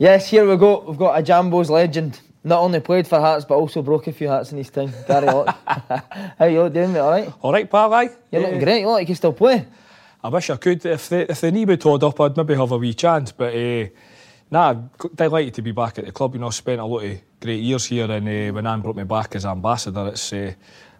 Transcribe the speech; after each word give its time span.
Yes, 0.00 0.30
here 0.30 0.48
we 0.48 0.56
go. 0.56 0.80
We've 0.80 0.96
got 0.96 1.18
a 1.18 1.22
Jambos 1.22 1.68
legend. 1.68 2.18
Not 2.42 2.60
only 2.60 2.80
played 2.80 3.06
for 3.06 3.20
Hearts, 3.20 3.44
but 3.44 3.56
also 3.56 3.82
broke 3.82 4.06
a 4.06 4.12
few 4.12 4.28
hearts 4.28 4.50
in 4.50 4.56
his 4.56 4.70
time. 4.70 4.90
Gary 5.06 5.26
Locke. 5.26 5.54
How 6.38 6.46
you 6.46 6.62
all 6.62 6.70
doing, 6.70 6.94
mate? 6.94 7.00
All 7.00 7.10
right? 7.10 7.32
All 7.42 7.52
right, 7.52 7.70
pal, 7.70 7.92
aye. 7.92 8.08
You're 8.32 8.40
looking 8.40 8.60
great. 8.60 8.80
You 8.80 8.86
look 8.86 8.94
like 8.94 9.10
you 9.10 9.14
still 9.14 9.34
play. 9.34 9.66
I 10.24 10.28
wish 10.30 10.48
I 10.48 10.56
could. 10.56 10.86
If 10.86 11.10
the, 11.10 11.30
if 11.30 11.42
the 11.42 11.52
knee 11.52 11.66
would 11.66 11.82
hold 11.82 12.02
up, 12.02 12.18
I'd 12.18 12.34
maybe 12.34 12.54
have 12.54 12.72
a 12.72 12.78
wee 12.78 12.94
chance. 12.94 13.30
But 13.32 13.54
uh, 13.54 13.88
nah, 14.50 14.72
delighted 15.14 15.52
to 15.52 15.60
be 15.60 15.72
back 15.72 15.98
at 15.98 16.06
the 16.06 16.12
club. 16.12 16.32
You 16.32 16.40
know, 16.40 16.48
spent 16.48 16.80
a 16.80 16.84
lot 16.86 17.04
of 17.04 17.20
great 17.38 17.60
years 17.60 17.84
here, 17.84 18.10
and 18.10 18.26
uh, 18.26 18.54
when 18.54 18.66
Ann 18.66 18.80
brought 18.80 18.96
me 18.96 19.04
back 19.04 19.36
as 19.36 19.44
ambassador, 19.44 20.08
it's 20.08 20.32
uh, 20.32 20.54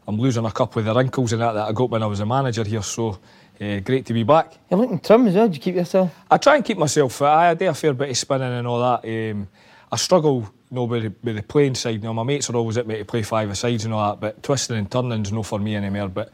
I'm 0.06 0.19
losing 0.19 0.45
a 0.45 0.53
couple 0.53 0.80
of 0.80 0.84
the 0.84 0.95
wrinkles 0.95 1.33
and 1.33 1.41
that 1.41 1.53
that 1.53 1.69
I 1.69 1.73
got 1.73 1.89
when 1.89 2.03
I 2.03 2.06
was 2.06 2.20
a 2.20 2.27
manager 2.27 2.64
here. 2.64 2.83
So 2.83 3.19
uh, 3.60 3.80
great 3.80 4.06
to 4.06 4.14
be 4.14 4.23
back. 4.23 4.55
You're 4.70 4.80
looking 4.80 4.98
trim 4.98 5.27
as 5.27 5.34
well. 5.34 5.48
Do 5.48 5.55
you 5.55 5.60
keep 5.60 5.74
yourself? 5.74 6.14
I 6.30 6.38
try 6.38 6.56
and 6.56 6.64
keep 6.64 6.78
myself 6.78 7.14
fit. 7.14 7.27
I 7.27 7.55
do 7.55 7.69
a 7.69 7.74
fair 7.74 7.92
bit 7.92 8.10
of 8.10 8.16
spinning 8.16 8.52
and 8.52 8.66
all 8.66 8.80
that. 8.80 9.30
Um, 9.33 9.48
I 9.92 9.96
struggle 9.96 10.41
you 10.70 10.74
know, 10.74 10.84
with, 10.84 11.02
the, 11.02 11.12
with 11.23 11.36
the 11.36 11.42
playing 11.42 11.74
side. 11.74 12.02
Know, 12.02 12.14
my 12.14 12.23
mates 12.23 12.48
are 12.48 12.56
always 12.56 12.78
at 12.78 12.86
me 12.86 12.96
to 12.96 13.05
play 13.05 13.23
five 13.23 13.56
sides 13.59 13.84
and 13.84 13.92
all 13.92 14.10
that, 14.10 14.20
but 14.20 14.42
twisting 14.42 14.77
and 14.77 14.91
turning's 14.91 15.33
no 15.33 15.42
for 15.42 15.59
me 15.59 15.77
anymore. 15.77 16.09
But 16.09 16.33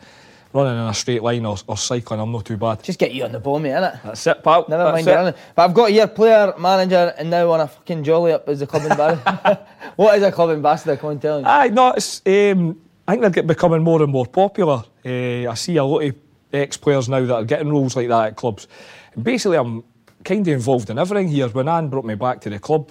running 0.53 0.75
in 0.75 0.89
a 0.89 0.95
straight 0.95 1.23
line 1.23 1.45
or, 1.45 1.57
or 1.67 1.77
cycling, 1.77 2.21
I'm 2.21 2.31
not 2.31 2.45
too 2.45 2.57
bad. 2.57 2.83
Just 2.83 2.99
get 2.99 3.13
you 3.13 3.25
on 3.25 3.33
the 3.33 3.41
ball, 3.41 3.59
mate, 3.59 3.71
innit? 3.71 4.03
That's 4.03 4.27
it, 4.27 4.45
pal. 4.45 4.67
Never 4.69 4.85
That's 4.85 4.95
mind 4.95 5.09
it. 5.09 5.15
running. 5.15 5.35
But 5.55 5.63
I've 5.65 5.75
got 5.75 5.91
here 5.91 6.07
player, 6.07 6.55
manager, 6.59 7.15
and 7.19 7.31
now 7.31 7.51
on 7.51 7.61
a 7.61 7.67
fucking 7.67 8.05
jolly 8.05 8.33
up 8.33 8.49
as 8.49 8.63
a 8.63 8.67
club 8.67 8.83
ambassador. 8.85 9.67
what 9.97 10.17
is 10.17 10.23
a 10.23 10.31
club 10.31 10.51
ambassador? 10.51 10.97
Come 10.97 11.11
on, 11.11 11.19
tell 11.19 11.41
me. 11.41 11.45
Aye, 11.45 11.69
no, 11.69 11.93
it's, 11.93 12.23
um, 12.25 12.81
I 13.09 13.17
think 13.17 13.35
they're 13.35 13.43
becoming 13.43 13.83
more 13.83 14.03
and 14.03 14.13
more 14.13 14.27
popular. 14.27 14.85
Uh, 15.05 15.51
I 15.51 15.55
see 15.55 15.77
a 15.77 15.85
lot 15.85 16.01
of 16.05 16.26
ex-players 16.53 17.09
now 17.09 17.25
that 17.25 17.35
are 17.35 17.45
getting 17.45 17.71
roles 17.71 17.97
like 17.97 18.09
that 18.09 18.27
at 18.29 18.37
clubs. 18.37 18.69
And 19.15 19.25
basically, 19.25 19.59
I'm 19.59 19.85
kind 20.25 20.47
of 20.47 20.55
involved 20.55 20.91
in 20.91 20.99
everything 20.99 21.29
here. 21.29 21.49
When 21.49 21.69
Ann 21.69 21.89
brought 21.89 22.05
me 22.05 22.15
back 22.15 22.41
to 22.43 22.51
the 22.51 22.59
club, 22.59 22.91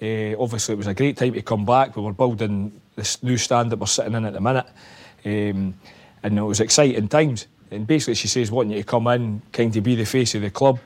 uh, 0.00 0.34
obviously 0.38 0.74
it 0.74 0.78
was 0.78 0.86
a 0.86 0.94
great 0.94 1.16
time 1.16 1.32
to 1.32 1.42
come 1.42 1.64
back. 1.64 1.96
We 1.96 2.02
were 2.02 2.12
building 2.12 2.80
this 2.96 3.22
new 3.22 3.36
stand 3.36 3.70
that 3.70 3.78
we're 3.78 3.86
sitting 3.86 4.14
in 4.14 4.24
at 4.24 4.32
the 4.32 4.40
minute. 4.40 4.66
Um, 5.24 5.74
and 6.22 6.38
it 6.38 6.42
was 6.42 6.60
exciting 6.60 7.08
times. 7.08 7.46
And 7.70 7.86
basically 7.86 8.14
she 8.14 8.28
says, 8.28 8.50
wanting 8.50 8.72
you 8.72 8.82
to 8.82 8.84
come 8.84 9.06
in, 9.08 9.42
kind 9.52 9.74
of 9.76 9.82
be 9.82 9.94
the 9.94 10.04
face 10.04 10.34
of 10.34 10.42
the 10.42 10.50
club, 10.50 10.78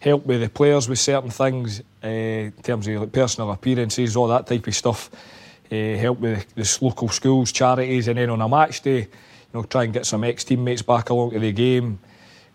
help 0.00 0.26
with 0.26 0.40
the 0.40 0.48
players 0.48 0.88
with 0.88 0.98
certain 0.98 1.30
things, 1.30 1.80
uh, 2.02 2.08
in 2.08 2.52
terms 2.62 2.88
of 2.88 3.00
like 3.00 3.12
personal 3.12 3.52
appearances, 3.52 4.16
all 4.16 4.28
that 4.28 4.46
type 4.46 4.66
of 4.66 4.74
stuff. 4.74 5.10
Uh, 5.70 5.96
help 5.96 6.20
with 6.20 6.54
the 6.54 6.78
local 6.80 7.08
schools, 7.08 7.52
charities, 7.52 8.08
and 8.08 8.18
then 8.18 8.30
on 8.30 8.40
a 8.40 8.48
match 8.48 8.82
day, 8.82 9.08
know, 9.56 9.62
try 9.64 9.84
and 9.84 9.92
get 9.92 10.06
some 10.06 10.24
ex-teammates 10.24 10.82
back 10.82 11.10
along 11.10 11.32
to 11.32 11.38
the 11.38 11.52
game, 11.52 11.98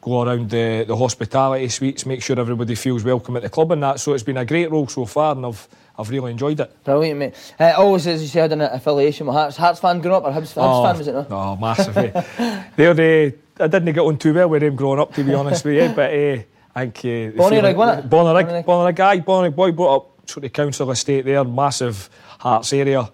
go 0.02 0.24
around 0.24 0.50
the, 0.50 0.86
the 0.88 0.96
hospitality 0.96 1.68
suites, 1.70 2.06
make 2.06 2.22
sure 2.24 2.40
everybody 2.40 2.76
feels 2.76 3.04
welcome 3.04 3.36
at 3.38 3.44
the 3.44 3.50
club 3.50 3.72
and 3.72 3.84
that. 3.84 4.00
So 4.00 4.14
it's 4.14 4.24
been 4.24 4.38
a 4.38 4.46
great 4.46 4.72
role 4.72 4.88
so 4.88 5.06
far, 5.06 5.36
and 5.36 5.46
I've 5.46 5.68
I've 6.00 6.10
really 6.10 6.32
enjoyed 6.32 6.60
it. 6.60 6.84
Brilliant, 6.86 7.20
mate. 7.20 7.54
Uh, 7.60 7.74
always, 7.78 8.08
as 8.08 8.22
you 8.22 8.28
said, 8.28 8.52
an 8.54 8.62
affiliation 8.62 9.28
with 9.28 9.36
Hearts. 9.36 9.58
Hearts 9.58 9.80
fan 9.80 10.00
growing 10.00 10.16
up, 10.16 10.24
or 10.24 10.32
Hibs, 10.32 10.54
Hibs 10.56 10.84
fan, 10.84 10.98
was 10.98 11.08
it? 11.08 11.14
No? 11.14 11.28
No, 11.30 11.56
massively. 11.58 12.12
They're 12.76 12.94
the, 12.94 13.36
I 13.60 13.68
didn't 13.68 13.94
get 13.94 14.00
on 14.00 14.18
too 14.18 14.34
well 14.34 14.48
with 14.50 14.62
them 14.62 14.76
growing 14.76 15.00
up, 15.00 15.14
to 15.16 15.24
be 15.24 15.34
honest 15.34 15.66
with 15.66 15.76
you, 15.76 15.94
but 15.94 16.12
uh, 16.12 16.42
I 16.74 16.86
think... 16.88 16.98
Uh, 17.00 17.38
Bonnyrigg, 17.38 17.50
feeling- 17.50 17.76
wasn't 17.76 18.06
it? 18.06 18.10
Bonnyrigg. 18.10 18.66
Bonnyrigg, 18.66 19.00
aye, 19.02 19.20
Bonnyrigg 19.20 19.56
boy, 19.56 19.72
brought 19.74 19.96
up 19.98 20.30
sort 20.30 20.46
of 20.46 20.54
council 20.54 20.90
estate 20.92 21.26
there, 21.26 21.44
massive 21.44 22.10
Hearts 22.40 22.72
area. 22.74 23.08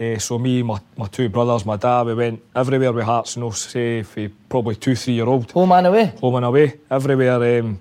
Uh, 0.00 0.18
so 0.18 0.38
me, 0.38 0.62
my, 0.62 0.80
my 0.96 1.06
two 1.06 1.28
brothers, 1.28 1.64
my 1.64 1.76
dad, 1.76 2.02
we 2.06 2.14
went 2.14 2.42
everywhere 2.56 2.92
with 2.92 3.04
Hearts, 3.04 3.36
no 3.36 3.50
say, 3.50 4.02
for 4.02 4.28
probably 4.48 4.74
two, 4.74 4.94
three 4.96 5.14
year 5.14 5.26
old. 5.26 5.50
Home 5.52 5.72
and 5.72 5.86
away. 5.86 6.06
Home 6.20 6.36
and 6.36 6.44
away, 6.46 6.80
everywhere. 6.90 7.60
Um, 7.60 7.78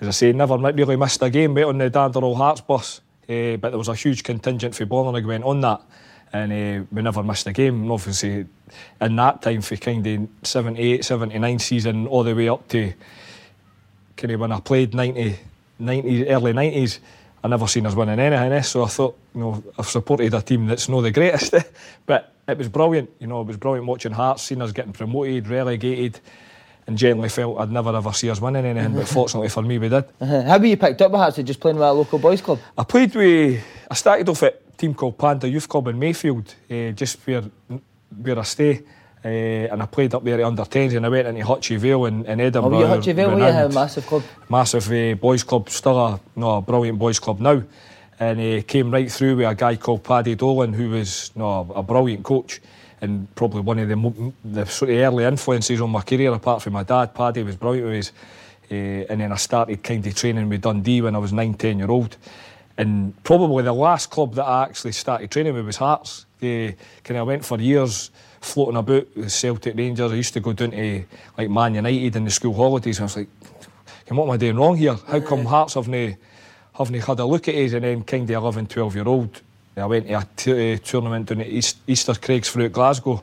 as 0.00 0.08
I 0.08 0.10
say, 0.12 0.32
never 0.32 0.56
really 0.56 0.96
missed 0.96 1.22
a 1.22 1.28
game 1.28 1.54
went 1.54 1.68
on 1.68 1.78
the 1.78 1.90
Danderhall 1.90 2.36
Hearts 2.36 2.62
bus. 2.62 3.00
Uh, 3.28 3.56
but 3.56 3.70
there 3.70 3.78
was 3.78 3.88
a 3.88 3.94
huge 3.94 4.22
contingent 4.24 4.74
for 4.74 4.86
Bonnyrigg 4.86 5.26
went 5.26 5.44
on 5.44 5.60
that. 5.60 5.82
And 6.32 6.52
uh, 6.52 6.84
we 6.90 7.02
never 7.02 7.22
missed 7.22 7.46
a 7.46 7.52
game. 7.52 7.82
And 7.82 7.92
obviously, 7.92 8.46
in 9.00 9.16
that 9.16 9.42
time, 9.42 9.60
for 9.60 9.76
kind 9.76 10.06
of 10.06 10.28
78, 10.42 11.04
79 11.04 11.58
season, 11.58 12.06
all 12.06 12.22
the 12.22 12.34
way 12.34 12.48
up 12.48 12.66
to 12.68 12.92
kind 14.16 14.32
of 14.32 14.40
when 14.40 14.52
I 14.52 14.60
played 14.60 14.94
90, 14.94 15.36
90 15.78 16.28
early 16.28 16.52
90s, 16.52 16.98
I 17.42 17.48
never 17.48 17.66
seen 17.66 17.86
us 17.86 17.94
winning 17.94 18.18
anything. 18.20 18.52
eh, 18.52 18.60
So 18.60 18.84
I 18.84 18.88
thought, 18.88 19.16
you 19.34 19.40
know, 19.40 19.64
I've 19.78 19.88
supported 19.88 20.34
a 20.34 20.42
team 20.42 20.66
that's 20.66 20.88
not 20.88 21.00
the 21.02 21.10
greatest, 21.10 21.54
but 22.06 22.32
it 22.46 22.58
was 22.58 22.68
brilliant. 22.68 23.08
You 23.18 23.28
know, 23.28 23.40
it 23.40 23.46
was 23.46 23.56
brilliant 23.56 23.86
watching 23.86 24.12
Hearts, 24.12 24.42
seeing 24.42 24.60
us 24.60 24.72
getting 24.72 24.92
promoted, 24.92 25.48
relegated, 25.48 26.20
and 26.86 26.98
generally 26.98 27.28
felt 27.28 27.58
I'd 27.58 27.70
never 27.70 27.94
ever 27.96 28.12
see 28.12 28.28
us 28.30 28.40
winning 28.40 28.66
anything. 28.66 28.94
But 28.94 29.08
fortunately 29.18 29.48
for 29.48 29.62
me, 29.62 29.78
we 29.78 29.88
did. 29.88 30.04
Uh-huh. 30.20 30.42
How 30.42 30.58
were 30.58 30.66
you 30.66 30.76
picked 30.76 31.00
up 31.02 31.12
with 31.12 31.20
Hearts? 31.20 31.36
Just 31.38 31.60
playing 31.60 31.76
with 31.76 31.86
a 31.88 31.92
local 31.92 32.18
boys 32.18 32.40
club? 32.42 32.58
I 32.76 32.84
played 32.84 33.14
with. 33.14 33.62
I 33.90 33.94
started 33.94 34.28
off 34.28 34.42
at 34.42 34.60
a 34.68 34.76
team 34.76 34.94
called 34.94 35.16
Panda 35.16 35.48
Youth 35.48 35.68
Club 35.68 35.88
in 35.88 35.98
Mayfield, 35.98 36.54
uh, 36.70 36.90
just 36.90 37.18
where 37.26 37.42
where 38.22 38.38
I 38.38 38.42
stay. 38.42 38.82
Uh, 39.22 39.28
and 39.28 39.82
I 39.82 39.86
played 39.86 40.14
up 40.14 40.24
there 40.24 40.40
at 40.40 40.46
under 40.46 40.62
10s 40.62 40.96
and 40.96 41.04
I 41.04 41.08
went 41.10 41.28
into 41.28 41.42
Hutchie 41.44 41.76
Vale 41.76 42.06
in, 42.06 42.24
in 42.24 42.40
Oh, 42.40 42.44
Edinburgh. 42.44 42.84
at 42.84 43.00
Hutchie 43.00 43.14
Vale? 43.14 43.42
A 43.42 43.68
massive 43.68 44.06
club? 44.06 44.22
massive 44.48 44.90
uh, 44.90 45.14
boys 45.20 45.42
club, 45.42 45.68
still 45.68 45.98
a, 45.98 46.20
no, 46.36 46.56
a 46.56 46.62
brilliant 46.62 46.98
boys 46.98 47.18
club 47.18 47.38
now. 47.40 47.62
And 48.18 48.40
uh, 48.40 48.62
came 48.66 48.90
right 48.90 49.10
through 49.12 49.36
with 49.36 49.46
a 49.46 49.54
guy 49.54 49.76
called 49.76 50.04
Paddy 50.04 50.34
Dolan, 50.36 50.72
who 50.72 50.90
was 50.90 51.30
no, 51.34 51.70
a 51.74 51.82
brilliant 51.82 52.22
coach 52.24 52.60
and 53.02 53.34
probably 53.34 53.60
one 53.62 53.78
of 53.78 53.88
the, 53.88 54.32
the 54.44 54.64
sort 54.66 54.90
of 54.90 54.96
early 54.98 55.24
influences 55.24 55.80
on 55.80 55.90
my 55.90 56.02
career, 56.02 56.32
apart 56.32 56.62
from 56.62 56.74
my 56.74 56.82
dad. 56.82 57.14
Paddy 57.14 57.42
was 57.42 57.56
brilliant 57.56 57.86
with 57.86 57.96
his. 57.96 58.12
Uh, 58.70 59.04
and 59.10 59.20
then 59.20 59.32
I 59.32 59.36
started 59.36 59.82
kind 59.82 60.06
of 60.06 60.14
training 60.14 60.48
with 60.48 60.60
Dundee 60.62 61.00
when 61.02 61.14
I 61.16 61.18
was 61.18 61.32
nine, 61.32 61.54
ten 61.54 61.78
year 61.78 61.90
old. 61.90 62.16
And 62.78 63.22
probably 63.24 63.62
the 63.62 63.72
last 63.72 64.10
club 64.10 64.34
that 64.34 64.44
I 64.44 64.64
actually 64.64 64.92
started 64.92 65.30
training 65.30 65.54
with 65.54 65.66
was 65.66 65.76
Hearts. 65.76 66.26
They 66.40 66.76
kind 67.04 67.18
of 67.18 67.26
went 67.26 67.44
for 67.44 67.60
years 67.60 68.10
floating 68.40 68.76
about 68.76 69.06
with 69.14 69.30
Celtic 69.30 69.76
Rangers. 69.76 70.12
I 70.12 70.14
used 70.14 70.32
to 70.34 70.40
go 70.40 70.52
down 70.52 70.70
to 70.70 71.04
like 71.36 71.50
Man 71.50 71.74
United 71.74 72.16
in 72.16 72.24
the 72.24 72.30
school 72.30 72.54
holidays. 72.54 72.98
And 72.98 73.02
I 73.02 73.06
was 73.06 73.16
like, 73.16 73.28
"Okay, 74.06 74.14
what 74.14 74.24
am 74.24 74.30
I 74.30 74.36
doing 74.36 74.56
wrong 74.56 74.76
here? 74.76 74.94
How 75.06 75.20
come 75.20 75.44
Hearts 75.44 75.74
haven't, 75.74 76.16
haven't 76.72 77.00
had 77.00 77.18
a 77.18 77.26
look 77.26 77.48
at 77.48 77.54
us? 77.54 77.72
And 77.72 77.84
then 77.84 78.02
kind 78.04 78.30
of 78.30 78.42
11, 78.42 78.66
12 78.66 78.94
year 78.94 79.06
old, 79.06 79.42
I 79.76 79.86
went 79.86 80.06
to 80.08 80.14
a 80.14 80.26
t- 80.36 80.74
uh, 80.74 80.78
tournament 80.82 81.28
down 81.28 81.40
at 81.40 81.48
East, 81.48 81.78
Easter 81.86 82.14
Craigs 82.14 82.50
through 82.50 82.66
at 82.66 82.72
Glasgow. 82.72 83.22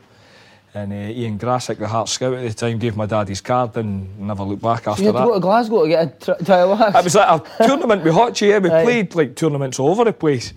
And 0.78 0.94
uh, 0.94 0.96
Ian 0.96 1.40
Grassick, 1.40 1.80
the 1.80 1.88
Hearts 1.88 2.12
scout 2.12 2.34
at 2.36 2.48
the 2.48 2.54
time, 2.54 2.78
gave 2.78 2.96
my 2.96 3.08
dad 3.08 3.28
his 3.28 3.42
card 3.42 3.76
and 3.78 4.20
never 4.20 4.44
looked 4.44 4.62
back 4.62 4.88
after 4.88 5.02
You 5.02 5.12
had 5.12 5.20
to 5.20 5.26
go 5.26 5.34
to 5.34 5.40
Glasgow 5.40 5.84
to 5.84 5.90
get 5.90 6.04
a 6.04 6.26
tri- 6.26 6.46
trial 6.46 6.74
It 6.74 7.04
was 7.04 7.16
like 7.16 7.48
a 7.60 7.68
tournament 7.68 8.04
with 8.04 8.14
Hutchie. 8.14 8.50
Yeah. 8.50 8.60
We 8.60 8.70
Aye. 8.78 8.84
played 8.84 9.16
like 9.16 9.36
tournaments 9.36 9.80
all 9.80 9.90
over 9.90 10.04
the 10.04 10.14
place. 10.14 10.54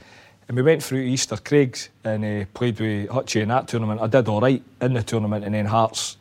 And 0.47 0.57
we 0.57 0.63
went 0.63 0.83
through 0.83 1.01
Easter 1.01 1.37
Craigs 1.39 1.89
and 2.05 2.25
uh, 2.25 2.45
played 2.53 2.79
with 2.81 3.09
Hutchie 3.09 3.41
in 3.41 3.49
that 3.49 3.69
tournament. 3.69 4.01
I 4.03 4.09
did 4.09 4.29
all 4.29 4.41
right 4.41 4.63
in 4.83 4.93
the 4.93 5.03
tournament, 5.03 5.45
and 5.45 5.55
then 5.55 5.65
Hearts, 5.65 6.17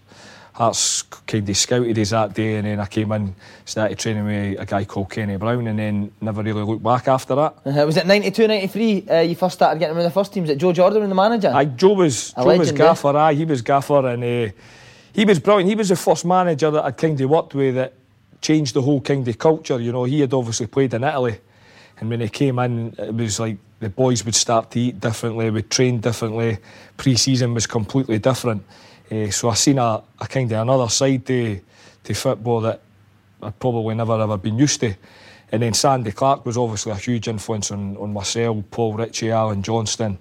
Hearts 0.60 1.04
kind 1.26 1.48
of 1.48 1.56
scouted 1.56 1.98
us 1.98 2.10
that 2.10 2.34
day, 2.34 2.58
and 2.58 2.68
then 2.68 2.82
I 2.82 2.86
came 2.86 3.14
in, 3.14 3.34
started 3.64 3.98
training 3.98 4.26
with 4.26 4.60
a 4.60 4.66
guy 4.66 4.84
called 4.84 5.10
Kenny 5.10 5.38
Brown, 5.38 5.66
and 5.68 5.80
then 5.80 6.12
never 6.20 6.44
really 6.44 6.64
looked 6.64 6.84
back 6.84 7.08
after 7.08 7.34
that. 7.36 7.56
Uh, 7.66 7.86
was 7.86 7.96
it 7.96 8.06
92, 8.06 8.46
93 8.46 9.08
uh, 9.10 9.20
you 9.22 9.36
first 9.36 9.56
started 9.56 9.80
getting 9.80 9.96
him 9.96 10.00
in 10.00 10.04
the 10.04 10.12
first 10.12 10.34
team? 10.34 10.44
Was 10.44 10.50
it 10.50 10.58
Joe 10.58 10.74
Jordan 10.74 11.00
was 11.00 11.08
the 11.08 11.16
manager? 11.16 11.54
Aye, 11.56 11.64
Joe 11.64 11.94
was 11.94 12.34
A 12.36 12.42
Joe 12.42 12.48
was 12.48 12.58
legend, 12.58 12.82
eh? 12.82 12.84
gaffer. 12.84 13.16
Aye, 13.16 13.34
he 13.36 13.46
was 13.46 13.62
gaffer, 13.62 14.06
and 14.06 14.22
uh, 14.22 14.52
he 15.14 15.24
was 15.24 15.40
brilliant. 15.40 15.70
He 15.70 15.76
was 15.76 15.88
the 15.88 15.96
first 15.96 16.26
manager 16.26 16.70
that 16.72 16.84
I'd 16.84 16.98
kind 16.98 17.22
of 17.22 17.30
worked 17.30 17.56
with 17.56 17.76
that 17.76 17.94
changed 18.42 18.74
the 18.74 18.82
whole 18.82 19.00
kind 19.00 19.26
of 19.26 19.38
culture. 19.38 19.80
You 19.80 19.94
know, 19.94 20.04
he 20.04 20.20
had 20.20 20.34
obviously 20.34 20.68
played 20.68 20.94
in 20.94 21.06
Italy, 21.06 21.40
and 22.02 22.10
when 22.10 22.20
he 22.20 22.28
came 22.28 22.60
in, 22.60 22.96
it 22.98 23.14
was 23.14 23.40
like 23.40 23.56
the 23.80 23.90
boys 23.90 24.26
would 24.26 24.36
start 24.36 24.72
to 24.72 24.80
eat 24.82 25.00
differently, 25.00 25.50
would 25.50 25.72
train 25.72 26.02
differently. 26.02 26.58
Pre-season 26.98 27.54
was 27.54 27.66
completely 27.66 28.20
different. 28.20 28.62
Uh, 29.12 29.32
so 29.32 29.50
I 29.50 29.56
seen 29.56 29.78
a, 29.80 30.02
a 30.20 30.28
kind 30.28 30.52
of 30.52 30.62
another 30.62 30.90
side 30.90 31.26
to 31.26 31.60
to 32.04 32.14
football 32.14 32.62
that 32.62 32.82
I'd 33.42 33.60
probably 33.60 33.96
never 33.96 34.20
ever 34.20 34.38
been 34.38 34.58
used 34.58 34.80
to. 34.82 34.94
And 35.52 35.62
then 35.64 35.74
Sandy 35.74 36.12
Clark 36.12 36.46
was 36.46 36.58
obviously 36.58 36.92
a 36.92 36.96
huge 36.96 37.28
influence 37.28 37.72
on, 37.72 37.98
on 37.98 38.14
myself, 38.14 38.64
Paul 38.70 38.94
Ritchie, 38.94 39.32
Alan 39.32 39.64
Johnston, 39.64 40.18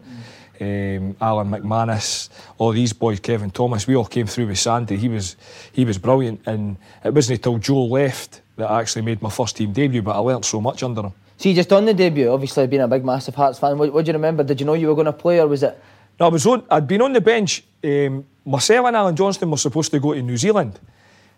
um, 0.61 1.17
Alan 1.21 1.51
McManus, 1.51 2.31
all 2.57 2.73
these 2.73 2.95
boys, 2.95 3.21
Kevin 3.21 3.51
Thomas. 3.51 3.87
We 3.87 3.95
all 3.95 4.07
came 4.07 4.27
through 4.27 4.47
with 4.47 4.59
Sandy. 4.59 4.97
He 4.97 5.09
was 5.09 5.37
he 5.73 5.85
was 5.85 5.99
brilliant, 5.99 6.41
and 6.47 6.77
it 7.05 7.13
wasn't 7.13 7.39
until 7.39 7.59
Joe 7.59 7.85
left 7.85 8.41
that 8.57 8.71
I 8.71 8.81
actually 8.81 9.03
made 9.03 9.21
my 9.23 9.31
first 9.31 9.57
team 9.57 9.73
debut. 9.73 10.03
But 10.03 10.17
I 10.17 10.19
learnt 10.19 10.45
so 10.45 10.61
much 10.61 10.83
under 10.83 11.03
him. 11.03 11.13
You 11.41 11.55
just 11.55 11.73
on 11.73 11.85
the 11.85 11.95
debut, 11.95 12.29
obviously 12.31 12.67
being 12.67 12.83
a 12.83 12.89
big, 12.89 13.05
massive 13.05 13.37
Hearts 13.37 13.61
fan. 13.61 13.79
What, 13.79 13.93
what 13.93 14.05
do 14.05 14.09
you 14.09 14.15
remember? 14.15 14.43
Did 14.43 14.59
you 14.61 14.67
know 14.67 14.75
you 14.75 14.89
were 14.89 14.95
going 14.95 15.05
to 15.07 15.13
play, 15.13 15.41
or 15.41 15.47
was 15.47 15.63
it? 15.63 15.81
I 16.21 16.29
was 16.29 16.47
on. 16.47 16.65
I'd 16.71 16.87
been 16.87 17.03
on 17.03 17.13
the 17.13 17.21
bench. 17.21 17.65
Um, 17.83 18.27
myself 18.45 18.87
and 18.87 18.97
Alan 18.97 19.15
Johnston 19.15 19.51
were 19.51 19.57
supposed 19.57 19.91
to 19.93 20.01
go 20.01 20.15
to 20.15 20.23
New 20.23 20.37
Zealand 20.37 20.79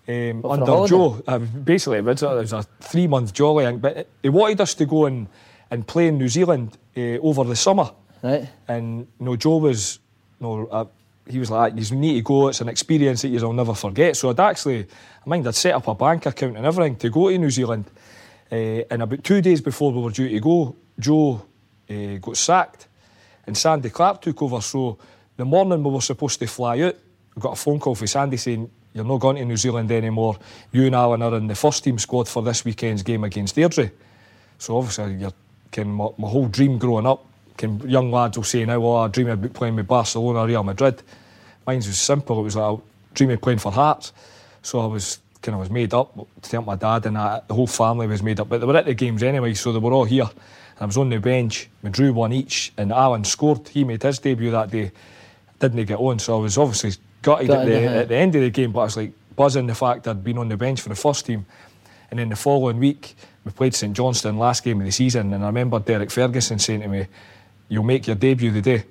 um, 0.09 0.45
under? 0.45 0.87
Joe. 0.87 1.23
Uh, 1.27 1.39
basically, 1.39 1.99
it 1.99 2.05
was 2.05 2.23
a, 2.23 2.57
a 2.57 2.63
three-month 2.81 3.33
jolly, 3.33 3.77
but 3.77 4.09
he 4.23 4.29
wanted 4.29 4.61
us 4.61 4.75
to 4.75 4.87
go 4.87 5.07
and, 5.07 5.29
and 5.71 5.87
play 5.87 6.09
in 6.09 6.19
New 6.19 6.29
Zealand 6.29 6.77
uh, 6.97 7.19
over 7.19 7.45
the 7.45 7.57
summer. 7.57 7.91
Right. 8.23 8.49
And 8.69 9.07
you 9.19 9.27
know, 9.27 9.37
Joe 9.37 9.59
was, 9.59 9.99
you 10.41 10.47
know, 10.47 10.67
uh, 10.67 10.85
he 11.29 11.39
was 11.39 11.51
like, 11.51 11.75
"You 11.77 11.97
need 11.97 12.15
to 12.15 12.23
go. 12.23 12.49
It's 12.49 12.61
an 12.61 12.69
experience 12.69 13.23
that 13.23 13.29
you'll 13.29 13.53
never 13.53 13.75
forget." 13.75 14.17
So 14.17 14.31
I'd 14.31 14.41
actually, 14.41 14.87
I 15.25 15.29
mind, 15.29 15.47
I'd 15.47 15.55
set 15.55 15.75
up 15.75 15.89
a 15.89 15.95
bank 15.95 16.27
account 16.27 16.57
and 16.57 16.67
everything 16.67 16.97
to 16.97 17.11
go 17.11 17.31
to 17.31 17.39
New 17.39 17.51
Zealand. 17.51 17.85
Uh, 18.51 18.83
and 18.91 19.03
about 19.03 19.23
two 19.23 19.41
days 19.41 19.61
before 19.61 19.93
we 19.93 20.03
were 20.03 20.11
due 20.11 20.29
to 20.29 20.41
go, 20.41 20.75
Joe 20.99 21.43
uh, 21.89 22.17
got 22.21 22.37
sacked, 22.37 22.89
and 23.51 23.59
Sandy 23.59 23.91
Clark 23.91 24.23
took 24.23 24.41
over. 24.43 24.61
So 24.61 24.97
the 25.37 25.45
morning 25.45 25.83
we 25.83 25.91
were 25.91 26.01
supposed 26.01 26.39
to 26.39 26.47
fly 26.47 26.81
out, 26.83 26.97
we 27.35 27.43
got 27.43 27.55
a 27.55 27.57
phone 27.57 27.81
call 27.81 27.97
from 27.97 28.07
Sandy 28.07 28.37
saying, 28.37 28.71
You're 28.95 29.05
not 29.05 29.19
going 29.19 29.37
to 29.39 29.45
New 29.45 29.57
Zealand 29.57 29.91
anymore. 29.91 30.37
You 30.71 30.87
and 30.87 30.95
Alan 30.95 31.21
are 31.21 31.37
in 31.37 31.49
the 31.49 31.57
first 31.57 31.83
team 31.83 31.99
squad 31.99 32.29
for 32.29 32.45
this 32.45 32.65
weekend's 32.65 33.03
game 33.03 33.25
against 33.25 33.57
Airdrie. 33.57 33.91
So 34.59 34.79
obviously, 34.79 35.15
you're, 35.15 35.33
can, 35.73 35.89
my, 35.89 36.11
my 36.17 36.29
whole 36.29 36.47
dream 36.47 36.79
growing 36.79 37.07
up, 37.07 37.27
can, 37.57 37.81
young 37.91 38.13
lads 38.13 38.37
will 38.37 38.45
say 38.45 38.65
now, 38.65 38.81
oh, 38.85 38.97
I 38.99 39.09
dream 39.09 39.29
about 39.29 39.53
playing 39.53 39.75
with 39.75 39.89
Barcelona, 39.89 40.47
Real 40.47 40.63
Madrid. 40.63 41.03
Mine 41.67 41.79
was 41.79 41.99
simple. 41.99 42.39
It 42.39 42.45
was 42.45 42.55
like, 42.55 42.79
I 42.79 42.83
dream 43.15 43.31
of 43.31 43.41
playing 43.41 43.59
for 43.59 43.73
Hearts. 43.73 44.13
So 44.63 44.79
I 44.79 44.87
was 44.87 45.19
kind 45.43 45.55
of 45.55 45.61
was 45.61 45.71
made 45.71 45.93
up 45.93 46.15
to 46.43 46.51
help 46.53 46.67
my 46.67 46.77
dad 46.77 47.05
and 47.07 47.17
that. 47.17 47.49
The 47.49 47.55
whole 47.55 47.67
family 47.67 48.07
was 48.07 48.23
made 48.23 48.39
up. 48.39 48.49
But 48.49 48.61
they 48.61 48.67
were 48.67 48.77
at 48.77 48.85
the 48.85 48.95
games 48.95 49.25
anyway, 49.25 49.55
so 49.55 49.73
they 49.73 49.81
were 49.81 49.93
all 49.93 50.05
here. 50.05 50.31
I 50.81 50.87
was 50.87 50.97
on 50.97 51.11
the 51.11 51.21
bench. 51.21 51.69
We 51.83 51.91
drew 51.91 52.13
one 52.13 52.33
each, 52.33 52.73
and 52.79 52.91
Alan 52.91 53.25
scored. 53.25 53.69
He 53.69 53.85
made 53.85 54.03
his 54.03 54.19
debut 54.19 54.51
that 54.51 54.71
day. 54.71 54.91
Didn't 55.59 55.85
get 55.85 55.99
on, 55.99 56.19
so 56.19 56.39
I 56.39 56.41
was 56.41 56.57
obviously 56.57 56.93
gutted, 57.21 57.49
Gutted, 57.49 57.73
at, 57.73 57.83
the, 57.83 57.99
at 58.01 58.09
the 58.09 58.17
end 58.17 58.35
of 58.35 58.41
the 58.41 58.51
game. 58.51 58.73
But 58.73 58.81
I 58.81 58.85
was 58.85 58.97
like 58.97 59.13
buzzing 59.37 59.67
the 59.67 59.75
fact 59.75 60.09
I'd 60.09 60.25
been 60.25 60.39
on 60.39 60.49
the 60.49 60.57
bench 60.57 60.81
for 60.81 60.89
the 60.89 60.95
first 60.95 61.27
team. 61.27 61.45
And 62.11 62.19
then 62.19 62.31
the 62.31 62.37
following 62.37 62.79
week, 62.79 63.15
we 63.45 63.53
played 63.53 63.75
St 63.75 63.95
Johnstone 63.95 64.39
last 64.39 64.65
game 64.65 64.81
of 64.81 64.87
the 64.87 64.93
season, 64.93 65.33
and 65.35 65.45
I 65.45 65.47
remember 65.47 65.79
Derek 65.79 66.11
Ferguson 66.11 66.59
saying 66.59 66.81
to 66.81 66.89
me, 66.89 67.07
"You'll 67.69 67.85
make 67.85 68.07
your 68.07 68.17
debut 68.17 68.51
the 68.51 68.63
day." 68.63 68.79
He 68.79 68.85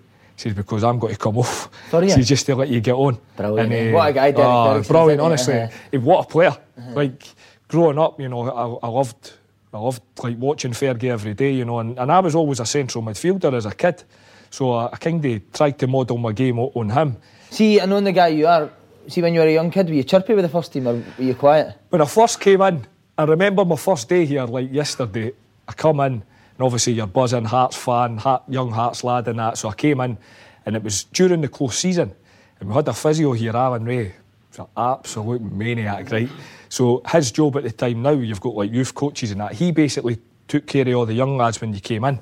says 0.43 0.53
because 0.53 0.83
I'm 0.83 0.99
going 0.99 1.13
to 1.13 1.19
come 1.19 1.37
off. 1.39 1.69
For 1.89 2.03
you? 2.03 2.23
Just 2.23 2.45
to 2.45 2.55
let 2.55 2.69
you 2.69 2.81
get 2.81 2.93
on. 2.93 3.17
Brilliant, 3.35 3.73
And, 3.73 3.89
eh? 3.89 3.93
What 3.93 4.09
a 4.09 4.13
guy 4.13 4.31
Derek 4.31 4.47
oh, 4.47 4.73
Ferguson 4.73 4.93
Brilliant, 4.93 5.21
honestly. 5.21 5.59
Uh-huh. 5.59 5.99
What 6.01 6.25
a 6.25 6.29
player! 6.29 6.57
Like 6.93 7.23
growing 7.67 7.97
up, 7.97 8.19
you 8.19 8.29
know, 8.29 8.49
I, 8.49 8.87
I 8.87 8.89
loved, 8.89 9.33
I 9.73 9.77
loved 9.77 10.01
like 10.23 10.37
watching 10.37 10.71
Fergie 10.71 11.11
every 11.11 11.33
day, 11.33 11.53
you 11.53 11.65
know, 11.65 11.79
and, 11.79 11.97
and 11.99 12.11
I 12.11 12.19
was 12.19 12.33
always 12.35 12.59
a 12.59 12.65
central 12.65 13.03
midfielder 13.03 13.53
as 13.53 13.65
a 13.65 13.73
kid, 13.73 14.03
so 14.49 14.71
I, 14.73 14.89
I 14.93 14.97
kind 14.97 15.23
of 15.23 15.53
tried 15.53 15.77
to 15.79 15.87
model 15.87 16.17
my 16.17 16.31
game 16.31 16.57
on 16.59 16.89
him. 16.89 17.17
See, 17.51 17.79
I 17.79 17.85
know 17.85 18.01
the 18.01 18.11
guy 18.11 18.29
you 18.29 18.47
are. 18.47 18.71
See, 19.07 19.21
when 19.21 19.33
you 19.33 19.39
were 19.39 19.47
a 19.47 19.53
young 19.53 19.71
kid, 19.71 19.87
were 19.87 19.95
you 19.95 20.03
chirpy 20.03 20.33
with 20.33 20.45
the 20.45 20.49
first 20.49 20.73
team 20.73 20.87
or 20.87 20.93
were 20.93 21.23
you 21.23 21.35
quiet? 21.35 21.75
When 21.89 22.01
I 22.01 22.05
first 22.05 22.39
came 22.39 22.61
in, 22.61 22.85
I 23.17 23.23
remember 23.23 23.65
my 23.65 23.75
first 23.75 24.09
day 24.09 24.25
here, 24.25 24.45
like 24.45 24.71
yesterday. 24.71 25.33
I 25.67 25.73
come 25.73 25.99
in, 25.99 26.13
and 26.13 26.23
obviously 26.59 26.93
you're 26.93 27.07
buzzing, 27.07 27.45
Hearts 27.45 27.77
fan, 27.77 28.17
Heart, 28.17 28.43
young 28.47 28.71
Hearts 28.71 29.03
lad, 29.03 29.27
and 29.27 29.37
that. 29.37 29.57
So 29.57 29.69
I 29.69 29.73
came 29.75 29.99
in, 30.01 30.17
and 30.65 30.75
it 30.75 30.83
was 30.83 31.03
during 31.03 31.41
the 31.41 31.47
close 31.47 31.77
season, 31.77 32.13
and 32.59 32.69
we 32.69 32.75
had 32.75 32.87
a 32.87 32.93
physio 32.93 33.33
here, 33.33 33.55
Alan 33.55 33.85
Rae. 33.85 34.13
An 34.59 34.65
absolute 34.75 35.41
maniac, 35.41 36.11
right? 36.11 36.29
So 36.67 37.01
his 37.09 37.31
job 37.31 37.55
at 37.57 37.63
the 37.63 37.71
time 37.71 38.01
now, 38.01 38.11
you've 38.11 38.41
got 38.41 38.55
like 38.55 38.71
youth 38.71 38.93
coaches 38.93 39.31
and 39.31 39.39
that. 39.39 39.53
He 39.53 39.71
basically 39.71 40.19
took 40.47 40.67
care 40.67 40.87
of 40.87 40.95
all 40.95 41.05
the 41.05 41.13
young 41.13 41.37
lads 41.37 41.61
when 41.61 41.73
you 41.73 41.79
came 41.79 42.03
in. 42.03 42.19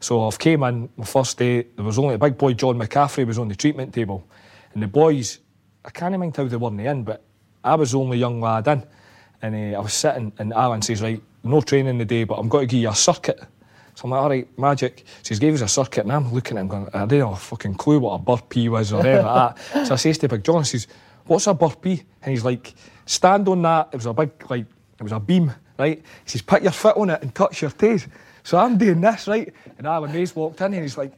So 0.00 0.26
I've 0.26 0.38
came 0.38 0.62
in 0.62 0.88
my 0.96 1.04
first 1.04 1.36
day. 1.36 1.66
There 1.74 1.84
was 1.84 1.98
only 1.98 2.14
a 2.14 2.18
big 2.18 2.38
boy, 2.38 2.54
John 2.54 2.78
McCaffrey, 2.78 3.26
was 3.26 3.38
on 3.38 3.48
the 3.48 3.56
treatment 3.56 3.92
table, 3.94 4.26
and 4.72 4.82
the 4.82 4.86
boys, 4.86 5.40
I 5.84 5.90
can't 5.90 6.18
mind 6.18 6.36
how 6.36 6.44
they 6.44 6.56
weren't 6.56 6.80
in, 6.80 7.04
but 7.04 7.22
I 7.62 7.74
was 7.74 7.92
the 7.92 7.98
only 7.98 8.18
young 8.18 8.40
lad 8.40 8.68
in, 8.68 8.82
and 9.42 9.74
uh, 9.74 9.78
I 9.78 9.80
was 9.82 9.92
sitting, 9.92 10.32
and 10.38 10.52
Alan 10.52 10.82
says, 10.82 11.02
right, 11.02 11.22
no 11.44 11.60
training 11.60 11.98
today, 11.98 12.24
but 12.24 12.34
I'm 12.36 12.48
going 12.48 12.68
to 12.68 12.70
give 12.70 12.82
you 12.82 12.90
a 12.90 12.94
circuit. 12.94 13.40
So 13.94 14.04
I'm 14.04 14.10
like, 14.10 14.20
all 14.20 14.28
right, 14.28 14.58
magic. 14.58 15.04
So 15.22 15.30
he's 15.30 15.38
gave 15.38 15.54
us 15.54 15.62
a 15.62 15.68
circuit, 15.68 16.04
and 16.04 16.12
I'm 16.12 16.32
looking 16.32 16.56
at 16.56 16.60
him 16.60 16.68
going, 16.68 16.88
I 16.92 17.06
didn't 17.06 17.26
have 17.26 17.36
a 17.36 17.40
fucking 17.40 17.74
clue 17.76 17.98
what 17.98 18.14
a 18.14 18.18
burpee 18.18 18.68
was 18.68 18.92
or 18.92 19.00
anything 19.00 19.24
like 19.24 19.56
that. 19.72 19.86
So 19.86 19.94
I 19.94 19.96
says 19.96 20.18
to 20.18 20.28
Big 20.28 20.44
John, 20.44 20.58
I 20.58 20.62
says, 20.62 20.86
what's 21.26 21.46
a 21.46 21.54
burpee? 21.54 22.02
And 22.22 22.30
he's 22.32 22.44
like, 22.44 22.74
stand 23.04 23.48
on 23.48 23.62
that. 23.62 23.88
It 23.92 23.96
was 23.96 24.06
a 24.06 24.12
big, 24.14 24.30
like, 24.50 24.66
it 24.98 25.02
was 25.02 25.12
a 25.12 25.20
beam, 25.20 25.52
right? 25.78 25.98
He 25.98 26.30
says, 26.30 26.42
put 26.42 26.62
your 26.62 26.72
foot 26.72 26.96
on 26.96 27.10
it 27.10 27.22
and 27.22 27.34
touch 27.34 27.62
your 27.62 27.70
toes. 27.70 28.06
So 28.42 28.58
I'm 28.58 28.78
doing 28.78 29.00
this, 29.00 29.26
right? 29.26 29.52
And 29.78 29.86
Alan 29.86 30.12
Mays 30.12 30.34
walked 30.34 30.60
in 30.60 30.72
and 30.72 30.82
he's 30.82 30.96
like, 30.96 31.12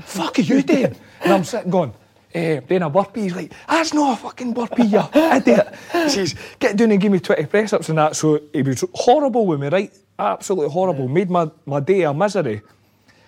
fuck 0.00 0.38
are 0.38 0.42
you 0.42 0.62
doing? 0.62 0.96
And 1.22 1.32
I'm 1.32 1.44
sitting 1.44 1.70
going, 1.70 1.92
eh, 2.34 2.60
doing 2.60 2.82
a 2.82 2.90
burpee. 2.90 3.22
He's 3.22 3.36
like, 3.36 3.52
that's 3.68 3.92
not 3.92 4.18
a 4.18 4.22
fucking 4.22 4.54
burpee, 4.54 4.84
you 4.84 5.02
idiot. 5.14 5.74
He 5.92 6.08
says, 6.08 6.34
get 6.58 6.76
down 6.76 6.90
and 6.90 7.00
give 7.00 7.12
me 7.12 7.20
20 7.20 7.46
press 7.46 7.72
ups 7.72 7.88
and 7.90 7.98
that. 7.98 8.16
So 8.16 8.40
he 8.52 8.62
was 8.62 8.84
horrible 8.94 9.46
with 9.46 9.60
me, 9.60 9.68
right? 9.68 9.92
Absolutely 10.18 10.70
horrible. 10.70 11.08
Made 11.08 11.30
my, 11.30 11.50
my 11.66 11.80
day 11.80 12.02
a 12.02 12.14
misery. 12.14 12.62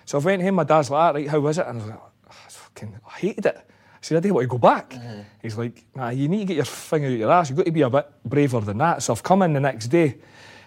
So 0.05 0.19
I 0.19 0.21
went 0.21 0.41
home, 0.43 0.55
my 0.55 0.63
dad's 0.63 0.89
like, 0.91 0.99
"Ah, 0.99 1.17
right, 1.17 1.27
how 1.27 1.39
was 1.39 1.57
it? 1.57 1.65
And 1.65 1.79
I 1.79 1.81
was 1.81 1.89
like, 1.89 1.99
"Ah, 2.29 2.35
it's 2.45 2.55
fucking, 2.57 2.95
I 3.05 3.19
hated 3.19 3.45
it. 3.47 3.69
Said, 4.05 4.17
I 4.17 4.19
didn't 4.19 4.35
want 4.35 4.43
to 4.43 4.49
go 4.49 4.57
back. 4.59 4.91
Mm-hmm. 4.91 5.21
He's 5.41 5.57
like, 5.57 5.83
nah, 5.95 6.09
you 6.09 6.27
need 6.27 6.41
to 6.41 6.45
get 6.45 6.57
your 6.57 6.65
finger 6.65 7.07
out 7.07 7.13
your 7.13 7.31
ass. 7.31 7.49
You've 7.49 7.57
got 7.57 7.65
to 7.65 7.71
be 7.71 7.81
a 7.81 7.89
bit 7.89 8.07
braver 8.23 8.59
than 8.59 8.77
that. 8.77 9.01
So 9.01 9.11
I've 9.13 9.23
come 9.23 9.41
in 9.41 9.53
the 9.53 9.59
next 9.59 9.87
day, 9.87 10.17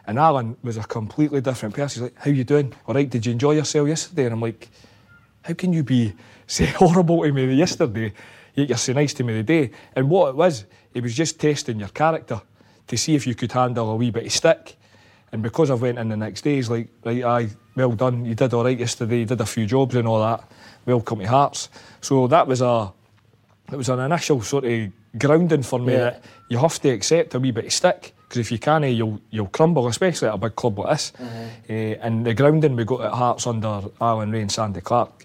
and 0.08 0.18
Alan 0.18 0.56
was 0.64 0.76
a 0.76 0.82
completely 0.82 1.40
different 1.40 1.72
person. 1.72 2.02
He's 2.02 2.10
like, 2.10 2.20
how 2.20 2.32
you 2.32 2.42
doing? 2.42 2.74
All 2.88 2.96
right, 2.96 3.08
did 3.08 3.24
you 3.24 3.30
enjoy 3.30 3.52
yourself 3.52 3.86
yesterday? 3.86 4.24
And 4.24 4.32
I'm 4.32 4.40
like, 4.40 4.68
how 5.42 5.54
can 5.54 5.72
you 5.72 5.84
be 5.84 6.14
say 6.48 6.66
horrible 6.66 7.22
to 7.22 7.30
me 7.30 7.54
yesterday, 7.54 8.12
yet 8.54 8.70
you're 8.70 8.76
so 8.76 8.92
nice 8.92 9.14
to 9.14 9.22
me 9.22 9.34
today? 9.34 9.70
And 9.94 10.10
what 10.10 10.30
it 10.30 10.34
was, 10.34 10.64
it 10.92 11.04
was 11.04 11.14
just 11.14 11.38
testing 11.38 11.78
your 11.78 11.90
character 11.90 12.42
to 12.88 12.96
see 12.96 13.14
if 13.14 13.24
you 13.24 13.36
could 13.36 13.52
handle 13.52 13.88
a 13.92 13.94
wee 13.94 14.10
bit 14.10 14.26
of 14.26 14.32
stick. 14.32 14.74
And 15.30 15.44
because 15.44 15.70
I 15.70 15.74
went 15.74 16.00
in 16.00 16.08
the 16.08 16.16
next 16.16 16.40
day, 16.40 16.56
he's 16.56 16.70
like, 16.70 16.88
right, 17.04 17.22
aye, 17.22 17.48
well 17.76 17.92
done. 17.92 18.24
You 18.24 18.34
did 18.34 18.52
all 18.52 18.64
right 18.64 18.76
yesterday. 18.76 19.20
You 19.20 19.26
did 19.26 19.40
a 19.40 19.46
few 19.46 19.64
jobs 19.64 19.94
and 19.94 20.08
all 20.08 20.18
that. 20.22 20.50
Welcome 20.86 21.20
to 21.20 21.28
Hearts. 21.28 21.68
So 22.00 22.26
that 22.26 22.48
was 22.48 22.62
a, 22.62 22.92
it 23.72 23.76
was 23.76 23.88
an 23.88 24.00
initial 24.00 24.40
sort 24.42 24.64
of 24.64 24.90
grounding 25.18 25.62
for 25.62 25.78
me 25.78 25.92
Yeah. 25.92 25.98
that 25.98 26.24
you 26.48 26.58
have 26.58 26.78
to 26.80 26.88
accept 26.90 27.34
a 27.34 27.38
wee 27.40 27.50
bit 27.50 27.66
of 27.66 27.72
stick 27.72 28.14
because 28.22 28.38
if 28.38 28.52
you 28.52 28.58
can't, 28.58 28.84
you'll 28.84 29.20
you'll 29.30 29.46
crumble, 29.48 29.86
especially 29.88 30.28
at 30.28 30.34
a 30.34 30.38
big 30.38 30.54
club 30.54 30.78
like 30.78 30.90
this. 30.90 31.12
Uh, 31.20 31.72
and 31.72 32.26
the 32.26 32.34
grounding 32.34 32.76
we 32.76 32.84
got 32.84 33.00
at 33.02 33.12
Hearts 33.12 33.46
under 33.46 33.82
Alan 34.00 34.30
Rae 34.30 34.42
and 34.42 34.52
Sandy 34.52 34.80
Clark 34.80 35.24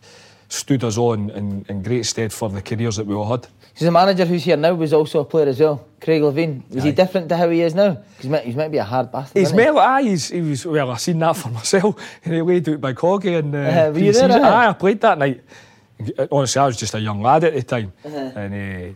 stood 0.50 0.84
us 0.84 0.98
on 0.98 1.30
in, 1.31 1.66
in 1.68 1.81
great 1.84 2.06
stead 2.06 2.31
for 2.31 2.48
the 2.50 2.62
careers 2.62 2.95
that 2.98 3.06
we 3.07 3.16
all 3.16 3.30
had. 3.30 3.42
Because 3.74 3.86
the 3.86 3.92
manager 3.92 4.24
who's 4.25 4.44
here 4.44 4.56
now 4.56 4.74
was 4.75 4.94
also 4.94 5.22
a 5.22 5.25
player 5.25 5.48
as 5.48 5.60
well, 5.60 5.84
Craig 6.00 6.22
Levein. 6.22 6.62
Was 6.69 6.84
he 6.84 6.92
different 6.92 7.28
to 7.30 7.36
how 7.38 7.50
he 7.50 7.62
is 7.62 7.74
now? 7.74 7.98
He's, 8.22 8.31
he's 8.44 8.56
meant 8.56 8.68
to 8.68 8.69
be 8.69 8.78
a 8.78 8.84
hard 8.84 9.12
bastard. 9.12 9.39
He's 9.39 9.48
isn't 9.51 9.57
he? 9.60 9.80
aye, 9.80 10.04
he's, 10.04 10.30
he 10.30 10.42
was, 10.42 10.63
well, 10.66 10.91
I 10.91 10.98
seen 10.98 11.18
that 11.20 11.36
for 11.36 11.50
myself. 11.60 11.96
And 12.24 12.36
he 12.36 12.41
laid 12.44 12.70
out 12.70 12.82
Big 12.82 12.96
Hoggy 12.98 13.39
and 13.39 13.56
uh, 13.56 13.58
Uh, 13.58 13.91
were 13.91 14.00
you 14.00 14.13
there, 14.13 14.32
aye? 14.32 14.65
Aye, 14.65 14.70
I 14.70 14.74
played 14.74 15.01
that 15.01 15.18
night. 15.18 15.41
Honestly, 16.32 16.60
I 16.60 16.66
was 16.66 16.78
just 16.78 16.94
a 16.94 17.00
young 17.00 17.22
lad 17.22 17.44
at 17.44 17.54
the 17.54 17.64
time. 17.64 17.94
Uh-huh. 18.04 18.32
And 18.36 18.54
uh, 18.54 18.96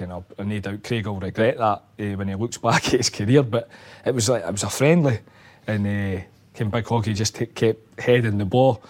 you 0.00 0.06
know, 0.06 0.24
no 0.38 0.58
doubt 0.60 0.82
Craig 0.84 1.06
will 1.06 1.18
regret 1.18 1.58
that 1.58 1.62
uh, 1.62 2.16
when 2.16 2.28
he 2.28 2.34
looks 2.34 2.58
back 2.58 2.86
at 2.86 3.00
his 3.00 3.10
career. 3.10 3.42
But 3.42 3.68
it 4.04 4.14
was 4.14 4.28
like 4.28 4.44
it 4.44 4.52
was 4.52 4.62
a 4.62 4.70
friendly, 4.70 5.20
and 5.66 5.86
uh, 5.86 6.22
Ken 6.54 6.70
Big 6.70 6.84
Hoggy 6.84 7.14
just 7.14 7.36
t- 7.36 7.46
kept 7.46 8.00
heading 8.00 8.38
the 8.38 8.44
ball, 8.44 8.82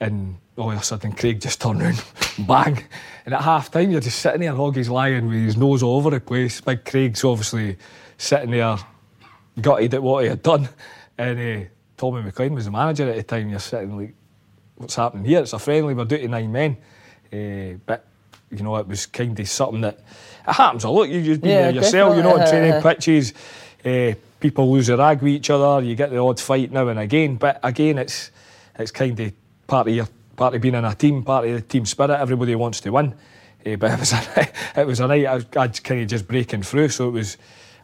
and 0.00 0.36
all 0.56 0.70
of 0.70 0.78
a 0.78 0.82
sudden 0.82 1.12
Craig 1.12 1.40
just 1.40 1.60
turned 1.60 1.80
round, 1.80 2.02
bang, 2.46 2.84
and 3.26 3.34
at 3.34 3.42
half 3.42 3.70
time 3.70 3.90
you're 3.90 4.00
just 4.00 4.20
sitting 4.20 4.40
there, 4.40 4.52
Hoggy's 4.52 4.88
lying 4.88 5.26
with 5.26 5.44
his 5.44 5.56
nose 5.56 5.82
all 5.82 5.96
over 5.96 6.10
the 6.10 6.20
place. 6.20 6.60
Big 6.60 6.84
Craig's 6.84 7.24
obviously 7.24 7.76
sitting 8.16 8.50
there, 8.50 8.76
gutted 9.60 9.94
at 9.94 10.02
what 10.02 10.22
he 10.22 10.30
had 10.30 10.42
done, 10.42 10.68
and 11.18 11.38
uh, 11.38 11.68
Tommy 11.96 12.22
McLean 12.22 12.54
was 12.54 12.66
the 12.66 12.70
manager 12.70 13.08
at 13.08 13.16
the 13.16 13.22
time. 13.22 13.48
You're 13.48 13.58
sitting 13.58 13.96
like, 13.96 14.14
what's 14.76 14.94
happening 14.96 15.24
here? 15.24 15.40
It's 15.40 15.52
a 15.52 15.58
friendly. 15.58 15.94
We're 15.94 16.04
doing 16.04 16.22
to 16.22 16.28
nine 16.28 16.52
men, 16.52 16.76
uh, 17.32 17.78
but 17.86 18.06
you 18.50 18.62
know 18.62 18.76
it 18.76 18.86
was 18.86 19.06
kind 19.06 19.38
of 19.38 19.48
something 19.48 19.80
that 19.82 19.98
it 20.46 20.52
happens 20.52 20.84
a 20.84 20.90
lot. 20.90 21.08
You 21.08 21.22
just 21.22 21.40
been 21.40 21.50
Yeah, 21.50 21.62
there 21.62 21.72
yourself, 21.72 22.16
you 22.16 22.22
know, 22.22 22.38
on 22.38 22.48
training 22.48 22.82
pitches. 22.82 23.32
Uh, 23.84 24.14
people 24.40 24.70
lose 24.70 24.86
their 24.86 24.96
rag 24.96 25.22
with 25.22 25.32
each 25.32 25.50
other. 25.50 25.84
You 25.84 25.94
get 25.94 26.10
the 26.10 26.18
odd 26.18 26.40
fight 26.40 26.70
now 26.72 26.88
and 26.88 26.98
again, 26.98 27.36
but 27.36 27.60
again, 27.62 27.98
it's 27.98 28.30
it's 28.78 28.90
kind 28.90 29.18
of 29.18 29.32
part 29.66 29.88
of 29.88 29.94
your 29.94 30.08
part 30.36 30.54
of 30.54 30.60
being 30.60 30.74
in 30.74 30.84
a 30.84 30.94
team, 30.94 31.22
part 31.22 31.46
of 31.46 31.54
the 31.54 31.60
team 31.60 31.86
spirit. 31.86 32.18
Everybody 32.18 32.54
wants 32.54 32.80
to 32.82 32.90
win. 32.90 33.14
Uh, 33.66 33.76
but 33.76 33.92
it 33.92 34.00
was 34.00 34.12
a, 34.12 34.48
it 34.80 34.86
was 34.86 35.00
a 35.00 35.06
night 35.06 35.26
I 35.26 35.34
was, 35.36 35.46
I 35.56 35.68
kind 35.68 36.02
of 36.02 36.08
just 36.08 36.28
breaking 36.28 36.62
through, 36.62 36.90
so 36.90 37.08
it 37.08 37.12
was. 37.12 37.36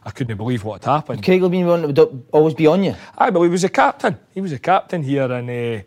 I 0.03 0.09
couldn't 0.09 0.35
believe 0.35 0.63
what 0.63 0.83
had 0.83 0.91
happened. 0.91 1.23
Craig 1.23 1.41
that 1.41 1.49
would 1.51 2.23
always 2.31 2.55
be 2.55 2.65
on 2.65 2.83
you. 2.83 2.95
I 3.15 3.29
but 3.29 3.43
he 3.43 3.49
was 3.49 3.63
a 3.63 3.69
captain. 3.69 4.17
He 4.33 4.41
was 4.41 4.51
a 4.51 4.57
captain 4.57 5.03
here, 5.03 5.31
and 5.31 5.47
uh, 5.47 5.83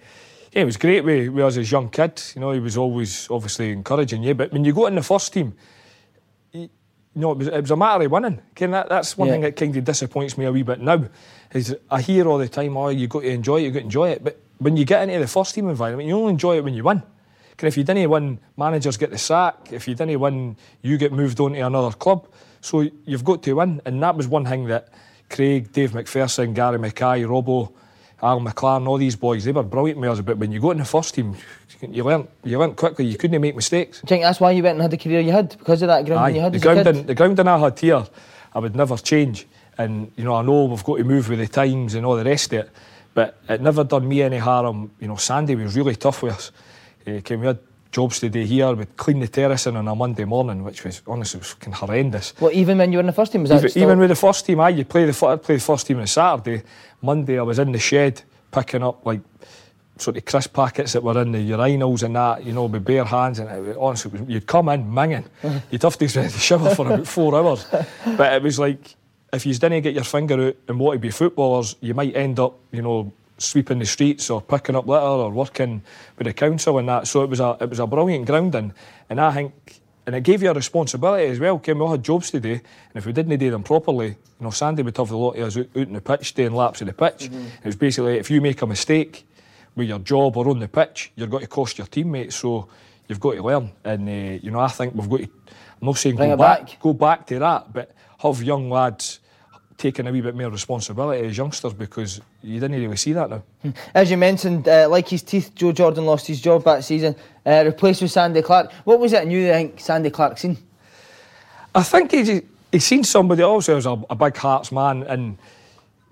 yeah, 0.54 0.62
it 0.62 0.66
was 0.66 0.76
great 0.76 1.04
with, 1.04 1.30
with 1.30 1.44
us 1.44 1.56
as 1.56 1.70
young 1.70 1.90
kids. 1.90 2.32
You 2.36 2.40
know, 2.40 2.52
he 2.52 2.60
was 2.60 2.76
always 2.76 3.28
obviously 3.28 3.72
encouraging 3.72 4.22
you. 4.22 4.34
But 4.34 4.52
when 4.52 4.64
you 4.64 4.72
go 4.72 4.86
in 4.86 4.94
the 4.94 5.02
first 5.02 5.32
team, 5.32 5.54
you, 6.52 6.70
know, 7.16 7.32
it 7.32 7.38
was, 7.38 7.48
it 7.48 7.60
was 7.60 7.70
a 7.72 7.76
matter 7.76 8.04
of 8.04 8.10
winning. 8.12 8.40
Ken, 8.54 8.70
that, 8.70 8.88
that's 8.88 9.18
one 9.18 9.26
Yeah. 9.26 9.34
thing 9.34 9.40
that 9.42 9.56
kind 9.56 9.76
of 9.76 9.82
disappoints 9.84 10.38
me 10.38 10.44
a 10.44 10.52
wee 10.52 10.62
bit 10.62 10.80
now. 10.80 11.04
Is 11.52 11.76
I 11.90 12.00
hear 12.00 12.28
all 12.28 12.38
the 12.38 12.48
time, 12.48 12.76
oh, 12.76 12.88
you 12.88 13.08
got 13.08 13.22
to 13.22 13.30
enjoy 13.30 13.56
it, 13.56 13.62
you 13.64 13.70
got 13.72 13.80
to 13.80 13.84
enjoy 13.84 14.10
it. 14.10 14.22
But 14.22 14.40
when 14.58 14.76
you 14.76 14.84
get 14.84 15.02
into 15.02 15.18
the 15.18 15.26
first 15.26 15.56
team 15.56 15.68
environment, 15.68 16.08
you 16.08 16.14
only 16.16 16.30
enjoy 16.30 16.58
it 16.58 16.64
when 16.64 16.74
you 16.74 16.84
win. 16.84 17.02
Ken, 17.56 17.66
if 17.66 17.76
you 17.76 17.82
didn't 17.82 18.08
win, 18.08 18.38
managers 18.56 18.96
get 18.96 19.10
the 19.10 19.18
sack. 19.18 19.72
If 19.72 19.88
you 19.88 19.96
didn't 19.96 20.20
win, 20.20 20.56
you 20.82 20.98
get 20.98 21.12
moved 21.12 21.40
on 21.40 21.54
to 21.54 21.60
another 21.60 21.96
club. 21.96 22.28
So 22.60 22.88
you've 23.04 23.24
got 23.24 23.42
to 23.42 23.54
win, 23.54 23.82
and 23.84 24.00
that 24.04 24.16
was 24.16 24.28
one 24.28 24.44
thing 24.44 24.66
that 24.66 24.88
Craig, 25.30 25.72
Dave 25.72 25.92
McPherson, 25.92 26.54
Gary 26.54 26.78
Mackay, 26.78 27.22
Robbo, 27.24 27.72
Al 28.22 28.40
McLaren, 28.40 28.86
all 28.86 28.96
these 28.96 29.16
boys, 29.16 29.44
they 29.44 29.52
were 29.52 29.62
brilliant 29.62 30.00
players. 30.00 30.20
But 30.20 30.38
when 30.38 30.52
you 30.52 30.60
go 30.60 30.70
in 30.70 30.78
the 30.78 30.84
first 30.84 31.14
team, 31.14 31.36
you 31.80 32.04
learn 32.04 32.28
you 32.44 32.58
learn 32.58 32.74
quickly. 32.74 33.06
You 33.06 33.16
couldn't 33.16 33.40
make 33.40 33.56
mistakes. 33.56 34.00
Do 34.00 34.04
you 34.04 34.08
think 34.08 34.22
that's 34.22 34.40
why 34.40 34.52
you 34.52 34.62
went 34.62 34.74
and 34.74 34.82
had 34.82 34.90
the 34.90 34.96
career 34.96 35.20
you 35.20 35.32
had? 35.32 35.56
Because 35.58 35.82
of 35.82 35.88
that 35.88 36.06
grounding 36.06 36.36
you 36.36 36.42
had 36.42 36.52
the 36.52 36.56
as 36.56 36.62
a 36.62 36.74
kid? 36.74 36.82
grounding, 36.82 37.06
the 37.06 37.14
grounding 37.14 37.48
I 37.48 37.58
had 37.58 37.78
here, 37.78 38.04
I 38.54 38.58
would 38.58 38.74
never 38.74 38.96
change. 38.96 39.46
And 39.76 40.12
you 40.16 40.24
know, 40.24 40.34
I 40.34 40.42
know 40.42 40.64
we've 40.64 40.84
got 40.84 40.98
to 40.98 41.04
move 41.04 41.28
with 41.28 41.38
the 41.40 41.48
times 41.48 41.94
and 41.94 42.06
all 42.06 42.16
the 42.16 42.24
rest 42.24 42.52
of 42.52 42.60
it. 42.60 42.70
But 43.14 43.38
it 43.48 43.60
never 43.60 43.84
done 43.84 44.08
me 44.08 44.22
any 44.22 44.38
harm. 44.38 44.90
You 45.00 45.08
know, 45.08 45.16
Sandy 45.16 45.54
was 45.54 45.76
really 45.76 45.94
tough 45.94 46.22
with 46.22 46.34
us. 46.34 46.52
Uh, 47.06 47.20
came 47.20 47.40
we 47.40 47.46
had 47.46 47.58
jobs 47.94 48.18
to 48.20 48.28
do 48.28 48.42
here. 48.42 48.74
We'd 48.74 48.96
clean 48.96 49.20
the 49.20 49.28
terracing 49.28 49.76
on 49.76 49.86
a 49.88 49.94
Monday 49.94 50.24
morning, 50.24 50.64
which 50.64 50.84
was 50.84 51.00
honestly 51.06 51.38
was 51.38 51.52
fucking 51.52 51.74
horrendous. 51.74 52.34
Well, 52.40 52.50
even 52.52 52.76
when 52.78 52.90
you 52.92 52.98
were 52.98 53.00
in 53.00 53.06
the 53.06 53.12
first 53.12 53.32
team, 53.32 53.42
was 53.42 53.50
that 53.50 53.58
Even, 53.58 53.70
still- 53.70 53.82
even 53.84 53.98
with 54.00 54.10
the 54.10 54.16
first 54.16 54.44
team, 54.44 54.60
I 54.60 54.68
you 54.70 54.84
play 54.84 55.04
the 55.10 55.26
I'd 55.26 55.42
play 55.42 55.54
the 55.56 55.60
first 55.62 55.86
team 55.86 56.00
on 56.00 56.06
Saturday. 56.06 56.62
Monday, 57.00 57.38
I 57.38 57.42
was 57.42 57.58
in 57.58 57.70
the 57.72 57.78
shed 57.78 58.22
picking 58.50 58.82
up 58.82 59.06
like 59.06 59.20
sort 59.96 60.16
of 60.16 60.24
crisp 60.24 60.52
packets 60.52 60.92
that 60.94 61.04
were 61.04 61.20
in 61.22 61.30
the 61.30 61.50
urinals 61.52 62.02
and 62.02 62.16
that, 62.16 62.44
you 62.44 62.52
know, 62.52 62.64
with 62.64 62.84
bare 62.84 63.04
hands. 63.04 63.38
And 63.38 63.68
it, 63.68 63.76
honestly, 63.78 64.20
you'd 64.26 64.46
come 64.46 64.68
in 64.70 64.84
minging. 64.90 65.24
You'd 65.70 65.82
have 65.82 65.96
to 65.96 66.08
shower 66.30 66.74
for 66.74 66.86
about 66.92 67.06
four 67.06 67.36
hours. 67.36 67.64
But 68.04 68.32
it 68.32 68.42
was 68.42 68.58
like, 68.58 68.96
if 69.32 69.46
you 69.46 69.54
didn't 69.54 69.82
get 69.82 69.94
your 69.94 70.02
finger 70.04 70.48
out 70.48 70.56
and 70.66 70.80
want 70.80 70.96
to 70.96 70.98
be 70.98 71.10
footballers, 71.10 71.76
you 71.80 71.94
might 71.94 72.16
end 72.16 72.40
up, 72.40 72.58
you 72.72 72.82
know, 72.82 73.12
sweeping 73.38 73.78
the 73.78 73.86
streets 73.86 74.30
or 74.30 74.40
picking 74.40 74.76
up 74.76 74.86
litter 74.86 75.04
or 75.04 75.30
working 75.30 75.82
with 76.16 76.26
the 76.26 76.32
council 76.32 76.78
and 76.78 76.88
that. 76.88 77.06
So 77.06 77.22
it 77.22 77.30
was 77.30 77.40
a 77.40 77.56
it 77.60 77.68
was 77.68 77.80
a 77.80 77.86
brilliant 77.86 78.26
grounding, 78.26 78.72
and 79.08 79.20
I 79.20 79.32
think. 79.32 79.80
And 80.06 80.14
it 80.14 80.20
gave 80.20 80.42
you 80.42 80.50
a 80.50 80.52
responsibility 80.52 81.24
as 81.28 81.40
well. 81.40 81.58
Kim, 81.58 81.78
we 81.78 81.84
all 81.86 81.92
had 81.92 82.04
jobs 82.04 82.30
to 82.32 82.38
do, 82.38 82.52
and 82.52 82.60
if 82.94 83.06
we 83.06 83.14
didn't 83.14 83.38
do 83.38 83.50
them 83.50 83.62
properly, 83.62 84.08
you 84.08 84.16
know, 84.38 84.50
Sandy 84.50 84.82
would 84.82 84.94
have 84.98 85.08
the 85.08 85.16
lot 85.16 85.34
of 85.34 85.46
us 85.46 85.56
out, 85.56 85.66
out 85.74 85.76
in 85.76 85.94
the 85.94 86.02
pitch, 86.02 86.34
doing 86.34 86.52
laps 86.52 86.82
of 86.82 86.88
the 86.88 86.92
pitch. 86.92 87.30
It 87.32 87.64
was 87.64 87.74
basically 87.74 88.18
if 88.18 88.30
you 88.30 88.42
make 88.42 88.60
a 88.60 88.66
mistake 88.66 89.26
with 89.74 89.88
your 89.88 90.00
job 90.00 90.36
or 90.36 90.46
on 90.50 90.58
the 90.58 90.68
pitch, 90.68 91.10
you're 91.16 91.26
going 91.26 91.40
to 91.40 91.48
cost 91.48 91.78
your 91.78 91.86
teammates. 91.86 92.36
So 92.36 92.68
you've 93.08 93.18
got 93.18 93.32
to 93.36 93.42
learn. 93.42 93.70
And 93.82 94.06
uh, 94.06 94.40
you 94.42 94.50
know, 94.50 94.60
I 94.60 94.68
think 94.68 94.94
we've 94.94 95.08
got 95.08 95.20
to. 95.20 95.24
I'm 95.80 95.86
not 95.86 95.96
saying 95.96 96.16
Bring 96.16 96.28
go 96.32 96.36
back, 96.36 96.66
back. 96.66 96.80
go 96.80 96.92
back 96.92 97.26
to 97.28 97.38
that, 97.38 97.72
but 97.72 97.92
have 98.18 98.42
young 98.42 98.68
lads 98.68 99.20
taking 99.76 100.06
a 100.06 100.12
wee 100.12 100.20
bit 100.20 100.34
more 100.34 100.50
responsibility 100.50 101.26
as 101.26 101.36
youngsters 101.36 101.72
because 101.72 102.20
you 102.42 102.60
didn't 102.60 102.80
really 102.80 102.96
see 102.96 103.12
that 103.12 103.30
now. 103.30 103.42
As 103.94 104.10
you 104.10 104.16
mentioned, 104.16 104.68
uh, 104.68 104.88
like 104.88 105.08
his 105.08 105.22
teeth, 105.22 105.54
Joe 105.54 105.72
Jordan 105.72 106.06
lost 106.06 106.26
his 106.26 106.40
job 106.40 106.64
that 106.64 106.84
season, 106.84 107.16
uh, 107.44 107.62
replaced 107.66 108.02
with 108.02 108.10
Sandy 108.10 108.42
Clark. 108.42 108.72
What 108.84 109.00
was 109.00 109.12
it 109.12 109.26
new? 109.26 109.50
I 109.50 109.54
think 109.54 109.80
Sandy 109.80 110.10
Clark 110.10 110.38
seen. 110.38 110.56
I 111.74 111.82
think 111.82 112.12
he's, 112.12 112.42
he's 112.70 112.84
seen 112.84 113.04
somebody 113.04 113.42
also 113.42 113.76
as 113.76 113.86
a, 113.86 114.00
a 114.08 114.14
big 114.14 114.36
hearts 114.36 114.70
man, 114.70 115.02
and 115.02 115.38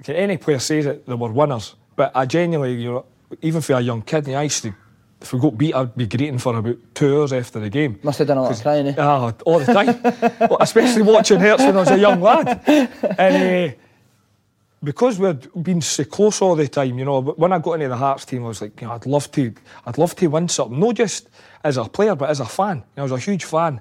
any 0.08 0.36
player 0.36 0.58
says 0.58 0.86
it, 0.86 1.06
they 1.06 1.14
were 1.14 1.30
winners. 1.30 1.74
But 1.94 2.10
I 2.14 2.26
genuinely, 2.26 2.82
you 2.82 2.90
know, 2.92 3.06
even 3.40 3.60
for 3.60 3.74
a 3.74 3.80
young 3.80 4.02
kid, 4.02 4.28
I 4.28 4.42
used 4.42 4.62
to, 4.64 4.74
if 5.22 5.32
we 5.32 5.38
got 5.38 5.56
beat, 5.56 5.74
I'd 5.74 5.96
be 5.96 6.06
greeting 6.06 6.38
for 6.38 6.56
about 6.56 6.76
two 6.94 7.20
hours 7.20 7.32
after 7.32 7.60
the 7.60 7.70
game. 7.70 7.98
Must 8.02 8.18
have 8.18 8.28
done 8.28 8.38
a 8.38 8.42
lot 8.42 8.52
of 8.52 8.60
crying. 8.60 8.88
Eh? 8.88 8.94
Ah, 8.98 9.32
all 9.46 9.58
the 9.58 9.72
time. 9.72 10.00
well, 10.40 10.58
especially 10.60 11.02
watching 11.02 11.40
Hearts 11.40 11.62
when 11.62 11.76
I 11.76 11.80
was 11.80 11.90
a 11.90 11.98
young 11.98 12.20
lad. 12.20 12.60
And 13.18 13.72
uh, 13.72 13.74
because 14.84 15.18
we'd 15.18 15.48
been 15.62 15.80
so 15.80 16.04
close 16.04 16.42
all 16.42 16.56
the 16.56 16.68
time, 16.68 16.98
you 16.98 17.04
know, 17.04 17.22
but 17.22 17.38
when 17.38 17.52
I 17.52 17.58
got 17.58 17.74
into 17.74 17.88
the 17.88 17.96
Hearts 17.96 18.24
team, 18.24 18.44
I 18.44 18.48
was 18.48 18.60
like, 18.60 18.80
you 18.80 18.86
know, 18.86 18.94
I'd 18.94 19.06
love 19.06 19.30
to, 19.32 19.54
I'd 19.86 19.98
love 19.98 20.16
to 20.16 20.26
win 20.26 20.48
something. 20.48 20.78
Not 20.78 20.96
just 20.96 21.28
as 21.62 21.76
a 21.76 21.84
player, 21.84 22.16
but 22.16 22.30
as 22.30 22.40
a 22.40 22.46
fan. 22.46 22.78
You 22.78 22.82
know, 22.96 23.02
I 23.02 23.04
was 23.04 23.12
a 23.12 23.18
huge 23.18 23.44
fan. 23.44 23.80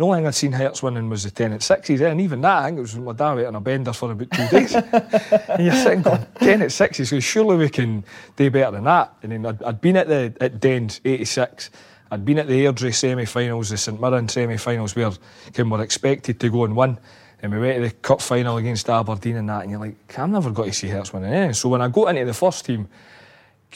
The 0.00 0.06
only 0.06 0.20
thing 0.20 0.26
I'd 0.28 0.34
seen 0.34 0.52
Hearts 0.52 0.82
winning 0.82 1.10
was 1.10 1.24
the 1.24 1.30
10 1.30 1.52
at 1.52 1.60
6s, 1.60 2.00
eh? 2.00 2.08
and 2.08 2.22
even 2.22 2.40
that, 2.40 2.62
I 2.62 2.66
think 2.68 2.78
it 2.78 2.80
was 2.80 2.94
with 2.96 3.04
my 3.04 3.12
dad 3.12 3.44
on 3.44 3.54
a 3.54 3.60
bender 3.60 3.92
for 3.92 4.10
about 4.10 4.30
two 4.30 4.48
days. 4.48 4.74
and 4.74 5.62
you're 5.62 5.74
sitting 5.74 6.00
going, 6.00 6.26
10 6.36 6.62
at 6.62 6.70
6s, 6.70 7.06
so 7.06 7.20
surely 7.20 7.58
we 7.58 7.68
can 7.68 8.02
do 8.34 8.50
better 8.50 8.70
than 8.70 8.84
that. 8.84 9.14
And 9.22 9.30
then 9.30 9.44
I'd, 9.44 9.62
I'd 9.62 9.80
been 9.82 9.98
at 9.98 10.08
the 10.08 10.34
at 10.40 10.58
Dens, 10.58 11.02
86. 11.04 11.68
I'd 12.10 12.24
been 12.24 12.38
at 12.38 12.46
the 12.46 12.64
Airdrie 12.64 12.94
semi-finals, 12.94 13.68
the 13.68 13.76
St 13.76 14.00
Mirren 14.00 14.26
semi-finals, 14.26 14.96
where 14.96 15.10
Kim 15.52 15.68
were 15.68 15.82
expected 15.82 16.40
to 16.40 16.48
go 16.48 16.64
and 16.64 16.74
win. 16.74 16.96
And 17.42 17.52
we 17.52 17.58
went 17.58 17.76
to 17.76 17.82
the 17.82 17.90
cup 17.90 18.22
final 18.22 18.56
against 18.56 18.88
Aberdeen 18.88 19.36
and 19.36 19.50
that, 19.50 19.64
and 19.64 19.70
you're 19.70 19.80
like, 19.80 20.18
I'm 20.18 20.32
never 20.32 20.50
got 20.50 20.64
to 20.64 20.72
see 20.72 20.88
Hearts 20.88 21.12
winning 21.12 21.30
anything. 21.30 21.52
So 21.52 21.68
when 21.68 21.82
I 21.82 21.88
got 21.88 22.08
into 22.08 22.24
the 22.24 22.32
first 22.32 22.64
team, 22.64 22.88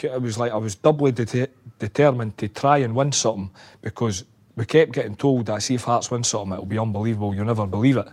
it 0.02 0.22
was 0.22 0.38
like 0.38 0.52
I 0.52 0.56
was 0.56 0.74
doubly 0.74 1.12
det- 1.12 1.54
determined 1.78 2.38
to 2.38 2.48
try 2.48 2.78
and 2.78 2.94
win 2.94 3.12
something 3.12 3.50
because 3.82 4.24
we 4.56 4.64
kept 4.64 4.92
getting 4.92 5.16
told 5.16 5.46
that 5.46 5.62
see 5.62 5.74
if 5.74 5.84
Hearts 5.84 6.10
win 6.10 6.24
something, 6.24 6.52
it'll 6.52 6.66
be 6.66 6.78
unbelievable. 6.78 7.34
You'll 7.34 7.46
never 7.46 7.66
believe 7.66 7.96
it. 7.96 8.08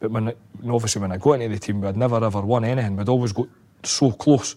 But 0.00 0.10
when 0.10 0.32
obviously 0.68 1.00
when 1.00 1.12
I 1.12 1.16
got 1.16 1.40
into 1.40 1.56
the 1.56 1.58
team, 1.58 1.80
we'd 1.80 1.96
never 1.96 2.22
ever 2.22 2.40
won 2.40 2.64
anything. 2.64 2.96
We'd 2.96 3.08
always 3.08 3.32
got 3.32 3.48
so 3.82 4.10
close. 4.12 4.56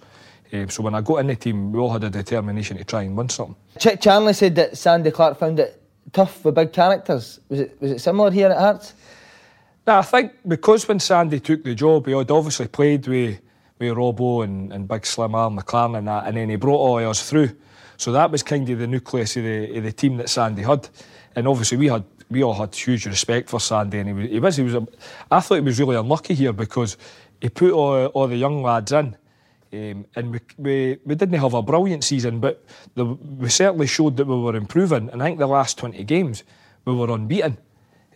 Eh, 0.52 0.66
so 0.70 0.82
when 0.84 0.96
I 0.96 1.02
got 1.02 1.18
in 1.18 1.28
the 1.28 1.36
team, 1.36 1.72
we 1.72 1.80
all 1.80 1.92
had 1.92 2.04
a 2.04 2.10
determination 2.10 2.78
to 2.78 2.84
try 2.84 3.04
and 3.04 3.16
win 3.18 3.30
something. 3.30 3.56
Chick 3.80 4.02
Charnley 4.02 4.34
said 4.34 4.56
that 4.56 4.78
Sandy 4.78 5.12
Clark 5.12 5.38
found 5.38 5.60
it 5.60 5.82
tough 6.14 6.44
with 6.44 6.56
big 6.56 6.74
characters. 6.74 7.40
Was 7.50 7.60
it 7.60 7.78
was 7.82 7.92
it 7.92 8.00
similar 8.00 8.32
here 8.32 8.50
at 8.50 8.58
Hearts? 8.58 8.94
Now, 9.86 10.00
I 10.00 10.02
think 10.02 10.34
because 10.46 10.88
when 10.88 11.00
Sandy 11.00 11.40
took 11.40 11.64
the 11.64 11.76
job, 11.76 12.08
he 12.08 12.12
had 12.12 12.30
obviously 12.30 12.68
played 12.68 13.08
with, 13.08 13.40
with 13.80 13.96
Robbo 13.96 14.44
and, 14.44 14.74
and 14.74 14.86
Big 14.88 15.06
Slim 15.06 15.34
Al 15.34 15.52
McLaren 15.52 16.00
and 16.00 16.08
that, 16.10 16.28
and 16.28 16.36
then 16.36 16.50
he 16.50 16.58
brought 16.58 16.80
all 16.80 17.00
of 17.00 17.06
us 17.06 17.30
through. 17.30 17.56
So 17.96 18.12
that 18.12 18.30
was 18.30 18.44
kind 18.44 18.70
of 18.70 18.80
the 18.80 18.88
nucleus 18.88 19.38
of 19.38 19.44
the, 19.44 19.78
of 19.78 19.84
the 19.84 19.92
team 19.94 20.18
that 20.18 20.30
Sandy 20.30 20.64
had. 20.64 20.90
And 21.38 21.48
obviously 21.48 21.78
we 21.78 21.88
had 21.88 22.04
we 22.32 22.44
all 22.44 22.56
had 22.56 22.74
huge 22.74 23.06
respect 23.06 23.48
for 23.48 23.60
Sandy, 23.60 24.00
and 24.00 24.10
he 24.10 24.14
was 24.14 24.28
he 24.28 24.40
was, 24.40 24.56
he 24.58 24.64
was 24.64 24.74
a, 24.74 24.88
I 25.30 25.40
thought 25.40 25.56
he 25.56 25.62
was 25.62 25.80
really 25.80 25.96
unlucky 25.96 26.34
here 26.34 26.52
because 26.52 26.98
he 27.40 27.48
put 27.48 27.72
all, 27.72 28.08
all 28.08 28.28
the 28.28 28.36
young 28.36 28.64
lads 28.64 28.92
in. 28.92 29.16
Um, 29.72 30.06
and 30.16 30.32
we, 30.32 30.40
we, 30.58 30.98
we 31.06 31.14
didn't 31.14 31.40
have 31.40 31.54
a 31.54 31.62
brilliant 31.62 32.04
season, 32.04 32.40
but 32.40 32.64
the, 32.96 33.06
we 33.06 33.50
certainly 33.50 33.86
showed 33.86 34.18
that 34.18 34.26
we 34.26 34.36
were 34.36 34.56
improving. 34.56 35.10
And 35.10 35.22
I 35.22 35.26
think 35.26 35.38
the 35.38 35.48
last 35.48 35.78
20 35.78 36.04
games, 36.06 36.44
we 36.86 36.96
were 36.96 37.14
unbeaten. 37.14 37.58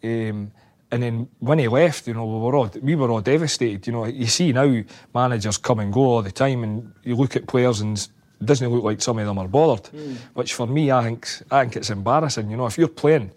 Um, 0.01 0.51
and 0.92 1.04
then 1.04 1.28
when 1.40 1.60
he 1.60 1.68
left, 1.68 2.08
you 2.08 2.16
know, 2.16 2.25
we 2.25 2.40
were 2.40 2.56
all 2.56 2.72
we 2.82 2.96
were 2.96 3.12
all 3.12 3.22
devastated. 3.22 3.86
You 3.86 3.94
know, 3.94 4.06
you 4.06 4.25
see 4.25 4.51
now 4.51 4.82
managers 5.13 5.60
come 5.60 5.80
and 5.80 5.94
go 5.94 6.01
all 6.01 6.22
the 6.24 6.32
time, 6.32 6.63
and 6.63 6.92
you 7.04 7.16
look 7.16 7.36
at 7.36 7.48
players 7.48 7.82
and 7.82 8.08
doesn't 8.45 8.69
look 8.69 8.83
like 8.83 9.01
some 9.01 9.19
of 9.19 9.25
them 9.25 9.38
are 9.38 9.48
bothered. 9.48 9.88
Which 10.33 10.53
for 10.53 10.67
me, 10.67 10.91
I 10.91 11.03
think 11.03 11.27
I 11.51 11.62
think 11.62 11.77
it's 11.77 11.89
embarrassing. 11.89 12.50
You 12.50 12.57
know, 12.57 12.65
if 12.65 12.77
you're 12.77 12.88
playing, 12.88 13.31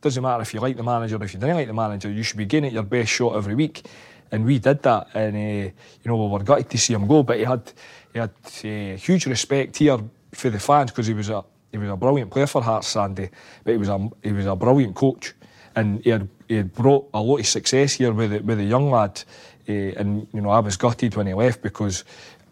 doesn't 0.00 0.22
matter 0.22 0.42
if 0.42 0.54
you 0.54 0.60
like 0.60 0.76
the 0.76 0.82
manager 0.82 1.16
or 1.16 1.24
if 1.24 1.34
you 1.34 1.40
didn't 1.40 1.56
like 1.56 1.66
the 1.66 1.74
manager, 1.74 2.10
you 2.10 2.22
should 2.22 2.36
be 2.36 2.44
getting 2.44 2.72
your 2.72 2.82
best 2.84 3.10
shot 3.10 3.36
every 3.36 3.54
week. 3.54 3.86
And 4.30 4.44
we 4.44 4.58
did 4.58 4.82
that, 4.82 5.08
and 5.14 5.34
uh, 5.34 5.38
you 5.38 6.04
know 6.04 6.16
we 6.16 6.30
were 6.30 6.44
gutted 6.44 6.68
to 6.70 6.78
see 6.78 6.92
him 6.92 7.06
go, 7.06 7.22
but 7.22 7.38
he 7.38 7.44
had 7.44 7.72
he 8.12 8.18
had 8.18 8.30
uh, 8.64 8.96
huge 8.96 9.26
respect 9.26 9.76
here 9.76 9.98
for 10.32 10.50
the 10.50 10.58
fans 10.58 10.90
because 10.90 11.06
he 11.06 11.14
was 11.14 11.30
a 11.30 11.42
he 11.72 11.78
was 11.78 11.90
a 11.90 11.96
brilliant 11.96 12.30
player 12.30 12.46
for 12.46 12.62
Hearts, 12.62 12.88
Sandy, 12.88 13.28
but 13.64 13.72
he 13.72 13.78
was 13.78 13.88
a 13.88 14.10
he 14.22 14.32
was 14.32 14.46
a 14.46 14.54
brilliant 14.54 14.94
coach, 14.94 15.34
and 15.74 16.02
he 16.04 16.10
had 16.10 16.28
he 16.48 16.56
had 16.56 16.74
brought 16.74 17.08
a 17.14 17.20
lot 17.20 17.38
of 17.40 17.46
success 17.46 17.94
here 17.94 18.12
with 18.12 18.30
the, 18.30 18.40
with 18.40 18.58
the 18.58 18.64
young 18.64 18.90
lad, 18.90 19.22
uh, 19.68 19.72
and 19.72 20.26
you 20.32 20.40
know 20.40 20.50
I 20.50 20.60
was 20.60 20.76
gutted 20.76 21.16
when 21.16 21.26
he 21.26 21.34
left 21.34 21.62
because 21.62 22.04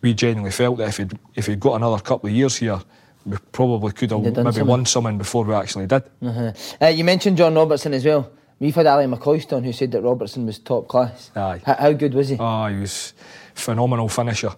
we 0.07 0.15
genuinely 0.15 0.53
felt 0.53 0.79
that 0.79 0.89
if 0.89 0.97
he'd 0.99 1.19
if 1.35 1.47
he'd 1.47 1.59
got 1.59 1.75
another 1.75 2.01
couple 2.01 2.29
of 2.31 2.35
years 2.35 2.57
here, 2.57 2.81
we 3.25 3.37
probably 3.51 3.91
could 3.91 4.13
have 4.13 4.23
maybe 4.23 4.35
something. 4.37 4.67
won 4.67 4.87
something 4.87 5.19
before 5.19 5.45
we 5.45 5.53
actually 5.53 5.89
did. 5.89 6.05
Uh-huh. 6.23 6.53
Uh, 6.81 6.87
you 6.87 7.03
mentioned 7.03 7.37
John 7.37 7.55
Robertson 7.57 7.93
as 7.93 8.05
well. 8.05 8.31
We've 8.61 8.75
had 8.75 8.87
Ally 8.87 9.07
McCoist 9.07 9.53
on 9.53 9.65
who 9.65 9.73
said 9.73 9.91
that 9.93 10.03
Robertson 10.03 10.47
was 10.47 10.61
top 10.61 10.87
class. 10.87 11.33
Aye. 11.35 11.61
H- 11.67 11.77
how 11.79 11.93
good 11.93 12.15
was 12.15 12.29
he? 12.29 12.37
Oh, 12.39 12.67
he 12.69 12.79
was 12.79 13.15
phenomenal 13.55 14.09
finisher. 14.09 14.53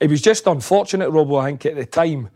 It 0.00 0.08
was 0.08 0.22
just 0.22 0.46
unfortunate, 0.46 1.10
Robbo, 1.10 1.40
I 1.42 1.46
think, 1.48 1.66
at 1.66 1.76
the 1.76 1.84
time 1.84 2.30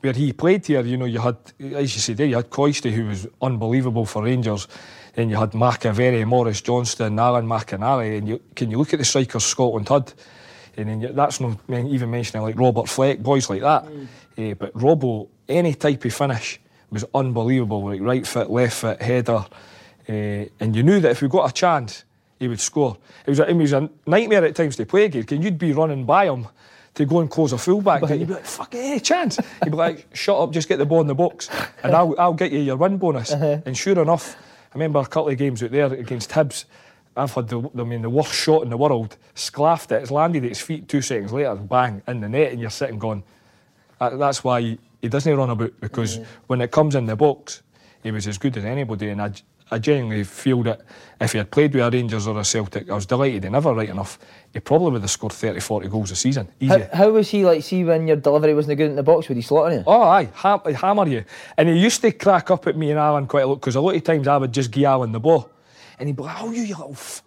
where 0.00 0.14
he 0.14 0.32
played 0.32 0.66
here. 0.66 0.80
You 0.80 0.96
know, 0.96 1.04
you 1.04 1.20
had, 1.20 1.36
as 1.60 1.94
you 1.94 2.00
said, 2.00 2.16
there, 2.16 2.26
you 2.26 2.36
had 2.36 2.48
Coisty, 2.48 2.90
who 2.92 3.04
was 3.06 3.28
unbelievable 3.42 4.06
for 4.06 4.24
Rangers. 4.24 4.66
Then 5.14 5.28
you 5.28 5.36
had 5.36 5.52
McAvennie, 5.52 6.26
Maurice 6.26 6.62
Johnston, 6.62 7.18
Alan 7.18 7.46
McInally. 7.46 8.18
And 8.18 8.28
you, 8.28 8.40
can 8.54 8.70
you 8.70 8.78
look 8.78 8.92
at 8.94 8.98
the 8.98 9.04
strikers 9.04 9.44
Scotland 9.44 9.88
had? 9.88 10.12
And 10.76 10.88
then 11.02 11.14
that's 11.14 11.40
not 11.40 11.58
even 11.68 12.10
mentioning 12.10 12.42
like 12.42 12.58
Robert 12.58 12.88
Fleck, 12.88 13.20
boys 13.22 13.48
like 13.48 13.62
that. 13.62 13.86
Eh, 14.36 14.54
but 14.54 14.72
Robbo, 14.74 15.28
any 15.48 15.74
type 15.74 16.04
of 16.04 16.12
finish 16.12 16.60
was 16.90 17.04
unbelievable. 17.14 17.84
Like 17.84 18.00
right 18.00 18.26
foot, 18.26 18.50
left 18.50 18.76
foot, 18.76 19.00
header. 19.00 19.46
Eh, 20.08 20.46
and 20.60 20.76
you 20.76 20.82
knew 20.82 21.00
that 21.00 21.10
if 21.12 21.22
we 21.22 21.28
got 21.28 21.50
a 21.50 21.52
chance, 21.52 22.04
he 22.38 22.48
would 22.48 22.60
score. 22.60 22.96
It 23.24 23.30
was, 23.30 23.40
a, 23.40 23.48
it 23.48 23.54
was 23.54 23.72
a 23.72 23.88
nightmare 24.06 24.44
at 24.44 24.54
times 24.54 24.76
to 24.76 24.86
play 24.86 25.06
against. 25.06 25.28
Can 25.28 25.40
you'd 25.42 25.58
be 25.58 25.72
running 25.72 26.04
by 26.04 26.26
him 26.26 26.46
to 26.94 27.04
go 27.04 27.20
and 27.20 27.30
close 27.30 27.52
a 27.52 27.58
fullback, 27.58 28.02
and 28.02 28.20
you'd 28.20 28.28
be 28.28 28.34
like, 28.34 28.44
"Fuck 28.46 28.74
any 28.74 29.00
chance." 29.00 29.36
He'd 29.62 29.70
be 29.70 29.76
like, 29.76 30.06
"Shut 30.14 30.38
up, 30.38 30.50
just 30.52 30.68
get 30.68 30.78
the 30.78 30.86
ball 30.86 31.00
in 31.00 31.06
the 31.06 31.14
box, 31.14 31.48
and 31.82 31.94
I'll, 31.94 32.14
I'll 32.18 32.34
get 32.34 32.52
you 32.52 32.58
your 32.60 32.76
win 32.76 32.98
bonus." 32.98 33.30
And 33.64 33.76
sure 33.76 33.98
enough, 34.00 34.36
I 34.36 34.74
remember 34.74 34.98
a 34.98 35.06
couple 35.06 35.28
of 35.28 35.38
games 35.38 35.62
out 35.62 35.70
there 35.70 35.92
against 35.92 36.30
Hibs. 36.30 36.64
I've 37.16 37.32
had 37.32 37.48
the, 37.48 37.70
I 37.78 37.84
mean, 37.84 38.02
the 38.02 38.10
worst 38.10 38.34
shot 38.34 38.62
in 38.62 38.70
the 38.70 38.76
world. 38.76 39.16
Sclaffed 39.34 39.92
it. 39.92 40.02
It's 40.02 40.10
landed 40.10 40.44
at 40.44 40.50
his 40.50 40.60
feet. 40.60 40.88
Two 40.88 41.00
seconds 41.00 41.32
later, 41.32 41.54
bang 41.54 42.02
in 42.06 42.20
the 42.20 42.28
net, 42.28 42.52
and 42.52 42.60
you're 42.60 42.70
sitting 42.70 42.98
going. 42.98 43.22
That's 43.98 44.44
why 44.44 44.60
he, 44.60 44.78
he 45.00 45.08
doesn't 45.08 45.34
run 45.34 45.50
about 45.50 45.80
because 45.80 46.18
mm-hmm. 46.18 46.30
when 46.48 46.60
it 46.60 46.70
comes 46.70 46.94
in 46.94 47.06
the 47.06 47.16
box, 47.16 47.62
he 48.02 48.10
was 48.10 48.26
as 48.26 48.36
good 48.36 48.56
as 48.56 48.64
anybody. 48.64 49.08
And 49.08 49.22
I, 49.22 49.32
I 49.70 49.78
genuinely 49.78 50.24
feel 50.24 50.62
that 50.64 50.82
if 51.20 51.32
he 51.32 51.38
had 51.38 51.50
played 51.50 51.74
with 51.74 51.82
a 51.82 51.90
Rangers 51.90 52.26
or 52.26 52.38
a 52.38 52.44
Celtic, 52.44 52.90
I 52.90 52.94
was 52.94 53.06
delighted 53.06 53.44
he 53.44 53.50
never 53.50 53.72
right 53.72 53.88
enough. 53.88 54.18
He 54.52 54.60
probably 54.60 54.92
would 54.92 55.00
have 55.00 55.10
scored 55.10 55.32
30, 55.32 55.60
40 55.60 55.88
goals 55.88 56.10
a 56.10 56.16
season. 56.16 56.48
Easy. 56.60 56.78
How, 56.78 56.88
how 56.92 57.10
was 57.10 57.30
he 57.30 57.44
like? 57.44 57.62
See 57.62 57.82
when 57.82 58.06
your 58.06 58.16
delivery 58.16 58.54
wasn't 58.54 58.76
good 58.76 58.90
in 58.90 58.96
the 58.96 59.02
box, 59.02 59.28
would 59.28 59.36
he 59.36 59.42
slaughter 59.42 59.76
you? 59.76 59.84
Oh, 59.86 60.02
aye, 60.02 60.28
ham- 60.34 60.60
hammer 60.74 61.08
you. 61.08 61.24
And 61.56 61.68
he 61.68 61.78
used 61.78 62.02
to 62.02 62.12
crack 62.12 62.50
up 62.50 62.66
at 62.66 62.76
me 62.76 62.90
and 62.90 62.98
Alan 62.98 63.26
quite 63.26 63.44
a 63.44 63.46
lot 63.46 63.56
because 63.56 63.76
a 63.76 63.80
lot 63.80 63.96
of 63.96 64.04
times 64.04 64.28
I 64.28 64.36
would 64.36 64.52
just 64.52 64.70
give 64.70 64.84
Alan 64.84 65.12
the 65.12 65.20
ball. 65.20 65.50
And 65.98 66.08
he'd 66.08 66.16
be 66.16 66.22
like, 66.22 66.42
oh, 66.42 66.50
you, 66.50 66.62
you 66.62 66.74
little 66.76 66.92
f-. 66.92 67.22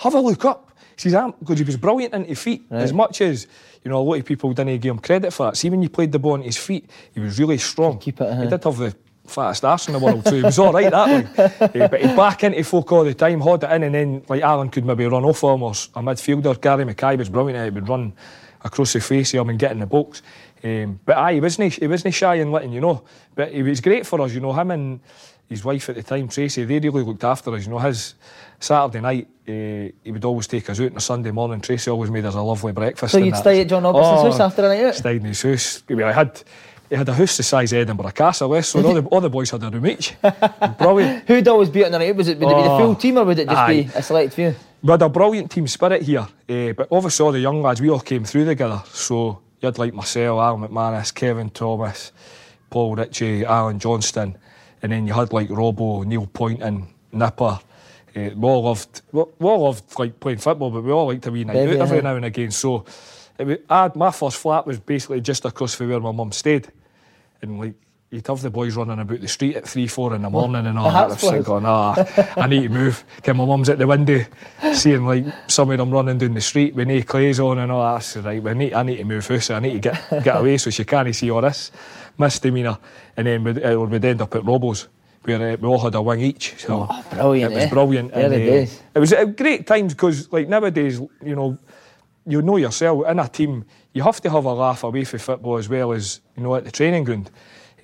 have 0.00 0.14
a 0.14 0.20
look 0.20 0.44
up. 0.44 0.70
See 0.96 1.10
that 1.10 1.38
because 1.38 1.58
he 1.58 1.64
was 1.64 1.76
brilliant 1.76 2.14
into 2.14 2.34
feet. 2.34 2.64
Right. 2.70 2.82
As 2.82 2.92
much 2.92 3.20
as 3.20 3.46
you 3.84 3.90
know, 3.90 3.98
a 3.98 4.02
lot 4.02 4.18
of 4.18 4.24
people 4.24 4.52
didn't 4.52 4.80
give 4.80 4.90
him 4.90 4.98
credit 4.98 5.32
for 5.32 5.46
that. 5.46 5.56
See, 5.56 5.68
when 5.70 5.82
you 5.82 5.88
played 5.88 6.10
the 6.10 6.18
ball 6.18 6.32
on 6.32 6.42
his 6.42 6.56
feet, 6.56 6.88
he 7.12 7.20
was 7.20 7.38
really 7.38 7.58
strong. 7.58 7.98
Keep 7.98 8.20
it, 8.20 8.24
uh-huh. 8.24 8.42
He 8.42 8.48
did 8.48 8.64
have 8.64 8.76
the 8.78 8.96
fattest 9.26 9.64
arse 9.64 9.88
in 9.88 9.92
the 9.92 9.98
world, 9.98 10.24
so 10.24 10.34
he 10.34 10.42
was 10.42 10.58
all 10.58 10.72
right 10.72 10.90
that 10.90 11.08
way. 11.08 11.70
Eh, 11.74 11.86
but 11.88 12.00
he'd 12.00 12.16
back 12.16 12.44
into 12.44 12.62
folk 12.64 12.90
all 12.92 13.04
the 13.04 13.14
time, 13.14 13.40
hold 13.40 13.62
it 13.62 13.70
in, 13.70 13.82
and 13.82 13.94
then 13.94 14.22
like 14.28 14.42
Alan 14.42 14.70
could 14.70 14.84
maybe 14.84 15.06
run 15.06 15.24
off 15.24 15.42
him, 15.42 15.62
or 15.62 15.70
a 15.70 16.02
midfielder, 16.02 16.60
Gary 16.60 16.84
Mackay 16.84 17.16
was 17.16 17.28
brilliant. 17.28 17.64
He 17.64 17.70
would 17.70 17.88
run 17.88 18.12
across 18.64 18.92
the 18.92 19.00
face 19.00 19.34
of 19.34 19.40
him 19.40 19.50
and 19.50 19.58
get 19.58 19.72
in 19.72 19.80
the 19.80 19.86
box. 19.86 20.22
Um, 20.64 20.98
but 21.04 21.16
aye, 21.16 21.34
he 21.34 21.40
wasn't 21.40 21.74
he 21.74 21.86
wasn't 21.86 22.14
shy 22.14 22.36
in 22.36 22.50
letting 22.50 22.72
you 22.72 22.80
know. 22.80 23.04
But 23.34 23.52
he 23.52 23.62
was 23.62 23.80
great 23.80 24.06
for 24.06 24.20
us, 24.20 24.32
you 24.32 24.40
know. 24.40 24.52
Him 24.52 24.70
and 24.70 25.00
his 25.48 25.64
wife 25.64 25.88
at 25.88 25.94
the 25.96 26.02
time, 26.02 26.28
Tracy, 26.28 26.64
they 26.64 26.78
really 26.78 27.02
looked 27.02 27.24
after 27.24 27.54
us. 27.54 27.64
You 27.64 27.70
know, 27.70 27.78
his 27.78 28.14
Saturday 28.58 29.00
night, 29.00 29.28
uh, 29.48 29.92
he 30.02 30.10
would 30.12 30.24
always 30.24 30.46
take 30.46 30.68
us 30.70 30.80
out, 30.80 30.86
and 30.86 30.96
a 30.96 31.00
Sunday 31.00 31.30
morning, 31.30 31.60
Tracy 31.60 31.90
always 31.90 32.10
made 32.10 32.24
us 32.24 32.34
a 32.34 32.40
lovely 32.40 32.72
breakfast. 32.72 33.12
So 33.12 33.18
you'd 33.18 33.34
that. 33.34 33.40
stay 33.40 33.60
at 33.60 33.68
John 33.68 33.84
Robertson's 33.84 34.32
house 34.32 34.40
after 34.40 34.64
a 34.64 34.68
night 34.68 34.84
out? 34.84 34.94
Stayed 34.94 35.20
in 35.22 35.28
his 35.28 35.42
house. 35.42 35.82
I 35.90 36.12
had. 36.12 36.42
He 36.88 36.94
had 36.94 37.08
a 37.08 37.14
house 37.14 37.36
the 37.36 37.42
size 37.42 37.72
of 37.72 37.80
Edinburgh 37.80 38.12
Castle, 38.12 38.54
eh, 38.54 38.60
so 38.60 38.80
all 38.80 38.94
the, 38.94 39.02
all 39.08 39.20
the 39.20 39.28
boys 39.28 39.50
had 39.50 39.60
a 39.64 39.70
room 39.70 39.88
each. 39.88 40.14
Brilliant. 40.78 41.26
Who'd 41.26 41.48
always 41.48 41.68
be 41.68 41.84
on 41.84 41.90
the 41.90 41.98
night? 41.98 42.14
Was 42.14 42.28
it, 42.28 42.38
would 42.38 42.48
it 42.48 42.54
be 42.56 42.62
the 42.62 42.70
Oh, 42.70 42.78
full 42.78 42.94
team 42.94 43.18
or 43.18 43.24
would 43.24 43.40
it 43.40 43.48
just 43.48 43.66
be 43.66 43.90
a 43.92 44.00
select 44.00 44.34
few? 44.34 44.54
We 44.84 44.90
had 44.92 45.02
a 45.02 45.08
brilliant 45.08 45.50
team 45.50 45.66
spirit 45.66 46.02
here, 46.02 46.28
eh, 46.48 46.70
but 46.70 46.86
obviously 46.92 47.26
all 47.26 47.32
the 47.32 47.40
young 47.40 47.60
lads, 47.60 47.80
we 47.80 47.90
all 47.90 47.98
came 47.98 48.22
through 48.22 48.44
together. 48.44 48.80
So 48.92 49.40
you 49.60 49.66
had 49.66 49.78
like 49.78 49.94
myself, 49.94 50.38
Alan 50.38 50.60
McManus, 50.60 51.12
Kevin 51.12 51.50
Thomas, 51.50 52.12
Paul 52.70 52.94
Ritchie, 52.94 53.44
Alan 53.44 53.80
Johnston, 53.80 54.38
and 54.82 54.92
then 54.92 55.06
you 55.06 55.14
had 55.14 55.32
like 55.32 55.48
Robbo, 55.48 56.04
Neil 56.04 56.26
Pointon, 56.26 56.86
Nipper. 57.12 57.58
Eh, 58.14 58.30
we 58.34 58.48
all 58.48 58.62
loved, 58.62 59.02
we 59.12 59.22
we 59.38 59.48
all 59.48 59.64
loved 59.64 59.98
like 59.98 60.18
playing 60.20 60.38
football, 60.38 60.70
but 60.70 60.82
we 60.82 60.90
all 60.90 61.06
liked 61.06 61.22
to 61.24 61.30
be 61.30 61.44
night 61.44 61.56
out 61.56 61.74
every 61.74 62.02
now 62.02 62.16
and 62.16 62.24
again. 62.24 62.50
So 62.50 62.84
it 63.38 63.46
was, 63.46 63.58
I 63.68 63.90
my 63.94 64.10
first 64.10 64.38
flat 64.38 64.66
was 64.66 64.78
basically 64.78 65.20
just 65.20 65.44
across 65.44 65.74
from 65.74 65.90
where 65.90 66.00
my 66.00 66.12
mum 66.12 66.32
stayed, 66.32 66.68
and 67.42 67.58
like. 67.60 67.74
You'd 68.08 68.24
have 68.28 68.40
the 68.40 68.50
boys 68.50 68.76
running 68.76 69.00
about 69.00 69.20
the 69.20 69.26
street 69.26 69.56
at 69.56 69.66
three, 69.66 69.88
four 69.88 70.14
in 70.14 70.22
the 70.22 70.30
morning 70.30 70.64
and 70.64 70.78
all 70.78 70.92
that. 70.92 71.18
I 71.18 71.20
boys. 71.20 71.44
going, 71.44 71.64
ah, 71.66 71.96
I 72.36 72.46
need 72.46 72.62
to 72.62 72.68
move. 72.68 73.04
Okay, 73.18 73.32
my 73.32 73.44
mum's 73.44 73.68
at 73.68 73.78
the 73.78 73.86
window, 73.86 74.24
seeing 74.74 75.04
like 75.04 75.24
some 75.48 75.72
of 75.72 75.78
them 75.78 75.90
running 75.90 76.16
down 76.16 76.32
the 76.32 76.40
street 76.40 76.76
with 76.76 76.86
no 76.86 77.02
clays 77.02 77.40
on 77.40 77.58
and 77.58 77.72
all 77.72 77.94
that. 77.94 78.04
So, 78.04 78.20
right, 78.20 78.40
we 78.40 78.54
need, 78.54 78.74
I 78.74 78.84
need 78.84 78.98
to 78.98 79.04
move 79.04 79.26
house. 79.26 79.50
I 79.50 79.58
need 79.58 79.72
to 79.72 79.90
get 79.90 80.24
get 80.24 80.36
away 80.36 80.56
so 80.56 80.70
she 80.70 80.84
can't 80.84 81.12
see 81.16 81.32
all 81.32 81.40
this 81.40 81.72
misdemeanour. 82.18 82.78
And 83.16 83.26
then 83.26 83.44
we'd, 83.44 83.62
uh, 83.64 83.80
we'd 83.80 84.04
end 84.04 84.20
up 84.22 84.34
at 84.34 84.42
Robbo's 84.42 84.88
where 85.22 85.52
uh, 85.54 85.56
we 85.60 85.66
all 85.68 85.78
had 85.80 85.94
a 85.94 86.02
wing 86.02 86.20
each. 86.20 86.54
So 86.58 86.86
Oh, 86.88 87.04
brilliant, 87.10 87.52
It 87.52 87.56
was 87.56 87.64
eh? 87.64 87.68
brilliant. 87.70 88.12
And, 88.12 88.32
uh. 88.32 88.66
It 88.94 88.98
was 88.98 89.12
uh, 89.12 89.24
great 89.24 89.66
times 89.66 89.92
because 89.94 90.32
like 90.32 90.48
nowadays, 90.48 91.00
you 91.24 91.34
know, 91.34 91.58
you 92.26 92.42
know 92.42 92.56
yourself 92.56 93.06
in 93.08 93.18
a 93.18 93.28
team, 93.28 93.64
you 93.92 94.02
have 94.02 94.20
to 94.20 94.30
have 94.30 94.44
a 94.44 94.52
laugh 94.52 94.84
away 94.84 95.04
from 95.04 95.18
football 95.18 95.56
as 95.56 95.68
well 95.68 95.92
as 95.92 96.20
you 96.36 96.42
know 96.42 96.54
at 96.54 96.64
the 96.64 96.70
training 96.70 97.04
ground. 97.04 97.30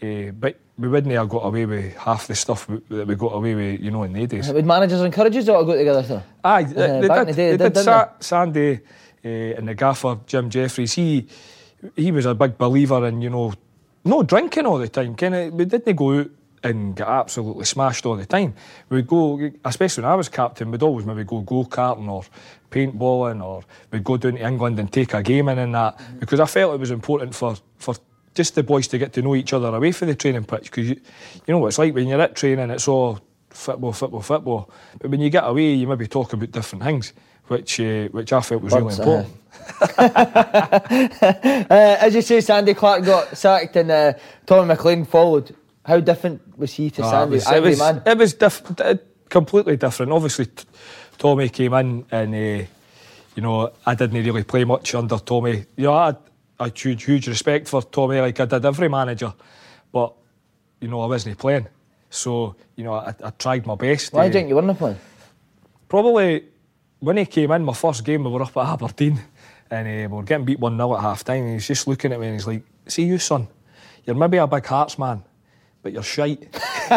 Uh, 0.02 0.30
but 0.32 0.58
we 0.78 0.88
wouldn't 0.88 1.12
have 1.14 1.28
got 1.28 1.44
away 1.44 1.64
with 1.66 1.94
half 1.96 2.26
the 2.26 2.34
stuff 2.34 2.66
that 2.88 3.06
we 3.06 3.14
got 3.14 3.32
away 3.34 3.54
with, 3.54 3.80
you 3.80 3.90
know, 3.90 4.02
in 4.02 4.12
the 4.12 4.26
days. 4.26 4.52
Would 4.52 4.66
managers 4.66 5.00
encourage 5.00 5.36
you 5.36 5.42
to 5.44 5.54
all 5.54 5.64
go 5.64 5.76
together? 5.76 6.02
Sir? 6.02 6.22
Aye, 6.42 6.64
they, 6.64 7.00
they 7.02 7.08
back 7.08 7.18
in 7.20 7.26
did. 7.26 7.28
the 7.28 7.32
day, 7.36 7.50
they 7.52 7.56
they 7.56 7.64
did. 7.64 7.72
did, 7.74 7.84
Sa- 7.84 8.08
Sandy 8.20 8.80
uh, 9.24 9.28
and 9.28 9.68
the 9.68 9.74
gaffer 9.74 10.18
Jim 10.26 10.50
Jeffries. 10.50 10.92
He 10.94 11.26
he 11.96 12.10
was 12.12 12.26
a 12.26 12.34
big 12.34 12.58
believer 12.58 13.06
in 13.06 13.20
you 13.22 13.30
know 13.30 13.52
no 14.04 14.22
drinking 14.22 14.66
all 14.66 14.78
the 14.78 14.88
time. 14.88 15.16
Of, 15.20 15.54
we 15.54 15.64
didn't 15.64 15.96
go 15.96 16.20
out 16.20 16.30
and 16.64 16.94
get 16.94 17.08
absolutely 17.08 17.64
smashed 17.64 18.06
all 18.06 18.16
the 18.16 18.26
time. 18.26 18.54
We'd 18.88 19.06
go, 19.06 19.50
especially 19.64 20.04
when 20.04 20.12
I 20.12 20.14
was 20.14 20.28
captain, 20.28 20.70
we'd 20.70 20.82
always 20.82 21.06
maybe 21.06 21.24
go 21.24 21.40
go 21.40 21.64
karting 21.64 22.08
or 22.08 22.24
paintballing, 22.70 23.44
or 23.44 23.64
we'd 23.90 24.04
go 24.04 24.16
down 24.16 24.34
to 24.34 24.46
England 24.46 24.78
and 24.78 24.92
take 24.92 25.14
a 25.14 25.22
game 25.22 25.48
in 25.48 25.58
and 25.58 25.74
that 25.74 26.00
because 26.20 26.40
I 26.40 26.46
felt 26.46 26.74
it 26.74 26.80
was 26.80 26.90
important 26.90 27.34
for 27.34 27.56
for. 27.78 27.94
Just 28.34 28.54
the 28.54 28.62
boys 28.62 28.88
to 28.88 28.96
get 28.96 29.12
to 29.12 29.20
know 29.20 29.34
each 29.34 29.52
other 29.52 29.68
away 29.68 29.92
from 29.92 30.08
the 30.08 30.14
training 30.14 30.44
pitch 30.44 30.70
because 30.70 30.88
you, 30.88 30.94
you 31.46 31.52
know 31.52 31.58
what 31.58 31.68
it's 31.68 31.76
like 31.76 31.94
when 31.94 32.08
you're 32.08 32.18
at 32.18 32.34
training, 32.34 32.70
it's 32.70 32.88
all 32.88 33.20
football, 33.50 33.92
football, 33.92 34.22
football. 34.22 34.70
But 34.98 35.10
when 35.10 35.20
you 35.20 35.28
get 35.28 35.44
away, 35.44 35.74
you 35.74 35.86
maybe 35.86 36.06
talk 36.06 36.32
about 36.32 36.50
different 36.50 36.82
things, 36.82 37.12
which 37.48 37.80
uh, 37.80 38.08
which 38.08 38.32
I 38.32 38.40
felt 38.40 38.62
was 38.62 38.72
really 38.72 38.94
important. 38.94 39.36
Uh, 40.92 41.96
as 42.00 42.14
you 42.14 42.22
say, 42.22 42.40
Sandy 42.40 42.74
Clark 42.74 43.04
got 43.04 43.36
sacked 43.36 43.76
and 43.76 43.90
uh, 43.90 44.12
Tommy 44.46 44.66
McLean 44.68 45.04
followed. 45.04 45.54
How 45.84 45.98
different 46.00 46.40
was 46.58 46.72
he 46.72 46.90
to 46.90 47.02
Ah, 47.02 47.10
Sandy? 47.10 47.36
it 47.36 47.38
was, 47.38 47.50
it 47.50 47.62
was, 47.62 47.78
man. 47.78 48.02
it 48.06 48.18
was 48.18 48.34
diff- 48.34 48.62
completely 49.28 49.76
different. 49.76 50.12
Obviously, 50.12 50.46
t- 50.46 50.64
Tommy 51.18 51.48
came 51.48 51.74
in 51.74 52.04
and, 52.10 52.34
uh, 52.34 52.64
you 53.34 53.42
know, 53.42 53.72
I 53.84 53.94
didn't 53.94 54.24
really 54.24 54.44
play 54.44 54.64
much 54.64 54.94
under 54.94 55.18
Tommy. 55.18 55.64
You 55.76 55.84
know, 55.84 55.92
I 55.94 56.06
had 56.06 56.16
a 56.60 56.70
huge, 56.72 57.04
huge 57.04 57.26
respect 57.28 57.68
for 57.68 57.82
Tommy, 57.82 58.20
like 58.20 58.38
I 58.38 58.44
did 58.44 58.64
every 58.64 58.88
manager. 58.88 59.32
But, 59.90 60.12
you 60.80 60.88
know, 60.88 61.00
I 61.00 61.06
wasn't 61.06 61.38
playing. 61.38 61.66
So, 62.10 62.54
you 62.76 62.84
know, 62.84 62.94
I, 62.94 63.14
I 63.24 63.30
tried 63.30 63.66
my 63.66 63.74
best. 63.74 64.12
Why 64.12 64.20
uh, 64.20 64.22
do 64.24 64.26
you 64.28 64.32
think 64.32 64.48
you 64.50 64.54
weren't 64.56 64.78
playing? 64.78 64.98
Probably 65.88 66.44
when 67.02 67.16
he 67.16 67.26
came 67.26 67.50
in, 67.50 67.64
my 67.64 67.74
first 67.74 68.04
game, 68.04 68.22
we 68.22 68.30
were 68.30 68.42
up 68.42 68.56
at 68.56 68.64
Aberdeen 68.64 69.20
and 69.70 69.88
uh, 69.88 70.08
we 70.08 70.16
were 70.18 70.22
getting 70.22 70.44
beat 70.44 70.60
1 70.60 70.76
0 70.76 70.94
at 70.94 71.00
half 71.00 71.24
time. 71.24 71.42
And 71.42 71.54
he's 71.54 71.66
just 71.66 71.88
looking 71.88 72.12
at 72.12 72.20
me 72.20 72.28
and 72.28 72.36
he's 72.36 72.46
like, 72.46 72.62
See 72.86 73.02
you, 73.02 73.18
son, 73.18 73.48
you're 74.04 74.14
maybe 74.14 74.36
a 74.36 74.46
big 74.46 74.64
hearts 74.64 74.98
man, 74.98 75.24
but 75.82 75.92
you're 75.92 76.04
shite. 76.04 76.52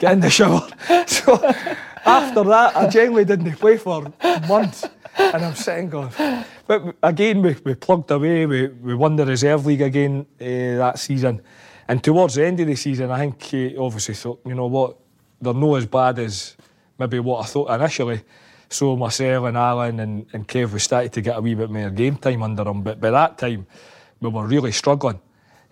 Get 0.00 0.12
in 0.12 0.20
the 0.20 0.30
shower. 0.30 0.68
So 1.06 1.34
after 2.04 2.42
that, 2.44 2.76
I 2.76 2.88
generally 2.88 3.24
didn't 3.24 3.52
play 3.56 3.76
for 3.76 4.12
months. 4.48 4.84
And 5.16 5.44
I'm 5.44 5.54
sitting 5.54 5.88
going, 5.88 6.10
but 6.66 6.96
again, 7.02 7.42
we, 7.42 7.56
we 7.64 7.74
plugged 7.74 8.10
away. 8.10 8.46
We, 8.46 8.68
we 8.68 8.94
won 8.94 9.14
the 9.16 9.24
reserve 9.24 9.66
league 9.66 9.82
again 9.82 10.26
uh, 10.40 10.44
that 10.44 10.98
season. 10.98 11.42
And 11.88 12.02
towards 12.02 12.34
the 12.34 12.44
end 12.44 12.58
of 12.60 12.66
the 12.66 12.76
season, 12.76 13.10
I 13.10 13.20
think 13.20 13.40
he 13.42 13.76
obviously 13.76 14.14
thought, 14.14 14.40
you 14.44 14.54
know 14.54 14.66
what, 14.66 14.96
they're 15.40 15.54
not 15.54 15.76
as 15.76 15.86
bad 15.86 16.18
as 16.18 16.56
maybe 16.98 17.20
what 17.20 17.44
I 17.44 17.46
thought 17.46 17.70
initially. 17.70 18.22
So 18.68 18.96
myself 18.96 19.46
and 19.46 19.56
Alan 19.56 20.00
and, 20.00 20.26
and 20.32 20.46
Kev, 20.46 20.72
we 20.72 20.78
started 20.78 21.12
to 21.12 21.20
get 21.20 21.36
a 21.36 21.40
wee 21.40 21.54
bit 21.54 21.70
more 21.70 21.90
game 21.90 22.16
time 22.16 22.42
under 22.42 22.64
them. 22.64 22.82
But 22.82 23.00
by 23.00 23.10
that 23.10 23.38
time, 23.38 23.66
we 24.20 24.28
were 24.28 24.46
really 24.46 24.72
struggling. 24.72 25.20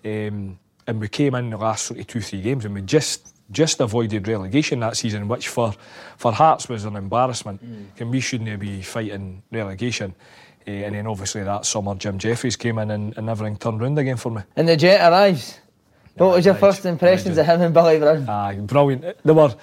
Um, 0.05 0.59
and 0.87 1.01
we 1.01 1.09
came 1.09 1.35
in 1.35 1.51
the 1.51 1.57
last 1.57 1.87
sort 1.87 2.01
of 2.01 2.07
two, 2.07 2.21
three 2.21 2.43
games 2.43 2.65
and 2.65 2.75
we 2.75 2.83
just 2.83 3.35
just 3.51 3.81
avoided 3.81 4.27
relegation 4.27 4.81
that 4.81 4.97
season, 4.97 5.29
which 5.29 5.49
for, 5.49 5.75
for 6.17 6.33
Hearts 6.33 6.69
was 6.69 6.85
an 6.85 6.97
embarrassment. 6.97 7.61
And 7.99 8.11
we 8.11 8.21
shouldn't 8.21 8.59
be 8.59 8.81
fighting 8.83 9.43
relegation. 9.53 10.15
Uh, 10.67 10.71
and 10.71 10.95
then 10.95 11.07
obviously 11.07 11.43
that 11.43 11.67
summer, 11.67 11.95
Jim 11.95 12.19
Jeffries 12.19 12.57
came 12.57 12.79
in 12.79 12.91
and, 12.91 13.17
and 13.19 13.29
everything 13.29 13.57
turned 13.59 13.81
round 13.81 13.99
again 13.99 14.17
for 14.17 14.31
me. 14.31 14.43
And 14.57 14.67
the 14.67 14.77
jet 14.77 15.11
arrives. 15.11 15.61
What 16.17 16.37
was 16.37 16.47
your 16.47 16.55
first 16.55 16.87
impressions 16.87 17.37
of 17.37 17.47
him 17.47 17.61
and 17.61 17.75
Billy 17.75 17.99
Brown? 17.99 18.29
Aye, 18.29 18.61
brilliant. 18.61 19.05
They 19.25 19.33
were 19.33 19.55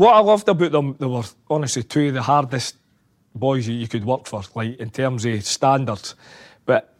what 0.00 0.14
I 0.14 0.20
loved 0.20 0.48
about 0.48 0.72
them. 0.72 0.96
They 0.98 1.06
were 1.06 1.22
honestly 1.48 1.82
two 1.82 2.08
of 2.08 2.14
the 2.14 2.22
hardest 2.22 2.76
boys 3.34 3.68
you, 3.68 3.74
you 3.74 3.86
could 3.86 4.04
work 4.04 4.26
for, 4.26 4.42
like 4.54 4.78
in 4.80 4.90
terms 4.90 5.24
of 5.26 5.44
standards. 5.44 6.14
But 6.64 6.94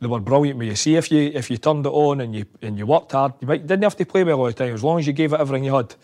they 0.00 0.08
were 0.08 0.20
brilliant 0.20 0.58
with 0.58 0.68
you. 0.68 0.74
See, 0.76 0.96
if 0.96 1.10
you 1.12 1.30
if 1.34 1.50
you 1.50 1.56
turned 1.56 1.86
it 1.86 1.90
on 1.90 2.20
and 2.20 2.34
you 2.34 2.44
and 2.60 2.76
you 2.76 2.84
worked 2.86 3.12
hard, 3.12 3.34
you 3.40 3.46
might, 3.46 3.66
didn't 3.66 3.84
have 3.84 3.96
to 3.96 4.04
play 4.04 4.24
well 4.24 4.40
all 4.40 4.46
the 4.46 4.52
time. 4.52 4.74
As 4.74 4.82
long 4.82 4.98
as 4.98 5.06
you 5.06 5.12
gave 5.12 5.32
it 5.32 5.40
everything 5.40 5.64
you 5.64 5.74
had, 5.74 5.94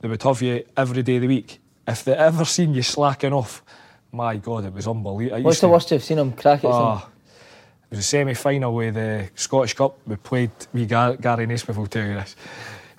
they 0.00 0.08
would 0.08 0.22
have 0.22 0.40
you 0.42 0.64
every 0.76 1.02
day 1.02 1.16
of 1.16 1.22
the 1.22 1.28
week. 1.28 1.60
If 1.86 2.04
they 2.04 2.14
ever 2.14 2.44
seen 2.44 2.74
you 2.74 2.82
slacking 2.82 3.32
off, 3.32 3.62
my 4.12 4.36
God, 4.36 4.64
it 4.64 4.72
was 4.72 4.88
unbelievable. 4.88 5.42
What's 5.42 5.60
the 5.60 5.66
to- 5.66 5.72
worst 5.72 5.90
you've 5.90 6.02
seen 6.04 6.16
them 6.16 6.32
crack 6.32 6.64
at? 6.64 6.70
Ah, 6.70 7.06
it 7.90 7.90
was 7.90 7.98
a 7.98 8.02
semi-final 8.02 8.74
with 8.74 8.94
the 8.94 9.28
Scottish 9.34 9.74
Cup. 9.74 9.98
We 10.06 10.16
played. 10.16 10.50
We 10.72 10.86
Gar- 10.86 11.16
Gary 11.16 11.46
Naysmith 11.46 11.76
will 11.76 11.86
tell 11.86 12.06
you 12.06 12.14
this. 12.14 12.34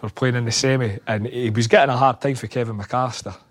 We 0.03 0.07
were 0.07 0.11
playing 0.11 0.35
in 0.35 0.43
the 0.43 0.51
semi, 0.51 0.99
and 1.07 1.25
he 1.25 1.49
was 1.49 1.67
getting 1.67 1.89
a 1.89 1.95
hard 1.95 2.19
time 2.19 2.35
for 2.35 2.47
Kevin 2.47 2.77
McAllister. 2.77 3.33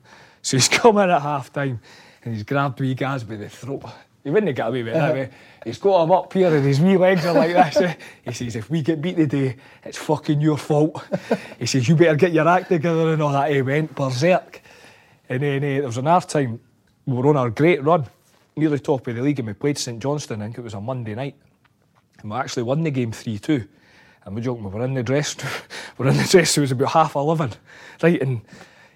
So 0.44 0.56
he's 0.56 0.66
come 0.66 0.98
in 0.98 1.08
at 1.08 1.22
half 1.22 1.52
time, 1.52 1.80
and 2.24 2.34
he's 2.34 2.42
grabbed 2.42 2.80
wee 2.80 2.94
Gaz 2.94 3.22
by 3.22 3.36
the 3.36 3.48
throat. 3.48 3.84
He 4.24 4.30
wouldn't 4.30 4.56
get 4.56 4.66
away 4.66 4.82
with 4.82 4.92
it 4.92 4.98
that 4.98 5.14
way. 5.14 5.30
He's 5.64 5.78
got 5.78 6.02
him 6.02 6.10
up 6.10 6.32
here, 6.32 6.52
and 6.52 6.64
his 6.66 6.80
wee 6.80 6.96
legs 6.96 7.24
are 7.24 7.32
like 7.32 7.52
this. 7.52 7.76
eh? 7.76 7.94
He 8.24 8.32
says, 8.32 8.56
"If 8.56 8.68
we 8.68 8.82
get 8.82 9.00
beat 9.00 9.14
today, 9.14 9.54
it's 9.84 9.98
fucking 9.98 10.40
your 10.40 10.58
fault." 10.58 11.00
He 11.60 11.66
says, 11.66 11.88
"You 11.88 11.94
better 11.94 12.16
get 12.16 12.32
your 12.32 12.48
act 12.48 12.70
together 12.70 13.12
and 13.12 13.22
all 13.22 13.30
that." 13.30 13.52
He 13.52 13.62
went 13.62 13.94
berserk. 13.94 14.60
And 15.28 15.44
then 15.44 15.58
uh, 15.58 15.66
there 15.78 15.86
was 15.86 15.98
an 15.98 16.06
half 16.06 16.26
time, 16.26 16.58
we 17.06 17.14
were 17.14 17.28
on 17.28 17.36
our 17.36 17.50
great 17.50 17.84
run, 17.84 18.04
near 18.56 18.68
the 18.68 18.80
top 18.80 19.06
of 19.06 19.14
the 19.14 19.22
league, 19.22 19.38
and 19.38 19.46
we 19.46 19.54
played 19.54 19.78
St 19.78 20.02
Johnstone, 20.02 20.42
I 20.42 20.46
think 20.46 20.58
it 20.58 20.62
was 20.62 20.74
a 20.74 20.80
Monday 20.80 21.14
night. 21.14 21.36
And 22.20 22.32
we 22.32 22.36
actually 22.36 22.64
won 22.64 22.82
the 22.82 22.90
game 22.90 23.12
3 23.12 23.38
2. 23.38 23.64
And 24.24 24.35
we're 24.35 24.42
joking, 24.42 24.64
we 24.64 24.70
were 24.70 24.85
in 24.85 24.94
the 24.94 25.02
dress 25.02 25.37
we're 25.98 26.08
in 26.08 26.16
the 26.16 26.24
dress, 26.24 26.56
it 26.56 26.61
was 26.61 26.72
about 26.72 26.90
half 26.90 27.14
11. 27.16 27.52
Right, 28.02 28.20
and 28.22 28.42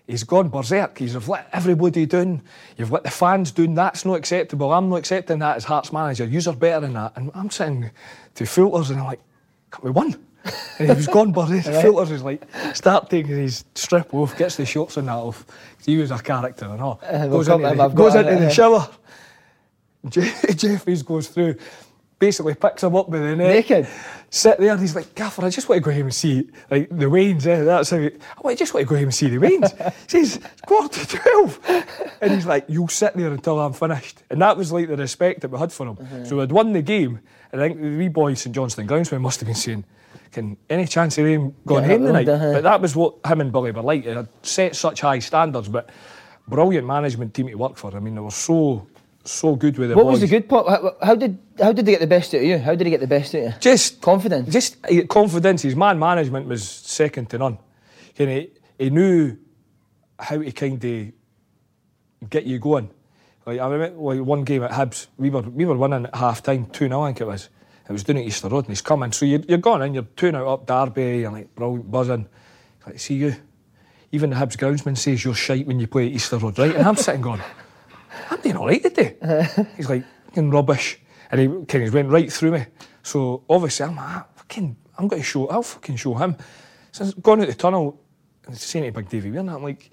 he's 0.07 0.25
gone 0.25 0.49
berserk. 0.49 0.99
He's 0.99 1.29
let 1.29 1.49
everybody 1.53 2.07
down. 2.07 2.43
You've 2.77 2.93
let 2.93 3.03
the 3.03 3.11
fans 3.11 3.51
down. 3.51 3.75
That's 3.75 4.05
not 4.05 4.15
acceptable. 4.15 4.73
I'm 4.73 4.89
not 4.89 4.97
accepting 4.97 5.41
that 5.41 5.57
as 5.57 5.65
Hearts 5.65 5.93
manager. 5.93 6.25
You're 6.25 6.55
better 6.55 6.81
than 6.81 6.95
that. 6.95 7.13
And 7.17 7.31
I'm 7.35 7.51
sitting 7.51 7.91
to 8.35 8.47
filters 8.47 8.91
and 8.91 9.01
I'm 9.01 9.07
like, 9.07 9.21
"Can 9.71 9.85
we 9.85 9.91
won? 9.91 10.17
And 10.79 10.89
he 10.91 10.95
was 10.95 11.07
gone 11.07 11.33
berserk. 11.33 11.65
Filters 11.83 12.11
is 12.11 12.23
like, 12.23 12.43
start 12.75 13.11
taking 13.11 13.37
his 13.37 13.65
strip 13.75 14.13
off, 14.15 14.37
gets 14.37 14.57
the 14.57 14.67
shorts 14.67 14.97
and 14.97 15.09
that 15.09 15.15
off. 15.15 15.45
He 15.85 15.97
was 15.97 16.11
a 16.11 16.19
character 16.19 16.67
and 16.67 16.81
all. 16.81 17.01
Uh, 17.03 17.27
goes 17.27 17.49
into, 17.49 17.75
the, 17.75 17.89
goes 17.89 18.15
into 18.15 18.37
the 18.37 18.51
shower. 18.51 18.89
Je- 20.09 20.55
Jeffries 20.55 21.03
goes 21.03 21.29
through, 21.29 21.57
basically 22.19 22.55
picks 22.55 22.83
him 22.83 22.97
up 22.97 23.11
by 23.11 23.19
the 23.19 23.37
neck. 23.37 23.69
Naked. 23.71 23.89
Sit 24.31 24.59
there 24.59 24.73
and 24.73 24.81
he's 24.81 24.97
like, 24.97 25.15
Gaffer, 25.15 25.45
I 25.45 25.51
just 25.51 25.69
want 25.69 25.83
to 25.83 25.85
go 25.85 25.95
home 25.95 26.05
and 26.05 26.15
see 26.15 26.49
like 26.71 26.89
the 26.89 27.07
Waynes. 27.07 27.47
Eh? 27.47 27.63
That's 27.63 27.91
how 27.91 27.99
he, 27.99 28.11
I 28.45 28.55
just 28.55 28.75
want 28.75 28.87
to 28.87 28.89
go 28.89 28.97
home 28.97 29.05
and 29.05 29.15
see 29.15 29.29
the 29.29 29.37
Waynes. 29.37 29.71
says, 30.11 30.37
it's 30.37 30.61
quarter 30.63 31.05
to 31.05 31.19
12. 31.19 32.17
And 32.21 32.33
he's 32.33 32.47
like, 32.47 32.65
you'll 32.69 32.89
sit 32.89 33.15
there 33.15 33.33
until 33.33 33.61
I'm 33.61 33.73
finished. 33.73 34.23
And 34.31 34.41
that 34.43 34.57
was 34.57 34.73
like 34.73 34.89
the 34.89 34.97
respect 34.97 35.43
that 35.43 35.51
we 35.51 35.59
had 35.59 35.73
for 35.73 35.87
him. 35.87 36.25
So 36.27 36.39
we'd 36.39 36.53
won 36.53 36.73
the 36.73 36.83
game. 36.83 37.21
And 37.53 37.63
I 37.63 37.69
think 37.69 37.81
the 37.81 37.97
wee 37.97 38.09
boy 38.09 38.35
St 38.35 38.55
Johnstone 38.55 38.87
Groundsman 38.89 39.21
must 39.21 39.41
have 39.41 39.47
been 39.47 39.55
saying, 39.55 39.85
can 40.33 40.57
any 40.69 40.87
chance 40.87 41.17
of 41.19 41.27
him 41.27 41.55
going 41.65 41.85
home 41.85 42.05
tonight? 42.05 42.29
uh-huh. 42.29 42.53
But 42.55 42.63
that 42.65 42.81
was 42.81 42.97
what 42.97 43.15
him 43.25 43.41
and 43.41 43.53
Billy 43.53 43.71
were 43.71 43.83
like. 43.83 44.05
They 44.05 44.15
had 44.15 44.29
set 44.43 44.75
such 44.75 45.01
high 45.01 45.21
standards, 45.21 45.69
but 45.69 45.91
brilliant 46.49 46.87
management 46.87 47.33
team 47.33 47.47
to 47.49 47.55
work 47.55 47.77
for. 47.77 47.95
I 47.97 48.01
mean, 48.01 48.15
they 48.17 48.21
were 48.21 48.31
so, 48.31 48.87
so 49.27 49.57
good 49.57 49.79
with 49.79 49.91
the 49.91 49.97
What 49.97 50.05
boys. 50.05 50.13
was 50.13 50.21
the 50.23 50.29
good 50.29 50.49
part? 50.49 50.69
How, 50.69 50.97
how 51.03 51.15
did 51.15 51.39
how 51.61 51.73
did 51.73 51.87
they 51.87 51.93
get 51.93 52.01
the 52.01 52.07
best 52.07 52.35
out 52.35 52.39
of 52.39 52.47
you? 52.47 52.59
How 52.59 52.75
did 52.75 52.87
he 52.87 52.91
get 52.91 53.01
the 53.01 53.07
best 53.07 53.35
out 53.35 53.39
of 53.39 53.45
you? 53.47 53.55
Just 53.61 54.01
Confidence. 54.01 54.53
Just 54.53 54.77
uh, 54.85 55.05
confidence. 55.09 55.63
His 55.63 55.77
man 55.77 55.99
management 55.99 56.47
was 56.47 56.69
second 56.69 57.31
to 57.31 57.39
none. 57.39 57.59
You 58.17 58.27
know, 58.27 58.33
he, 58.33 58.51
he 58.79 58.91
knew 58.91 59.37
how 60.19 60.39
to 60.39 60.53
kind 60.53 60.85
of 60.85 62.31
get 62.31 62.45
you 62.45 62.59
going. 62.59 62.91
Like 63.45 63.61
I 63.61 63.69
remember 63.69 63.99
like 64.01 64.21
one 64.21 64.45
game 64.45 64.63
at 64.65 64.73
Hibs, 64.73 65.07
we 65.17 65.31
were 65.31 65.43
we 65.43 65.65
were 65.65 65.77
winning 65.77 66.07
at 66.07 66.15
half 66.15 66.43
time, 66.43 66.67
two 66.67 66.89
0 66.89 67.03
I 67.03 67.09
think 67.09 67.21
it 67.21 67.27
was. 67.27 67.49
It 67.89 67.93
was 67.93 68.03
down 68.03 68.17
at 68.17 68.25
Easter 68.25 68.49
Road 68.49 68.65
and 68.65 68.69
he's 68.69 68.81
coming. 68.81 69.13
So 69.13 69.25
you're, 69.25 69.43
you're 69.49 69.59
going 69.59 69.81
in, 69.83 69.95
you're 69.95 70.03
two 70.17 70.31
0 70.31 70.53
up 70.53 70.67
Derby, 70.67 71.19
you're 71.19 71.31
like 71.31 71.55
brilliant 71.55 71.89
buzzing. 71.91 72.27
He's 72.79 72.87
like, 72.87 72.99
see 72.99 73.15
you. 73.15 73.37
Even 74.11 74.31
the 74.31 74.37
Hibs 74.37 74.57
groundsman 74.57 74.97
says 74.99 75.25
you're 75.25 75.35
shite 75.35 75.67
when 75.67 75.79
you 75.79 75.87
play 75.87 76.07
at 76.07 76.13
Easter 76.13 76.39
Road, 76.39 76.59
right? 76.59 76.75
And 76.75 76.87
I'm 76.87 76.97
sitting 76.97 77.21
going, 77.21 77.41
I'm 78.31 78.41
doing 78.41 78.57
all 78.57 78.67
right 78.67 78.83
today. 78.83 79.17
He's 79.77 79.89
like, 79.89 80.05
fucking 80.27 80.51
rubbish. 80.51 80.99
And 81.31 81.41
he 81.41 81.47
kind 81.67 81.85
of 81.85 81.95
went 81.95 82.11
right 82.11 82.33
through 82.33 82.53
me. 82.53 82.67
So 83.03 83.43
obviously 83.49 83.87
I'm 83.87 83.97
like, 83.97 84.07
ah, 84.07 84.27
fucking, 84.35 84.77
I'm 84.99 85.09
going 85.09 85.23
to 85.23 85.27
show, 85.27 85.49
I'll 85.49 85.63
fucking 85.63 85.97
show 85.97 86.15
him. 86.15 86.37
So 86.93 87.05
I've 87.05 87.23
gone 87.23 87.41
out 87.41 87.49
the 87.49 87.55
tunnel 87.55 88.01
and 88.47 88.57
saying 88.57 88.85
to 88.85 88.93
Big 88.93 89.09
Davy 89.09 89.31
Weir, 89.31 89.41
and 89.41 89.51
I'm 89.51 89.63
like, 89.63 89.91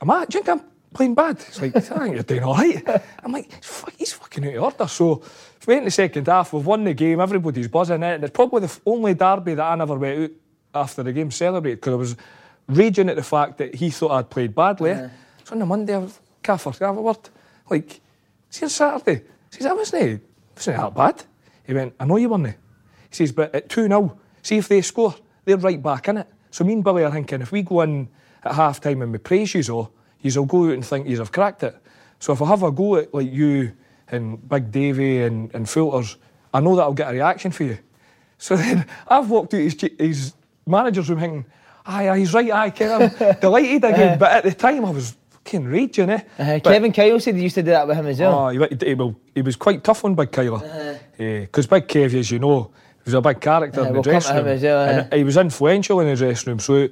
am 0.00 0.10
I, 0.10 0.24
do 0.24 0.38
you 0.38 0.44
think 0.44 0.60
I'm 0.60 0.66
playing 0.92 1.14
bad? 1.14 1.40
He's 1.42 1.60
like, 1.60 1.76
I 1.76 1.80
think 1.80 2.14
you're 2.14 2.22
doing 2.22 2.42
all 2.42 2.54
right. 2.54 3.02
I'm 3.24 3.32
like, 3.32 3.52
he's, 3.52 3.66
fuck, 3.66 3.94
he's 3.96 4.12
fucking 4.12 4.46
out 4.48 4.54
of 4.54 4.62
order. 4.62 4.88
So 4.88 5.22
we 5.66 5.74
went 5.74 5.78
in 5.78 5.84
the 5.86 5.90
second 5.90 6.26
half, 6.26 6.52
we've 6.52 6.64
won 6.66 6.84
the 6.84 6.94
game, 6.94 7.20
everybody's 7.20 7.68
buzzing 7.68 8.02
it. 8.02 8.14
And 8.14 8.24
it's 8.24 8.32
probably 8.32 8.66
the 8.66 8.80
only 8.86 9.14
derby 9.14 9.54
that 9.54 9.64
I 9.64 9.74
never 9.76 9.96
went 9.96 10.22
out 10.22 10.30
after 10.82 11.02
the 11.02 11.12
game 11.12 11.30
celebrated 11.30 11.80
because 11.80 11.92
I 11.92 11.96
was 11.96 12.16
raging 12.68 13.08
at 13.08 13.16
the 13.16 13.22
fact 13.22 13.58
that 13.58 13.74
he 13.74 13.90
thought 13.90 14.12
I'd 14.12 14.30
played 14.30 14.54
badly. 14.54 14.94
So 15.44 15.52
on 15.52 15.58
the 15.58 15.66
Monday, 15.66 15.94
I 15.94 15.98
was, 15.98 16.18
Gaffer, 16.42 16.72
can 16.72 16.84
I 16.84 16.86
have 16.88 16.96
a 16.96 17.02
word? 17.02 17.28
Like, 17.72 18.00
see 18.50 18.66
on 18.66 18.70
Saturday. 18.70 19.24
He 19.50 19.56
says, 19.56 19.66
I 19.66 19.72
wasn't, 19.72 20.22
wasn't 20.54 20.76
that 20.76 20.94
bad. 20.94 21.24
He 21.66 21.72
went, 21.72 21.94
I 21.98 22.04
know 22.04 22.16
you 22.16 22.34
it. 22.44 22.58
He 23.08 23.16
says, 23.16 23.32
but 23.32 23.54
at 23.54 23.68
2 23.70 23.88
0, 23.88 24.18
see 24.42 24.58
if 24.58 24.68
they 24.68 24.82
score, 24.82 25.14
they're 25.44 25.56
right 25.56 25.82
back 25.82 26.08
in 26.08 26.18
it. 26.18 26.26
So 26.50 26.64
me 26.64 26.74
and 26.74 26.84
Billy 26.84 27.02
are 27.02 27.10
thinking, 27.10 27.40
if 27.40 27.50
we 27.50 27.62
go 27.62 27.80
in 27.80 28.08
at 28.44 28.54
half 28.54 28.80
time 28.80 29.00
and 29.00 29.10
we 29.10 29.18
praise 29.18 29.54
you 29.54 29.62
all, 29.74 29.92
you'll 30.20 30.44
go 30.44 30.66
out 30.66 30.74
and 30.74 30.84
think 30.84 31.08
you 31.08 31.18
have 31.18 31.32
cracked 31.32 31.62
it. 31.62 31.74
So 32.18 32.34
if 32.34 32.42
I 32.42 32.46
have 32.48 32.62
a 32.62 32.70
go 32.70 32.96
at 32.96 33.14
like 33.14 33.32
you 33.32 33.72
and 34.08 34.46
Big 34.48 34.70
Davy 34.70 35.22
and, 35.22 35.52
and 35.54 35.68
Filters, 35.68 36.16
I 36.52 36.60
know 36.60 36.76
that 36.76 36.82
I'll 36.82 36.92
get 36.92 37.08
a 37.08 37.12
reaction 37.12 37.52
for 37.52 37.64
you. 37.64 37.78
So 38.36 38.56
then 38.56 38.86
I've 39.08 39.30
walked 39.30 39.54
out 39.54 39.60
his, 39.60 39.80
his 39.98 40.34
manager's 40.66 41.08
room 41.08 41.20
thinking, 41.20 41.46
aye, 41.86 42.10
aye, 42.10 42.18
he's 42.18 42.34
right, 42.34 42.50
aye, 42.50 42.70
Ken, 42.70 43.02
I'm 43.18 43.34
delighted 43.40 43.84
again. 43.84 44.18
But 44.18 44.32
at 44.32 44.44
the 44.44 44.52
time 44.52 44.84
I 44.84 44.90
was 44.90 45.16
fucking 45.44 45.64
raging, 45.66 46.10
eh? 46.10 46.20
Uh, 46.38 46.58
But- 46.62 46.64
Kevin 46.64 46.92
Kyle 46.92 47.20
said 47.20 47.36
he 47.36 47.42
used 47.42 47.54
to 47.56 47.62
do 47.62 47.70
that 47.70 47.86
with 47.86 47.96
him 47.96 48.06
as 48.06 48.20
well. 48.20 48.46
Oh, 48.46 48.48
he, 48.48 48.58
he, 48.84 49.14
he 49.34 49.42
was 49.42 49.56
quite 49.56 49.82
tough 49.84 50.04
on 50.04 50.14
Big 50.14 50.30
Kyler. 50.30 50.98
Because 51.16 51.66
Big 51.66 51.86
Kev, 51.88 52.14
as 52.14 52.30
you 52.30 52.38
know, 52.38 52.70
was 53.04 53.14
a 53.14 53.20
big 53.20 53.40
character 53.40 53.80
Uh, 53.80 53.84
in 53.84 53.88
the 53.88 53.92
we'll 53.94 54.02
dressing 54.02 54.36
room. 54.36 54.44
well, 54.62 54.88
and 54.88 55.12
he 55.12 55.24
was 55.24 55.36
influential 55.36 56.00
in 56.00 56.06
the 56.08 56.16
dressing 56.16 56.50
room. 56.52 56.58
So 56.60 56.88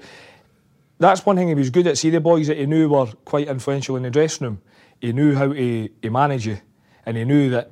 that's 0.99 1.25
one 1.25 1.37
thing 1.37 1.49
he 1.49 1.55
was 1.55 1.71
good 1.71 1.87
at. 1.87 1.99
See, 1.99 2.11
the 2.11 2.21
boys 2.21 2.49
that 2.49 2.57
he 2.59 2.67
knew 2.67 2.89
were 2.89 3.07
quite 3.25 3.49
influential 3.49 3.97
in 3.97 4.03
the 4.03 4.11
dressing 4.11 4.47
room. 4.47 4.61
He 5.01 5.13
knew 5.13 5.35
how 5.35 5.53
to, 5.53 5.89
to 5.89 6.11
manage 6.11 6.47
you. 6.47 6.59
And 7.07 7.17
he 7.17 7.25
knew 7.25 7.51
that, 7.51 7.71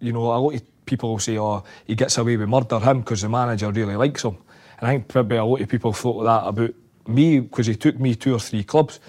you 0.00 0.12
know, 0.12 0.24
a 0.32 0.38
lot 0.38 0.54
of 0.54 0.62
people 0.86 1.10
will 1.10 1.18
say, 1.18 1.38
oh, 1.38 1.64
he 1.86 1.94
gets 1.94 2.18
away 2.18 2.36
with 2.36 2.48
murder 2.48 2.78
him 2.78 3.00
because 3.00 3.22
the 3.22 3.28
manager 3.28 3.70
really 3.70 3.96
likes 3.96 4.22
him. 4.24 4.36
And 4.78 4.88
I 4.88 4.92
think 4.92 5.08
probably 5.08 5.38
a 5.38 5.44
lot 5.44 5.60
of 5.60 5.68
people 5.68 5.92
thought 5.92 6.22
that 6.24 6.46
about 6.46 6.74
me 7.08 7.40
because 7.40 7.66
he 7.66 7.74
took 7.74 7.98
me 7.98 8.14
two 8.14 8.34
or 8.34 8.38
three 8.38 8.62
clubs. 8.64 9.00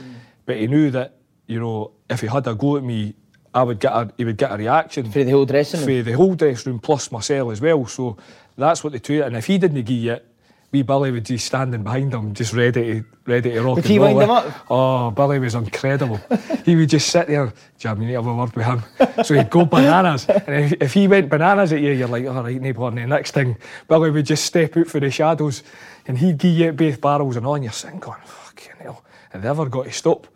But 0.45 0.58
he 0.58 0.67
knew 0.67 0.91
that, 0.91 1.15
you 1.47 1.60
know, 1.60 1.91
if 2.10 2.21
he 2.21 2.27
had 2.27 2.47
a 2.47 2.56
go 2.56 2.77
at 2.77 2.84
me, 2.84 3.15
I 3.53 3.63
would 3.63 3.79
get 3.79 3.91
a, 3.93 4.12
he 4.17 4.25
would 4.25 4.38
get 4.38 4.51
a 4.51 4.58
reaction 4.58 5.12
For 5.12 5.23
the 5.23 5.32
whole 5.32 5.45
dressing 5.45 5.82
room. 5.82 6.03
for 6.03 6.10
the 6.10 6.17
whole 6.17 6.36
dressing 6.36 6.71
room 6.71 6.79
plus 6.79 7.12
myself 7.12 7.51
as 7.51 7.62
well. 7.62 7.86
So 7.86 8.17
that's 8.58 8.84
what 8.84 8.93
they 8.93 8.99
do. 8.99 9.23
And 9.23 9.38
if 9.38 9.45
he 9.45 9.58
didn't 9.58 9.84
give 9.84 10.06
it, 10.06 10.25
wee 10.71 10.82
Billy 10.82 11.12
would 11.12 11.27
be 11.27 11.38
standing 11.38 11.84
behind 11.84 12.13
him, 12.13 12.34
just 12.34 12.51
ready 12.51 12.84
to 12.84 13.06
ready 13.27 13.51
to 13.51 13.62
rock 13.62 13.75
Would 13.75 13.86
and 13.86 13.91
he 13.91 13.99
wind 13.99 14.21
him 14.21 14.32
up? 14.32 14.71
Oh, 14.71 15.12
Billy 15.12 15.38
was 15.38 15.53
incredible. 15.53 16.19
he 16.65 16.75
would 16.75 16.89
just 16.89 17.10
sit 17.10 17.27
there, 17.27 17.53
Jam, 17.77 18.01
you 18.01 18.08
need 18.08 18.13
to 18.13 18.23
have 18.23 18.27
a 18.27 18.36
word 18.36 18.56
with 18.56 18.65
him. 18.65 19.23
So 19.23 19.36
he'd 19.36 19.51
go 19.51 19.65
bananas. 19.65 20.25
And 20.27 20.65
if, 20.65 20.73
if 20.82 20.93
he 20.93 21.08
went 21.08 21.29
bananas 21.29 21.71
at 21.73 21.79
you, 21.79 21.91
you're 21.91 22.08
like, 22.08 22.25
all 22.25 22.43
right, 22.43 22.60
neighbour. 22.60 22.88
And 22.88 22.97
the 22.97 23.06
next 23.06 23.32
thing, 23.32 23.56
Billy 23.88 24.10
would 24.10 24.25
just 24.25 24.45
step 24.45 24.75
out 24.75 24.88
for 24.88 24.99
the 24.99 25.12
shadows 25.12 25.62
and 26.08 26.17
he'd 26.17 26.39
give 26.39 26.51
you 26.58 26.71
both 26.73 26.99
barrels 26.99 27.36
and 27.36 27.45
all, 27.45 27.53
and 27.56 27.63
you're 27.63 27.71
sitting 27.71 27.99
going, 27.99 28.19
fucking 28.25 28.73
hell, 28.79 29.06
have 29.29 29.43
they 29.43 29.47
ever 29.47 29.67
got 29.69 29.86
to 29.86 29.91
stop? 29.91 30.27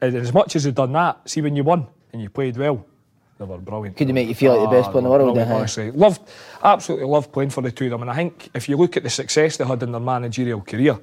But 0.00 0.14
as 0.14 0.32
much 0.32 0.56
as 0.56 0.64
they'd 0.64 0.74
done 0.74 0.92
that, 0.92 1.28
see 1.28 1.42
when 1.42 1.56
you 1.56 1.64
won 1.64 1.86
and 2.12 2.22
you 2.22 2.28
played 2.28 2.56
well, 2.56 2.84
they 3.38 3.44
were 3.44 3.58
brilliant. 3.58 3.96
Could 3.96 4.08
they 4.08 4.12
make 4.12 4.28
you 4.28 4.34
feel 4.34 4.56
like 4.56 4.68
the 4.68 4.76
best 4.76 4.90
player 4.90 4.98
in 4.98 5.04
the 5.04 5.10
world, 5.10 5.34
brilliant, 5.34 5.52
honestly. 5.52 5.90
Loved, 5.92 6.28
absolutely 6.62 7.06
loved 7.06 7.32
playing 7.32 7.50
for 7.50 7.62
the 7.62 7.70
two 7.70 7.86
of 7.86 7.90
them. 7.92 8.02
And 8.02 8.10
I 8.10 8.16
think 8.16 8.50
if 8.54 8.68
you 8.68 8.76
look 8.76 8.96
at 8.96 9.04
the 9.04 9.10
success 9.10 9.56
they 9.56 9.64
had 9.64 9.82
in 9.82 9.92
their 9.92 10.00
managerial 10.00 10.60
career, 10.60 10.98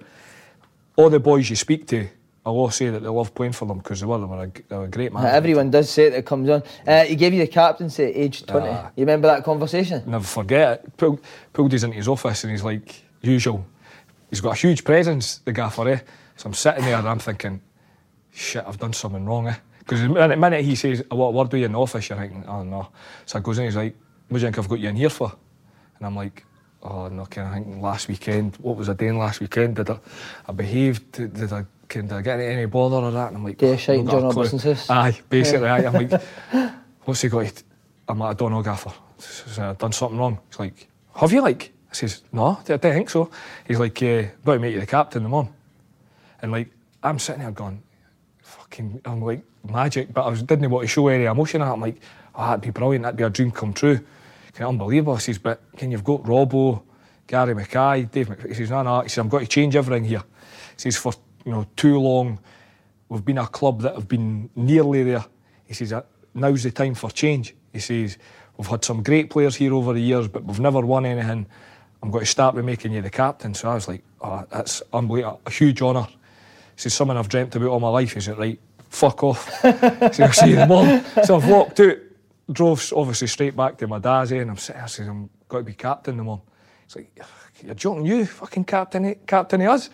all 0.98 1.10
the 1.10 1.20
boys 1.20 1.50
you 1.50 1.56
speak 1.56 1.88
to, 1.88 2.08
I'll 2.46 2.70
say 2.70 2.90
that 2.90 3.00
they 3.00 3.10
love 3.10 3.34
playing 3.34 3.54
for 3.54 3.66
them 3.66 3.80
because 3.80 4.02
they 4.02 4.06
were, 4.06 4.20
they 4.20 4.26
were, 4.26 4.44
a, 4.44 4.52
they 4.70 4.76
were 4.78 4.84
a 4.84 4.90
great 4.90 5.12
man. 5.12 5.26
Everyone 5.26 5.72
does 5.72 5.90
say 5.90 6.06
it 6.08 6.10
that 6.12 6.26
comes 6.26 6.48
on. 6.50 6.62
Uh, 6.86 7.04
he 7.06 7.16
gave 7.16 7.34
you 7.34 7.40
the 7.40 7.48
captaincy 7.48 8.04
at 8.04 8.16
age 8.16 8.46
20. 8.46 8.68
Ah. 8.68 8.92
you 8.96 9.02
remember 9.02 9.28
that 9.28 9.44
conversation? 9.44 10.04
Never 10.06 10.24
forget 10.26 10.84
it. 10.84 10.98
Pulled, 10.98 11.22
pulled 11.54 11.74
us 11.74 11.84
into 11.84 11.96
his 11.96 12.08
office 12.08 12.44
and 12.44 12.52
he's 12.52 12.64
like, 12.64 13.04
usual. 13.22 13.66
He's 14.30 14.42
got 14.42 14.52
a 14.52 14.60
huge 14.60 14.84
presence, 14.84 15.40
the 15.40 15.54
gaffer, 15.54 15.90
eh? 15.90 16.00
So 16.36 16.48
I'm 16.48 16.54
sitting 16.54 16.84
there 16.86 16.98
and 16.98 17.08
I'm 17.08 17.20
thinking, 17.20 17.62
shit, 18.36 18.64
I've 18.68 18.78
done 18.78 18.94
something 18.94 19.26
wrong, 19.26 19.48
eh? 19.48 19.56
Because 19.80 20.02
the 20.02 20.10
minute, 20.10 20.66
he 20.66 20.76
says, 20.76 21.04
want 21.12 21.36
a 21.36 21.38
word 21.38 21.52
with 21.52 21.60
you 21.60 21.66
in 21.66 21.72
the 21.74 21.80
office, 21.80 22.10
you're 22.10 22.18
thinking, 22.18 22.44
oh 22.48 22.64
no. 22.64 22.90
So 23.26 23.38
I 23.40 23.42
goes 23.42 23.58
in, 23.60 23.66
he's 23.66 23.76
like, 23.76 23.96
what 24.28 24.40
do 24.40 24.42
you 24.42 24.48
think 24.48 24.60
I've 24.60 24.68
got 24.70 24.80
you 24.80 24.90
in 24.90 24.96
here 24.96 25.10
for? 25.10 25.32
And 25.98 26.08
I'm 26.08 26.16
like, 26.16 26.44
oh 26.82 27.08
no, 27.08 27.26
can 27.26 27.46
I 27.46 27.54
think 27.56 27.82
last 27.82 28.08
weekend, 28.08 28.56
what 28.58 28.78
was 28.78 28.90
I 28.90 28.94
doing 28.94 29.18
last 29.18 29.40
weekend? 29.40 29.76
Did 29.76 29.90
I, 29.92 30.00
I 30.48 30.52
behaved? 30.52 31.12
Did, 31.12 31.34
did 31.34 31.54
I, 31.54 31.66
can, 31.88 32.08
did 32.08 32.16
I 32.16 32.22
get 32.22 32.40
any 32.40 32.66
bother 32.66 32.98
or 32.98 33.12
that? 33.12 33.28
And 33.28 33.38
I'm 33.38 33.44
like, 33.44 33.62
Yeah, 33.62 33.70
"Oh, 33.70 33.78
shite 33.78 34.04
not 34.04 34.16
in 34.16 34.22
got 34.22 34.32
a 34.42 34.48
John 34.48 34.60
clue." 34.60 34.76
Aye, 34.90 35.22
basically, 35.30 35.68
aye. 35.68 35.86
I'm 35.86 35.94
like, 35.94 36.22
what's 37.04 37.22
he 37.22 37.30
got? 37.30 37.64
I'm 38.08 38.20
like, 38.20 38.32
I 38.32 38.34
don't 38.34 38.52
know, 38.52 38.64
gaffer. 38.64 38.92
I've 39.60 39.78
done 39.78 39.92
something 39.92 40.18
wrong. 40.18 40.40
He's 40.50 40.60
like, 40.60 40.88
have 41.16 41.32
you 41.32 41.42
like? 41.42 41.72
I 41.92 41.94
says, 41.94 42.24
no, 42.32 42.60
I 42.60 42.64
don't 42.64 42.82
think 42.82 43.10
so. 43.10 43.30
He's 43.68 43.80
like, 43.80 44.02
uh, 44.04 44.24
got 44.44 44.56
to 44.56 44.60
make 44.60 44.74
you 44.74 44.80
the 44.80 44.86
captain, 44.86 45.24
the 45.24 45.30
on. 45.30 45.54
And 46.42 46.52
like, 46.52 46.70
I'm 47.02 47.20
sitting 47.20 47.42
there 47.42 47.52
going, 47.52 47.82
fucking, 48.76 49.02
I'm 49.06 49.22
like, 49.22 49.42
magic, 49.70 50.14
but 50.14 50.24
I 50.24 50.30
was, 50.30 50.44
didn't 50.44 50.70
want 50.70 50.84
to 50.84 50.88
show 50.88 51.08
any 51.08 51.26
emotion. 51.26 51.62
I'm 51.62 51.82
like, 51.82 51.98
oh, 52.36 52.48
that'd 52.48 52.62
be 52.62 52.70
brilliant, 52.70 53.04
that'd 53.04 53.18
be 53.18 53.24
a 53.24 53.30
dream 53.30 53.52
come 53.52 53.74
true. 53.74 53.98
Kind 54.54 54.64
of 54.64 54.70
unbelievable. 54.70 55.16
He 55.16 55.22
says, 55.22 55.38
but 55.38 55.62
can 55.78 55.92
you've 55.92 56.04
got 56.04 56.24
Robbo, 56.24 56.82
Gary 57.28 57.56
Mackay, 57.56 58.04
Dave 58.04 58.28
McPhee. 58.28 58.50
He 58.50 58.54
says, 58.54 58.70
no, 58.70 58.84
no. 58.84 59.02
He 59.02 59.10
says, 59.10 59.18
I'm 59.20 59.30
going 59.30 59.46
to 59.46 59.50
change 59.50 59.76
everything 59.76 60.06
here. 60.06 60.24
He 60.76 60.80
says, 60.80 60.98
for 60.98 61.14
you 61.46 61.52
know, 61.52 61.68
too 61.76 62.00
long, 62.00 62.40
we've 63.10 63.26
been 63.26 63.38
a 63.38 63.48
club 63.48 63.82
that 63.82 63.96
have 63.96 64.08
been 64.08 64.50
nearly 64.56 65.04
there. 65.04 65.26
He 65.66 65.74
says, 65.74 65.92
"Uh, 65.94 66.04
now's 66.34 66.64
the 66.64 66.72
time 66.72 66.96
for 66.96 67.10
change. 67.10 67.56
He 67.74 67.80
says, 67.80 68.18
we've 68.58 68.68
had 68.68 68.86
some 68.86 69.04
great 69.04 69.30
players 69.30 69.56
here 69.56 69.74
over 69.74 69.94
the 69.94 70.00
years, 70.00 70.28
but 70.28 70.44
we've 70.46 70.60
never 70.60 70.82
won 70.82 71.06
anything. 71.06 71.48
I'm 72.02 72.12
going 72.12 72.24
to 72.24 72.30
start 72.30 72.56
with 72.56 72.66
making 72.66 72.94
you 72.94 73.02
the 73.02 73.10
captain. 73.10 73.54
So 73.54 73.70
I 73.70 73.76
was 73.76 73.88
like, 73.88 74.04
oh, 74.22 74.46
that's 74.50 74.82
unbelievable, 74.94 75.42
a 75.46 75.52
huge 75.52 75.82
honour. 75.82 76.08
He 76.76 76.82
says, 76.82 76.94
something 76.94 77.18
I've 77.18 77.30
dreamt 77.30 77.56
about 77.56 77.70
all 77.70 77.80
my 77.80 77.90
life. 77.90 78.14
He 78.14 78.22
said, 78.22 78.38
right, 78.38 78.60
fuck 78.90 79.24
off. 79.24 79.50
said, 79.62 80.20
I'll 80.22 80.34
see 80.34 80.48
you 80.48 80.54
in 80.54 80.60
the 80.60 80.68
morning. 80.68 81.04
So 81.24 81.38
I've 81.38 81.48
walked 81.50 81.80
out, 81.80 81.98
drove 82.52 82.94
obviously 82.96 83.28
straight 83.28 83.56
back 83.56 83.78
to 83.78 83.88
my 83.88 84.00
dad's, 84.00 84.32
and 84.32 84.50
I'm 84.50 84.58
sitting 84.58 84.82
I 84.82 84.86
says, 84.88 85.08
I'm 85.08 85.30
got 85.48 85.60
to 85.60 85.64
be 85.64 85.74
captain 85.74 86.18
morning. 86.18 86.44
He's 86.86 86.96
like, 86.96 87.20
you're 87.64 87.76
joking, 87.76 88.06
you 88.06 88.26
fucking 88.26 88.66
captain, 88.66 89.16
captain 89.26 89.62
of 89.62 89.70
us? 89.70 89.90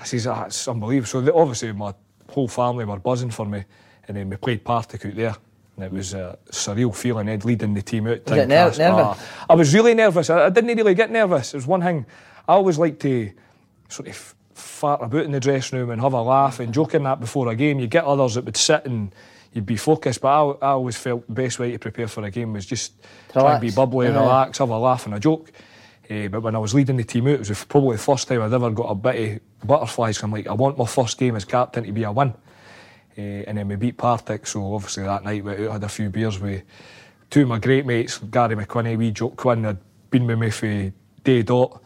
I 0.00 0.04
says, 0.04 0.26
ah, 0.26 0.44
it's 0.44 0.66
unbelievable. 0.66 1.06
So 1.06 1.20
the, 1.20 1.34
obviously 1.34 1.72
my 1.72 1.94
whole 2.30 2.48
family 2.48 2.84
were 2.84 2.98
buzzing 2.98 3.30
for 3.30 3.46
me, 3.46 3.64
and 4.08 4.16
then 4.16 4.28
we 4.30 4.36
played 4.36 4.64
Partick 4.64 5.04
out 5.06 5.14
there. 5.14 5.36
And 5.76 5.84
it 5.86 5.92
was 5.92 6.14
a 6.14 6.38
surreal 6.50 6.94
feeling, 6.94 7.28
Ed 7.28 7.44
leading 7.44 7.74
the 7.74 7.82
team 7.82 8.06
out. 8.06 8.24
Was 8.26 8.38
it 8.38 8.48
ner- 8.48 8.64
nervous? 8.64 8.78
Ah, 8.80 9.46
I 9.50 9.54
was 9.54 9.74
really 9.74 9.94
nervous. 9.94 10.30
I, 10.30 10.46
I 10.46 10.50
didn't 10.50 10.76
really 10.76 10.94
get 10.94 11.10
nervous. 11.10 11.52
It 11.52 11.56
was 11.56 11.66
one 11.66 11.82
thing. 11.82 12.06
I 12.46 12.52
always 12.52 12.78
like 12.78 12.98
to 13.00 13.32
sort 13.88 14.08
of 14.08 14.34
fart 14.54 15.02
about 15.02 15.24
in 15.24 15.32
the 15.32 15.40
dressing 15.40 15.78
room 15.78 15.90
and 15.90 16.00
have 16.00 16.12
a 16.12 16.22
laugh 16.22 16.60
and 16.60 16.72
joke 16.72 16.94
in 16.94 17.02
that 17.04 17.20
before 17.20 17.48
a 17.48 17.56
game. 17.56 17.78
You 17.78 17.86
get 17.86 18.04
others 18.04 18.34
that 18.34 18.44
would 18.44 18.56
sit 18.56 18.84
and 18.86 19.14
you'd 19.52 19.66
be 19.66 19.76
focused. 19.76 20.20
But 20.20 20.28
I, 20.28 20.50
I 20.66 20.70
always 20.70 20.96
felt 20.96 21.26
the 21.26 21.32
best 21.32 21.58
way 21.58 21.72
to 21.72 21.78
prepare 21.78 22.08
for 22.08 22.24
a 22.24 22.30
game 22.30 22.52
was 22.52 22.66
just 22.66 22.92
try 23.32 23.42
Relax. 23.42 23.54
and 23.54 23.60
be 23.60 23.74
bubbly, 23.74 24.06
Yeah. 24.06 24.20
relax, 24.20 24.58
have 24.58 24.70
a 24.70 24.78
laugh 24.78 25.06
and 25.06 25.14
a 25.14 25.20
joke. 25.20 25.50
Eh, 26.10 26.28
but 26.28 26.42
when 26.42 26.54
I 26.54 26.58
was 26.58 26.74
leading 26.74 26.96
the 26.98 27.04
team 27.04 27.26
out, 27.26 27.34
it 27.34 27.48
was 27.48 27.64
probably 27.64 27.96
the 27.96 28.02
first 28.02 28.28
time 28.28 28.42
I'd 28.42 28.52
ever 28.52 28.70
got 28.70 28.90
a 28.90 28.94
bit 28.94 29.40
of 29.62 29.66
butterflies. 29.66 30.22
I'm 30.22 30.32
like, 30.32 30.46
I 30.46 30.52
want 30.52 30.76
my 30.76 30.84
first 30.86 31.16
game 31.18 31.34
as 31.34 31.44
captain 31.44 31.84
to 31.84 31.92
be 31.92 32.02
a 32.02 32.12
win. 32.12 32.34
Eh, 33.16 33.44
and 33.46 33.56
then 33.56 33.68
we 33.68 33.76
beat 33.76 33.96
Partick, 33.96 34.46
so 34.46 34.74
obviously 34.74 35.04
that 35.04 35.24
night 35.24 35.44
we 35.44 35.52
out, 35.66 35.72
had 35.72 35.84
a 35.84 35.88
few 35.88 36.10
beers 36.10 36.38
with 36.38 36.62
two 37.30 37.42
of 37.42 37.48
my 37.48 37.58
great 37.58 37.86
mates, 37.86 38.18
Gary 38.18 38.54
McQuinney, 38.56 38.98
wee 38.98 39.12
Joe 39.12 39.30
Quinn, 39.30 39.64
had 39.64 39.78
been 40.10 40.26
with 40.26 40.38
me 40.38 40.50
for 40.50 40.92
day 41.22 41.42
dot, 41.42 41.82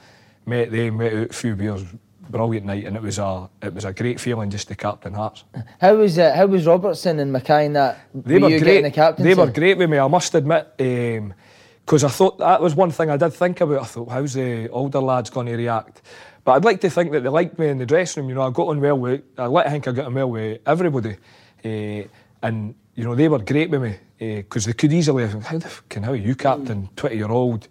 met 0.46 0.72
them, 0.72 0.98
went 0.98 1.14
out 1.14 1.30
a 1.30 1.32
few 1.32 1.54
beers, 1.54 1.84
brilliant 2.30 2.66
night, 2.66 2.84
and 2.84 2.96
it 2.96 3.02
was 3.02 3.18
a 3.18 3.48
it 3.62 3.74
was 3.74 3.84
a 3.84 3.92
great 3.92 4.20
feeling 4.20 4.50
just 4.50 4.68
to 4.68 4.74
captain 4.74 5.14
Hearts. 5.14 5.44
How 5.80 5.96
was 5.96 6.18
uh, 6.18 6.34
how 6.34 6.46
was 6.46 6.66
Robertson 6.66 7.18
and 7.20 7.32
Mackay 7.32 7.66
and 7.66 7.76
that? 7.76 7.98
They 8.14 8.34
were 8.38 8.48
were 8.50 8.58
great. 8.58 8.82
the? 8.84 9.22
They 9.22 9.34
were 9.34 9.50
great 9.50 9.78
with 9.78 9.90
me. 9.90 9.98
I 9.98 10.08
must 10.08 10.34
admit, 10.34 10.76
because 10.76 12.04
I 12.04 12.08
thought 12.08 12.38
that 12.38 12.60
was 12.60 12.74
one 12.74 12.90
thing 12.90 13.10
I 13.10 13.16
did 13.16 13.30
think 13.32 13.60
about. 13.60 13.82
I 13.82 13.84
thought, 13.84 14.10
how's 14.10 14.34
the 14.34 14.68
older 14.70 15.00
lads 15.00 15.30
going 15.30 15.46
to 15.46 15.56
react? 15.56 16.02
But 16.44 16.52
I'd 16.52 16.64
like 16.64 16.80
to 16.82 16.90
think 16.90 17.12
that 17.12 17.22
they 17.22 17.28
liked 17.28 17.58
me 17.58 17.68
in 17.68 17.78
the 17.78 17.86
dressing 17.86 18.22
room. 18.22 18.30
You 18.30 18.34
know, 18.36 18.42
I 18.42 18.50
got 18.50 18.68
on 18.68 18.80
well 18.80 18.98
with. 18.98 19.22
I 19.36 19.46
like 19.46 19.66
to 19.66 19.70
think 19.70 19.88
I 19.88 19.92
got 19.92 20.06
on 20.06 20.14
well 20.14 20.30
with 20.30 20.60
everybody, 20.66 21.16
Eh, 21.64 22.04
and 22.42 22.74
you 22.94 23.04
know 23.04 23.14
they 23.14 23.28
were 23.28 23.40
great 23.40 23.68
with 23.70 23.82
me 23.82 23.96
because 24.18 24.64
they 24.64 24.72
could 24.72 24.92
easily 24.92 25.26
have. 25.26 25.44
How 25.44 25.58
the 25.58 25.68
fucking 25.68 26.02
how 26.04 26.12
are 26.12 26.16
you 26.16 26.34
captain? 26.34 26.88
Twenty 26.96 27.16
year 27.16 27.30
old, 27.30 27.68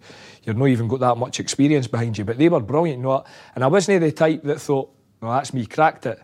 you're 0.48 0.56
not 0.56 0.68
even 0.68 0.88
got 0.88 1.00
that 1.00 1.18
much 1.18 1.40
experience 1.40 1.86
behind 1.86 2.16
you. 2.16 2.24
But 2.24 2.38
they 2.38 2.48
were 2.48 2.60
brilliant, 2.60 3.00
you 3.00 3.04
know. 3.04 3.22
And 3.54 3.62
I 3.62 3.66
wasn't 3.66 4.00
the 4.00 4.12
type 4.12 4.42
that 4.44 4.60
thought, 4.60 4.90
well, 5.20 5.32
that's 5.32 5.52
me 5.52 5.66
cracked 5.66 6.06
it. 6.06 6.20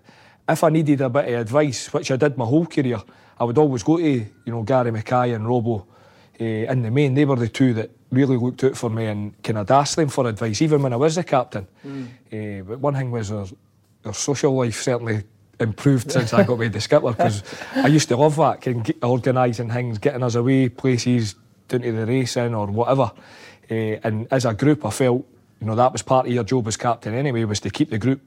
If 0.49 0.65
I 0.65 0.71
needed 0.71 1.03
a 1.03 1.11
bit 1.11 1.27
of 1.27 1.41
advice, 1.41 1.93
which 1.93 2.11
I 2.11 2.17
did 2.17 2.39
my 2.39 2.47
whole 2.47 2.67
career, 2.67 3.03
I 3.39 3.45
would 3.45 3.59
always 3.59 3.83
go 3.83 3.99
to 3.99 4.03
you 4.03 4.27
know 4.47 4.63
Gary 4.63 4.91
Mackay 4.91 5.33
and 5.33 5.45
Robbo. 5.45 5.87
Uh, 6.41 6.45
in 6.45 6.83
the 6.83 6.91
main, 6.91 7.15
they 7.15 7.25
were 7.27 7.37
the 7.37 7.49
two 7.49 7.75
that 7.75 7.91
really 8.11 8.37
looked 8.37 8.65
out 8.65 8.77
for 8.77 8.89
me 8.89 9.07
and 9.07 9.41
kind 9.43 9.59
of 9.59 9.71
asked 9.71 9.97
them 9.97 10.09
for 10.09 10.27
advice, 10.27 10.63
even 10.63 10.83
when 10.83 10.93
I 10.93 10.97
was 10.97 11.17
the 11.17 11.25
captain. 11.25 11.67
Eh, 12.33 12.63
but 12.63 12.79
one 12.81 12.95
thing 12.95 13.11
was 13.11 13.29
their, 13.29 13.45
their 14.03 14.13
social 14.15 14.55
life 14.55 14.81
certainly 14.81 15.25
improved 15.61 16.11
since 16.11 16.33
I 16.33 16.43
got 16.45 16.59
made 16.59 16.73
the 16.73 16.81
skipper 16.81 17.13
because 17.13 17.43
I 17.75 17.87
used 17.89 18.09
to 18.09 18.17
love 18.17 18.37
that, 18.37 18.95
organising 19.03 19.71
things, 19.71 19.99
getting 19.99 20.23
us 20.23 20.35
away 20.35 20.69
places, 20.71 21.35
down 21.69 21.81
to 21.83 21.93
the 21.93 22.07
racing 22.07 22.55
or 22.55 22.67
whatever. 22.67 23.13
Eh, 23.71 23.99
and 24.03 24.29
as 24.31 24.45
a 24.45 24.55
group, 24.55 24.85
I 24.85 24.91
felt 24.91 25.25
you 25.61 25.67
know 25.67 25.75
that 25.75 25.93
was 25.93 26.03
part 26.03 26.27
of 26.27 26.33
your 26.33 26.45
job 26.45 26.69
as 26.69 26.77
captain 26.77 27.15
anyway, 27.15 27.45
was 27.45 27.61
to 27.61 27.71
keep 27.71 27.91
the 27.91 27.99
group 27.99 28.21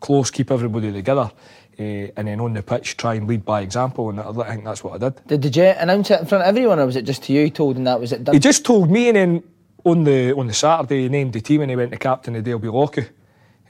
close, 0.00 0.30
keep 0.30 0.50
everybody 0.50 0.92
together, 0.92 1.30
eh, 1.78 2.08
and 2.16 2.28
then 2.28 2.40
on 2.40 2.54
the 2.54 2.62
pitch 2.62 2.96
try 2.96 3.14
and 3.14 3.28
lead 3.28 3.44
by 3.44 3.60
example. 3.60 4.10
And 4.10 4.20
I 4.20 4.50
think 4.50 4.64
that's 4.64 4.82
what 4.82 4.94
I 4.94 5.10
did. 5.10 5.40
Did, 5.40 5.56
you 5.56 5.64
announce 5.64 6.10
it 6.10 6.20
in 6.20 6.26
front 6.26 6.42
of 6.42 6.48
everyone, 6.48 6.78
or 6.78 6.86
was 6.86 6.96
it 6.96 7.04
just 7.04 7.22
to 7.24 7.32
you 7.32 7.50
told 7.50 7.76
and 7.76 7.86
that 7.86 8.00
was 8.00 8.12
it 8.12 8.24
done? 8.24 8.34
He 8.34 8.40
just 8.40 8.64
told 8.64 8.90
me, 8.90 9.08
and 9.08 9.16
then 9.16 9.42
on 9.84 10.04
the 10.04 10.32
on 10.34 10.46
the 10.46 10.54
Saturday, 10.54 11.02
he 11.02 11.08
named 11.08 11.32
the 11.32 11.40
team, 11.40 11.60
and 11.62 11.70
he 11.70 11.76
went 11.76 11.92
to 11.92 11.98
captain 11.98 12.36
of 12.36 12.44
Daleby 12.44 12.72
Locky. 12.72 13.06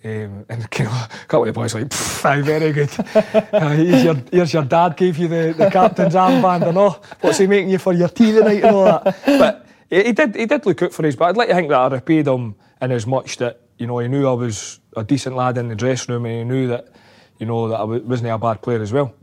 Um, 0.02 0.46
and 0.48 0.70
kind 0.70 0.88
of, 0.88 0.94
a 0.94 1.26
couple 1.26 1.42
of 1.42 1.48
the 1.48 1.52
boys 1.52 1.74
were 1.74 1.80
like, 1.80 1.90
"Pff, 1.90 2.24
aye, 2.24 2.40
very 2.40 2.72
good. 2.72 2.90
Uh, 3.52 3.68
here's, 3.70 4.04
your, 4.04 4.14
here's 4.32 4.52
your 4.54 4.62
dad 4.64 4.96
gave 4.96 5.18
you 5.18 5.28
the, 5.28 5.54
the 5.58 5.70
captain's 5.70 6.14
armband 6.14 6.66
and 6.66 6.78
all. 6.78 7.02
What's 7.20 7.36
he 7.36 7.46
making 7.46 7.68
you 7.68 7.78
for 7.78 7.92
your 7.92 8.08
tea 8.08 8.32
tonight 8.32 8.64
and 8.64 8.74
all 8.74 8.84
that? 8.84 9.20
But 9.26 9.66
he, 9.90 10.04
he 10.04 10.12
did 10.12 10.34
he 10.34 10.46
did 10.46 10.64
look 10.64 10.82
out 10.82 10.92
for 10.92 11.04
us. 11.04 11.16
But 11.16 11.26
I'd 11.26 11.36
like 11.36 11.48
to 11.48 11.54
think 11.54 11.68
that 11.68 11.78
I 11.78 11.88
repaid 11.88 12.26
him 12.26 12.54
in 12.80 12.92
as 12.92 13.06
much 13.06 13.36
that 13.38 13.60
you 13.78 13.86
know 13.86 13.98
he 13.98 14.08
knew 14.08 14.26
I 14.26 14.32
was 14.32 14.80
a 14.96 15.04
decent 15.04 15.36
lad 15.36 15.58
in 15.58 15.68
the 15.68 15.74
dressing 15.74 16.14
room, 16.14 16.26
and 16.26 16.38
he 16.38 16.44
knew 16.44 16.68
that 16.68 16.88
you 17.38 17.46
know 17.46 17.68
that 17.68 17.80
I 17.80 17.84
wasn't 17.84 18.30
a 18.30 18.38
bad 18.38 18.62
player 18.62 18.80
as 18.80 18.92
well. 18.92 19.14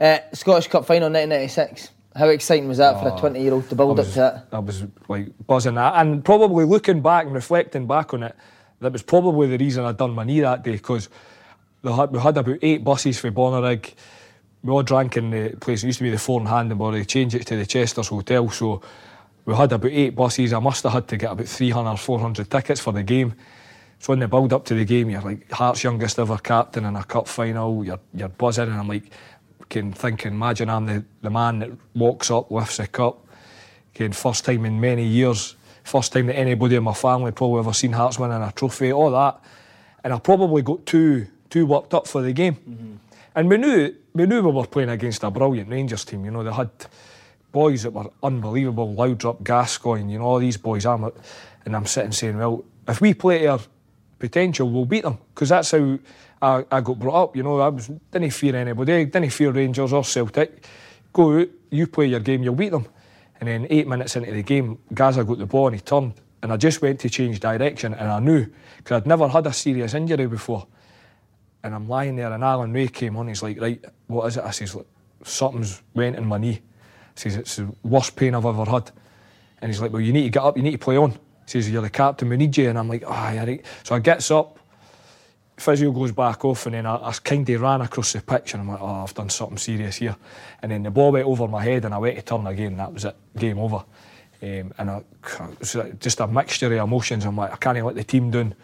Uh, 0.00 0.18
Scottish 0.32 0.68
Cup 0.68 0.86
final 0.86 1.10
1996. 1.10 1.90
How 2.16 2.28
exciting 2.28 2.68
was 2.68 2.78
that 2.78 3.00
for 3.00 3.08
a 3.08 3.18
20 3.18 3.42
year 3.42 3.52
old 3.52 3.68
to 3.68 3.74
build 3.74 3.98
I 3.98 4.02
up 4.02 4.08
to 4.08 4.14
that? 4.14 4.46
I 4.52 4.60
was 4.60 4.84
like 5.08 5.28
buzzing 5.46 5.74
that, 5.74 5.94
and 5.96 6.24
probably 6.24 6.64
looking 6.64 7.02
back 7.02 7.26
and 7.26 7.34
reflecting 7.34 7.86
back 7.88 8.14
on 8.14 8.22
it, 8.22 8.36
that 8.80 8.92
was 8.92 9.02
probably 9.02 9.48
the 9.48 9.58
reason 9.58 9.84
I'd 9.84 9.96
done 9.96 10.12
my 10.12 10.24
knee 10.24 10.40
that 10.40 10.62
day 10.62 10.72
because 10.72 11.08
we 11.82 11.92
had, 11.92 12.12
we 12.12 12.20
had 12.20 12.36
about 12.36 12.58
eight 12.62 12.84
buses 12.84 13.18
for 13.18 13.30
Bonnyrigg. 13.32 13.94
We 14.62 14.70
all 14.70 14.82
drank 14.82 15.16
in 15.16 15.30
the 15.30 15.56
place. 15.56 15.82
It 15.82 15.88
used 15.88 15.98
to 15.98 16.04
be 16.04 16.10
the 16.10 16.18
Four 16.18 16.40
in 16.40 16.46
Handenborough. 16.46 16.92
They 16.92 17.04
changed 17.04 17.34
it 17.34 17.46
to 17.48 17.56
the 17.56 17.66
Chester's 17.66 18.08
Hotel, 18.08 18.48
so 18.48 18.80
we 19.44 19.54
had 19.54 19.72
about 19.72 19.90
eight 19.90 20.14
buses. 20.14 20.52
I 20.52 20.58
must 20.58 20.82
have 20.84 20.92
had 20.92 21.08
to 21.08 21.16
get 21.16 21.32
about 21.32 21.46
300, 21.46 21.96
400 21.96 22.50
tickets 22.50 22.80
for 22.80 22.92
the 22.92 23.02
game. 23.02 23.34
So 23.98 24.12
in 24.12 24.18
the 24.18 24.28
build 24.28 24.52
up 24.52 24.64
to 24.66 24.74
the 24.74 24.84
game, 24.84 25.10
you're 25.10 25.20
like 25.20 25.50
Hearts' 25.50 25.84
youngest 25.84 26.18
ever 26.18 26.36
captain 26.38 26.84
in 26.84 26.96
a 26.96 27.04
cup 27.04 27.28
final. 27.28 27.84
You're 27.84 28.00
you're 28.12 28.28
buzzing, 28.28 28.68
and 28.68 28.74
I'm 28.74 28.88
like, 28.88 29.10
can 29.68 29.92
thinking, 29.92 30.32
imagine 30.32 30.68
I'm 30.68 30.86
the, 30.86 31.04
the 31.22 31.30
man 31.30 31.58
that 31.60 31.70
walks 31.94 32.30
up, 32.30 32.50
lifts 32.50 32.76
the 32.76 32.86
cup. 32.86 33.26
Again, 33.94 34.12
first 34.12 34.44
time 34.44 34.64
in 34.64 34.80
many 34.80 35.06
years, 35.06 35.56
first 35.84 36.12
time 36.12 36.26
that 36.26 36.36
anybody 36.36 36.76
in 36.76 36.82
my 36.82 36.94
family 36.94 37.32
probably 37.32 37.60
ever 37.60 37.72
seen 37.72 37.92
Hearts 37.92 38.18
winning 38.18 38.42
a 38.42 38.52
trophy, 38.52 38.92
all 38.92 39.10
that. 39.10 39.40
And 40.02 40.12
I 40.12 40.18
probably 40.18 40.62
got 40.62 40.84
too 40.84 41.26
too 41.48 41.66
worked 41.66 41.94
up 41.94 42.06
for 42.06 42.20
the 42.20 42.32
game. 42.32 42.54
Mm-hmm. 42.56 42.94
And 43.36 43.48
we 43.48 43.56
knew 43.56 43.94
we 44.12 44.26
knew 44.26 44.42
we 44.42 44.50
were 44.50 44.66
playing 44.66 44.90
against 44.90 45.22
a 45.24 45.30
brilliant 45.30 45.70
Rangers 45.70 46.04
team. 46.04 46.24
You 46.24 46.30
know, 46.30 46.42
they 46.44 46.52
had 46.52 46.70
boys 47.54 47.84
that 47.84 47.92
were 47.92 48.10
unbelievable, 48.22 48.92
Laudrup, 48.94 49.44
Gascoigne, 49.44 50.10
you 50.12 50.18
know, 50.18 50.24
all 50.24 50.40
these 50.40 50.56
boys. 50.56 50.84
I'm, 50.84 51.04
and 51.64 51.76
I'm 51.76 51.86
sitting 51.86 52.10
saying, 52.10 52.36
well, 52.36 52.64
if 52.88 53.00
we 53.00 53.14
play 53.14 53.42
to 53.42 53.52
our 53.52 53.60
potential, 54.18 54.68
we'll 54.68 54.84
beat 54.84 55.04
them. 55.04 55.18
Because 55.32 55.50
that's 55.50 55.70
how 55.70 55.98
I, 56.42 56.64
I 56.70 56.80
got 56.80 56.98
brought 56.98 57.22
up. 57.22 57.36
You 57.36 57.44
know, 57.44 57.60
I 57.60 57.68
was, 57.68 57.90
didn't 58.10 58.32
fear 58.32 58.56
anybody, 58.56 59.04
didn't 59.04 59.30
fear 59.30 59.52
Rangers 59.52 59.92
or 59.92 60.04
Celtic. 60.04 60.66
Go 61.12 61.38
out, 61.38 61.48
you 61.70 61.86
play 61.86 62.06
your 62.06 62.20
game, 62.20 62.42
you'll 62.42 62.56
beat 62.56 62.72
them. 62.72 62.86
And 63.38 63.48
then 63.48 63.66
eight 63.70 63.86
minutes 63.86 64.16
into 64.16 64.32
the 64.32 64.42
game, 64.42 64.78
Gazza 64.92 65.22
got 65.22 65.38
the 65.38 65.46
ball 65.46 65.68
and 65.68 65.76
he 65.76 65.80
turned. 65.80 66.14
And 66.42 66.52
I 66.52 66.56
just 66.56 66.82
went 66.82 66.98
to 67.00 67.08
change 67.08 67.38
direction 67.38 67.94
and 67.94 68.08
I 68.10 68.18
knew, 68.18 68.46
because 68.78 69.00
I'd 69.00 69.06
never 69.06 69.28
had 69.28 69.46
a 69.46 69.52
serious 69.52 69.94
injury 69.94 70.26
before. 70.26 70.66
And 71.62 71.72
I'm 71.74 71.88
lying 71.88 72.16
there, 72.16 72.32
and 72.32 72.44
Alan 72.44 72.72
Rae 72.72 72.88
came 72.88 73.16
on. 73.16 73.28
He's 73.28 73.42
like, 73.42 73.58
"Right, 73.58 73.82
what 74.08 74.26
is 74.26 74.36
it?" 74.36 74.44
I 74.44 74.50
says, 74.50 74.74
"Look, 74.74 74.86
"Something's 75.22 75.82
went 75.94 76.16
in 76.16 76.26
my 76.26 76.36
knee." 76.36 76.60
Says, 77.14 77.36
"It's 77.36 77.56
the 77.56 77.72
worst 77.82 78.16
pain 78.16 78.34
I've 78.34 78.44
ever 78.44 78.64
had." 78.64 78.90
And 79.60 79.70
he's 79.70 79.80
like, 79.80 79.92
"Well, 79.92 80.02
you 80.02 80.12
need 80.12 80.24
to 80.24 80.30
get 80.30 80.42
up. 80.42 80.56
You 80.56 80.62
need 80.62 80.72
to 80.72 80.78
play 80.78 80.96
on." 80.96 81.12
He 81.12 81.18
says, 81.46 81.70
"You're 81.70 81.82
the 81.82 81.90
captain. 81.90 82.28
We 82.28 82.36
need 82.36 82.56
you." 82.56 82.68
And 82.68 82.78
I'm 82.78 82.88
like, 82.88 83.04
"Ah, 83.06 83.32
right." 83.36 83.64
So 83.82 83.94
I 83.94 83.98
gets 84.00 84.30
up. 84.30 84.58
Physio 85.56 85.92
goes 85.92 86.10
back 86.10 86.44
off, 86.44 86.66
and 86.66 86.74
then 86.74 86.84
I, 86.84 86.96
I 86.96 87.12
kind 87.12 87.48
of 87.48 87.60
ran 87.60 87.80
across 87.80 88.12
the 88.12 88.20
pitch, 88.20 88.54
and 88.54 88.62
I'm 88.62 88.68
like, 88.68 88.80
"Oh, 88.80 89.04
I've 89.04 89.14
done 89.14 89.30
something 89.30 89.58
serious 89.58 89.96
here." 89.96 90.16
And 90.62 90.72
then 90.72 90.82
the 90.82 90.90
ball 90.90 91.12
went 91.12 91.26
over 91.26 91.46
my 91.46 91.62
head, 91.62 91.84
and 91.84 91.94
I 91.94 91.98
went 91.98 92.16
to 92.16 92.22
turn 92.22 92.46
again. 92.46 92.72
And 92.72 92.80
that 92.80 92.92
was 92.92 93.04
it. 93.04 93.16
Game 93.36 93.58
over. 93.58 93.84
Um, 94.42 94.74
and 94.76 94.90
I, 94.90 95.02
just 96.00 96.20
a 96.20 96.26
mixture 96.26 96.66
of 96.66 96.72
emotions. 96.72 97.24
I'm 97.24 97.36
like, 97.36 97.52
I 97.52 97.56
can't 97.56 97.82
let 97.86 97.94
the 97.94 98.04
team 98.04 98.30
down. 98.30 98.54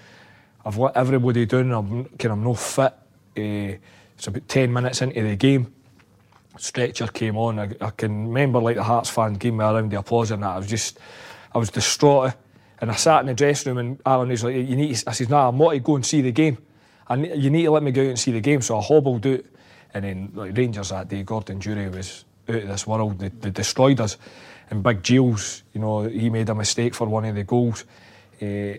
I've 0.65 0.77
let 0.77 0.97
everybody 0.97 1.47
down. 1.47 1.73
I'm 1.73 2.05
kind 2.05 2.33
of 2.33 2.39
no 2.39 2.55
fit. 2.55 2.93
Uh, 3.39 3.79
it's 4.17 4.27
about 4.27 4.49
ten 4.49 4.73
minutes 4.73 5.01
into 5.01 5.23
the 5.23 5.37
game. 5.37 5.73
Stretcher 6.61 7.07
came 7.09 7.37
on. 7.37 7.59
I, 7.59 7.71
I 7.81 7.91
can 7.91 8.29
remember 8.29 8.61
like 8.61 8.77
the 8.77 8.83
Hearts 8.83 9.11
fans 9.11 9.39
gave 9.39 9.55
me 9.55 9.65
a 9.65 9.73
round 9.73 9.93
of 9.93 10.01
applause 10.01 10.31
and 10.31 10.43
that. 10.43 10.51
I 10.51 10.59
was 10.59 10.67
just, 10.67 10.99
I 11.55 11.59
was 11.59 11.71
distraught. 11.71 12.35
And 12.81 12.91
I 12.91 12.95
sat 12.95 13.21
in 13.21 13.27
the 13.27 13.35
dressing 13.35 13.75
room 13.75 13.79
and 13.79 14.01
Alan 14.07 14.29
was 14.29 14.43
like, 14.43 14.55
"You 14.55 14.77
need." 14.77 14.95
To, 14.95 15.11
I 15.11 15.13
says, 15.13 15.29
"Nah, 15.29 15.49
I'm 15.49 15.59
not 15.59 15.73
to 15.73 15.79
go 15.81 15.97
and 15.97 16.07
see 16.07 16.23
the 16.23 16.33
game. 16.33 16.59
And 17.09 17.27
you 17.27 17.51
need 17.51 17.65
to 17.65 17.71
let 17.71 17.83
me 17.83 17.91
go 17.91 18.03
out 18.03 18.09
and 18.09 18.19
see 18.19 18.33
the 18.33 18.41
game." 18.41 18.63
So 18.63 18.79
I 18.79 18.83
hobbled 18.83 19.27
out, 19.27 19.45
and 19.93 20.05
then 20.05 20.33
like 20.35 20.57
Rangers 20.57 20.89
that 20.89 21.09
day, 21.09 21.23
Gordon 21.23 21.59
Durie 21.59 21.91
was 21.91 22.25
out 22.49 22.63
of 22.63 22.69
this 22.69 22.87
world. 22.87 23.19
They, 23.19 23.29
they 23.29 23.51
destroyed 23.51 24.01
us. 24.01 24.17
And 24.71 24.83
Big 24.83 25.05
Gilles, 25.05 25.63
you 25.75 25.81
know, 25.81 26.05
he 26.05 26.31
made 26.31 26.49
a 26.49 26.55
mistake 26.55 26.95
for 26.95 27.07
one 27.07 27.25
of 27.25 27.35
the 27.35 27.45
goals. 27.45 27.85
Eh, 28.41 28.79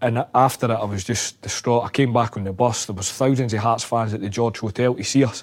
and 0.00 0.24
after 0.34 0.66
it, 0.66 0.76
I 0.76 0.84
was 0.84 1.04
just 1.04 1.42
distraught. 1.42 1.84
I 1.84 1.88
came 1.90 2.12
back 2.12 2.36
on 2.36 2.44
the 2.44 2.52
bus. 2.52 2.86
There 2.86 2.94
was 2.94 3.10
thousands 3.10 3.52
of 3.52 3.60
Hearts 3.60 3.84
fans 3.84 4.14
at 4.14 4.20
the 4.20 4.28
George 4.28 4.58
Hotel 4.58 4.94
to 4.94 5.02
see 5.02 5.24
us. 5.24 5.42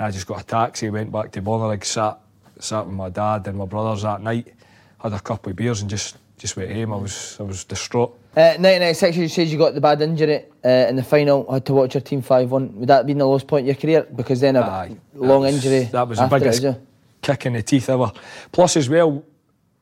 And 0.00 0.06
I 0.06 0.10
just 0.12 0.26
got 0.26 0.40
a 0.40 0.44
taxi, 0.44 0.88
went 0.88 1.12
back 1.12 1.30
to 1.32 1.42
Bonnyrigg, 1.42 1.84
sat, 1.84 2.18
sat 2.58 2.86
with 2.86 2.94
my 2.94 3.10
dad 3.10 3.46
and 3.48 3.58
my 3.58 3.66
brothers 3.66 4.00
that 4.00 4.22
night, 4.22 4.54
had 4.98 5.12
a 5.12 5.20
couple 5.20 5.50
of 5.50 5.56
beers 5.56 5.82
and 5.82 5.90
just, 5.90 6.16
just 6.38 6.56
went 6.56 6.72
home. 6.72 6.94
I 6.94 6.96
was, 6.96 7.36
I 7.38 7.42
was 7.42 7.64
distraught. 7.64 8.08
Uh, 8.34 8.56
1996, 8.56 9.16
you 9.18 9.28
said 9.28 9.48
you 9.48 9.58
got 9.58 9.74
the 9.74 9.80
bad 9.82 10.00
injury 10.00 10.46
uh, 10.64 10.68
in 10.88 10.96
the 10.96 11.02
final, 11.02 11.52
had 11.52 11.66
to 11.66 11.74
watch 11.74 11.92
your 11.92 12.00
team 12.00 12.22
5 12.22 12.50
1. 12.50 12.76
Would 12.76 12.88
that 12.88 12.96
have 12.96 13.06
been 13.08 13.18
the 13.18 13.26
lowest 13.26 13.46
point 13.46 13.64
in 13.64 13.66
your 13.66 13.74
career? 13.74 14.06
Because 14.16 14.40
then 14.40 14.56
a 14.56 14.62
Aye, 14.62 14.96
that 15.12 15.20
long 15.20 15.42
was- 15.42 15.54
injury. 15.54 15.84
That 15.92 16.08
was 16.08 16.18
the 16.18 16.28
biggest 16.28 16.64
it? 16.64 16.80
kick 17.20 17.44
in 17.44 17.52
the 17.52 17.62
teeth 17.62 17.90
ever. 17.90 18.10
Plus, 18.52 18.78
as 18.78 18.88
well, 18.88 19.22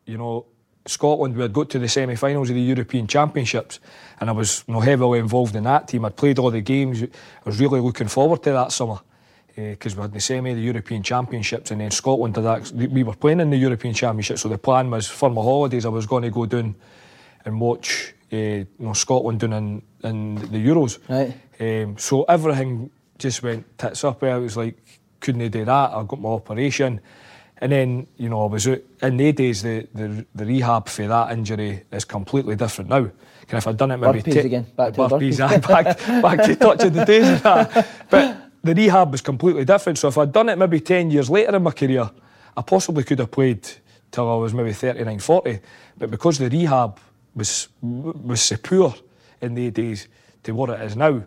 you 0.05 0.19
know, 0.19 0.47
Scotland, 0.85 1.37
we 1.37 1.43
had 1.43 1.53
got 1.53 1.71
to 1.71 1.79
the 1.79 1.89
semi 1.89 2.17
finals 2.17 2.51
of 2.51 2.57
the 2.57 2.61
European 2.61 3.07
Championships, 3.07 3.79
and 4.19 4.29
I 4.29 4.33
was 4.33 4.65
you 4.67 4.75
know, 4.75 4.81
heavily 4.81 5.21
involved 5.21 5.55
in 5.55 5.63
that 5.63 5.87
team. 5.87 6.05
I'd 6.05 6.17
played 6.17 6.41
all 6.41 6.51
the 6.51 6.61
games. 6.61 7.05
I 7.05 7.09
was 7.45 7.61
really 7.61 7.79
looking 7.79 8.09
forward 8.09 8.43
to 8.43 8.51
that 8.51 8.73
summer 8.73 8.99
because 9.59 9.97
we 9.97 10.03
had 10.03 10.13
the 10.13 10.21
semi 10.21 10.55
the 10.55 10.61
European 10.61 11.03
Championships, 11.03 11.73
and 11.73 11.81
then 11.81 11.91
Scotland 11.91 12.35
did 12.35 12.45
that. 12.45 12.71
we 12.73 13.03
were 13.03 13.15
playing 13.15 13.41
in 13.41 13.51
the 13.51 13.57
European 13.57 13.93
Championships. 13.93 14.43
So 14.43 14.49
the 14.49 14.59
plan 14.59 14.89
was 14.91 15.09
for 15.09 15.31
my 15.31 15.43
holidays, 15.43 15.85
I 15.85 15.89
was 15.89 16.07
going 16.07 16.23
to 16.23 16.31
go 16.31 16.47
down 16.47 16.77
and 17.45 17.61
watch 17.61 18.15
uh, 18.33 18.37
you 18.37 18.67
know, 18.79 18.93
Scotland 18.93 19.41
down 19.41 19.53
in, 19.53 19.83
in 20.05 20.35
the 20.37 20.65
Euros. 20.65 20.99
Right. 21.09 21.35
Um, 21.61 21.99
so 21.99 22.23
everything 22.23 22.91
just 23.19 23.43
went 23.43 23.77
tits 23.79 24.05
up. 24.05 24.23
I 24.23 24.37
was 24.39 24.57
like, 24.57 24.77
couldn't 25.19 25.41
they 25.41 25.49
do 25.49 25.65
that. 25.65 25.91
I 25.91 26.05
got 26.05 26.21
my 26.21 26.29
operation, 26.29 27.01
And 27.61 27.73
then, 27.73 28.07
you 28.17 28.29
know, 28.29 28.45
I 28.45 28.47
was 28.47 28.69
out, 28.69 28.79
in 29.03 29.17
the 29.17 29.33
days, 29.33 29.63
the, 29.63 29.89
the, 29.93 30.25
the 30.37 30.47
rehab 30.47 30.89
for 30.89 31.09
that 31.09 31.33
injury 31.33 31.83
is 31.91 32.05
completely 32.05 32.55
different 32.55 32.91
now. 32.91 33.11
Kind 33.49 33.59
if 33.59 33.67
I'd 33.67 33.77
done 33.77 33.91
it 33.91 33.97
maybe... 33.97 34.23
Burpees 34.23 34.45
again, 34.45 34.67
back 34.77 34.95
to 34.95 35.01
burpees, 35.01 35.41
aye, 35.49 35.57
back, 35.57 35.99
back 36.23 36.47
to 36.47 36.55
touching 36.55 36.93
the 36.93 37.05
days 37.05 37.29
of 37.29 37.43
that. 37.43 37.89
But 38.09 38.48
the 38.63 38.75
rehab 38.75 39.13
was 39.13 39.21
completely 39.21 39.65
different. 39.65 39.99
So 39.99 40.09
if 40.09 40.19
I'd 40.19 40.33
done 40.33 40.49
it 40.49 40.59
maybe 40.59 40.81
10 40.81 41.11
years 41.11 41.31
later 41.31 41.57
in 41.57 41.63
my 41.63 41.71
career, 41.71 42.11
I 42.57 42.63
possibly 42.63 43.05
could 43.05 43.19
have 43.19 43.31
played 43.31 43.67
till 44.11 44.31
I 44.31 44.37
was 44.37 44.53
maybe 44.55 44.73
39, 44.73 45.19
40. 45.19 45.61
But 45.97 46.11
because 46.11 46.39
the 46.39 46.49
rehab 46.49 46.99
was, 47.35 47.69
was 47.83 48.41
so 48.41 48.57
poor 48.57 48.95
in 49.41 49.55
the 49.55 49.71
days 49.71 50.09
to 50.43 50.53
what 50.53 50.71
it 50.71 50.81
is 50.83 50.97
now, 50.97 51.23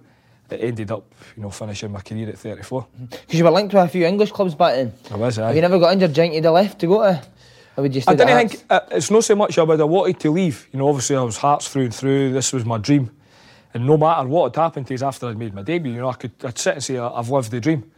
it 0.50 0.62
ended 0.62 0.92
up, 0.92 1.06
you 1.38 1.44
know, 1.44 1.50
finishing 1.50 1.92
my 1.92 2.02
career 2.02 2.28
at 2.30 2.38
34. 2.38 2.88
Because 3.10 3.38
you 3.38 3.44
were 3.44 3.52
linked 3.52 3.74
with 3.74 3.84
a 3.84 3.88
few 3.88 4.06
English 4.06 4.32
clubs 4.32 4.54
back 4.54 4.76
then. 4.76 4.94
I 5.10 5.16
was, 5.16 5.40
aye. 5.40 5.48
Have 5.48 5.56
you 5.56 5.62
never 5.62 5.80
got 5.80 5.94
injured 5.94 6.14
giant 6.14 6.36
to 6.36 6.42
the 6.42 6.52
left 6.52 6.80
to 6.80 6.88
go 6.88 7.02
to? 7.02 7.22
Or 7.78 7.84
would 7.84 7.96
you 7.96 8.02
stay 8.02 8.12
I 8.12 8.16
didn't 8.16 8.50
think 8.50 8.64
uh, 8.70 8.82
it's 8.92 9.10
not 9.10 9.24
so 9.24 9.36
much 9.36 9.58
I 9.58 9.64
would 9.64 9.80
have 9.80 9.88
wanted 9.88 10.20
to 10.20 10.32
leave. 10.32 10.68
You 10.74 10.80
know, 10.80 10.90
obviously 10.90 11.16
I 11.16 11.22
was 11.22 11.38
Hearts 11.38 11.70
through 11.70 11.84
and 11.84 11.96
through. 11.96 12.34
This 12.34 12.52
was 12.52 12.66
my 12.66 12.78
dream, 12.78 13.12
and 13.74 13.86
no 13.86 13.98
matter 13.98 14.28
what 14.28 14.56
had 14.56 14.62
happened 14.62 14.88
to 14.88 14.94
us 14.96 15.02
after 15.02 15.28
I'd 15.28 15.38
made 15.38 15.54
my 15.54 15.62
debut, 15.64 15.94
you 15.94 16.00
know, 16.02 16.10
I 16.10 16.14
could 16.14 16.32
I'd 16.44 16.58
sit 16.58 16.74
and 16.76 16.84
say 16.84 16.98
"I- 16.98 17.08
I've 17.10 17.30
lived 17.30 17.52
the 17.52 17.60
dream. 17.60 17.90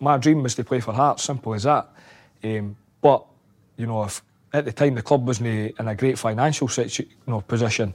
My 0.00 0.18
dream 0.18 0.42
was 0.42 0.54
to 0.56 0.64
play 0.64 0.80
for 0.80 0.92
Hearts, 0.92 1.22
simple 1.22 1.54
as 1.54 1.62
that. 1.62 1.88
Um, 2.44 2.76
but 3.00 3.24
you 3.76 3.86
know, 3.86 4.04
if 4.04 4.22
at 4.52 4.64
the 4.64 4.72
time 4.72 4.94
the 4.94 5.02
club 5.02 5.26
wasn't 5.26 5.48
in 5.78 5.88
a 5.88 5.94
great 5.94 6.18
financial 6.18 6.68
situ- 6.68 7.04
you 7.04 7.32
know, 7.32 7.40
position, 7.40 7.94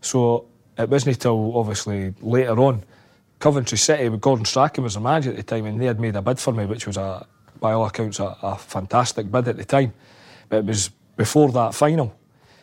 so 0.00 0.46
it 0.78 0.88
wasn't 0.88 1.16
until 1.16 1.56
obviously 1.56 2.14
later 2.20 2.58
on. 2.60 2.82
Coventry 3.40 3.76
City 3.76 4.08
with 4.08 4.20
Gordon 4.22 4.44
Strachan 4.46 4.84
was 4.84 4.94
the 4.94 5.00
manager 5.00 5.30
at 5.30 5.36
the 5.36 5.42
time, 5.42 5.66
and 5.66 5.80
they 5.80 5.86
had 5.86 6.00
made 6.00 6.16
a 6.16 6.22
bid 6.22 6.38
for 6.38 6.52
me, 6.52 6.64
which 6.66 6.86
was 6.86 6.96
a, 6.96 7.26
by 7.60 7.72
all 7.72 7.84
accounts, 7.84 8.18
a, 8.20 8.36
a 8.42 8.56
fantastic 8.56 9.30
bid 9.30 9.48
at 9.48 9.56
the 9.56 9.64
time. 9.64 9.92
But 10.48 10.58
it 10.58 10.64
was 10.64 10.88
before 11.16 11.52
that 11.52 11.74
final, 11.74 12.14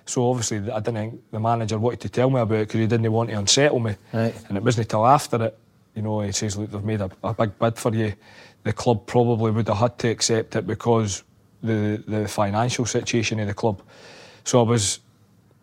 so 0.06 0.30
obviously 0.30 0.58
I 0.72 0.80
didn't 0.80 0.96
think 0.96 1.22
the 1.32 1.40
manager 1.40 1.78
wanted 1.78 2.02
to 2.02 2.10
tell 2.10 2.30
me 2.30 2.40
about 2.40 2.56
it 2.56 2.68
because 2.68 2.80
he 2.80 2.88
didn't 2.88 3.12
want 3.12 3.30
to 3.30 3.38
unsettle 3.38 3.80
me. 3.80 3.96
Right. 4.14 4.36
And 4.48 4.58
it 4.58 4.64
wasn't 4.64 4.88
until 4.88 5.06
after 5.06 5.44
it, 5.44 5.58
you 5.96 6.02
know, 6.02 6.22
he 6.22 6.32
says, 6.32 6.58
"Look, 6.58 6.72
they've 6.72 6.84
made 6.84 7.02
a, 7.02 7.10
a 7.24 7.34
big 7.34 7.58
bid 7.60 7.78
for 7.78 7.94
you." 7.94 8.14
The 8.64 8.74
club 8.74 9.08
probably 9.08 9.52
would 9.52 9.68
have 9.68 9.78
had 9.78 9.98
to 10.00 10.10
accept 10.10 10.56
it 10.56 10.68
because 10.68 11.24
the 11.62 12.04
the 12.08 12.28
financial 12.28 12.86
situation 12.86 13.40
of 13.40 13.48
the 13.48 13.54
club. 13.54 13.82
So 14.44 14.60
I 14.60 14.64
was 14.64 15.00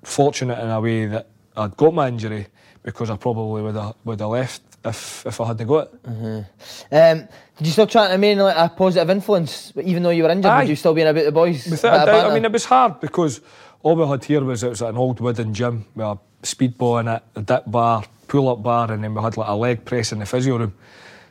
fortunate 0.03 0.59
in 0.59 0.71
a 0.71 0.81
way 0.81 1.07
that 1.07 1.29
I'd 1.57 1.77
got 1.77 1.95
my 1.95 2.09
injury 2.09 2.47
because 2.83 3.11
I 3.11 3.17
probably 3.17 3.63
would 3.63 3.75
have 3.75 3.95
would 4.05 4.21
have 4.21 4.31
left 4.31 4.63
if 4.85 5.27
if 5.27 5.41
I 5.41 5.47
hadn't 5.49 5.67
got 5.67 5.91
it. 5.93 6.45
Um, 6.93 7.29
did 7.57 7.67
you 7.67 7.73
still 7.73 7.87
try 7.87 8.07
to 8.07 8.13
remain 8.13 8.39
like 8.39 8.57
a 8.57 8.69
positive 8.75 9.11
influence, 9.11 9.73
even 9.83 10.03
though 10.03 10.11
you 10.11 10.23
were 10.23 10.31
injured? 10.31 10.51
Aye. 10.51 10.61
Would 10.61 10.69
you 10.69 10.77
still 10.77 10.95
be 10.95 11.03
about 11.03 11.25
the 11.25 11.33
boys? 11.33 11.67
Without 11.67 12.07
bit 12.07 12.15
a 12.15 12.21
doubt, 12.21 12.31
I 12.31 12.35
mean, 12.35 12.45
it 12.45 12.53
was 12.53 12.65
hard 12.65 13.01
because 13.01 13.41
all 13.83 13.97
we 13.97 14.07
had 14.07 14.25
here 14.25 14.43
was 14.43 14.63
it 14.63 14.71
was 14.71 14.83
an 14.83 14.97
old 14.97 15.21
wooden 15.21 15.55
gym 15.55 15.87
with 15.95 16.07
a 16.07 16.19
speedball 16.43 17.01
in 17.01 17.09
it, 17.09 17.23
a 17.37 17.43
dip 17.43 17.65
bar, 17.67 18.05
pull 18.27 18.49
up 18.49 18.63
bar, 18.63 18.91
and 18.93 19.03
then 19.03 19.15
we 19.15 19.23
had 19.23 19.37
like 19.37 19.49
a 19.49 19.55
leg 19.55 19.85
press 19.85 20.13
in 20.13 20.19
the 20.19 20.27
physio 20.27 20.59
room. 20.59 20.75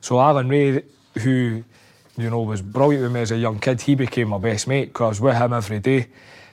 So 0.01 0.19
Alan 0.19 0.47
Rae, 0.47 0.83
who 1.19 1.63
you 2.17 2.29
know 2.29 2.41
was 2.41 2.61
brilliant 2.61 3.03
with 3.03 3.11
me 3.11 3.21
as 3.21 3.31
a 3.31 3.37
young 3.37 3.59
kid, 3.59 3.81
he 3.81 3.95
became 3.95 4.29
my 4.29 4.37
best 4.37 4.67
mate 4.67 4.85
because 4.85 5.19
with 5.19 5.35
him 5.35 5.53
every 5.53 5.79
day. 5.79 6.07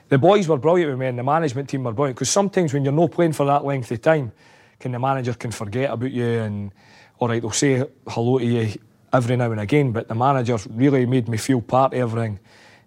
The 0.07 0.17
boys 0.19 0.47
were 0.47 0.57
brilliant 0.57 0.91
with 0.91 0.99
me, 0.99 1.07
and 1.07 1.17
the 1.17 1.23
management 1.23 1.69
team 1.69 1.83
were 1.83 1.93
brilliant 1.93 2.17
because 2.17 2.29
sometimes 2.29 2.73
when 2.73 2.83
you're 2.83 2.93
not 2.93 3.11
playing 3.11 3.33
for 3.33 3.45
that 3.47 3.65
length 3.65 3.91
of 3.91 4.01
time, 4.01 4.31
can 4.79 4.91
the 4.91 4.99
manager 4.99 5.33
can 5.33 5.51
forget 5.51 5.89
about 5.89 6.11
you 6.11 6.25
and 6.25 6.71
all 7.19 7.29
right, 7.29 7.41
they'll 7.41 7.51
say 7.51 7.83
hello 8.07 8.39
to 8.39 8.45
you 8.45 8.73
every 9.13 9.37
now 9.37 9.51
and 9.51 9.61
again, 9.61 9.91
but 9.91 10.07
the 10.07 10.15
manager 10.15 10.57
really 10.69 11.05
made 11.05 11.29
me 11.29 11.37
feel 11.37 11.61
part 11.61 11.93
of 11.93 11.99
everything. 11.99 12.39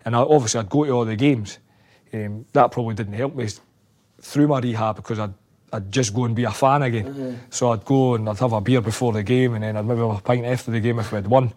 And 0.04 0.14
I, 0.14 0.20
obviously, 0.20 0.60
I'd 0.60 0.68
go 0.68 0.84
to 0.84 0.90
all 0.90 1.04
the 1.04 1.16
games. 1.16 1.58
Um, 2.12 2.46
that 2.52 2.70
probably 2.70 2.94
didn't 2.94 3.14
help 3.14 3.34
me 3.34 3.46
through 4.20 4.48
my 4.48 4.60
rehab 4.60 4.96
because 4.96 5.18
I'd, 5.18 5.34
I'd 5.72 5.92
just 5.92 6.14
go 6.14 6.24
and 6.24 6.34
be 6.34 6.44
a 6.44 6.50
fan 6.50 6.82
again. 6.82 7.40
So 7.50 7.72
I'd 7.72 7.84
go 7.84 8.14
and 8.14 8.28
I'd 8.28 8.38
have 8.38 8.52
a 8.52 8.60
beer 8.60 8.80
before 8.80 9.12
the 9.12 9.22
game 9.22 9.54
and 9.54 9.62
then 9.62 9.76
I'd 9.76 9.84
maybe 9.84 10.00
have 10.00 10.18
a 10.18 10.20
pint 10.20 10.46
after 10.46 10.70
the 10.70 10.80
game 10.80 10.98
if 10.98 11.12
we'd 11.12 11.26
won. 11.26 11.52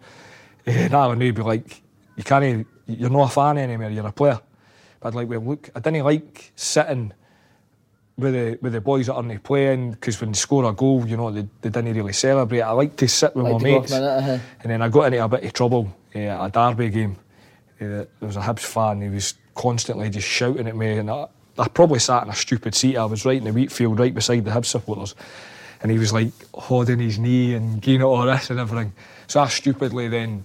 And 0.66 0.94
I 0.94 1.06
would 1.06 1.18
be 1.18 1.32
like, 1.32 1.82
you 2.16 2.22
can't, 2.22 2.66
you're 2.86 3.10
not 3.10 3.30
a 3.30 3.34
fan 3.34 3.58
anymore, 3.58 3.90
you're 3.90 4.06
a 4.06 4.12
player. 4.12 4.38
But 5.00 5.08
I'd 5.08 5.14
like, 5.14 5.28
well, 5.28 5.40
look, 5.40 5.70
I 5.74 5.80
didn't 5.80 6.04
like 6.04 6.52
sitting 6.54 7.12
with 8.18 8.34
the 8.34 8.58
with 8.60 8.74
the 8.74 8.80
boys 8.80 9.06
that 9.06 9.14
aren't 9.14 9.42
playing 9.42 9.92
because 9.92 10.20
when 10.20 10.32
they 10.32 10.36
score 10.36 10.68
a 10.68 10.72
goal, 10.72 11.06
you 11.08 11.16
know, 11.16 11.30
they, 11.30 11.48
they 11.62 11.70
didn't 11.70 11.94
really 11.94 12.12
celebrate. 12.12 12.60
I 12.60 12.70
like 12.72 12.94
to 12.96 13.08
sit 13.08 13.34
with 13.34 13.44
Like 13.44 13.54
my 13.54 13.58
to 13.58 13.64
go 13.64 13.76
off 13.76 13.82
mates. 13.82 13.92
minute, 13.92 14.06
uh-huh. 14.18 14.38
And 14.60 14.70
then 14.70 14.82
I 14.82 14.88
got 14.90 15.04
into 15.04 15.24
a 15.24 15.28
bit 15.28 15.44
of 15.44 15.52
trouble 15.54 15.96
uh, 16.14 16.18
at 16.18 16.46
a 16.46 16.50
Derby 16.50 16.90
game. 16.90 17.16
Uh, 17.80 17.86
there 17.88 18.08
was 18.20 18.36
a 18.36 18.40
Hibs 18.40 18.60
fan, 18.60 19.00
he 19.00 19.08
was 19.08 19.34
constantly 19.54 20.10
just 20.10 20.28
shouting 20.28 20.66
at 20.66 20.76
me. 20.76 20.98
And 20.98 21.10
I, 21.10 21.26
I 21.58 21.68
probably 21.68 21.98
sat 21.98 22.24
in 22.24 22.30
a 22.30 22.34
stupid 22.34 22.74
seat. 22.74 22.96
I 22.96 23.04
was 23.04 23.24
right 23.24 23.36
in 23.36 23.44
the 23.44 23.52
Wheatfield, 23.52 23.98
right 23.98 24.14
beside 24.14 24.44
the 24.44 24.50
Hibs 24.50 24.66
supporters. 24.66 25.14
And 25.82 25.90
he 25.90 25.98
was 25.98 26.12
like 26.12 26.32
holding 26.54 27.00
his 27.00 27.18
knee 27.18 27.54
and 27.54 27.82
getting 27.82 28.02
all 28.02 28.22
this 28.22 28.50
and 28.50 28.60
everything. 28.60 28.92
So 29.26 29.40
I 29.40 29.48
stupidly 29.48 30.08
then 30.08 30.44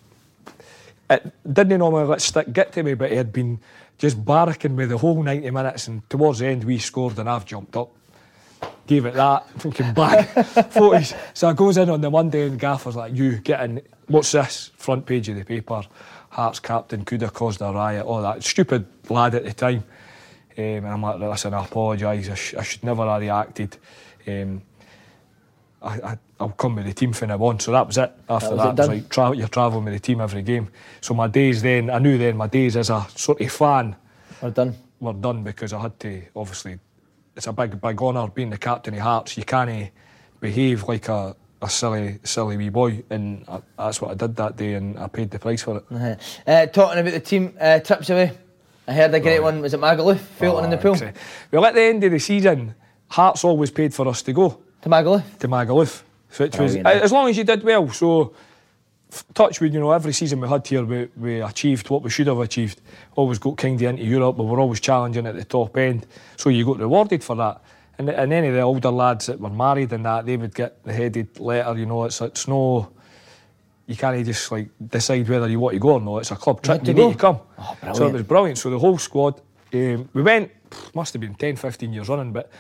it 1.10 1.32
didn't 1.54 1.80
normally 1.80 2.06
let 2.06 2.22
stick 2.22 2.52
get 2.52 2.74
to 2.74 2.84
me, 2.84 2.94
but 2.94 3.12
he 3.12 3.18
had 3.18 3.32
been 3.32 3.60
just 3.98 4.24
barracking 4.24 4.76
me 4.76 4.86
the 4.86 4.98
whole 4.98 5.22
90 5.24 5.50
minutes. 5.52 5.88
And 5.88 6.08
towards 6.10 6.40
the 6.40 6.48
end, 6.48 6.64
we 6.64 6.80
scored, 6.80 7.18
and 7.18 7.30
I've 7.30 7.46
jumped 7.46 7.76
up, 7.78 7.92
gave 8.86 9.06
it 9.06 9.14
that, 9.14 9.50
thinking 9.52 9.94
back, 9.94 10.30
40s. 10.30 11.18
So 11.34 11.48
I 11.48 11.54
goes 11.54 11.78
in 11.78 11.90
on 11.90 12.02
the 12.02 12.10
Monday, 12.10 12.48
and 12.48 12.60
Gaffer's 12.60 12.96
like, 12.96 13.16
You 13.16 13.38
get 13.38 13.62
in, 13.62 13.82
what's 14.08 14.32
this? 14.32 14.72
Front 14.78 15.06
page 15.06 15.30
of 15.30 15.36
the 15.36 15.46
paper. 15.46 15.84
Hearts 16.38 16.60
captain 16.60 17.04
could 17.04 17.24
have 17.24 17.34
caused 17.34 17.62
a 17.64 17.72
riot, 17.72 18.06
all 18.06 18.22
that. 18.22 18.44
Stupid 18.44 18.86
lad 19.10 19.34
at 19.34 19.44
the 19.44 19.54
time. 19.54 19.84
Um, 20.56 20.64
and 20.64 20.88
I'm 20.88 21.02
like, 21.02 21.20
listen, 21.20 21.52
I 21.56 21.66
apologise. 21.66 22.30
I, 22.30 22.36
sh- 22.36 22.54
I 22.54 22.62
should 22.62 22.84
never 22.84 23.08
have 23.08 23.22
reacted. 23.22 23.76
Um, 24.28 24.62
I, 25.82 26.00
I, 26.00 26.18
I'll 26.40 26.50
come 26.50 26.76
with 26.76 26.86
the 26.86 26.94
team 26.94 27.12
from 27.14 27.30
now 27.30 27.40
on. 27.40 27.60
So 27.60 27.72
that 27.72 27.88
was 27.88 27.98
it. 27.98 28.12
After 28.30 28.52
was 28.52 28.58
that, 28.60 28.74
it 28.74 28.78
was 28.78 28.88
like 28.88 29.10
tra- 29.10 29.36
you're 29.36 29.48
travelling 29.48 29.86
with 29.86 29.96
the 29.96 30.00
team 30.00 30.22
every 30.22 30.44
game. 30.44 30.70
So 31.02 31.16
my 31.16 31.28
days 31.28 31.64
then, 31.64 31.90
I 31.90 31.98
knew 31.98 32.20
then 32.20 32.38
my 32.38 32.48
days 32.48 32.78
as 32.78 32.92
a 32.92 33.08
sort 33.16 33.42
of 33.42 33.52
fan 33.52 33.96
We're 34.40 34.52
done. 34.52 34.76
were 35.00 35.14
done 35.14 35.44
because 35.44 35.74
I 35.74 35.82
had 35.82 36.00
to 36.02 36.22
obviously. 36.36 36.78
It's 37.36 37.48
a 37.48 37.54
big, 37.54 37.82
big 37.82 38.00
honour 38.00 38.28
being 38.28 38.52
the 38.52 38.60
captain 38.60 38.94
of 38.94 39.00
Hearts. 39.00 39.38
You 39.38 39.44
can't 39.44 39.90
behave 40.40 40.84
like 40.84 41.08
a, 41.08 41.36
a 41.62 41.70
silly, 41.70 42.20
silly 42.24 42.58
wee 42.58 42.70
boy, 42.70 43.04
and 43.10 43.44
I, 43.48 43.60
that's 43.78 44.02
what 44.02 44.12
I 44.12 44.14
did 44.14 44.36
that 44.36 44.58
day, 44.58 44.76
and 44.76 44.98
I 44.98 45.08
paid 45.08 45.32
the 45.32 45.40
price 45.40 45.64
for 45.64 45.78
it. 45.78 45.86
Uh-huh. 45.92 46.16
Uh, 46.46 46.66
talking 46.68 47.00
about 47.00 47.14
the 47.14 47.20
team 47.20 47.54
uh, 47.60 47.80
trips 47.80 48.10
away, 48.10 48.32
I 48.88 48.94
heard 48.94 49.14
a 49.14 49.20
great 49.20 49.42
one. 49.42 49.62
Was 49.62 49.74
it 49.74 49.80
Magaluf? 49.80 50.18
Fulton 50.20 50.66
in 50.66 50.70
the 50.70 50.78
Oh, 50.78 50.94
pool. 50.96 51.12
Well, 51.52 51.66
at 51.66 51.74
the 51.74 51.82
end 51.82 52.04
of 52.04 52.12
the 52.12 52.20
season, 52.20 52.76
Hearts 53.10 53.44
always 53.44 53.72
paid 53.72 53.94
for 53.94 54.08
us 54.08 54.22
to 54.24 54.34
go. 54.34 54.62
To 54.82 54.90
Magaluf. 54.90 55.24
to 55.40 55.48
Magaluf, 55.48 56.04
which 56.38 56.58
was 56.58 56.74
Brilliant. 56.76 56.88
as 56.88 57.12
long 57.12 57.30
as 57.30 57.38
you 57.38 57.44
did 57.44 57.64
well. 57.64 57.90
So, 57.90 58.34
touch 59.34 59.60
with 59.62 59.74
you 59.74 59.80
know 59.80 59.92
every 59.92 60.14
season 60.14 60.40
we 60.42 60.48
had 60.48 60.66
here, 60.68 60.84
we, 60.86 61.08
we 61.18 61.42
achieved 61.42 61.90
what 61.90 62.04
we 62.04 62.10
should 62.10 62.28
have 62.28 62.40
achieved. 62.40 62.82
Always 63.16 63.40
got 63.40 63.58
kind 63.58 63.76
of 63.76 63.82
into 63.82 64.04
Europe, 64.04 64.38
but 64.38 64.44
we're 64.44 64.60
always 64.60 64.80
challenging 64.80 65.26
at 65.26 65.36
the 65.36 65.46
top 65.46 65.76
end. 65.78 66.06
So 66.36 66.50
you 66.50 66.66
got 66.66 66.80
rewarded 66.80 67.24
for 67.24 67.36
that. 67.38 67.62
And, 68.00 68.10
and 68.10 68.32
any 68.32 68.48
of 68.48 68.54
the 68.54 68.62
older 68.62 68.92
lads 68.92 69.26
that 69.26 69.40
were 69.40 69.50
married 69.50 69.92
and 69.94 70.06
that, 70.06 70.26
they 70.26 70.38
would 70.38 70.54
get 70.54 70.84
the 70.84 70.94
headed 70.94 71.40
letter. 71.40 71.78
You 71.78 71.86
know, 71.88 72.06
it's 72.06 72.22
it's 72.22 72.48
no. 72.48 72.92
You 73.88 73.96
can't 73.96 74.24
just 74.26 74.52
like 74.52 74.70
decide 74.86 75.28
whether 75.30 75.48
you 75.48 75.60
want 75.60 75.74
to 75.74 75.80
go 75.80 75.94
or 75.94 76.02
not. 76.02 76.18
It's 76.20 76.32
a 76.32 76.36
club 76.36 76.62
trip. 76.62 76.80
had 76.80 76.88
You 76.88 76.94
need 76.94 77.14
to 77.14 77.18
come. 77.18 77.40
Oh, 77.58 77.78
so 77.94 78.08
it 78.08 78.14
was 78.14 78.24
brilliant. 78.24 78.58
So 78.58 78.70
the 78.70 78.78
whole 78.80 78.98
squad, 78.98 79.42
um, 79.74 80.10
we 80.14 80.22
went. 80.22 80.52
Must 80.94 81.14
have 81.14 81.22
been 81.22 81.34
10, 81.36 81.56
15 81.56 81.94
years 81.94 82.10
running, 82.10 82.34
but 82.34 82.52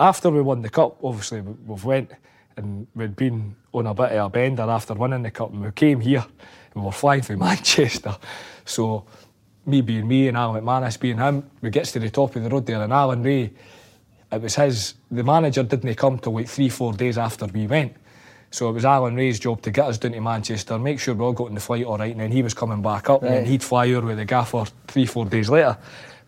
after 0.00 0.30
we 0.30 0.42
won 0.42 0.62
the 0.62 0.68
cup, 0.68 0.98
obviously 1.04 1.40
we- 1.40 1.54
we've 1.64 1.84
went 1.84 2.10
and 2.56 2.88
we'd 2.96 3.14
been 3.14 3.54
on 3.72 3.86
a 3.86 3.94
bit 3.94 4.10
of 4.12 4.26
a 4.26 4.28
bender 4.30 4.62
after 4.64 4.94
winning 4.94 5.22
the 5.22 5.30
cup, 5.30 5.52
and 5.52 5.62
we 5.64 5.70
came 5.70 6.00
here 6.00 6.24
and 6.74 6.82
we 6.82 6.82
were 6.82 6.90
flying 6.90 7.22
through 7.22 7.36
Manchester. 7.48 8.16
So 8.64 9.04
me 9.64 9.80
being 9.82 10.08
me 10.08 10.26
and 10.26 10.36
Alan 10.36 10.64
McManus 10.64 10.98
being 10.98 11.18
him, 11.18 11.48
we 11.60 11.70
gets 11.70 11.92
to 11.92 12.00
the 12.00 12.10
top 12.10 12.34
of 12.34 12.42
the 12.42 12.48
road 12.50 12.66
there, 12.66 12.82
and 12.82 12.92
Alan 12.92 13.22
Rae, 13.22 13.52
it 14.32 14.42
was 14.42 14.54
his. 14.54 14.94
The 15.10 15.22
manager 15.22 15.62
didn't 15.62 15.94
come 15.94 16.18
till 16.18 16.34
like 16.34 16.48
three, 16.48 16.68
four 16.68 16.92
days 16.92 17.18
after 17.18 17.46
we 17.46 17.66
went. 17.66 17.94
So 18.50 18.68
it 18.68 18.72
was 18.72 18.84
Alan 18.84 19.16
Rae's 19.16 19.38
job 19.38 19.60
to 19.62 19.70
get 19.70 19.86
us 19.86 19.98
down 19.98 20.12
to 20.12 20.20
Manchester, 20.20 20.78
make 20.78 21.00
sure 21.00 21.14
we 21.14 21.24
all 21.24 21.32
got 21.32 21.48
in 21.48 21.54
the 21.54 21.60
flight 21.60 21.84
all 21.84 21.98
right, 21.98 22.12
and 22.12 22.20
then 22.20 22.30
he 22.30 22.42
was 22.42 22.54
coming 22.54 22.80
back 22.80 23.10
up, 23.10 23.22
and 23.22 23.32
then 23.34 23.44
he'd 23.44 23.62
fly 23.62 23.90
over 23.90 24.06
with 24.06 24.18
the 24.18 24.24
gaffer 24.24 24.64
three, 24.86 25.04
four 25.04 25.26
days 25.26 25.50
later. 25.50 25.76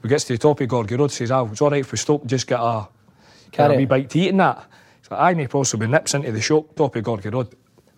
We 0.03 0.11
gets 0.11 0.25
to 0.25 0.35
the 0.35 0.39
top 0.39 0.61
of 0.61 0.69
Gorgie 0.69 0.99
Road, 0.99 1.11
says, 1.11 1.31
"Oh, 1.31 1.49
it's 1.51 1.61
all 1.63 1.71
right 1.71 1.81
if 1.81 1.91
we 1.91 1.99
stop, 1.99 2.25
just 2.27 2.47
get 2.47 2.61
a, 2.61 2.89
get 3.51 3.71
a 3.71 3.75
wee 3.75 3.85
bite 3.85 4.11
to 4.11 4.19
eat 4.19 4.29
and 4.29 4.41
that." 4.41 4.65
So 5.03 5.17
I 5.17 5.35
may 5.35 5.47
possibly 5.47 5.87
nips 5.87 6.15
into 6.15 6.31
the 6.31 6.41
shop, 6.41 6.75
top 6.77 6.95
of 6.97 7.05
Gorgie 7.05 7.33
Road. 7.33 7.49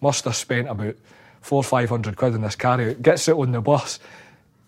Must 0.00 0.24
have 0.24 0.36
spent 0.36 0.68
about 0.68 0.96
four, 1.40 1.62
five 1.62 1.90
hundred 1.90 2.16
quid 2.16 2.34
in 2.34 2.42
this 2.42 2.56
carry. 2.56 2.94
Gets 2.94 3.28
it 3.28 3.34
on 3.36 3.52
the 3.52 3.60
bus, 3.60 3.98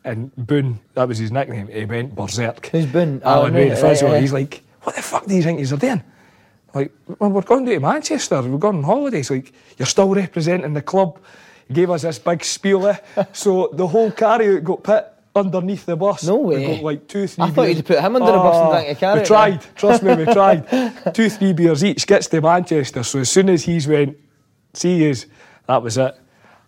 and 0.05 0.35
Boone, 0.37 0.81
that 0.95 1.09
was 1.09 1.19
his 1.19 1.31
nickname. 1.33 1.69
He 1.69 1.85
went 1.85 2.15
berserk. 2.15 2.67
Who's 2.67 2.87
Boone? 2.87 3.23
Alan 3.25 3.53
Alan 3.53 3.55
Rae, 3.55 3.69
the 3.69 3.83
right, 3.83 4.03
right. 4.03 4.21
He's 4.21 4.33
like, 4.33 4.63
"What 4.83 4.97
the 4.97 5.03
fuck 5.03 5.27
do 5.27 5.35
you 5.35 5.43
think 5.43 5.61
you're 5.67 5.79
doing?" 5.79 6.03
Like, 6.75 6.93
well, 7.19 7.31
we're 7.31 7.43
going 7.43 7.67
to 7.67 7.81
Manchester, 7.81 8.41
we're 8.43 8.59
going 8.59 8.79
on 8.79 8.83
holidays. 8.83 9.31
Like, 9.31 9.53
you're 9.77 9.87
still 9.87 10.15
representing 10.15 10.73
the 10.73 10.83
club. 10.83 11.19
He 11.69 11.75
gave 11.75 11.91
us 11.91 12.03
this 12.03 12.19
big 12.19 12.43
spiel. 12.45 12.97
so 13.33 13.71
the 13.73 13.87
whole 13.87 14.11
carry 14.11 14.57
out 14.57 14.65
got 14.65 14.83
put 14.83 15.07
underneath 15.35 15.87
the 15.87 15.97
bus. 15.97 16.25
No 16.25 16.37
way. 16.37 16.67
We 16.67 16.75
got 16.75 16.85
like 16.85 17.09
two, 17.09 17.27
three 17.27 17.45
I 17.45 17.51
thought 17.51 17.69
you'd 17.69 17.85
put 17.85 18.01
him 18.01 18.17
under 18.17 18.33
the 18.33 18.39
bus 18.39 18.57
and 18.57 18.67
ah, 18.67 18.71
drank 18.71 18.89
a 18.89 18.95
carrot 19.01 19.21
We 19.21 19.27
tried. 19.27 19.77
Trust 19.77 20.03
me, 20.03 20.15
we 20.15 20.25
tried. 20.33 21.15
two, 21.15 21.29
three 21.29 21.53
beers 21.53 21.85
each. 21.85 22.07
Gets 22.07 22.29
to 22.29 22.41
Manchester. 22.41 23.03
So 23.03 23.21
as 23.21 23.31
soon 23.31 23.51
as 23.51 23.65
he's 23.65 23.87
went, 23.87 24.17
see 24.75 24.97
yous, 24.97 25.27
that 25.67 25.83
was 25.83 25.99
it. 25.99 26.19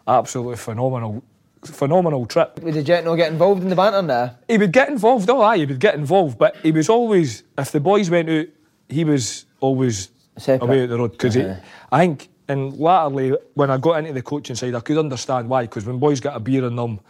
Absolutely 0.07 0.57
phenomenal, 0.57 1.23
phenomenal 1.67 2.27
trip. 2.27 2.61
Would 2.63 2.75
the 2.75 2.83
jet 2.83 3.05
not 3.05 3.17
get 3.17 3.33
involved 3.33 3.63
in 3.63 3.69
the 3.69 3.77
banter 3.77 4.03
now? 4.03 4.37
He 4.49 4.59
would 4.59 4.73
get 4.73 4.89
involved. 4.89 5.29
Oh, 5.31 5.41
aye, 5.43 5.59
he 5.59 5.67
would 5.67 5.81
get 5.81 5.95
involved. 5.95 6.39
But 6.39 6.57
he 6.63 6.73
was 6.73 6.89
always, 6.89 7.43
if 7.59 7.73
the 7.73 7.81
boys 7.81 8.11
went 8.11 8.29
out, 8.31 8.47
he 8.89 9.05
was 9.05 9.47
always 9.61 10.11
Separate. 10.37 10.67
away 10.67 10.83
at 10.85 10.89
the 10.91 10.99
road. 10.99 11.13
Because 11.13 11.37
Uh-huh. 11.37 11.55
I 11.93 12.01
think, 12.01 12.29
and 12.49 12.79
latterly, 12.79 13.37
when 13.55 13.71
I 13.71 13.79
got 13.79 13.99
into 13.99 14.13
the 14.13 14.23
coaching 14.23 14.57
side, 14.57 14.75
I 14.75 14.81
could 14.81 14.99
understand 14.99 15.49
why. 15.49 15.63
Because 15.63 15.87
when 15.87 15.99
boys 15.99 16.21
get 16.21 16.37
a 16.37 16.41
beer 16.41 16.65
in 16.67 16.77
them, 16.77 17.01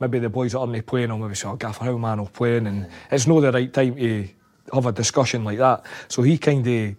maybe 0.00 0.18
the 0.20 0.28
boys 0.28 0.52
that 0.52 0.58
aren't 0.60 0.86
playing, 0.86 1.10
or 1.10 1.18
maybe 1.18 1.34
say, 1.34 1.48
oh, 1.48 1.56
Gaffer, 1.56 1.84
how 1.84 1.96
man 1.98 2.18
will 2.18 2.26
playing? 2.26 2.66
And 2.66 2.86
it's 3.10 3.26
not 3.26 3.40
the 3.40 3.52
right 3.52 3.72
time 3.72 3.96
to 3.96 4.28
have 4.72 4.86
a 4.86 4.92
discussion 4.92 5.44
like 5.44 5.58
that. 5.58 5.84
So 6.08 6.22
he 6.22 6.38
kind 6.38 6.66
of 6.66 6.94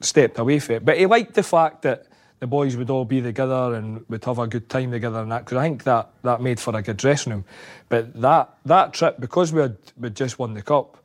stepped 0.00 0.38
away 0.38 0.58
from 0.60 0.76
it. 0.76 0.84
But 0.84 0.98
he 0.98 1.06
liked 1.06 1.34
the 1.34 1.42
fact 1.42 1.82
that 1.82 2.06
the 2.44 2.48
boys 2.48 2.76
would 2.76 2.90
all 2.90 3.06
be 3.06 3.22
together 3.22 3.72
and 3.72 4.04
would 4.10 4.22
have 4.22 4.38
a 4.38 4.46
good 4.46 4.68
time 4.68 4.90
together 4.90 5.20
and 5.20 5.32
that, 5.32 5.46
because 5.46 5.56
I 5.56 5.62
think 5.62 5.84
that, 5.84 6.10
that 6.24 6.42
made 6.42 6.60
for 6.60 6.76
a 6.76 6.82
good 6.82 6.98
dressing 6.98 7.32
room. 7.32 7.46
But 7.88 8.20
that, 8.20 8.58
that 8.66 8.92
trip, 8.92 9.18
because 9.18 9.50
we 9.50 9.62
had 9.62 9.78
we'd 9.96 10.14
just 10.14 10.38
won 10.38 10.52
the 10.52 10.60
cup, 10.60 11.02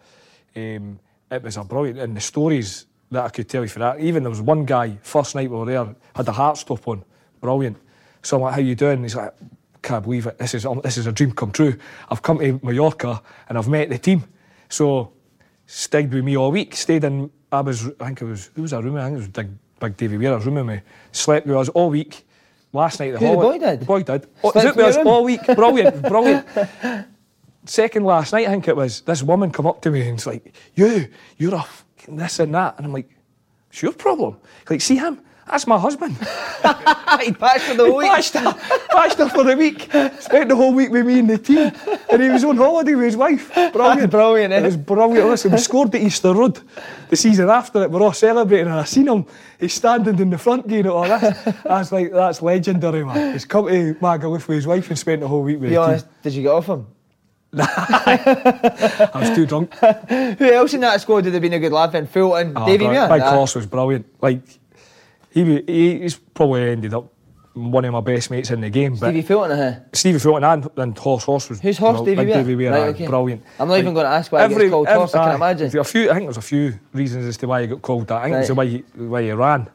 um, 0.57 0.99
it 1.31 1.41
was 1.41 1.55
a 1.55 1.63
brilliant, 1.63 1.97
and 1.97 2.17
the 2.17 2.19
stories 2.19 2.87
that 3.11 3.23
I 3.23 3.29
could 3.29 3.47
tell 3.47 3.61
you 3.61 3.69
for 3.69 3.79
that. 3.79 4.01
Even 4.01 4.23
there 4.23 4.29
was 4.29 4.41
one 4.41 4.65
guy, 4.65 4.97
first 5.01 5.33
night 5.33 5.49
we 5.49 5.55
were 5.55 5.65
there, 5.65 5.95
had 6.13 6.27
a 6.27 6.33
heart 6.33 6.57
stop 6.57 6.85
on, 6.89 7.05
brilliant. 7.39 7.77
So 8.21 8.35
I'm 8.35 8.43
like, 8.43 8.55
how 8.55 8.59
you 8.59 8.75
doing? 8.75 9.01
He's 9.03 9.15
like, 9.15 9.33
can't 9.81 10.03
believe 10.03 10.27
it. 10.27 10.37
This 10.39 10.53
is 10.55 10.67
this 10.83 10.97
is 10.97 11.07
a 11.07 11.13
dream 11.13 11.31
come 11.31 11.53
true. 11.53 11.77
I've 12.09 12.21
come 12.21 12.39
to 12.39 12.59
Mallorca 12.61 13.23
and 13.47 13.57
I've 13.57 13.69
met 13.69 13.87
the 13.87 13.97
team. 13.97 14.25
So 14.67 15.13
stayed 15.67 16.13
with 16.13 16.25
me 16.25 16.35
all 16.35 16.51
week. 16.51 16.75
Stayed 16.75 17.05
in. 17.05 17.31
I 17.49 17.61
was. 17.61 17.87
I 18.01 18.07
think 18.07 18.23
it 18.23 18.25
was. 18.25 18.51
Who 18.55 18.63
was 18.63 18.73
our 18.73 18.81
roomie? 18.81 18.99
I 18.99 19.05
think 19.05 19.13
it 19.13 19.19
was 19.19 19.27
Big 19.29 19.47
Big 19.79 19.97
Davy 19.97 20.17
Weir's 20.17 20.43
roomie. 20.45 20.65
Me 20.65 20.81
slept 21.11 21.47
with 21.47 21.57
us 21.57 21.69
all 21.69 21.89
week. 21.89 22.25
Last 22.71 22.99
night 22.99 23.13
the, 23.13 23.19
the 23.19 23.33
boy 23.35 23.57
did? 23.57 23.79
The 23.79 23.85
boy 23.85 24.03
did. 24.03 24.27
Oh, 24.43 24.51
Slept 24.51 24.77
with 24.77 24.85
us 24.85 24.97
all 24.97 25.23
week. 25.23 25.43
Brilliant, 25.45 26.01
brilliant. 26.07 26.45
Second 27.65 28.03
last 28.05 28.31
night, 28.33 28.47
I 28.47 28.51
think 28.51 28.67
it 28.67 28.75
was. 28.75 29.01
This 29.01 29.23
woman 29.23 29.51
come 29.51 29.67
up 29.67 29.81
to 29.81 29.91
me 29.91 30.01
and 30.01 30.17
it's 30.17 30.25
like, 30.25 30.53
"You, 30.75 31.07
you're 31.37 31.55
a 31.55 31.65
this 32.07 32.39
and 32.39 32.53
that," 32.55 32.75
and 32.77 32.85
I'm 32.85 32.93
like, 32.93 33.09
"It's 33.69 33.81
your 33.81 33.93
problem." 33.93 34.37
Like, 34.69 34.81
see 34.81 34.97
him? 34.97 35.21
That's 35.49 35.65
my 35.65 35.79
husband. 35.79 36.15
he 37.23 37.31
patched 37.33 37.63
for 37.65 37.75
the 37.75 37.85
whole 37.87 37.97
week. 37.97 38.11
patched 38.11 38.33
her, 38.35 38.53
patched 38.91 39.17
her 39.17 39.29
for 39.29 39.43
the 39.43 39.57
week. 39.57 39.89
Spent 40.19 40.49
the 40.49 40.55
whole 40.55 40.73
week 40.73 40.91
with 40.91 41.07
me 41.07 41.19
and 41.19 41.29
the 41.29 41.39
team. 41.39 41.71
And 42.11 42.21
he 42.21 42.29
was 42.29 42.43
on 42.43 42.55
holiday 42.55 42.93
with 42.93 43.05
his 43.05 43.17
wife. 43.17 43.51
Brilliant. 43.73 44.11
Brilliant, 44.19 44.53
eh? 44.53 44.59
It 44.59 44.63
was 44.63 44.77
brilliant. 44.77 45.27
Listen, 45.27 45.51
we 45.51 45.57
scored 45.57 45.95
at 45.95 46.01
Easter 46.01 46.33
Road 46.33 46.59
the 47.09 47.15
season 47.15 47.49
after 47.49 47.81
it. 47.83 47.89
We're 47.89 48.01
all 48.03 48.13
celebrating 48.13 48.67
and 48.67 48.75
I 48.79 48.83
seen 48.83 49.07
him. 49.07 49.25
He's 49.59 49.73
standing 49.73 50.19
in 50.19 50.29
the 50.29 50.37
front 50.37 50.67
gate 50.67 50.81
and 50.85 50.89
all. 50.89 51.03
I 51.11 51.33
was 51.65 51.91
like, 51.91 52.11
that's 52.11 52.41
legendary, 52.43 53.03
man. 53.03 53.33
He's 53.33 53.45
come 53.45 53.67
to 53.67 53.95
Magaluf 53.95 54.47
with 54.47 54.55
his 54.57 54.67
wife 54.67 54.87
and 54.89 54.99
spent 54.99 55.21
the 55.21 55.27
whole 55.27 55.41
week 55.41 55.59
with 55.59 55.69
Be 55.69 55.75
the 55.75 55.81
honest, 55.81 56.05
did 56.21 56.33
you 56.33 56.43
get 56.43 56.51
off 56.51 56.67
him? 56.67 56.85
team. 56.85 56.95
I 57.59 59.11
was 59.15 59.31
too 59.35 59.47
drunk. 59.47 59.73
Who 59.75 60.45
else 60.51 60.73
in 60.75 60.81
that 60.81 61.01
squad 61.01 61.25
would 61.25 61.33
have 61.33 61.41
been 61.41 61.53
a 61.53 61.59
good 61.59 61.71
laugh 61.71 61.95
in? 61.95 62.05
Fulton, 62.05 62.53
Oh, 62.55 62.65
Davy. 62.67 62.87
Muir? 62.87 63.07
Big. 63.09 63.21
Horse 63.23 63.55
was 63.55 63.65
brilliant. 63.65 64.05
Like, 64.21 64.41
he, 65.31 65.63
he 65.67 65.99
he's 65.99 66.15
probably 66.15 66.69
ended 66.69 66.93
up 66.93 67.11
one 67.53 67.83
of 67.85 67.91
my 67.91 68.01
best 68.01 68.31
mates 68.31 68.51
in 68.51 68.61
the 68.61 68.69
game. 68.69 68.91
But 68.91 69.09
Stevie 69.09 69.21
Fulton, 69.21 69.59
uh-huh. 69.59 69.79
Stevie 69.93 70.19
Fulton 70.19 70.43
and, 70.43 70.69
and 70.77 70.97
Horse 70.97 71.23
Horse 71.23 71.49
was 71.49 71.59
Who's 71.59 71.77
Horse, 71.77 72.01
big 72.01 72.17
Davy 72.17 72.25
Weir? 72.25 72.35
Davy 72.35 72.55
Weir, 72.55 72.71
Right, 72.71 72.95
okay. 72.95 73.07
brilliant. 73.07 73.43
I'm 73.59 73.67
not 73.67 73.79
even 73.79 73.93
going 73.93 74.05
to 74.05 74.11
ask 74.11 74.31
why 74.31 74.47
he 74.47 74.55
gets 74.55 74.69
called 74.69 74.87
Horse, 74.87 75.15
I 75.15 75.25
can 75.25 75.35
imagine. 75.35 75.77
A 75.77 75.83
few, 75.83 76.09
I 76.09 76.13
think 76.13 76.25
there's 76.25 76.37
a 76.37 76.41
few 76.41 76.79
reasons 76.93 77.25
as 77.25 77.37
to 77.37 77.47
why 77.47 77.61
he 77.61 77.67
got 77.67 77.81
called 77.81 78.07
that. 78.07 78.17
I 78.17 78.23
think 78.25 78.35
it 78.35 78.39
was 78.39 78.47
the 78.47 78.55
way 78.55 78.69
he, 78.69 78.83
the 78.95 79.07
way 79.07 79.25
he 79.25 79.31
ran, 79.31 79.69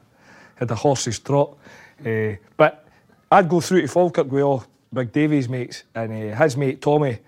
had 0.56 0.70
a 0.70 0.74
horse's 0.74 1.18
trot. 1.18 1.56
Eh, 2.04 2.36
but 2.56 2.86
I'd 3.30 3.48
go 3.48 3.60
through 3.60 3.82
to 3.82 3.88
Falkirk 3.88 4.30
with 4.30 4.42
all 4.42 4.64
Big 4.92 5.12
Davy's 5.12 5.48
mates, 5.48 5.84
and 5.94 6.32
uh, 6.32 6.36
his 6.36 6.56
mate 6.56 6.80
Tommy, 6.80 7.18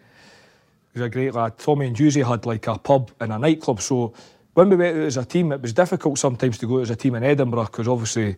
who's 0.92 1.02
a 1.02 1.08
great 1.08 1.34
lad. 1.34 1.58
Tommy 1.58 1.86
and 1.86 1.96
Juicy 1.96 2.22
had 2.22 2.46
like 2.46 2.66
a 2.66 2.78
pub 2.78 3.10
and 3.20 3.32
a 3.32 3.38
nightclub. 3.38 3.80
So 3.80 4.14
when 4.56 4.70
we 4.70 4.76
went 4.76 4.96
out 4.96 5.02
as 5.02 5.18
a 5.18 5.24
team, 5.26 5.52
it 5.52 5.60
was 5.60 5.74
difficult 5.74 6.18
sometimes 6.18 6.56
to 6.56 6.66
go 6.66 6.78
out 6.78 6.84
as 6.84 6.90
a 6.90 6.96
team 6.96 7.14
in 7.14 7.22
Edinburgh 7.22 7.66
because 7.66 7.86
obviously 7.86 8.36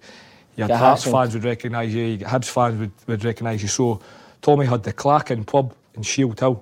you 0.56 0.64
had 0.64 0.66
Get 0.66 0.78
Hearts 0.80 1.04
fans 1.04 1.32
would 1.32 1.44
recognise 1.44 1.94
you, 1.94 2.04
you 2.06 2.16
get 2.16 2.26
Hibs 2.26 2.50
fans 2.50 2.76
would, 2.80 2.90
would 3.06 3.24
recognise 3.24 3.62
you. 3.62 3.68
So 3.68 4.00
Tommy 4.42 4.66
had 4.66 4.82
the 4.82 4.92
Clackin 4.92 5.46
pub 5.46 5.72
in 5.94 6.02
Shieldhill. 6.02 6.60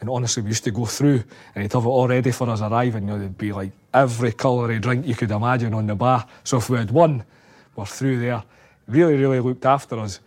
And 0.00 0.10
honestly, 0.10 0.42
we 0.42 0.50
used 0.50 0.64
to 0.64 0.70
go 0.70 0.84
through 0.84 1.24
and 1.54 1.62
he'd 1.62 1.72
have 1.72 1.84
it 1.84 1.88
all 1.88 2.08
ready 2.08 2.30
for 2.30 2.50
us 2.50 2.60
arriving. 2.60 3.04
You 3.04 3.14
know, 3.14 3.18
there'd 3.18 3.38
be 3.38 3.52
like 3.52 3.72
every 3.94 4.32
colour 4.32 4.70
of 4.70 4.80
drink 4.82 5.06
you 5.06 5.14
could 5.14 5.30
imagine 5.30 5.72
on 5.72 5.86
the 5.86 5.94
bar. 5.94 6.26
So 6.44 6.58
if 6.58 6.68
we 6.68 6.76
had 6.76 6.90
won, 6.90 7.24
we're 7.76 7.86
through 7.86 8.20
there. 8.20 8.42
Really, 8.86 9.16
really 9.16 9.40
looked 9.40 9.64
after 9.64 9.98
us. 9.98 10.20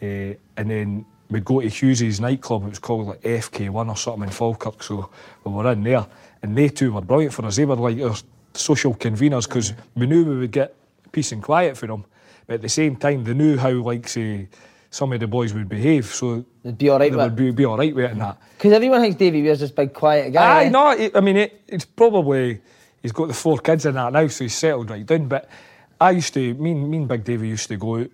Eh, 0.00 0.34
and 0.56 0.70
then 0.70 1.04
we'd 1.30 1.44
go 1.44 1.60
to 1.60 1.68
Hughes's 1.68 2.20
nightclub. 2.20 2.62
It 2.62 2.70
was 2.70 2.78
called 2.78 3.08
like 3.08 3.22
FK1 3.22 3.88
or 3.88 3.96
something 3.96 4.22
in 4.22 4.30
Falkirk. 4.30 4.84
So 4.84 5.10
we 5.42 5.50
were 5.50 5.72
in 5.72 5.82
there. 5.82 6.06
And 6.42 6.56
they 6.56 6.68
two 6.68 6.92
were 6.92 7.00
brilliant 7.02 7.34
for 7.34 7.44
us. 7.44 7.56
They 7.56 7.64
were 7.64 7.76
like 7.76 8.00
our 8.00 8.16
social 8.54 8.94
conveners 8.94 9.46
because 9.46 9.72
we 9.94 10.06
knew 10.06 10.24
we 10.24 10.38
would 10.38 10.50
get 10.52 10.74
peace 11.12 11.32
and 11.32 11.42
quiet 11.42 11.76
for 11.76 11.86
them. 11.86 12.04
But 12.46 12.54
at 12.54 12.62
the 12.62 12.68
same 12.68 12.96
time, 12.96 13.24
they 13.24 13.34
knew 13.34 13.56
how, 13.56 13.70
like, 13.70 14.08
say, 14.08 14.48
some 14.90 15.12
of 15.12 15.20
the 15.20 15.26
boys 15.26 15.52
would 15.54 15.68
behave. 15.68 16.06
So 16.06 16.44
They'd 16.64 16.76
be 16.78 16.88
all 16.88 16.98
right 16.98 17.10
they 17.10 17.16
with 17.16 17.24
would 17.26 17.36
be, 17.36 17.50
be 17.52 17.64
all 17.64 17.76
right 17.76 17.94
with 17.94 18.06
it 18.06 18.10
and 18.12 18.20
that. 18.22 18.38
Because 18.56 18.72
everyone 18.72 19.00
thinks 19.02 19.16
Davy 19.18 19.42
Weir's 19.42 19.60
this 19.60 19.70
big 19.70 19.92
quiet 19.92 20.32
guy. 20.32 20.62
Aye, 20.62 20.64
eh? 20.64 20.68
no, 20.70 20.96
he- 20.96 21.14
I 21.14 21.20
mean, 21.20 21.36
it, 21.36 21.62
it's 21.68 21.84
probably 21.84 22.60
he's 23.02 23.12
got 23.12 23.28
the 23.28 23.34
four 23.34 23.58
kids 23.58 23.86
in 23.86 23.94
that 23.94 24.12
now, 24.12 24.26
so 24.26 24.44
he's 24.44 24.54
settled 24.56 24.90
right 24.90 25.06
down. 25.06 25.28
But 25.28 25.48
I 26.00 26.10
used 26.12 26.34
to, 26.34 26.54
me 26.54 26.74
me 26.74 26.96
and 26.96 27.08
Big 27.08 27.22
Davy 27.24 27.48
used 27.48 27.68
to 27.68 27.76
go 27.76 27.98
out 28.00 28.10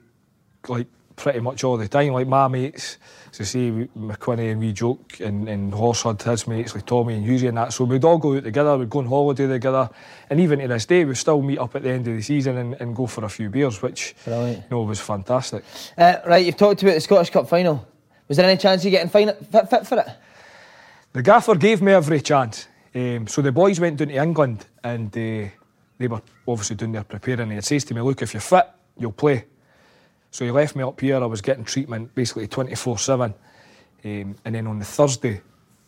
like 0.68 0.87
pretty 1.17 1.41
much 1.41 1.64
all 1.64 1.77
the 1.77 1.89
time. 1.89 2.12
Like 2.12 2.29
my 2.29 2.47
mates, 2.49 2.99
so 3.33 3.43
see 3.45 3.89
McQuinney 3.99 4.53
and 4.53 4.61
we 4.61 4.73
joke, 4.73 5.19
and, 5.21 5.49
and 5.49 5.73
Horse 5.73 6.03
had 6.03 6.23
his 6.23 6.47
mates 6.47 6.75
like 6.75 6.87
Tommy 6.87 7.14
and 7.14 7.27
Husey 7.27 7.49
and 7.49 7.57
that. 7.57 7.73
So 7.73 7.85
we'd 7.85 8.05
all 8.05 8.19
go 8.19 8.37
out 8.37 8.45
together, 8.45 8.77
we'd 8.79 8.91
go 8.91 9.01
on 9.01 9.07
holiday 9.07 9.47
together, 9.47 9.91
and 10.31 10.41
even 10.41 10.59
to 10.61 10.69
this 10.69 10.87
day 10.87 11.05
we 11.05 11.14
still 11.14 11.43
meet 11.43 11.59
up 11.59 11.75
at 11.75 11.83
the 11.83 11.91
end 11.91 12.07
of 12.09 12.14
the 12.14 12.23
season 12.23 12.57
and, 12.59 12.75
and 12.75 12.95
go 12.95 13.07
for 13.07 13.25
a 13.25 13.29
few 13.29 13.49
beers, 13.51 13.83
which 13.83 14.14
Brilliant. 14.25 14.59
you 14.59 14.64
know 14.71 14.83
was 14.83 15.01
fantastic. 15.01 15.64
Uh, 15.99 16.17
right, 16.27 16.45
you've 16.45 16.57
talked 16.57 16.83
about 16.83 16.95
the 16.95 17.01
Scottish 17.01 17.31
Cup 17.31 17.49
final. 17.49 17.87
Was 18.29 18.37
there 18.37 18.49
any 18.49 18.59
chance 18.59 18.83
of 18.83 18.87
you 18.87 18.91
getting 18.91 19.09
fin- 19.11 19.35
fit, 19.51 19.71
fit 19.71 19.87
for 19.87 19.99
it? 19.99 20.09
The 21.12 21.23
gaffer 21.23 21.55
gave 21.55 21.81
me 21.81 21.93
every 21.93 22.21
chance. 22.21 22.69
Um, 22.95 23.27
so 23.27 23.43
the 23.43 23.53
boys 23.53 23.79
went 23.79 23.99
down 23.99 24.09
to 24.09 24.14
England 24.14 24.67
and 24.83 25.09
uh, 25.09 25.49
they 25.99 26.09
were 26.09 26.21
obviously 26.47 26.77
doing 26.77 26.93
their 26.93 27.05
preparing. 27.05 27.51
He 27.51 27.61
says 27.61 27.85
to 27.85 27.95
me, 27.95 28.01
Look, 28.01 28.23
if 28.23 28.35
you're 28.35 28.41
fit, 28.41 28.67
you'll 28.99 29.12
play. 29.12 29.45
So 30.31 30.45
he 30.45 30.51
left 30.51 30.77
me 30.77 30.83
up 30.83 31.01
here. 31.01 31.16
I 31.16 31.27
was 31.27 31.41
getting 31.41 31.64
treatment 31.64 32.14
basically 32.14 32.47
24 32.47 32.99
7. 32.99 33.35
Um, 34.05 34.37
and 34.45 34.55
then 34.55 34.66
on 34.66 34.79
the 34.79 34.85
Thursday, 34.85 35.41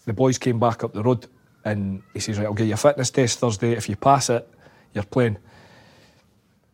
the 0.06 0.12
boys 0.12 0.38
came 0.38 0.58
back 0.58 0.82
up 0.82 0.92
the 0.92 1.02
road 1.02 1.26
and 1.64 2.02
he 2.14 2.20
says, 2.20 2.38
Right, 2.38 2.46
I'll 2.46 2.54
get 2.54 2.66
you 2.66 2.74
a 2.74 2.78
fitness 2.78 3.10
test 3.10 3.38
Thursday. 3.38 3.72
If 3.72 3.88
you 3.88 3.96
pass 3.96 4.30
it, 4.30 4.48
you're 4.94 5.04
playing. 5.04 5.38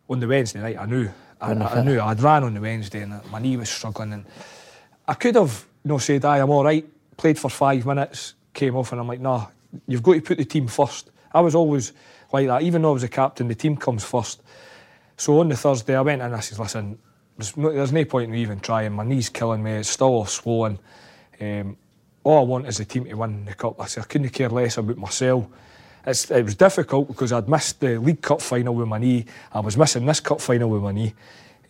On 0.09 0.21
the 0.21 0.29
Wednesday 0.29 0.61
night, 0.61 0.79
I 0.79 0.87
knew. 0.87 1.11
I, 1.41 1.53
I, 1.53 1.81
I 1.81 1.85
knew. 1.85 2.01
I'd 2.01 2.21
ran 2.21 2.45
on 2.45 2.55
the 2.55 2.61
Wednesday 2.61 3.01
and 3.01 3.21
my 3.31 3.39
knee 3.39 3.57
was 3.57 3.71
struggling. 3.71 4.13
And 4.13 4.25
I 5.09 5.15
could 5.15 5.35
have, 5.35 5.67
you 5.83 5.89
know, 5.89 5.99
said, 5.99 6.25
aye, 6.25 6.39
I'm 6.39 6.51
all 6.51 6.65
right, 6.65 6.87
played 7.17 7.39
for 7.39 7.51
five 7.51 7.85
minutes, 7.87 8.35
came 8.53 8.77
off, 8.77 8.93
and 8.93 9.01
I'm 9.01 9.09
like, 9.09 9.21
nah, 9.21 9.47
you've 9.87 10.03
got 10.03 10.15
to 10.15 10.21
put 10.21 10.39
the 10.39 10.45
team 10.45 10.67
first. 10.67 11.11
I 11.33 11.41
was 11.41 11.55
always 11.55 11.93
like 12.33 12.47
that, 12.47 12.63
even 12.63 12.83
though 12.83 12.91
I 12.91 12.95
was 12.95 13.03
a 13.03 13.09
captain, 13.09 13.49
the 13.49 13.55
team 13.55 13.77
comes 13.77 14.05
first. 14.05 14.43
So 15.17 15.41
on 15.41 15.49
the 15.49 15.57
Thursday, 15.57 15.97
I 15.97 16.01
went 16.01 16.23
and 16.23 16.35
I 16.35 16.41
said, 16.41 16.59
listen, 16.59 16.99
there's 17.37 17.57
no, 17.57 17.73
there's 17.73 17.93
no 17.93 18.05
point 18.05 18.27
in 18.27 18.31
me 18.33 18.43
even 18.43 18.61
trying. 18.61 18.93
My 18.93 19.05
knee's 19.05 19.29
killing 19.29 19.63
me, 19.63 19.73
it's 19.73 19.91
still 19.91 20.09
all 20.09 20.27
swollen. 20.27 20.79
Um, 21.41 21.77
all 22.23 22.39
I 22.39 22.43
want 22.43 22.67
is 22.67 22.79
the 22.79 22.85
team 22.85 23.05
to 23.05 23.15
win 23.15 23.45
the 23.45 23.55
cup. 23.55 23.81
I 23.81 23.85
I 23.85 24.05
couldn't 24.05 24.31
care 24.31 24.49
less 24.49 24.79
about 24.79 24.97
myself. 24.97 25.47
It's, 26.07 26.31
it 26.31 26.45
was 26.45 26.55
difficult 26.55 27.09
because 27.09 27.33
I'd 27.33 27.49
missed 27.49 27.81
the 27.81 27.99
League 27.99 28.21
Cup 28.21 28.43
final 28.43 28.75
with 28.75 28.89
my 28.89 28.99
knee. 28.99 29.25
I 29.53 29.61
was 29.61 29.77
missing 29.77 30.05
this 30.05 30.21
cup 30.21 30.41
final 30.41 30.69
with 30.69 30.83
my 30.83 30.93
knee. 30.93 31.15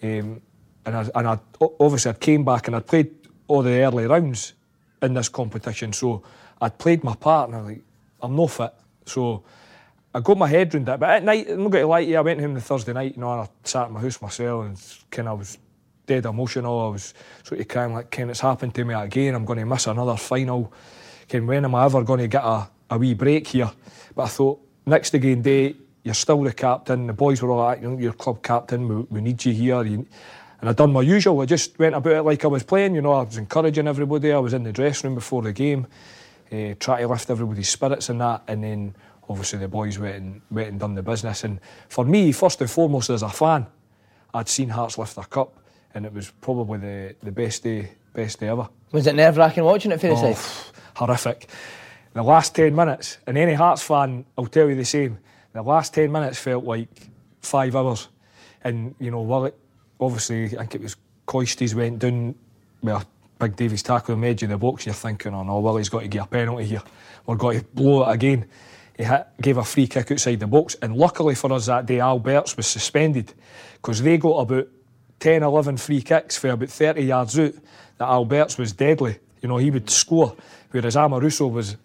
Um, 0.02 0.40
and 0.86 0.96
I, 0.96 1.08
and 1.14 1.28
I 1.28 1.38
obviously 1.80 2.10
I 2.10 2.14
came 2.14 2.44
back 2.44 2.66
and 2.66 2.76
I'd 2.76 2.86
played 2.86 3.10
all 3.46 3.62
the 3.62 3.70
early 3.70 4.06
rounds 4.06 4.54
in 5.02 5.14
this 5.14 5.28
competition. 5.28 5.92
So 5.92 6.22
I'd 6.60 6.78
played 6.78 7.04
my 7.04 7.14
part 7.14 7.48
and 7.48 7.56
I 7.56 7.60
was 7.60 7.68
like, 7.68 7.82
I'm 8.22 8.36
not 8.36 8.50
fit. 8.50 8.72
So 9.06 9.44
I 10.14 10.20
got 10.20 10.38
my 10.38 10.46
head 10.46 10.72
round 10.72 10.86
that, 10.86 11.00
But 11.00 11.10
at 11.10 11.24
night, 11.24 11.48
I'm 11.50 11.64
not 11.64 11.72
going 11.72 11.82
to 11.82 11.88
lie 11.88 12.04
to 12.04 12.10
you, 12.10 12.16
I 12.18 12.20
went 12.20 12.40
home 12.40 12.54
the 12.54 12.60
Thursday 12.60 12.92
night, 12.92 13.16
you 13.16 13.20
know, 13.20 13.32
and 13.32 13.42
I 13.42 13.48
sat 13.64 13.88
in 13.88 13.94
my 13.94 14.00
house 14.00 14.22
myself 14.22 14.64
and 14.64 14.80
kind 15.10 15.26
of 15.28 15.40
was 15.40 15.58
dead 16.06 16.24
emotional. 16.24 16.86
I 16.86 16.88
was 16.88 17.14
sort 17.42 17.60
of 17.60 17.66
crying 17.66 17.92
like, 17.92 18.10
Ken, 18.10 18.30
it's 18.30 18.40
happened 18.40 18.74
to 18.76 18.84
me 18.84 18.94
again. 18.94 19.34
I'm 19.34 19.44
going 19.44 19.58
to 19.58 19.66
miss 19.66 19.88
another 19.88 20.16
final. 20.16 20.72
Ken, 21.26 21.46
when 21.46 21.64
am 21.64 21.74
I 21.74 21.84
ever 21.84 22.04
going 22.04 22.20
to 22.20 22.28
get 22.28 22.44
a, 22.44 22.68
a 22.90 22.98
wee 22.98 23.14
break 23.14 23.48
here? 23.48 23.70
But 24.14 24.22
I 24.22 24.28
thought, 24.28 24.60
next 24.86 25.10
game 25.10 25.42
day, 25.42 25.74
you're 26.04 26.14
still 26.14 26.42
the 26.44 26.52
captain. 26.52 27.08
The 27.08 27.12
boys 27.12 27.42
were 27.42 27.50
all 27.50 27.64
like, 27.64 27.82
you 27.82 27.90
know, 27.90 27.98
you're 27.98 28.12
club 28.12 28.40
captain, 28.42 28.86
we, 28.86 28.94
we 29.10 29.20
need 29.20 29.44
you 29.44 29.52
here. 29.52 29.82
You, 29.82 30.06
and 30.60 30.70
I'd 30.70 30.76
done 30.76 30.92
my 30.92 31.00
usual. 31.02 31.40
I 31.40 31.46
just 31.46 31.76
went 31.78 31.96
about 31.96 32.12
it 32.12 32.22
like 32.22 32.44
I 32.44 32.48
was 32.48 32.62
playing. 32.62 32.94
You 32.94 33.02
know, 33.02 33.12
I 33.12 33.22
was 33.24 33.36
encouraging 33.36 33.88
everybody. 33.88 34.32
I 34.32 34.38
was 34.38 34.54
in 34.54 34.62
the 34.62 34.72
dressing 34.72 35.08
room 35.08 35.14
before 35.16 35.42
the 35.42 35.52
game. 35.52 35.88
uh, 36.52 36.74
try 36.78 37.00
to 37.00 37.08
lift 37.08 37.30
everybody's 37.30 37.68
spirits 37.68 38.08
and 38.08 38.20
that, 38.20 38.42
and 38.46 38.62
then 38.62 38.94
obviously 39.28 39.58
the 39.58 39.68
boys 39.68 39.98
went 39.98 40.16
and, 40.16 40.40
went 40.50 40.68
and 40.68 40.80
done 40.80 40.94
the 40.94 41.02
business. 41.02 41.44
And 41.44 41.60
for 41.88 42.04
me, 42.04 42.32
first 42.32 42.60
and 42.60 42.70
foremost, 42.70 43.10
as 43.10 43.22
a 43.22 43.28
fan, 43.28 43.66
I'd 44.32 44.48
seen 44.48 44.68
Hearts 44.68 44.98
lift 44.98 45.14
their 45.16 45.24
cup, 45.24 45.56
and 45.94 46.04
it 46.04 46.12
was 46.12 46.30
probably 46.40 46.78
the, 46.78 47.16
the 47.22 47.32
best 47.32 47.62
day 47.62 47.90
best 48.12 48.40
day 48.40 48.48
ever. 48.48 48.68
Was 48.92 49.06
it 49.06 49.14
nerve 49.16 49.36
wracking 49.36 49.64
watching 49.64 49.90
it 49.90 50.00
for 50.00 50.06
the 50.06 50.14
Oh, 50.14 50.70
horrific. 50.94 51.48
The 52.12 52.22
last 52.22 52.54
10 52.54 52.74
minutes, 52.74 53.18
and 53.26 53.36
any 53.36 53.54
Hearts 53.54 53.82
fan 53.82 54.24
will 54.36 54.46
tell 54.46 54.68
you 54.68 54.76
the 54.76 54.84
same, 54.84 55.18
the 55.52 55.62
last 55.62 55.94
10 55.94 56.10
minutes 56.12 56.38
felt 56.38 56.64
like 56.64 56.88
five 57.40 57.74
hours. 57.74 58.08
And, 58.62 58.94
you 59.00 59.10
know, 59.10 59.22
well, 59.22 59.46
it, 59.46 59.58
obviously, 60.00 60.46
I 60.56 60.62
think 60.66 60.76
it 60.76 60.82
was 60.82 60.96
Coisty's 61.26 61.74
went 61.74 61.98
down 61.98 62.34
with 62.82 62.94
a 62.94 63.06
big 63.38 63.56
Davies 63.56 63.82
tackle 63.82 64.16
the 64.16 64.26
edge 64.26 64.42
of 64.44 64.50
the 64.50 64.58
box. 64.58 64.86
You're 64.86 64.94
thinking, 64.94 65.34
oh 65.34 65.42
no, 65.42 65.58
Willie's 65.58 65.88
got 65.88 66.00
to 66.00 66.08
get 66.08 66.24
a 66.24 66.26
penalty 66.26 66.66
here. 66.66 66.82
We're 67.26 67.36
going 67.36 67.60
to 67.60 67.66
blow 67.66 68.08
it 68.08 68.14
again. 68.14 68.46
He 68.96 69.04
hit, 69.04 69.26
gave 69.40 69.56
a 69.56 69.64
free 69.64 69.86
kick 69.86 70.10
outside 70.10 70.40
the 70.40 70.46
box. 70.46 70.76
And 70.80 70.96
luckily 70.96 71.34
for 71.34 71.52
us 71.52 71.66
that 71.66 71.86
day, 71.86 71.98
Albertz 71.98 72.56
was 72.56 72.66
suspended 72.66 73.32
because 73.74 74.02
they 74.02 74.18
got 74.18 74.38
about 74.38 74.68
10, 75.20 75.42
11 75.42 75.76
free 75.78 76.02
kicks 76.02 76.36
for 76.36 76.50
about 76.50 76.68
30 76.68 77.02
yards 77.02 77.38
out 77.38 77.54
that 77.98 78.08
Albertz 78.08 78.58
was 78.58 78.72
deadly. 78.72 79.18
You 79.42 79.48
know, 79.48 79.56
he 79.56 79.70
would 79.70 79.90
score, 79.90 80.36
whereas 80.70 80.96
Amoruso 80.96 81.50
was 81.50 81.76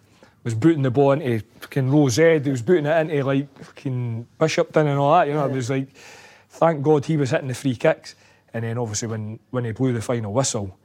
was 0.42 0.54
booting 0.54 0.82
the 0.82 0.90
ball 0.90 1.12
into 1.12 1.44
fucking 1.60 1.90
Rose 1.90 2.18
Ed, 2.18 2.44
he 2.44 2.50
was 2.50 2.62
booting 2.62 2.86
it 2.86 2.96
into 2.98 3.24
like 3.24 3.58
fucking 3.58 4.26
Bishopton 4.38 4.86
and 4.86 4.98
all 4.98 5.12
that, 5.12 5.28
you 5.28 5.34
know, 5.34 5.46
it 5.46 5.52
was 5.52 5.70
like, 5.70 5.88
thank 6.48 6.82
God 6.82 7.04
he 7.04 7.16
was 7.16 7.30
hitting 7.30 7.48
the 7.48 7.54
free 7.54 7.76
kicks. 7.76 8.14
And 8.54 8.64
then 8.64 8.78
obviously 8.78 9.08
when, 9.08 9.38
when 9.50 9.64
he 9.64 9.72
blew 9.72 9.92
the 9.92 10.02
final 10.02 10.32
whistle, 10.32 10.78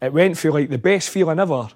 it 0.00 0.12
went 0.12 0.38
for 0.38 0.52
like 0.52 0.70
the 0.70 0.78
best 0.78 1.10
feeling 1.10 1.38
ever. 1.38 1.68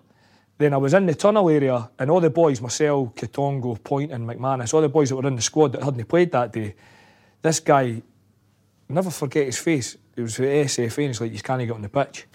Then 0.62 0.74
I 0.74 0.76
was 0.76 0.94
in 0.94 1.06
the 1.06 1.14
tunnel 1.16 1.50
area 1.50 1.90
and 1.98 2.08
all 2.08 2.20
the 2.20 2.30
boys, 2.30 2.60
myself, 2.60 3.16
Katongo, 3.16 3.80
Pointon 3.80 4.24
McManus, 4.24 4.72
all 4.72 4.80
the 4.80 4.88
boys 4.88 5.08
that 5.08 5.16
were 5.16 5.26
in 5.26 5.34
the 5.34 5.42
squad 5.42 5.72
that 5.72 5.82
hadn't 5.82 6.04
played 6.04 6.30
that 6.30 6.52
day, 6.52 6.76
this 7.42 7.58
guy, 7.58 8.00
never 8.88 9.10
forget 9.10 9.46
his 9.46 9.58
face, 9.58 9.96
it 10.14 10.22
was 10.22 10.36
the 10.36 10.44
SFA 10.44 10.98
and 10.98 11.06
he's 11.08 11.20
like, 11.20 11.32
you 11.32 11.40
can't 11.40 11.66
get 11.66 11.72
on 11.72 11.82
the 11.82 11.88
pitch. 11.88 12.26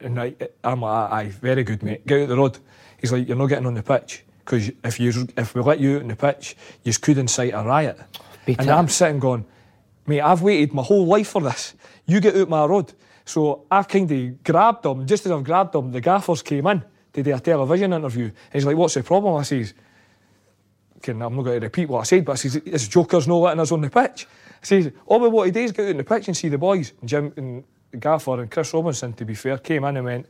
And 0.00 0.20
I, 0.20 0.34
I'm 0.64 0.80
like, 0.80 1.12
aye, 1.12 1.28
very 1.28 1.62
good, 1.62 1.84
mate. 1.84 2.04
Get 2.04 2.22
out 2.22 2.28
the 2.30 2.36
road. 2.36 2.58
He's 3.00 3.12
like, 3.12 3.28
you're 3.28 3.36
not 3.36 3.46
getting 3.46 3.66
on 3.66 3.74
the 3.74 3.82
pitch 3.84 4.24
because 4.40 4.72
if 4.82 4.98
you 4.98 5.28
if 5.36 5.54
we 5.54 5.62
let 5.62 5.78
you 5.78 5.94
out 5.98 6.02
on 6.02 6.08
the 6.08 6.16
pitch, 6.16 6.56
you 6.82 6.92
could 6.94 7.18
incite 7.18 7.54
a 7.54 7.62
riot. 7.62 7.96
And. 8.48 8.68
I'm 8.68 8.88
sitting 8.88 9.20
going, 9.20 9.46
mate, 10.04 10.20
I've 10.20 10.42
waited 10.42 10.74
my 10.74 10.82
whole 10.82 11.06
life 11.06 11.28
for 11.28 11.42
this. 11.42 11.74
You 12.06 12.18
get 12.20 12.34
out 12.34 12.48
my 12.48 12.64
road. 12.64 12.92
So 13.24 13.66
I've 13.70 13.86
kind 13.86 14.10
of 14.10 14.42
grabbed 14.42 14.84
him. 14.84 15.06
Just 15.06 15.26
as 15.26 15.30
I've 15.30 15.44
grabbed 15.44 15.76
him, 15.76 15.92
the 15.92 16.00
gaffers 16.00 16.42
came 16.42 16.66
in 16.66 16.82
to 17.16 17.22
do 17.22 17.34
a 17.34 17.40
television 17.40 17.92
interview. 17.92 18.24
And 18.24 18.52
he's 18.52 18.64
like, 18.64 18.76
what's 18.76 18.94
the 18.94 19.02
problem? 19.02 19.36
I 19.36 19.42
says, 19.42 19.74
can, 21.02 21.20
I'm 21.22 21.34
not 21.34 21.42
going 21.42 21.60
to 21.60 21.66
repeat 21.66 21.88
what 21.88 22.00
I 22.00 22.04
said, 22.04 22.24
but 22.24 22.32
I 22.32 22.34
says, 22.36 22.60
this 22.60 22.88
joker's 22.88 23.26
not 23.26 23.36
letting 23.36 23.60
us 23.60 23.72
on 23.72 23.80
the 23.80 23.90
pitch. 23.90 24.26
I 24.62 24.64
says, 24.64 24.92
all 25.06 25.20
we 25.20 25.28
want 25.28 25.48
to 25.48 25.52
do 25.52 25.60
is 25.60 25.72
get 25.72 25.86
out 25.86 25.90
on 25.90 25.96
the 25.96 26.04
pitch 26.04 26.28
and 26.28 26.36
see 26.36 26.48
the 26.48 26.58
boys. 26.58 26.92
And 27.00 27.08
Jim 27.08 27.32
and 27.36 27.64
Gaffer 27.98 28.40
and 28.40 28.50
Chris 28.50 28.72
Robinson, 28.72 29.12
to 29.14 29.24
be 29.24 29.34
fair, 29.34 29.58
came 29.58 29.84
in 29.84 29.96
and 29.96 30.06
went, 30.06 30.26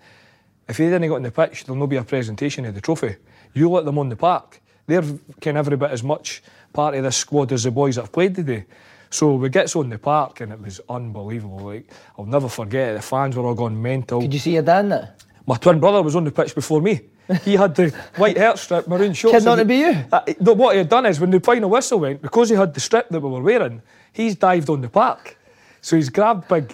if 0.69 0.77
they 0.79 0.87
didn't 0.87 1.03
get 1.03 1.13
on 1.13 1.23
the 1.23 1.31
pitch, 1.31 1.65
there'll 1.65 1.79
not 1.79 1.87
be 1.87 1.97
a 1.97 2.05
presentation 2.05 2.65
of 2.65 2.75
the 2.75 2.81
trophy. 2.81 3.17
You 3.55 3.71
let 3.71 3.85
them 3.85 3.99
on 3.99 4.09
the 4.09 4.17
park. 4.17 4.61
They're 4.87 5.03
kind 5.03 5.59
of 5.59 5.67
every 5.67 5.77
bit 5.77 5.91
as 5.91 6.03
much 6.03 6.43
part 6.73 6.95
of 6.95 7.03
this 7.05 7.17
squad 7.17 7.53
as 7.53 7.65
the 7.65 7.71
boys 7.71 7.97
that 7.97 8.03
have 8.03 8.13
played 8.13 8.35
today. 8.35 8.67
So 9.11 9.35
we 9.35 9.49
gets 9.49 9.77
on 9.77 9.89
the 9.89 9.99
park 9.99 10.41
and 10.41 10.53
it 10.53 10.61
was 10.61 10.81
unbelievable. 10.89 11.59
Like 11.59 11.91
I'll 12.19 12.27
never 12.27 12.49
forget 12.49 12.91
it. 12.91 12.95
The 12.97 13.03
fans 13.03 13.37
were 13.37 13.45
all 13.45 13.55
going 13.55 13.81
mental. 13.81 14.21
Could 14.21 14.35
you 14.35 14.41
see 14.41 14.55
your 14.55 14.63
dad 14.63 14.85
in 14.85 14.93
it? 14.93 15.09
My 15.47 15.57
twin 15.57 15.79
brother 15.79 16.03
was 16.03 16.17
on 16.17 16.25
the 16.25 16.33
pitch 16.33 16.55
before 16.55 16.81
me. 16.81 17.03
He 17.43 17.55
had 17.55 17.75
the 17.75 17.91
white 18.17 18.37
hair 18.37 18.57
strip, 18.57 18.87
maroon 18.87 19.13
shorts. 19.13 19.39
Kid 19.39 19.45
not 19.45 19.65
be 19.67 19.77
you? 19.77 20.05
Uh, 20.13 20.21
no, 20.41 20.53
what 20.53 20.75
he 20.75 20.79
had 20.79 20.89
done 20.89 21.07
is 21.07 21.21
when 21.21 21.31
the 21.31 21.41
final 21.41 21.71
whistle 21.71 22.01
went, 22.01 22.21
because 22.23 22.49
he 22.51 22.57
had 22.57 22.75
the 22.75 22.81
strip 22.81 23.09
that 23.09 23.21
we 23.21 23.29
were 23.29 23.43
wearing, 23.43 23.83
he's 24.13 24.35
dived 24.37 24.69
on 24.71 24.81
the 24.81 24.89
park. 24.89 25.39
So 25.81 25.97
he's 25.97 26.09
grabbed 26.09 26.49
big, 26.49 26.73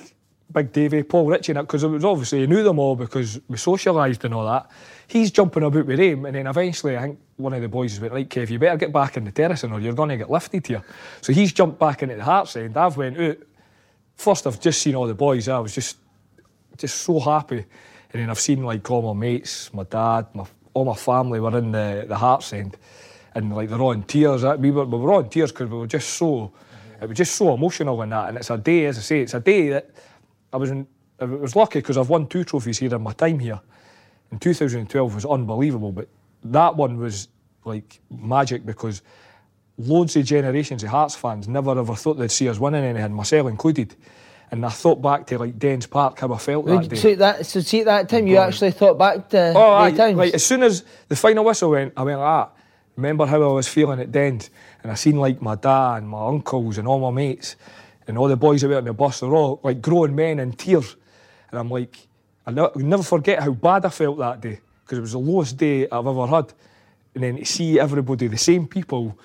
big 0.51 0.73
Davy, 0.73 1.03
Paul 1.03 1.27
Ritchie, 1.27 1.53
because 1.53 1.85
it 1.85 1.89
was 1.89 2.05
obviously 2.05 2.41
he 2.41 2.47
knew 2.47 2.63
them 2.63 2.79
all 2.79 2.97
because 2.97 3.41
we 3.49 3.57
socialised 3.57 4.25
and 4.25 4.35
all 4.35 4.47
that. 4.47 4.71
He's 5.07 5.31
jumping 5.31 5.63
about 5.63 5.87
with 5.87 5.99
him, 5.99 6.25
and 6.25 6.35
then 6.35 6.47
eventually 6.47 6.97
I 6.97 7.03
think 7.03 7.19
one 7.37 7.53
of 7.53 7.61
the 7.61 7.69
boys 7.69 8.01
went, 8.01 8.15
right, 8.15 8.29
Kev, 8.29 8.49
you 8.49 8.59
better 8.59 8.79
get 8.79 8.93
back 8.93 9.19
in 9.19 9.25
the 9.25 9.33
terracing 9.33 9.73
or 9.73 9.81
you're 9.81 9.93
going 9.93 10.09
to 10.09 10.17
get 10.17 10.31
lifted 10.31 10.67
here. 10.67 10.83
So 11.21 11.33
he's 11.33 11.53
jumped 11.53 11.79
back 11.79 12.03
into 12.03 12.17
the 12.17 12.25
Hearts 12.25 12.57
end. 12.57 12.77
I've 12.77 12.97
went 12.97 13.19
out. 13.19 13.37
First, 14.17 14.47
I've 14.47 14.61
just 14.61 14.81
seen 14.81 14.95
all 14.95 15.07
the 15.07 15.15
boys. 15.15 15.49
I 15.49 15.59
was 15.59 15.75
just, 15.75 15.97
just 16.77 17.03
so 17.03 17.21
happy. 17.21 17.65
And 18.13 18.23
then 18.23 18.31
I've 18.31 18.41
seen 18.41 18.63
like 18.63 18.89
all 18.91 19.15
my 19.15 19.19
mates, 19.19 19.73
my 19.73 19.85
dad, 19.85 20.27
my, 20.35 20.45
all 20.75 20.85
my 20.85 20.95
family 20.95 21.41
were 21.41 21.57
in 21.57 21.73
the, 21.73 22.05
the 22.09 22.17
Hearts 22.17 22.53
end. 22.53 22.77
And 23.35 23.55
like 23.55 23.71
they're 23.71 23.81
all 23.81 23.93
in 23.93 24.03
tears. 24.03 24.45
We 24.45 24.71
were, 24.71 24.85
we 24.85 24.99
were 24.99 25.13
all 25.13 25.21
in 25.21 25.31
tears 25.31 25.53
because 25.53 25.71
we 25.71 25.79
were 25.79 25.87
just 25.87 26.11
so, 26.11 26.53
it 27.01 27.09
was 27.09 27.17
just 27.17 27.35
so 27.37 27.55
emotional 27.55 28.01
in 28.03 28.11
that. 28.11 28.29
And 28.29 28.39
it's 28.39 28.51
a 28.51 28.59
day, 28.59 28.87
as 28.87 28.99
I 28.99 29.01
say, 29.01 29.21
it's 29.21 29.35
a 29.35 29.41
day 29.41 29.71
that 29.71 29.91
I 30.53 30.59
was 30.59 30.71
in, 30.71 30.87
I 31.19 31.25
was 31.25 31.57
lucky 31.57 31.79
because 31.79 31.97
I've 31.97 32.11
won 32.11 32.27
two 32.27 32.45
trophies 32.45 32.79
here 32.79 32.95
in 32.95 33.03
my 33.03 33.13
time 33.13 33.39
here. 33.39 33.61
In 34.31 34.39
2012 34.39 35.15
was 35.15 35.25
unbelievable, 35.25 35.93
but 35.93 36.09
that 36.45 36.77
one 36.77 36.99
was 36.99 37.29
like 37.65 38.01
magic 38.11 38.67
because 38.67 39.03
loads 39.79 40.17
of 40.17 40.25
generations 40.25 40.83
of 40.83 40.91
Hearts 40.91 41.15
fans 41.15 41.49
never 41.49 41.79
ever 41.79 41.95
thought 41.95 42.15
they'd 42.15 42.31
see 42.31 42.49
us 42.49 42.59
winning 42.59 42.85
anything, 42.85 43.15
myself 43.15 43.49
included. 43.49 43.95
And 44.53 44.67
I 44.67 44.69
thought 44.69 45.01
back 45.01 45.27
to 45.29 45.39
like 45.39 45.59
Dens 45.59 45.87
Park, 45.87 46.21
how 46.21 46.31
I 46.33 46.37
felt 46.37 46.67
that 46.67 46.87
day. 46.91 46.97
So, 46.97 47.15
that, 47.15 47.47
so 47.47 47.61
see 47.61 47.81
at 47.81 47.87
that 47.87 48.09
time, 48.11 48.27
you 48.27 48.37
actually 48.37 48.71
thought 48.71 48.99
back 48.99 49.31
to 49.31 49.55
Oh, 49.57 49.75
aye, 49.75 49.93
times? 49.93 50.19
like 50.19 50.35
as 50.35 50.45
soon 50.45 50.63
as 50.63 50.85
the 51.09 51.17
final 51.17 51.43
whistle 51.43 51.71
went, 51.71 51.95
I 51.97 52.03
went 52.03 52.21
like 52.21 52.49
that. 52.49 52.57
Remember 52.97 53.25
how 53.25 53.43
I 53.43 53.53
was 53.53 53.67
feeling 53.67 53.99
at 53.99 54.13
Dens, 54.13 54.51
and 54.83 54.93
I 54.93 54.95
seen 54.95 55.17
like 55.17 55.41
my 55.41 55.55
dad 55.55 55.97
and 56.03 56.09
my 56.09 56.27
uncles 56.29 56.77
and 56.77 56.87
all 56.87 57.01
my 57.01 57.11
mates, 57.11 57.57
and 58.07 58.19
all 58.19 58.29
the 58.29 58.37
boys 58.37 58.63
were 58.63 58.77
on 58.77 58.85
the 58.85 58.93
bus. 58.93 59.21
They're 59.21 59.35
all 59.35 59.59
like 59.63 59.81
grown 59.81 60.15
men 60.15 60.39
in 60.39 60.53
tears, 60.53 60.97
and 61.51 61.59
I'm 61.59 61.71
like, 61.71 61.97
I'll 62.47 62.73
never 62.77 63.03
forget 63.03 63.43
how 63.43 63.53
bad 63.53 63.87
I 63.87 63.89
felt 63.89 64.19
that 64.19 64.43
day 64.43 64.61
because 64.85 64.99
it 64.99 65.01
was 65.01 65.13
the 65.13 65.19
lowest 65.19 65.57
day 65.57 65.89
I've 65.91 66.07
ever 66.07 66.27
had. 66.27 66.53
And 67.15 67.25
then 67.25 67.37
to 67.39 67.45
see 67.47 67.81
everybody, 67.81 68.27
the 68.27 68.37
same 68.37 68.67
people, 68.67 69.19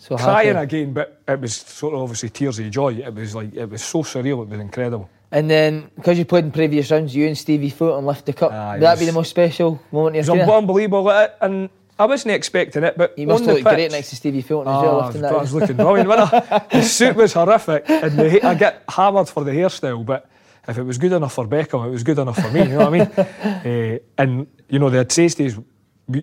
so 0.00 0.16
crying 0.16 0.54
happy. 0.56 0.64
again, 0.80 0.92
but 0.92 1.20
it 1.28 1.40
was 1.40 1.54
sort 1.56 1.94
of 1.94 2.00
obviously 2.00 2.30
tears 2.30 2.58
of 2.58 2.70
joy. 2.70 2.94
It 2.94 3.14
was 3.14 3.34
like 3.34 3.54
it 3.54 3.68
was 3.70 3.82
so 3.82 4.02
surreal. 4.02 4.42
It 4.42 4.48
was 4.48 4.60
incredible. 4.60 5.08
And 5.32 5.48
then, 5.48 5.90
because 5.94 6.18
you 6.18 6.24
played 6.24 6.44
in 6.46 6.50
previous 6.52 6.90
rounds, 6.90 7.14
you 7.14 7.26
and 7.28 7.38
Stevie 7.38 7.70
Fulton 7.70 8.04
lift 8.04 8.26
the 8.26 8.32
cup. 8.32 8.50
Aye, 8.50 8.72
Would 8.74 8.82
that 8.82 8.98
be 8.98 9.04
the 9.06 9.12
most 9.12 9.30
special 9.30 9.80
moment 9.92 10.16
It 10.16 10.20
of 10.20 10.28
was 10.28 10.36
your 10.36 10.44
career? 10.46 10.58
unbelievable, 10.58 11.08
uh, 11.08 11.28
and 11.40 11.68
I 12.00 12.06
wasn't 12.06 12.32
expecting 12.34 12.82
it. 12.82 12.98
But 12.98 13.16
You 13.16 13.28
must 13.28 13.44
the 13.44 13.60
great 13.62 13.92
next 13.92 14.10
to 14.10 14.16
Stevie 14.16 14.42
Fulton 14.42 14.72
as 14.72 14.82
well, 14.82 15.00
Ah, 15.02 15.36
I 15.38 15.40
was 15.40 15.54
looking 15.54 15.76
brilliant, 15.76 16.10
I? 16.10 16.66
The 16.72 16.82
suit 16.82 17.14
was 17.14 17.32
horrific, 17.34 17.84
and 17.88 18.18
the, 18.18 18.44
I 18.44 18.54
get 18.54 18.82
hammered 18.88 19.28
for 19.28 19.44
the 19.44 19.52
hairstyle. 19.52 20.04
But 20.04 20.28
if 20.66 20.78
it 20.78 20.82
was 20.82 20.98
good 20.98 21.12
enough 21.12 21.34
for 21.34 21.46
Beckham, 21.46 21.86
it 21.86 21.90
was 21.90 22.02
good 22.02 22.18
enough 22.18 22.38
for 22.40 22.50
me. 22.50 22.60
You 22.62 22.68
know 22.78 22.90
what 22.90 22.94
I 22.94 22.98
mean? 22.98 23.10
Eh, 23.72 23.98
and 24.18 24.46
you 24.68 24.78
know 24.80 24.88
they'd 24.90 25.12
say 25.12 25.28
to 25.28 25.46
us, 25.46 25.54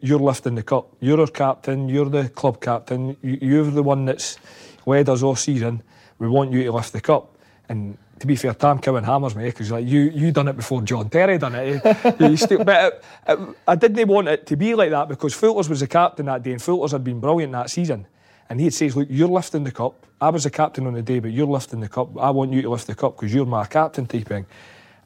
"You're 0.01 0.19
lifting 0.19 0.55
the 0.55 0.63
cup. 0.63 0.95
You're 0.99 1.21
our 1.21 1.27
captain. 1.27 1.89
You're 1.89 2.09
the 2.09 2.29
club 2.29 2.61
captain. 2.61 3.17
You, 3.21 3.37
you're 3.41 3.71
the 3.71 3.83
one 3.83 4.05
that's 4.05 4.37
led 4.85 5.09
us 5.09 5.23
all 5.23 5.35
season. 5.35 5.83
We 6.19 6.27
want 6.27 6.51
you 6.51 6.63
to 6.63 6.71
lift 6.71 6.93
the 6.93 7.01
cup." 7.01 7.35
And 7.69 7.97
to 8.19 8.25
be 8.27 8.35
fair, 8.35 8.53
Tam 8.53 8.79
Cowan 8.79 9.03
hammers 9.03 9.35
me 9.35 9.45
because 9.45 9.71
like 9.71 9.85
you, 9.85 10.09
you 10.13 10.31
done 10.31 10.47
it 10.47 10.55
before 10.55 10.81
John 10.81 11.09
Terry 11.09 11.37
done 11.37 11.55
it. 11.55 11.85
eh? 11.85 12.11
You 12.19 12.37
still, 12.37 12.63
but 12.63 12.93
it, 12.93 13.03
it, 13.27 13.39
I 13.67 13.75
didn't 13.75 14.07
want 14.07 14.27
it 14.27 14.47
to 14.47 14.55
be 14.55 14.73
like 14.73 14.89
that 14.91 15.07
because 15.07 15.35
Fulters 15.35 15.69
was 15.69 15.81
the 15.81 15.87
captain 15.87 16.25
that 16.27 16.43
day, 16.43 16.51
and 16.51 16.61
Fulters 16.61 16.91
had 16.91 17.03
been 17.03 17.19
brilliant 17.19 17.51
that 17.53 17.69
season. 17.69 18.07
And 18.49 18.61
he'd 18.61 18.73
say, 18.73 18.89
"Look, 18.89 19.07
you're 19.11 19.27
lifting 19.27 19.65
the 19.65 19.71
cup. 19.71 20.05
I 20.19 20.29
was 20.29 20.45
the 20.45 20.49
captain 20.49 20.87
on 20.87 20.93
the 20.93 21.01
day, 21.01 21.19
but 21.19 21.31
you're 21.31 21.45
lifting 21.45 21.81
the 21.81 21.89
cup. 21.89 22.17
I 22.17 22.29
want 22.31 22.53
you 22.53 22.61
to 22.63 22.69
lift 22.69 22.87
the 22.87 22.95
cup 22.95 23.17
because 23.17 23.33
you're 23.33 23.45
my 23.45 23.65
captain." 23.65 24.07
Type 24.07 24.25
thing. 24.27 24.45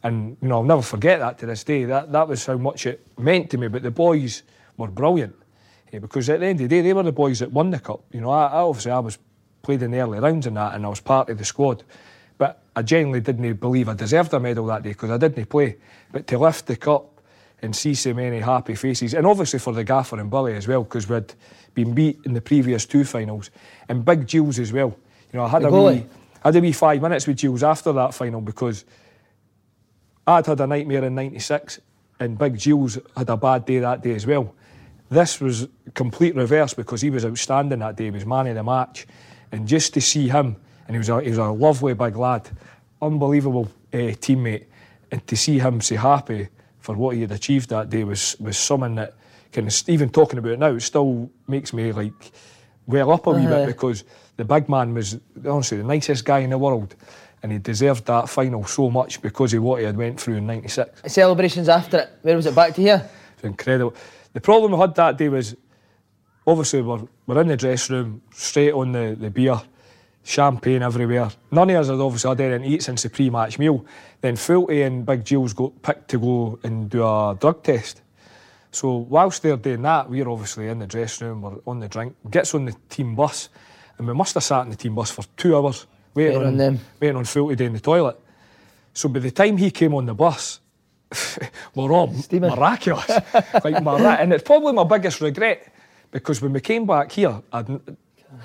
And 0.04 0.38
you 0.42 0.48
know, 0.48 0.58
I'll 0.58 0.64
never 0.64 0.82
forget 0.82 1.20
that 1.20 1.38
to 1.40 1.46
this 1.48 1.64
day. 1.64 1.84
That 1.86 2.12
that 2.12 2.28
was 2.28 2.46
how 2.46 2.58
much 2.58 2.86
it 2.86 3.06
meant 3.18 3.50
to 3.50 3.58
me. 3.58 3.68
But 3.68 3.84
the 3.84 3.92
boys 3.92 4.44
were 4.82 4.88
brilliant 4.92 5.36
eh, 5.94 6.00
because 6.00 6.30
at 6.30 6.40
the 6.42 6.46
end 6.48 6.60
of 6.62 6.70
the 6.70 6.76
day, 6.76 6.82
they 6.82 6.94
were 6.94 7.04
the 7.04 7.12
boys 7.12 7.40
that 7.40 7.52
won 7.52 7.70
the 7.72 7.80
cup. 7.80 8.04
You 8.12 8.22
know, 8.22 8.32
I, 8.32 8.48
I 8.48 8.60
obviously 8.60 8.92
I 8.92 9.00
was 9.00 9.18
played 9.62 9.82
in 9.82 9.92
the 9.92 10.00
early 10.00 10.20
rounds 10.20 10.48
and 10.48 10.58
that, 10.58 10.74
and 10.76 10.86
I 10.86 10.90
was 10.90 11.00
part 11.00 11.30
of 11.30 11.38
the 11.38 11.46
squad. 11.46 11.84
But 12.38 12.62
I 12.76 12.82
genuinely 12.82 13.22
didn't 13.22 13.54
believe 13.60 13.88
I 13.88 13.94
deserved 13.94 14.34
a 14.34 14.40
medal 14.40 14.66
that 14.68 14.84
day 14.84 14.90
because 14.90 15.12
I 15.12 15.18
didn't 15.18 15.46
play. 15.46 15.78
But 16.12 16.28
to 16.28 16.40
lift 16.40 16.66
the 16.66 16.76
cup 16.76 17.22
and 17.62 17.76
see 17.76 17.94
so 17.94 18.14
many 18.14 18.40
happy 18.40 18.74
faces, 18.76 19.14
and 19.14 19.28
obviously 19.28 19.60
for 19.60 19.74
the 19.74 19.84
gaffer 19.84 20.20
and 20.20 20.30
Billy 20.32 20.56
as 20.56 20.68
well, 20.68 20.84
because 20.84 21.08
we'd 21.08 21.34
been 21.76 21.94
beat 21.94 22.20
in 22.26 22.34
the 22.34 22.42
previous 22.42 22.86
two 22.88 23.04
finals, 23.04 23.52
and 23.88 24.04
Big 24.04 24.26
Jules 24.26 24.58
as 24.60 24.74
well. 24.74 24.98
You 25.32 25.38
know, 25.38 25.46
I 25.46 25.50
had 25.50 25.62
The 25.62 25.68
a 25.68 25.72
goalie. 25.72 26.02
wee, 26.02 26.06
I 26.44 26.48
had 26.48 26.56
a 26.56 26.60
wee 26.60 26.72
five 26.72 27.00
minutes 27.02 27.28
with 27.28 27.38
Jules 27.38 27.62
after 27.62 27.94
that 27.94 28.16
final 28.16 28.42
because 28.42 28.84
I'd 30.26 30.46
had 30.48 30.60
a 30.60 30.68
nightmare 30.68 31.04
in 31.06 31.14
'96, 31.16 31.80
and 32.20 32.38
Big 32.38 32.58
Jules 32.58 32.98
had 33.16 33.30
a 33.30 33.38
bad 33.38 33.66
day 33.66 33.80
that 33.80 34.02
day 34.02 34.16
as 34.16 34.26
well. 34.26 34.54
This 35.12 35.42
was 35.42 35.68
complete 35.94 36.36
reverse 36.36 36.74
because 36.74 37.02
he 37.02 37.10
was 37.10 37.26
outstanding 37.26 37.80
that 37.80 37.98
day. 37.98 38.06
He 38.06 38.12
was 38.12 38.26
man 38.26 38.48
of 38.48 38.56
the 38.56 38.64
match, 38.64 39.06
and 39.52 39.68
just 39.68 39.94
to 39.96 40.02
see 40.02 40.30
him, 40.30 40.56
and 40.88 40.96
he 40.96 40.98
was 40.98 41.10
a, 41.10 41.22
he 41.22 41.30
was 41.30 41.38
a 41.38 41.46
lovely 41.52 41.94
big 41.94 42.16
lad, 42.16 42.50
unbelievable 43.02 43.70
uh, 43.94 43.98
teammate, 44.24 44.66
and 45.12 45.26
to 45.28 45.36
see 45.36 45.60
him 45.60 45.82
so 45.82 45.98
happy 45.98 46.48
for 46.80 46.96
what 46.96 47.16
he 47.16 47.22
had 47.22 47.32
achieved 47.34 47.70
that 47.70 47.90
day 47.90 48.06
was 48.06 48.38
was 48.40 48.58
something 48.58 48.96
that 48.96 49.14
kind 49.52 49.68
of 49.68 49.84
even 49.90 50.10
talking 50.10 50.40
about 50.40 50.54
it 50.54 50.60
now, 50.60 50.68
it 50.74 50.80
still 50.80 51.30
makes 51.46 51.74
me 51.74 51.92
like 51.92 52.32
well 52.88 53.12
up 53.12 53.28
a 53.28 53.32
wee 53.32 53.46
Uh-huh. 53.46 53.66
bit 53.66 53.68
because 53.68 54.06
the 54.38 54.46
big 54.46 54.70
man 54.70 54.94
was 54.94 55.20
honestly 55.46 55.78
the 55.78 55.84
nicest 55.84 56.24
guy 56.24 56.40
in 56.40 56.52
the 56.52 56.58
world, 56.58 56.96
and 57.44 57.52
he 57.52 57.58
deserved 57.58 58.06
that 58.06 58.30
final 58.30 58.64
so 58.66 58.90
much 58.90 59.22
because 59.22 59.54
of 59.54 59.62
what 59.62 59.82
he 59.82 59.86
had 59.86 59.98
went 59.98 60.22
through 60.22 60.36
in 60.38 60.48
'96. 60.48 61.02
Celebrations 61.12 61.68
after 61.68 61.98
it. 61.98 62.10
Where 62.22 62.38
was 62.38 62.46
it? 62.46 62.56
Back 62.56 62.76
to 62.76 62.82
here. 62.82 63.10
It's 63.36 63.44
incredible. 63.44 63.94
The 64.34 64.42
problem 64.42 64.72
we 64.72 64.78
had 64.80 64.96
that 64.96 65.18
day 65.18 65.30
was 65.30 65.56
obviously 66.48 66.82
we're, 66.82 67.02
we're 67.28 67.42
in 67.42 67.48
the 67.48 67.58
dressing 67.58 67.96
room, 67.96 68.22
straight 68.34 68.72
on 68.72 68.92
the, 68.92 69.16
the 69.20 69.30
beer, 69.30 69.60
champagne 70.24 70.84
everywhere. 70.84 71.30
None 71.52 71.70
of 71.72 71.76
us 71.78 71.88
had 71.90 72.00
obviously 72.00 72.30
had 72.30 72.42
anything 72.42 72.70
to 72.70 72.76
eat 72.76 72.84
since 72.84 73.04
the 73.04 73.10
pre 73.10 73.30
match 73.30 73.60
meal. 73.60 73.86
Then 74.22 74.36
Fulty 74.36 74.86
and 74.86 75.06
Big 75.06 75.28
Gilles 75.28 75.54
got 75.54 75.82
picked 75.82 76.10
to 76.10 76.20
go 76.20 76.60
and 76.64 76.90
do 76.90 77.04
a 77.04 77.38
drug 77.40 77.64
test. 77.64 78.02
So 78.72 78.96
whilst 78.98 79.44
they're 79.44 79.58
doing 79.58 79.82
that, 79.82 80.10
we're 80.10 80.30
obviously 80.30 80.70
in 80.70 80.80
the 80.80 80.88
dressing 80.88 81.28
room, 81.28 81.42
we're 81.42 81.58
on 81.68 81.80
the 81.80 81.90
drink, 81.90 82.16
gets 82.30 82.56
on 82.56 82.66
the 82.66 82.76
team 82.90 83.16
bus, 83.16 83.50
and 83.98 84.08
we 84.08 84.14
must 84.14 84.34
have 84.36 84.44
sat 84.44 84.64
in 84.64 84.70
the 84.70 84.78
team 84.78 84.96
bus 84.96 85.12
for 85.12 85.26
two 85.36 85.58
hours 85.58 85.88
waiting, 86.14 86.34
Waiting 86.38 86.48
on 86.48 86.58
them. 86.58 86.80
waiting 87.02 87.18
on 87.18 87.26
Fulty 87.26 87.58
down 87.58 87.74
the 87.74 87.82
toilet. 87.82 88.18
So 88.94 89.10
by 89.10 89.20
the 89.20 89.32
time 89.32 89.58
he 89.58 89.72
came 89.72 89.94
on 89.94 90.06
the 90.06 90.14
bus, 90.14 90.61
we're 91.76 91.92
all 91.92 92.14
Steaming. 92.14 92.52
miraculous. 92.52 93.10
like 93.64 93.76
and 93.76 94.34
it's 94.34 94.44
probably 94.44 94.74
my 94.74 94.84
biggest 94.84 95.22
regret 95.22 95.72
because 96.12 96.42
when 96.42 96.54
we 96.54 96.60
came 96.60 96.86
back 96.86 97.12
here, 97.12 97.42
I'd, 97.52 97.68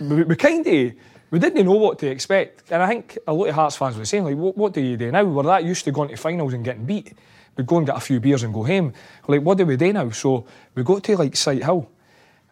we, 0.01 0.23
we 0.25 0.37
kind 0.37 0.67
of 0.67 0.93
we 1.31 1.39
didn't 1.39 1.64
know 1.64 1.73
what 1.73 1.99
to 2.01 2.07
expect, 2.09 2.71
and 2.71 2.83
I 2.83 2.89
think 2.89 3.19
a 3.27 3.33
lot 3.33 3.49
of 3.49 3.55
Hearts 3.55 3.77
fans 3.77 3.97
were 3.97 4.05
saying 4.05 4.25
like, 4.25 4.37
"What, 4.37 4.57
what 4.57 4.73
do 4.73 4.81
you 4.81 4.97
do 4.97 5.11
now?" 5.11 5.25
We're 5.25 5.43
that 5.45 5.64
used 5.64 5.85
to 5.85 5.93
going 5.93 6.09
to 6.11 6.17
finals 6.17 6.53
and 6.55 6.64
getting 6.64 6.87
beat. 6.87 7.12
We'd 7.57 7.67
go 7.67 7.79
and 7.79 7.87
get 7.87 7.97
a 7.97 8.01
few 8.01 8.21
beers 8.21 8.43
and 8.43 8.53
go 8.53 8.64
home. 8.64 8.93
Like, 9.27 9.43
what 9.43 9.59
do 9.59 9.67
we 9.67 9.77
do 9.77 9.93
now? 9.93 10.11
So 10.11 10.47
we 10.75 10.83
got 10.83 11.03
to 11.05 11.17
like 11.17 11.33
Sighthill, 11.33 11.87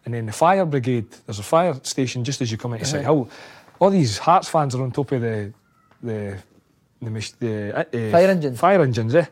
and 0.03 0.13
then 0.13 0.25
the 0.25 0.33
fire 0.33 0.65
brigade. 0.65 1.09
There's 1.25 1.39
a 1.39 1.43
fire 1.43 1.73
station 1.83 2.23
just 2.23 2.41
as 2.41 2.51
you 2.51 2.57
come 2.57 2.73
into 2.73 2.85
Sighthill. 2.85 3.29
All 3.79 3.89
these 3.89 4.17
Hearts 4.17 4.49
fans 4.49 4.75
are 4.75 4.83
on 4.83 4.91
top 4.91 5.11
of 5.13 5.21
the 5.21 5.53
the 6.03 6.37
the, 7.01 7.33
the 7.39 7.79
uh, 7.79 8.11
Fire 8.11 8.29
engines. 8.29 8.59
Fire 8.59 8.81
engines, 8.81 9.15
eh? 9.15 9.25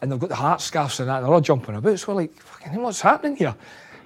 And 0.00 0.12
they've 0.12 0.18
got 0.18 0.28
the 0.28 0.36
heart 0.36 0.60
scarves 0.60 1.00
and 1.00 1.08
that, 1.08 1.18
and 1.18 1.26
they're 1.26 1.34
all 1.34 1.40
jumping 1.40 1.74
about. 1.74 1.98
So 1.98 2.12
we're 2.12 2.22
like, 2.22 2.34
fucking 2.40 2.82
what's 2.82 3.00
happening 3.00 3.36
here? 3.36 3.54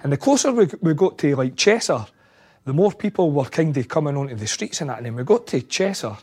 And 0.03 0.11
the 0.11 0.17
closer 0.17 0.51
we, 0.51 0.67
we 0.81 0.93
got 0.93 1.17
to 1.19 1.35
like 1.35 1.55
Chesser, 1.55 2.07
the 2.65 2.73
more 2.73 2.91
people 2.91 3.31
were 3.31 3.45
kind 3.45 3.75
of 3.75 3.87
coming 3.87 4.17
onto 4.17 4.35
the 4.35 4.47
streets 4.47 4.81
and 4.81 4.89
that. 4.89 4.97
And 4.97 5.05
then 5.05 5.15
we 5.15 5.23
got 5.23 5.47
to 5.47 5.61
Chesser, 5.61 6.17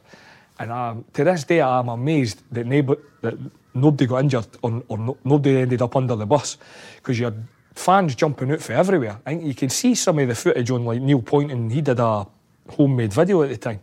and 0.59 0.73
um, 0.73 1.05
to 1.13 1.25
this 1.25 1.45
day 1.45 1.61
I'm 1.63 1.89
amazed 1.89 2.43
that, 2.51 2.67
neighbour, 2.67 2.97
that 3.23 3.35
nobody 3.75 4.07
got 4.07 4.23
injured 4.25 4.47
or, 4.63 4.83
or 4.89 4.99
no, 4.99 5.17
nobody 5.25 5.59
ended 5.59 5.83
up 5.83 5.95
under 5.95 6.17
the 6.17 6.27
bus 6.27 6.59
because 6.97 7.19
you 7.19 7.27
had 7.27 7.47
fans 7.75 8.15
jumping 8.15 8.51
out 8.51 8.61
for 8.61 8.73
everywhere. 8.73 9.21
I 9.25 9.31
think 9.31 9.45
you 9.45 9.55
can 9.55 9.69
see 9.69 9.95
some 9.95 10.19
of 10.19 10.29
the 10.29 10.35
footage 10.35 10.71
on 10.71 10.85
like 10.85 11.01
Neil 11.01 11.23
Pointon 11.23 11.71
he 11.71 11.81
did 11.81 12.01
a 12.01 12.27
homemade 12.69 13.13
video 13.13 13.43
at 13.43 13.51
the 13.51 13.57
time 13.57 13.81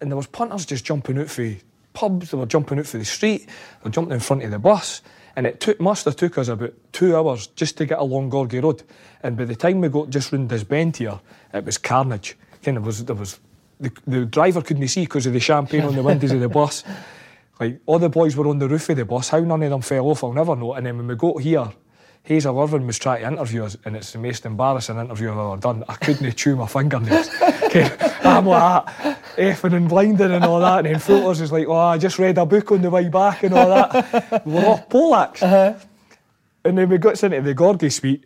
and 0.00 0.10
there 0.10 0.16
was 0.16 0.26
punters 0.26 0.66
just 0.66 0.84
jumping 0.84 1.18
out 1.18 1.30
for 1.30 1.48
pubs, 1.94 2.30
they 2.30 2.36
were 2.36 2.46
jumping 2.46 2.78
out 2.78 2.86
for 2.86 2.98
the 2.98 3.04
street, 3.04 3.46
they 3.46 3.84
were 3.84 3.90
jumping 3.90 4.12
in 4.12 4.20
front 4.20 4.42
of 4.42 4.50
the 4.50 4.58
bus. 4.58 5.00
And 5.36 5.46
it 5.46 5.60
took, 5.60 5.80
must 5.80 6.04
have 6.04 6.14
took 6.14 6.38
us 6.38 6.46
about 6.48 6.74
two 6.92 7.16
hours 7.16 7.48
just 7.48 7.76
to 7.78 7.86
get 7.86 7.98
along 7.98 8.30
Gorgie 8.30 8.62
Road. 8.62 8.82
And 9.22 9.36
by 9.36 9.46
the 9.46 9.56
time 9.56 9.80
we 9.80 9.88
got 9.88 10.10
just 10.10 10.30
round 10.30 10.48
this 10.48 10.62
bend 10.62 10.98
here, 10.98 11.18
it 11.52 11.64
was 11.64 11.78
carnage. 11.78 12.36
Kind 12.62 12.76
of 12.76 12.86
was, 12.86 13.04
there 13.04 13.16
was 13.16 13.40
the, 13.80 13.90
the 14.06 14.26
driver 14.26 14.62
couldn't 14.62 14.86
see 14.88 15.04
because 15.04 15.26
of 15.26 15.32
the 15.32 15.40
champagne 15.40 15.82
on 15.82 15.96
the 15.96 16.02
windows 16.02 16.30
of 16.30 16.40
the 16.40 16.48
bus. 16.60 16.84
Like 17.58 17.80
all 17.86 17.98
the 17.98 18.08
boys 18.08 18.36
were 18.36 18.46
on 18.48 18.58
the 18.58 18.68
roof 18.68 18.88
of 18.90 18.96
the 18.96 19.04
bus. 19.04 19.28
How 19.28 19.40
none 19.40 19.62
of 19.62 19.70
them 19.70 19.82
fell 19.82 20.06
off, 20.06 20.22
I'll 20.22 20.32
never 20.32 20.54
know. 20.54 20.74
And 20.74 20.86
then 20.86 20.96
when 20.98 21.06
we 21.08 21.16
got 21.16 21.40
here, 21.40 21.68
Hazel 22.24 22.58
Irvine 22.58 22.86
was 22.86 22.98
trying 22.98 23.20
to 23.20 23.28
interview 23.28 23.64
us, 23.64 23.76
and 23.84 23.94
it's 23.96 24.12
the 24.12 24.18
most 24.18 24.46
embarrassing 24.46 24.98
interview 24.98 25.30
I've 25.30 25.38
ever 25.38 25.56
done. 25.58 25.84
I 25.88 25.94
couldn't 25.96 26.32
chew 26.36 26.56
my 26.56 26.66
fingernails. 26.66 27.28
Okay, 27.64 27.90
I'm 28.22 28.46
like 28.46 28.86
that, 29.02 29.23
effing 29.36 29.74
and 29.74 29.88
blinding 29.88 30.30
and 30.32 30.44
all 30.44 30.60
that. 30.60 30.78
And 30.78 30.86
then 30.86 30.96
Fulters 31.00 31.40
is 31.40 31.52
like, 31.52 31.66
oh, 31.68 31.74
I 31.76 31.98
just 31.98 32.18
read 32.18 32.38
a 32.38 32.46
book 32.46 32.72
on 32.72 32.82
the 32.82 32.90
way 32.90 33.08
back 33.08 33.42
and 33.42 33.54
all 33.54 33.68
that. 33.68 34.42
We're 34.46 34.64
all 34.64 34.78
Polacks. 34.88 35.42
And 36.64 36.78
then 36.78 36.88
we 36.88 36.98
got 36.98 37.18
sent 37.18 37.34
into 37.34 37.48
the 37.52 37.54
Gorgie 37.54 37.92
suite, 37.92 38.24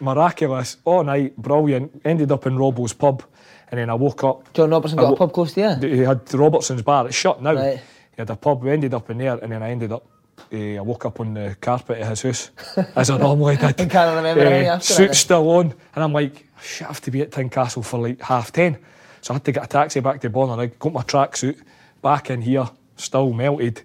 miraculous, 0.00 0.76
all 0.84 1.02
night, 1.04 1.36
brilliant. 1.36 2.00
Ended 2.04 2.30
up 2.32 2.46
in 2.46 2.56
Robbo's 2.56 2.92
pub, 2.92 3.22
and 3.70 3.78
then 3.80 3.90
I 3.90 3.94
woke 3.94 4.22
up. 4.24 4.52
John 4.52 4.70
Robertson 4.70 4.98
I 4.98 5.02
got 5.02 5.14
a 5.14 5.16
pub 5.16 5.32
close 5.32 5.54
to 5.54 5.60
you. 5.80 5.88
He 5.88 5.98
had 6.00 6.32
Robertson's 6.32 6.82
bar. 6.82 7.06
It's 7.06 7.16
shut 7.16 7.42
now. 7.42 7.54
Right. 7.54 7.78
He 7.78 8.16
had 8.18 8.30
a 8.30 8.36
pub. 8.36 8.62
We 8.62 8.70
ended 8.70 8.94
up 8.94 9.10
in 9.10 9.18
there, 9.18 9.36
and 9.38 9.50
then 9.52 9.62
I 9.62 9.70
ended 9.70 9.92
up. 9.92 10.06
eh, 10.52 10.76
I 10.76 10.80
woke 10.80 11.06
up 11.06 11.18
on 11.20 11.34
the 11.34 11.56
carpet 11.60 11.98
at 11.98 12.08
his 12.08 12.22
house, 12.22 12.50
as 12.96 13.10
I 13.10 13.18
normally 13.18 13.56
did. 13.56 13.80
And 13.80 13.90
can't 13.90 14.16
remember 14.16 14.44
that 14.44 14.84
Suit 14.84 15.14
still 15.14 15.50
on, 15.50 15.74
and 15.94 16.04
I'm 16.04 16.12
like, 16.12 16.46
shit, 16.62 16.82
I 16.86 16.88
have 16.88 17.00
to 17.02 17.10
be 17.10 17.22
at 17.22 17.30
Tynecastle 17.30 17.84
for 17.84 17.98
like 17.98 18.20
half 18.20 18.52
ten. 18.52 18.78
So 19.26 19.34
I 19.34 19.38
had 19.38 19.44
to 19.46 19.50
get 19.50 19.64
a 19.64 19.66
taxi 19.66 19.98
back 19.98 20.20
to 20.20 20.30
Bonner. 20.30 20.62
I 20.62 20.66
got 20.66 20.92
my 20.92 21.02
tracksuit 21.02 21.60
back 22.00 22.30
in 22.30 22.42
here, 22.42 22.70
still 22.94 23.32
melted. 23.32 23.82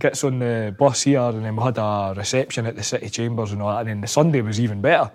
Gets 0.00 0.24
on 0.24 0.40
the 0.40 0.74
bus 0.76 1.02
here, 1.02 1.20
and 1.20 1.44
then 1.44 1.54
we 1.54 1.62
had 1.62 1.78
a 1.78 2.12
reception 2.16 2.66
at 2.66 2.74
the 2.74 2.82
City 2.82 3.08
Chambers 3.08 3.52
and 3.52 3.62
all 3.62 3.70
that. 3.70 3.82
And 3.82 3.88
then 3.88 4.00
the 4.00 4.08
Sunday 4.08 4.40
was 4.40 4.58
even 4.58 4.80
better. 4.80 5.12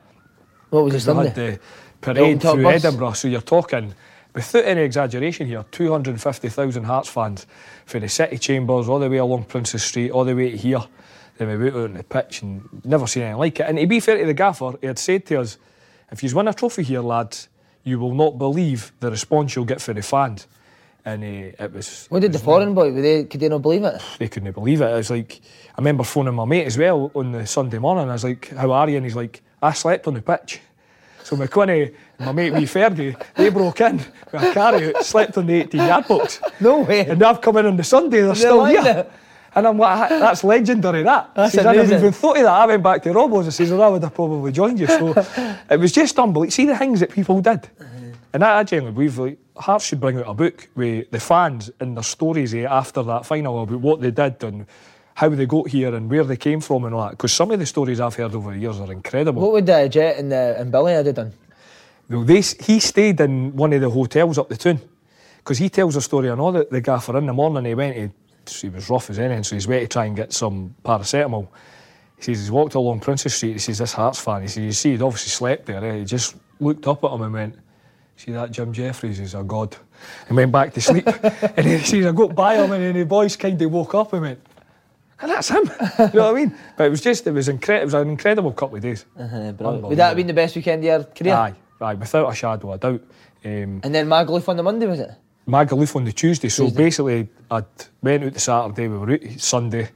What 0.70 0.86
was 0.86 1.04
the 1.04 1.14
We 1.14 1.18
had 1.18 1.36
Sunday? 1.36 1.52
the 1.52 1.60
parade 2.00 2.40
top 2.40 2.54
through 2.54 2.64
bus. 2.64 2.86
Edinburgh, 2.86 3.12
so 3.12 3.28
you're 3.28 3.42
talking, 3.42 3.94
without 4.34 4.64
any 4.64 4.80
exaggeration 4.80 5.46
here, 5.46 5.66
250,000 5.72 6.86
Hearts 6.86 7.10
fans 7.10 7.46
for 7.86 8.00
the 8.00 8.08
City 8.08 8.38
Chambers, 8.38 8.88
all 8.88 9.00
the 9.00 9.10
way 9.10 9.18
along 9.18 9.44
Princes 9.44 9.84
Street, 9.84 10.12
all 10.12 10.24
the 10.24 10.38
way 10.38 10.52
to 10.52 10.58
here. 10.58 10.86
Then 11.38 11.50
we 11.50 11.58
went 11.58 11.76
out 11.76 11.84
on 11.84 11.94
the 11.96 12.04
pitch 12.04 12.44
and 12.44 12.64
never 12.86 13.08
seen 13.08 13.24
anything 13.24 13.40
like 13.40 13.60
it. 13.60 13.68
And 13.68 13.78
to 13.78 13.88
be 13.88 14.00
fair 14.00 14.20
to 14.20 14.26
the 14.26 14.34
gaffer, 14.34 14.72
he 14.80 14.88
had 14.88 15.00
said 15.00 15.26
to 15.26 15.42
us, 15.42 15.58
if 16.14 16.24
you 16.24 16.34
win 16.34 16.48
a 16.48 16.54
trophy 16.54 16.84
here, 16.84 17.02
lads, 17.02 17.50
you 17.84 18.00
will 18.00 18.14
not 18.14 18.38
believe 18.38 18.92
the 19.00 19.12
response 19.12 19.56
you'll 19.56 19.66
get 19.66 19.82
from 19.82 19.96
the 19.96 20.02
fans. 20.02 20.48
And 21.06 21.22
uh, 21.22 21.64
it 21.64 21.74
was. 21.74 22.08
What 22.10 22.22
did 22.22 22.32
the 22.32 22.40
foreign 22.40 22.74
boy? 22.74 22.92
They, 22.92 23.26
could 23.26 23.42
they 23.42 23.50
not 23.50 23.62
believe 23.62 23.84
it? 23.84 24.02
They 24.20 24.30
couldn't 24.30 24.54
believe 24.54 24.82
it. 24.82 24.86
It 24.86 24.96
was 24.96 25.10
like, 25.10 25.42
I 25.76 25.82
remember 25.82 26.04
phoning 26.06 26.34
my 26.34 26.46
mate 26.46 26.66
as 26.66 26.78
well 26.78 27.12
on 27.14 27.34
the 27.34 27.46
Sunday 27.46 27.78
morning. 27.78 28.10
I 28.10 28.14
was 28.14 28.24
like, 28.24 28.50
How 28.56 28.72
are 28.72 28.90
you? 28.90 28.96
And 28.98 29.06
he's 29.06 29.16
like, 29.16 29.42
I 29.62 29.74
slept 29.74 30.08
on 30.08 30.14
the 30.14 30.22
pitch. 30.22 30.62
So 31.24 31.38
McQuinney 31.38 31.94
and 32.20 32.26
my 32.26 32.32
mate 32.32 32.54
wee 32.54 32.64
Fergie, 32.64 33.22
they 33.36 33.50
broke 33.50 33.80
in 33.82 33.98
with 34.32 34.44
a 34.44 34.54
carry 34.54 34.94
out, 34.94 35.06
slept 35.06 35.38
on 35.38 35.46
the 35.48 35.54
18 35.54 35.80
yard 35.80 36.08
box. 36.08 36.42
No 36.60 36.82
way. 36.82 37.08
And 37.08 37.22
they've 37.22 37.42
come 37.42 37.58
in 37.58 37.66
on 37.66 37.78
the 37.78 37.84
Sunday, 37.84 38.22
they're, 38.22 38.36
still 38.36 38.66
here. 38.66 38.84
that. 38.84 39.12
And 39.56 39.68
I'm 39.68 39.78
like, 39.78 40.10
that's 40.10 40.44
legendary, 40.44 41.04
that. 41.04 41.32
That's 41.36 41.54
says, 41.54 41.66
I 41.66 41.76
never 41.76 41.96
even 41.96 42.12
thought 42.12 42.38
of 42.38 42.44
that. 42.44 42.54
I 42.54 42.66
went 42.66 42.82
back 42.82 43.04
to 43.04 43.14
Robbo's 43.14 43.46
and 43.46 43.54
says, 43.54 43.72
well, 43.72 43.84
I 43.84 43.88
would 43.90 44.04
have 44.04 44.14
probably 44.14 44.52
joined 44.52 44.80
you. 44.80 44.88
So 44.88 45.14
it 45.70 45.80
was 45.80 45.92
just 45.92 46.18
unbelievable. 46.18 46.52
See 46.52 46.66
the 46.66 46.78
things 46.78 47.00
that 47.02 47.12
people 47.12 47.40
did. 47.40 47.70
And 48.34 48.44
I, 48.44 48.60
I 48.60 48.64
genuinely 48.64 48.96
believe 48.96 49.18
like, 49.20 49.38
Hearts 49.56 49.86
should 49.86 50.00
bring 50.00 50.18
out 50.18 50.28
a 50.28 50.34
book 50.34 50.68
with 50.74 51.12
the 51.12 51.20
fans 51.20 51.70
and 51.80 51.96
their 51.96 52.04
stories 52.04 52.56
eh, 52.56 52.66
after 52.68 53.04
that 53.04 53.24
final 53.26 53.62
about 53.62 53.80
what 53.80 54.02
they 54.02 54.10
did 54.10 54.44
and 54.44 54.66
how 55.14 55.30
they 55.30 55.46
got 55.46 55.68
here 55.68 55.94
and 55.94 56.10
where 56.10 56.24
they 56.24 56.38
came 56.38 56.60
from 56.60 56.86
and 56.86 56.96
all 56.96 57.04
that. 57.04 57.12
Because 57.12 57.34
some 57.34 57.52
of 57.52 57.60
the 57.60 57.66
stories 57.68 58.00
I've 58.00 58.16
heard 58.16 58.34
over 58.34 58.52
the 58.52 58.58
years 58.58 58.80
are 58.80 58.92
incredible. 58.92 59.44
What 59.44 59.52
would 59.52 59.70
uh, 59.70 59.88
Jet 59.88 60.18
and, 60.18 60.34
uh, 60.34 60.56
and 60.58 60.72
Billy 60.72 60.94
have 60.94 61.14
done? 61.14 61.34
Well, 62.10 62.24
they, 62.24 62.42
he 62.42 62.80
stayed 62.80 63.22
in 63.22 63.56
one 63.56 63.74
of 63.74 63.82
the 63.82 63.90
hotels 63.92 64.40
up 64.40 64.50
the 64.50 64.58
town 64.58 64.82
because 65.38 65.60
he 65.60 65.70
tells 65.70 65.96
a 65.96 66.02
story. 66.02 66.32
I 66.32 66.36
know 66.36 66.52
that 66.52 66.72
the 66.72 66.82
gaffer 66.82 67.16
in 67.18 67.28
the 67.28 67.34
morning 67.34 67.66
he 67.66 67.76
went 67.76 67.96
to, 67.96 68.12
he 68.50 68.70
was 68.70 68.90
rough 68.90 69.10
as 69.10 69.20
anything, 69.20 69.44
so 69.44 69.56
he's 69.56 69.68
went 69.68 69.82
to 69.82 69.88
try 69.88 70.06
and 70.06 70.16
get 70.16 70.34
some 70.34 70.76
paracetamol. 70.84 71.48
He 72.18 72.24
says 72.24 72.40
he's 72.40 72.52
walked 72.52 72.76
along 72.76 73.02
Princes 73.02 73.34
Street. 73.36 73.54
He 73.54 73.60
says 73.60 73.78
this 73.80 73.94
Hearts 73.94 74.20
fan. 74.20 74.42
He 74.44 74.48
says 74.48 74.64
you 74.64 74.72
see 74.72 74.92
he'd 74.92 75.02
obviously 75.02 75.30
slept 75.30 75.66
there. 75.66 75.84
Eh? 75.84 76.00
He 76.00 76.06
just 76.06 76.36
looked 76.60 76.88
up 76.88 77.04
at 77.04 77.12
him 77.12 77.22
and 77.22 77.34
went, 77.34 77.56
"See 78.16 78.32
that 78.32 78.52
Jim 78.52 78.72
Jefferies 78.72 79.20
is 79.20 79.34
a 79.36 79.44
god," 79.44 79.76
and 80.28 80.38
went 80.38 80.52
back 80.52 80.74
to 80.74 80.82
sleep. 80.82 81.06
and 81.58 81.66
he 81.66 81.80
says 81.80 82.06
I 82.06 82.12
got 82.12 82.34
by 82.36 82.56
him 82.56 82.72
and 82.72 82.82
then 82.84 82.94
the 82.96 83.06
boys 83.06 83.36
kind 83.36 83.62
of 83.62 83.72
woke 83.72 83.94
up 83.96 84.14
and 84.14 84.22
went. 84.22 84.40
And 85.22 85.32
that's 85.32 85.50
him. 85.50 85.64
you 85.64 86.20
know 86.20 86.32
what 86.32 86.32
I 86.32 86.34
mean? 86.34 86.56
But 86.76 86.88
it 86.88 86.90
was 86.90 87.00
just, 87.00 87.26
it 87.28 87.32
was 87.32 87.48
incredible. 87.48 87.82
It 87.82 87.86
was 87.86 87.94
an 87.94 88.10
incredible 88.10 88.52
couple 88.52 88.76
of 88.76 88.82
days. 88.84 89.06
Uh, 89.18 89.54
brilliant. 89.54 89.88
Would 89.88 89.98
that 89.98 90.08
have 90.10 90.18
been 90.18 90.28
the 90.28 90.34
best 90.34 90.56
weekend 90.56 90.80
of 90.80 90.86
your 90.86 91.04
career? 91.06 91.34
Aye, 91.34 91.54
aye, 91.80 91.94
without 91.94 92.30
a 92.30 92.36
shadow 92.36 92.72
of 92.72 92.76
a 92.76 92.92
doubt. 92.92 93.02
Um, 93.46 93.80
And 93.84 93.96
then 93.96 94.08
Magaluf 94.08 94.50
on 94.50 94.58
the 94.58 94.64
Monday, 94.64 94.86
was 94.86 95.00
it? 95.00 95.12
Magaluf 95.48 95.96
on 95.96 96.06
the 96.06 96.12
Tuesday. 96.12 96.50
So 96.50 96.66
Tuesday. 96.66 96.84
basically, 96.84 97.28
I'd 97.52 97.66
went 98.02 98.24
out 98.24 98.34
the 98.34 98.40
Saturday, 98.40 98.88
we 98.88 98.98
were 98.98 99.12
out 99.12 99.22
Sunday, 99.38 99.90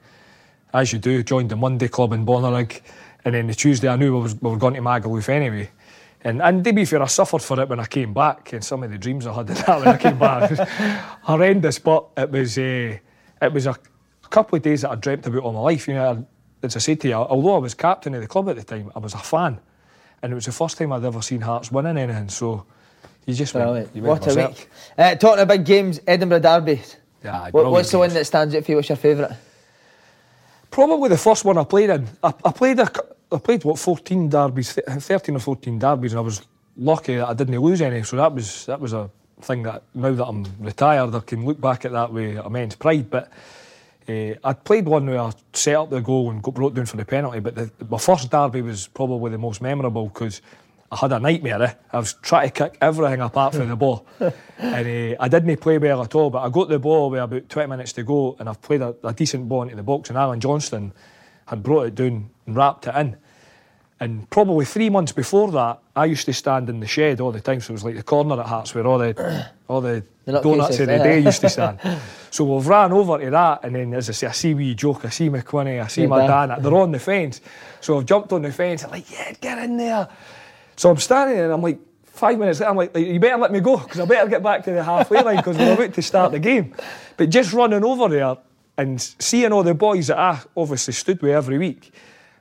as 0.73 0.91
you 0.91 0.99
do, 0.99 1.23
joined 1.23 1.49
the 1.49 1.55
Monday 1.55 1.87
club 1.87 2.13
in 2.13 2.25
Bonnyrigg, 2.25 2.81
and 3.23 3.35
then 3.35 3.47
the 3.47 3.55
Tuesday 3.55 3.87
I 3.87 3.95
knew 3.95 4.15
we, 4.15 4.21
was, 4.21 4.41
we 4.41 4.49
were 4.49 4.57
going 4.57 4.73
to 4.73 4.81
Magaluf 4.81 5.29
anyway. 5.29 5.69
And, 6.21 6.41
and 6.41 6.63
to 6.63 6.73
be 6.73 6.83
fair, 6.83 7.01
I 7.01 7.07
suffered 7.07 7.41
for 7.41 7.59
it 7.61 7.69
when 7.69 7.79
I 7.79 7.85
came 7.85 8.13
back, 8.13 8.51
and 8.53 8.63
some 8.63 8.83
of 8.83 8.91
the 8.91 8.97
dreams 8.97 9.25
I 9.27 9.33
had 9.33 9.49
of 9.49 9.65
that 9.65 9.79
when 9.79 9.87
I 9.87 9.97
came 9.97 10.19
back 10.19 10.49
was 10.49 10.59
horrendous. 11.21 11.79
But 11.79 12.07
it 12.17 12.29
was 12.31 12.57
uh, 12.57 12.97
it 13.41 13.53
was 13.53 13.67
a 13.67 13.75
couple 14.29 14.57
of 14.57 14.63
days 14.63 14.81
that 14.81 14.91
I 14.91 14.95
dreamt 14.95 15.25
about 15.27 15.43
all 15.43 15.53
my 15.53 15.59
life. 15.59 15.87
You 15.87 15.93
know, 15.93 16.27
as 16.63 16.75
I 16.75 16.79
said 16.79 16.99
to 17.01 17.07
you, 17.07 17.13
although 17.13 17.55
I 17.55 17.59
was 17.59 17.73
captain 17.75 18.15
of 18.15 18.21
the 18.21 18.27
club 18.27 18.49
at 18.49 18.55
the 18.57 18.63
time, 18.63 18.91
I 18.95 18.99
was 18.99 19.13
a 19.13 19.19
fan, 19.19 19.59
and 20.21 20.31
it 20.31 20.35
was 20.35 20.45
the 20.45 20.51
first 20.51 20.77
time 20.77 20.91
I'd 20.91 21.05
ever 21.05 21.21
seen 21.21 21.41
Hearts 21.41 21.71
winning 21.71 21.97
anything. 21.97 22.29
So 22.29 22.65
you 23.27 23.33
just 23.33 23.53
went, 23.53 23.65
Brilliant. 23.65 23.95
you 23.95 24.01
went 24.01 24.25
What 24.25 24.35
a 24.35 24.47
week. 24.47 24.69
Uh, 24.97 25.15
talking 25.15 25.43
about 25.43 25.63
games, 25.65 25.99
Edinburgh 26.07 26.39
Derby. 26.39 26.81
Yeah, 27.23 27.49
What, 27.51 27.69
what's 27.69 27.91
the 27.91 27.99
one 27.99 28.09
that 28.13 28.25
stands 28.25 28.55
out 28.55 28.63
for 28.63 28.71
you? 28.71 28.77
What's 28.77 28.89
your 28.89 28.95
favourite? 28.95 29.33
Probably 30.71 31.09
the 31.09 31.17
first 31.17 31.45
one 31.45 31.57
I 31.57 31.63
played 31.63 31.89
in. 31.89 32.07
I, 32.23 32.33
I 32.45 32.51
played 32.51 32.79
a, 32.79 32.87
cou- 32.87 33.15
I 33.31 33.37
played 33.37 33.63
what 33.63 33.79
14 33.79 34.29
derbies, 34.29 34.73
13 34.73 35.35
or 35.35 35.39
14 35.39 35.79
derbies, 35.79 36.13
and 36.13 36.19
I 36.19 36.21
was 36.21 36.41
lucky 36.77 37.15
that 37.15 37.27
I 37.27 37.33
didn't 37.33 37.59
lose 37.59 37.81
any. 37.81 38.03
So 38.03 38.15
that 38.17 38.33
was 38.33 38.65
that 38.67 38.79
was 38.79 38.93
a 38.93 39.09
thing 39.41 39.63
that 39.63 39.83
now 39.93 40.13
that 40.13 40.25
I'm 40.25 40.45
retired, 40.59 41.13
I 41.15 41.19
can 41.19 41.45
look 41.45 41.59
back 41.59 41.85
at 41.85 41.91
that 41.91 42.11
with 42.13 42.37
immense 42.45 42.75
pride. 42.75 43.09
But 43.09 43.31
uh, 44.07 44.33
I 44.43 44.53
played 44.53 44.85
one 44.85 45.05
where 45.07 45.19
I 45.19 45.31
set 45.53 45.75
up 45.75 45.89
the 45.89 46.01
goal 46.01 46.31
and 46.31 46.41
got 46.43 46.53
brought 46.53 46.73
down 46.75 46.85
for 46.85 46.97
the 46.97 47.05
penalty. 47.05 47.39
But 47.39 47.55
the, 47.55 47.71
my 47.89 47.97
first 47.97 48.29
derby 48.31 48.61
was 48.61 48.87
probably 48.87 49.31
the 49.31 49.37
most 49.37 49.61
memorable 49.61 50.07
because 50.07 50.41
I 50.91 50.95
had 50.95 51.11
a 51.11 51.19
nightmare. 51.19 51.61
Eh? 51.61 51.73
I 51.91 51.99
was 51.99 52.13
trying 52.21 52.49
to 52.49 52.53
kick 52.53 52.77
everything 52.81 53.19
apart 53.19 53.55
from 53.55 53.67
the 53.67 53.75
ball, 53.75 54.05
and 54.57 55.13
uh, 55.17 55.17
I 55.19 55.27
didn't 55.27 55.57
play 55.57 55.77
well 55.77 56.01
at 56.01 56.15
all. 56.15 56.29
But 56.29 56.43
I 56.43 56.49
got 56.49 56.69
the 56.69 56.79
ball 56.79 57.09
with 57.09 57.21
about 57.21 57.49
20 57.49 57.69
minutes 57.69 57.93
to 57.93 58.03
go, 58.03 58.37
and 58.39 58.47
I've 58.47 58.61
played 58.61 58.81
a, 58.81 58.95
a 59.03 59.13
decent 59.13 59.49
ball 59.49 59.63
into 59.63 59.75
the 59.75 59.83
box. 59.83 60.09
And 60.09 60.17
Allan 60.17 60.39
Johnston 60.39 60.93
had 61.47 61.61
brought 61.61 61.87
it 61.87 61.95
down 61.95 62.29
and 62.45 62.55
wrapped 62.55 62.87
it 62.87 62.95
in. 62.95 63.17
And 63.99 64.29
probably 64.29 64.63
three 64.63 64.89
months 64.89 65.11
before 65.11 65.51
that, 65.51 65.79
I 65.95 66.05
used 66.05 66.25
to 66.27 66.33
stand 66.33 66.69
in 66.69 66.79
the 66.79 66.87
shed 66.87 67.19
all 67.19 67.31
the 67.31 67.41
time. 67.41 67.61
So 67.61 67.71
it 67.71 67.73
was 67.73 67.83
like 67.83 67.95
the 67.95 68.03
corner 68.03 68.39
at 68.39 68.45
Hearts 68.45 68.75
where 68.75 68.85
all 68.85 68.99
the 68.99 69.49
all 69.67 69.81
the 69.81 70.03
donuts 70.25 70.79
of 70.79 70.87
the 70.87 70.99
day 70.99 71.19
used 71.19 71.41
to 71.41 71.49
stand. 71.57 71.79
so 72.29 72.45
we've 72.45 72.67
ran 72.67 72.93
over 72.93 73.17
to 73.17 73.29
that, 73.31 73.61
and 73.63 73.75
then 73.75 73.93
as 73.93 74.09
I 74.09 74.13
say, 74.13 74.27
I 74.27 74.31
see 74.31 74.53
wee 74.53 74.75
joke, 74.75 75.03
I 75.03 75.09
see 75.09 75.29
McQuinney, 75.29 75.83
I 75.83 75.87
see 75.87 76.01
yeah, 76.01 76.07
my 76.07 76.27
dad. 76.27 76.63
They're 76.63 76.75
on 76.75 76.91
the 76.91 76.99
fence. 76.99 77.41
So 77.81 77.97
I've 77.97 78.05
jumped 78.05 78.31
on 78.31 78.43
the 78.43 78.51
fence. 78.51 78.83
I'm 78.83 78.91
like, 78.91 79.11
yeah, 79.11 79.33
get 79.41 79.57
in 79.57 79.77
there. 79.77 80.07
So 80.77 80.89
I'm 80.89 80.97
standing 80.97 81.39
and 81.39 81.51
I'm 81.51 81.61
like, 81.61 81.79
five 82.05 82.39
minutes 82.39 82.61
later, 82.61 82.69
I'm 82.69 82.77
like, 82.77 82.95
you 82.95 83.19
better 83.19 83.37
let 83.37 83.51
me 83.51 83.59
go 83.59 83.77
because 83.77 83.99
I 83.99 84.05
better 84.05 84.29
get 84.29 84.41
back 84.41 84.63
to 84.63 84.71
the 84.71 84.83
halfway 84.83 85.21
line 85.21 85.37
because 85.37 85.57
we're 85.57 85.73
about 85.73 85.93
to 85.93 86.01
start 86.01 86.31
the 86.31 86.39
game. 86.39 86.73
But 87.17 87.29
just 87.29 87.51
running 87.51 87.83
over 87.83 88.07
there 88.07 88.37
and 88.77 89.01
seeing 89.01 89.51
all 89.51 89.63
the 89.63 89.73
boys 89.73 90.07
that 90.07 90.17
I 90.17 90.39
obviously 90.55 90.93
stood 90.93 91.21
with 91.21 91.31
every 91.31 91.57
week 91.57 91.91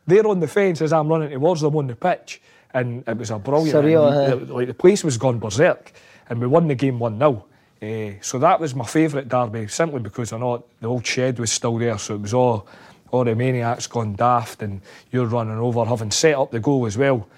they're 0.06 0.26
on 0.26 0.40
the 0.40 0.48
fence 0.48 0.80
as 0.80 0.92
I'm 0.92 1.08
running 1.08 1.30
towards 1.30 1.60
them 1.60 1.76
on 1.76 1.86
the 1.86 1.96
pitch, 1.96 2.40
and 2.72 3.02
it 3.06 3.16
was 3.16 3.30
a 3.30 3.38
brilliant. 3.38 3.76
Surreal, 3.76 4.32
and, 4.32 4.50
like 4.50 4.68
the 4.68 4.74
place 4.74 5.02
was 5.02 5.18
gone 5.18 5.38
berserk, 5.38 5.92
and 6.28 6.40
we 6.40 6.46
won 6.46 6.68
the 6.68 6.74
game 6.74 6.98
one 6.98 7.18
0 7.18 7.44
uh, 7.82 8.18
So 8.22 8.38
that 8.38 8.60
was 8.60 8.74
my 8.74 8.86
favourite 8.86 9.28
derby, 9.28 9.68
simply 9.68 10.00
because 10.00 10.32
I 10.32 10.38
know 10.38 10.64
the 10.80 10.88
old 10.88 11.06
shed 11.06 11.38
was 11.38 11.52
still 11.52 11.76
there, 11.78 11.98
so 11.98 12.14
it 12.14 12.22
was 12.22 12.34
all 12.34 12.66
all 13.12 13.24
the 13.24 13.34
maniacs 13.34 13.86
gone 13.86 14.14
daft, 14.14 14.62
and 14.62 14.80
you're 15.10 15.26
running 15.26 15.58
over, 15.58 15.84
having 15.84 16.10
set 16.10 16.34
up 16.34 16.50
the 16.50 16.60
goal 16.60 16.86
as 16.86 16.98
well. 16.98 17.28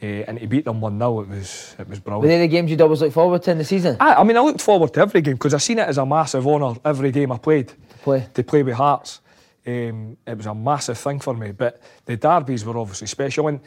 Uh, 0.00 0.06
and 0.28 0.38
to 0.38 0.46
beat 0.46 0.64
them 0.64 0.80
1 0.80 0.98
0, 0.98 1.20
it 1.22 1.28
was, 1.28 1.74
it 1.76 1.88
was 1.88 1.98
brilliant. 1.98 2.22
Were 2.22 2.28
they 2.28 2.38
the 2.38 2.46
games 2.46 2.70
you'd 2.70 2.80
always 2.80 3.00
look 3.00 3.12
forward 3.12 3.42
to 3.42 3.50
in 3.50 3.58
the 3.58 3.64
season? 3.64 3.96
I, 3.98 4.14
I 4.14 4.24
mean, 4.24 4.36
I 4.36 4.40
looked 4.40 4.60
forward 4.60 4.94
to 4.94 5.00
every 5.00 5.20
game 5.20 5.34
because 5.34 5.54
I 5.54 5.58
seen 5.58 5.80
it 5.80 5.88
as 5.88 5.98
a 5.98 6.06
massive 6.06 6.46
honour 6.46 6.78
every 6.84 7.10
game 7.10 7.32
I 7.32 7.38
played. 7.38 7.68
To 7.68 7.74
play. 8.02 8.28
To 8.34 8.44
play 8.44 8.62
with 8.62 8.74
Hearts. 8.74 9.20
Um, 9.66 10.16
it 10.24 10.36
was 10.36 10.46
a 10.46 10.54
massive 10.54 10.98
thing 10.98 11.18
for 11.18 11.34
me. 11.34 11.50
But 11.50 11.80
the 12.04 12.16
derbies 12.16 12.64
were 12.64 12.78
obviously 12.78 13.08
special. 13.08 13.48
And 13.48 13.60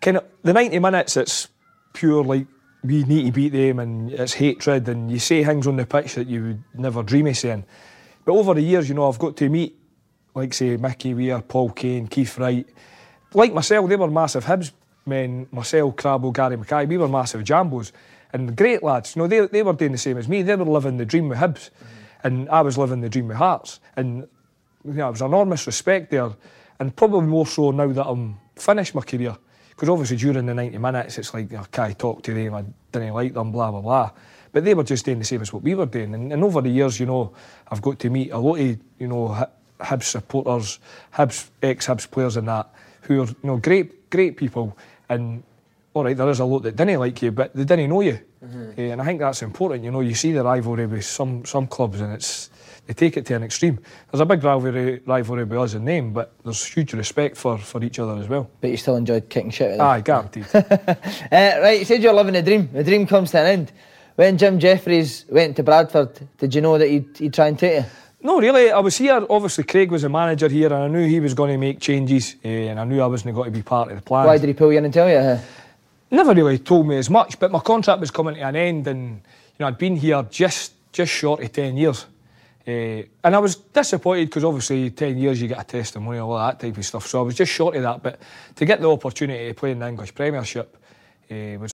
kind 0.00 0.18
of 0.18 0.24
the 0.42 0.52
90 0.52 0.78
minutes, 0.78 1.16
it's 1.16 1.48
pure 1.92 2.22
like 2.22 2.46
we 2.84 3.02
need 3.02 3.26
to 3.26 3.32
beat 3.32 3.52
them 3.52 3.80
and 3.80 4.12
it's 4.12 4.34
hatred 4.34 4.88
and 4.88 5.10
you 5.10 5.18
say 5.18 5.42
things 5.42 5.66
on 5.66 5.76
the 5.76 5.86
pitch 5.86 6.14
that 6.14 6.28
you 6.28 6.42
would 6.42 6.64
never 6.74 7.02
dream 7.02 7.26
of 7.26 7.36
saying. 7.36 7.64
But 8.24 8.34
over 8.34 8.54
the 8.54 8.62
years, 8.62 8.88
you 8.88 8.94
know, 8.94 9.08
I've 9.08 9.18
got 9.18 9.36
to 9.38 9.48
meet, 9.48 9.76
like 10.34 10.54
say, 10.54 10.76
Mickey 10.76 11.14
Weir, 11.14 11.40
Paul 11.40 11.70
Kane, 11.70 12.06
Keith 12.06 12.38
Wright. 12.38 12.66
Like 13.32 13.52
myself, 13.52 13.88
they 13.88 13.96
were 13.96 14.08
massive 14.10 14.44
Hibs 14.44 14.70
men, 15.06 15.46
myself, 15.50 15.96
Crabbo, 15.96 16.32
Gary 16.32 16.56
Mackay, 16.56 16.86
we 16.86 16.96
were 16.96 17.08
massive 17.08 17.42
Jambos. 17.42 17.92
And 18.32 18.56
great 18.56 18.82
lads, 18.82 19.14
you 19.14 19.22
know, 19.22 19.28
they, 19.28 19.46
they 19.46 19.62
were 19.62 19.72
doing 19.72 19.92
the 19.92 19.98
same 19.98 20.18
as 20.18 20.28
me. 20.28 20.42
They 20.42 20.56
were 20.56 20.64
living 20.64 20.96
the 20.96 21.06
dream 21.06 21.28
with 21.28 21.38
Hibs. 21.38 21.70
And 22.22 22.48
I 22.48 22.62
was 22.62 22.76
living 22.76 23.00
the 23.00 23.08
dream 23.08 23.28
with 23.28 23.36
Hearts. 23.36 23.80
And 23.96 24.26
you 24.84 24.92
know, 24.92 24.94
there 24.94 25.10
was 25.10 25.22
enormous 25.22 25.66
respect 25.66 26.10
there, 26.10 26.30
and 26.78 26.94
probably 26.94 27.22
more 27.22 27.46
so 27.46 27.70
now 27.70 27.90
that 27.92 28.06
I'm 28.06 28.38
finished 28.56 28.94
my 28.94 29.02
career. 29.02 29.36
Because 29.70 29.88
obviously 29.88 30.16
during 30.16 30.46
the 30.46 30.54
90 30.54 30.78
minutes, 30.78 31.18
it's 31.18 31.34
like, 31.34 31.52
oh, 31.52 31.66
can 31.70 31.84
I 31.84 31.92
talk 31.92 32.22
to 32.22 32.34
them? 32.34 32.54
I 32.54 32.64
didn't 32.92 33.14
like 33.14 33.34
them, 33.34 33.50
blah, 33.50 33.70
blah, 33.70 33.80
blah. 33.80 34.10
But 34.52 34.64
they 34.64 34.74
were 34.74 34.84
just 34.84 35.04
doing 35.04 35.18
the 35.18 35.24
same 35.24 35.42
as 35.42 35.52
what 35.52 35.64
we 35.64 35.74
were 35.74 35.86
doing. 35.86 36.14
And, 36.14 36.32
and 36.32 36.44
over 36.44 36.60
the 36.60 36.68
years, 36.68 37.00
you 37.00 37.06
know, 37.06 37.32
I've 37.68 37.82
got 37.82 37.98
to 38.00 38.10
meet 38.10 38.30
a 38.30 38.38
lot 38.38 38.60
of, 38.60 38.78
you 38.98 39.08
know, 39.08 39.48
Hibs 39.80 40.04
supporters, 40.04 40.78
Hibs, 41.12 41.50
ex-Hibs 41.60 42.08
players 42.08 42.36
and 42.36 42.46
that, 42.46 42.72
who 43.02 43.22
are, 43.22 43.26
you 43.26 43.36
know, 43.42 43.56
great, 43.56 44.10
great 44.10 44.36
people. 44.36 44.78
And, 45.08 45.42
all 45.92 46.04
right, 46.04 46.16
there 46.16 46.28
is 46.28 46.40
a 46.40 46.44
lot 46.44 46.60
that 46.60 46.76
didn't 46.76 46.98
like 46.98 47.20
you, 47.22 47.30
but 47.30 47.54
they 47.54 47.64
didn't 47.64 47.90
know 47.90 48.00
you. 48.00 48.18
Mm-hmm. 48.44 48.70
Uh, 48.78 48.82
and 48.82 49.00
I 49.02 49.04
think 49.04 49.20
that's 49.20 49.42
important. 49.42 49.84
You 49.84 49.90
know, 49.90 50.00
you 50.00 50.14
see 50.14 50.32
the 50.32 50.44
rivalry 50.44 50.86
with 50.86 51.04
some, 51.04 51.44
some 51.44 51.66
clubs 51.66 52.00
and 52.00 52.12
it's 52.12 52.50
they 52.86 52.92
take 52.92 53.16
it 53.16 53.24
to 53.26 53.34
an 53.34 53.42
extreme. 53.42 53.78
There's 54.10 54.20
a 54.20 54.26
big 54.26 54.44
rivalry, 54.44 55.00
rivalry 55.06 55.44
with 55.44 55.58
us 55.58 55.74
in 55.74 55.84
name, 55.84 56.12
but 56.12 56.34
there's 56.44 56.62
huge 56.64 56.92
respect 56.92 57.36
for, 57.36 57.56
for 57.56 57.82
each 57.82 57.98
other 57.98 58.20
as 58.20 58.28
well. 58.28 58.50
But 58.60 58.70
you 58.70 58.76
still 58.76 58.96
enjoyed 58.96 59.30
kicking 59.30 59.50
shit 59.50 59.80
Aye, 59.80 60.02
guaranteed. 60.02 60.46
uh, 60.54 60.62
right, 61.32 61.78
you 61.78 61.84
said 61.86 62.02
you're 62.02 62.12
living 62.12 62.36
a 62.36 62.42
dream. 62.42 62.68
The 62.72 62.84
dream 62.84 63.06
comes 63.06 63.30
to 63.30 63.40
an 63.40 63.46
end. 63.46 63.72
When 64.16 64.36
Jim 64.36 64.60
Jefferies 64.60 65.24
went 65.28 65.56
to 65.56 65.62
Bradford, 65.62 66.28
did 66.38 66.54
you 66.54 66.60
know 66.60 66.76
that 66.76 66.88
he'd, 66.88 67.16
he'd 67.16 67.34
try 67.34 67.48
and 67.48 67.58
take 67.58 67.84
you? 67.84 67.90
No, 68.24 68.40
really. 68.40 68.70
I 68.70 68.78
was 68.78 68.96
here. 68.96 69.26
Obviously, 69.28 69.64
Craig 69.64 69.90
was 69.90 70.00
the 70.00 70.08
manager 70.08 70.48
here, 70.48 70.72
and 70.72 70.84
I 70.84 70.88
knew 70.88 71.06
he 71.06 71.20
was 71.20 71.34
going 71.34 71.52
to 71.52 71.58
make 71.58 71.78
changes, 71.78 72.36
uh, 72.42 72.48
and 72.48 72.80
I 72.80 72.84
knew 72.84 73.02
I 73.02 73.06
wasn't 73.06 73.34
going 73.34 73.52
to 73.52 73.56
be 73.56 73.62
part 73.62 73.90
of 73.90 73.96
the 73.96 74.02
plan. 74.02 74.26
Why 74.26 74.38
did 74.38 74.48
he 74.48 74.54
pull 74.54 74.72
you 74.72 74.78
in 74.78 74.86
and 74.86 74.94
tell 74.94 75.10
you? 75.10 75.38
Never 76.10 76.32
really 76.32 76.58
told 76.58 76.88
me 76.88 76.96
as 76.96 77.10
much, 77.10 77.38
but 77.38 77.52
my 77.52 77.60
contract 77.60 78.00
was 78.00 78.10
coming 78.10 78.36
to 78.36 78.40
an 78.40 78.56
end, 78.56 78.86
and 78.86 79.16
you 79.16 79.60
know 79.60 79.66
I'd 79.66 79.76
been 79.76 79.96
here 79.96 80.26
just 80.30 80.72
just 80.90 81.12
short 81.12 81.42
of 81.42 81.52
ten 81.52 81.76
years. 81.76 82.06
Uh, 82.66 83.04
and 83.22 83.36
I 83.36 83.38
was 83.38 83.56
disappointed 83.56 84.24
because 84.24 84.42
obviously 84.42 84.88
10 84.88 85.18
years 85.18 85.42
you 85.42 85.48
get 85.48 85.60
a 85.60 85.64
testimonial, 85.64 86.32
all 86.32 86.38
that 86.38 86.58
type 86.58 86.78
of 86.78 86.86
stuff. 86.86 87.06
So 87.06 87.20
I 87.20 87.22
was 87.22 87.34
just 87.34 87.52
short 87.52 87.76
of 87.76 87.82
that. 87.82 88.02
But 88.02 88.18
to 88.56 88.64
get 88.64 88.80
the 88.80 88.90
opportunity 88.90 89.48
to 89.48 89.54
play 89.54 89.72
in 89.72 89.80
the 89.80 89.86
English 89.86 90.14
Premiership 90.14 90.74
uh, 91.30 91.58
was. 91.60 91.73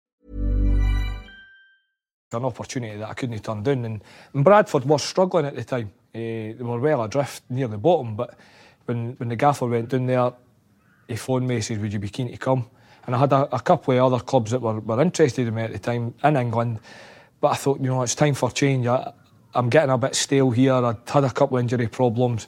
An 2.33 2.45
opportunity 2.45 2.97
that 2.97 3.09
I 3.09 3.13
couldn't 3.13 3.43
turn 3.43 3.61
down. 3.61 3.85
And, 3.85 4.03
and 4.33 4.43
Bradford 4.45 4.85
was 4.85 5.03
struggling 5.03 5.45
at 5.45 5.55
the 5.55 5.63
time. 5.63 5.91
Uh, 6.13 6.55
they 6.55 6.55
were 6.59 6.79
well 6.79 7.03
adrift 7.03 7.43
near 7.49 7.67
the 7.67 7.77
bottom, 7.77 8.15
but 8.15 8.37
when, 8.85 9.13
when 9.13 9.29
the 9.29 9.35
gaffer 9.35 9.65
went 9.65 9.89
down 9.89 10.05
there, 10.05 10.31
he 11.07 11.15
phoned 11.15 11.47
me 11.47 11.55
and 11.55 11.63
said, 11.63 11.81
Would 11.81 11.91
you 11.91 11.99
be 11.99 12.09
keen 12.09 12.31
to 12.31 12.37
come? 12.37 12.69
And 13.05 13.15
I 13.15 13.19
had 13.19 13.33
a, 13.33 13.55
a 13.55 13.59
couple 13.59 13.93
of 13.93 14.13
other 14.13 14.23
clubs 14.23 14.51
that 14.51 14.61
were, 14.61 14.79
were 14.79 15.01
interested 15.01 15.47
in 15.47 15.53
me 15.53 15.63
at 15.63 15.73
the 15.73 15.79
time 15.79 16.13
in 16.23 16.37
England. 16.37 16.79
But 17.39 17.49
I 17.49 17.55
thought, 17.55 17.79
you 17.79 17.87
know, 17.87 18.01
it's 18.01 18.15
time 18.15 18.33
for 18.33 18.49
change. 18.51 18.87
I, 18.87 19.11
I'm 19.53 19.69
getting 19.69 19.89
a 19.89 19.97
bit 19.97 20.15
stale 20.15 20.51
here. 20.51 20.73
I'd 20.73 20.97
had 21.09 21.23
a 21.23 21.29
couple 21.29 21.57
of 21.57 21.63
injury 21.63 21.87
problems. 21.87 22.47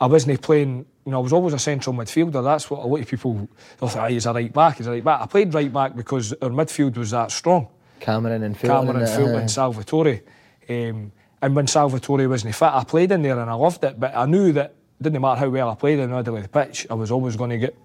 I 0.00 0.06
wasn't 0.06 0.40
playing 0.40 0.86
you 1.04 1.12
know, 1.12 1.18
I 1.18 1.22
was 1.22 1.32
always 1.32 1.54
a 1.54 1.58
central 1.58 1.94
midfielder. 1.96 2.44
That's 2.44 2.70
what 2.70 2.84
a 2.84 2.86
lot 2.86 3.00
of 3.00 3.08
people 3.08 3.48
thought, 3.78 3.96
ah, 3.96 4.06
he's 4.06 4.26
a 4.26 4.32
right 4.32 4.52
back, 4.52 4.76
he's 4.76 4.86
a 4.86 4.90
right 4.90 5.02
back. 5.02 5.20
I 5.22 5.26
played 5.26 5.52
right 5.52 5.72
back 5.72 5.96
because 5.96 6.32
our 6.34 6.50
midfield 6.50 6.96
was 6.96 7.10
that 7.10 7.30
strong. 7.30 7.68
Cameron 8.00 8.42
and 8.42 8.56
Fulton. 8.56 8.86
Cameron 8.86 9.02
and 9.02 9.10
Fulton 9.10 9.36
and 9.36 9.48
Salvatori. 9.48 10.22
Um, 10.68 11.12
and 11.42 11.56
when 11.56 11.66
Salvatori 11.66 12.28
wasn't 12.28 12.54
fit, 12.54 12.70
I 12.72 12.84
played 12.84 13.12
in 13.12 13.22
there 13.22 13.38
and 13.38 13.50
I 13.50 13.54
loved 13.54 13.82
it. 13.84 13.98
But 13.98 14.16
I 14.16 14.26
knew 14.26 14.52
that 14.52 14.74
it 15.00 15.02
didn't 15.02 15.20
matter 15.20 15.40
how 15.40 15.48
well 15.48 15.70
I 15.70 15.74
played 15.74 15.98
in 15.98 16.10
the 16.10 16.16
middle 16.16 16.36
of 16.36 16.42
the 16.42 16.48
pitch, 16.48 16.86
I 16.90 16.94
was 16.94 17.10
always 17.10 17.36
going 17.36 17.50
to 17.50 17.58
get 17.58 17.76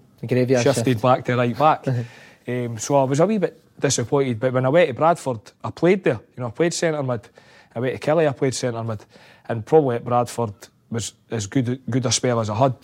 shifted 0.62 0.84
shift. 0.84 1.02
back 1.02 1.24
to 1.24 1.36
right 1.36 1.56
back. 1.56 1.86
um, 2.48 2.78
so 2.78 2.96
I 2.96 3.04
was 3.04 3.20
a 3.20 3.26
wee 3.26 3.38
bit 3.38 3.62
disappointed. 3.80 4.40
But 4.40 4.52
when 4.52 4.66
I 4.66 4.68
went 4.68 4.88
to 4.88 4.94
Bradford, 4.94 5.40
I 5.64 5.70
played 5.70 6.04
there. 6.04 6.20
You 6.36 6.42
know, 6.42 6.48
I 6.48 6.50
played 6.50 6.74
centre 6.74 7.02
mid. 7.02 7.28
I 7.74 7.80
went 7.80 8.00
to 8.00 8.06
Killie, 8.06 8.28
I 8.28 8.32
played 8.32 8.54
centre 8.54 8.82
mid. 8.84 9.04
And 9.48 9.64
probably 9.64 9.96
at 9.96 10.04
Bradford 10.04 10.54
was 10.90 11.14
as 11.30 11.46
good, 11.46 11.80
good 11.88 12.06
a 12.06 12.12
spell 12.12 12.40
as 12.40 12.50
I 12.50 12.56
had 12.56 12.74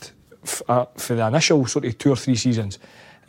uh, 0.68 0.86
for 0.96 1.14
the 1.14 1.26
initial 1.26 1.64
sort 1.66 1.84
of 1.84 1.96
two 1.98 2.10
or 2.10 2.16
three 2.16 2.36
seasons, 2.36 2.78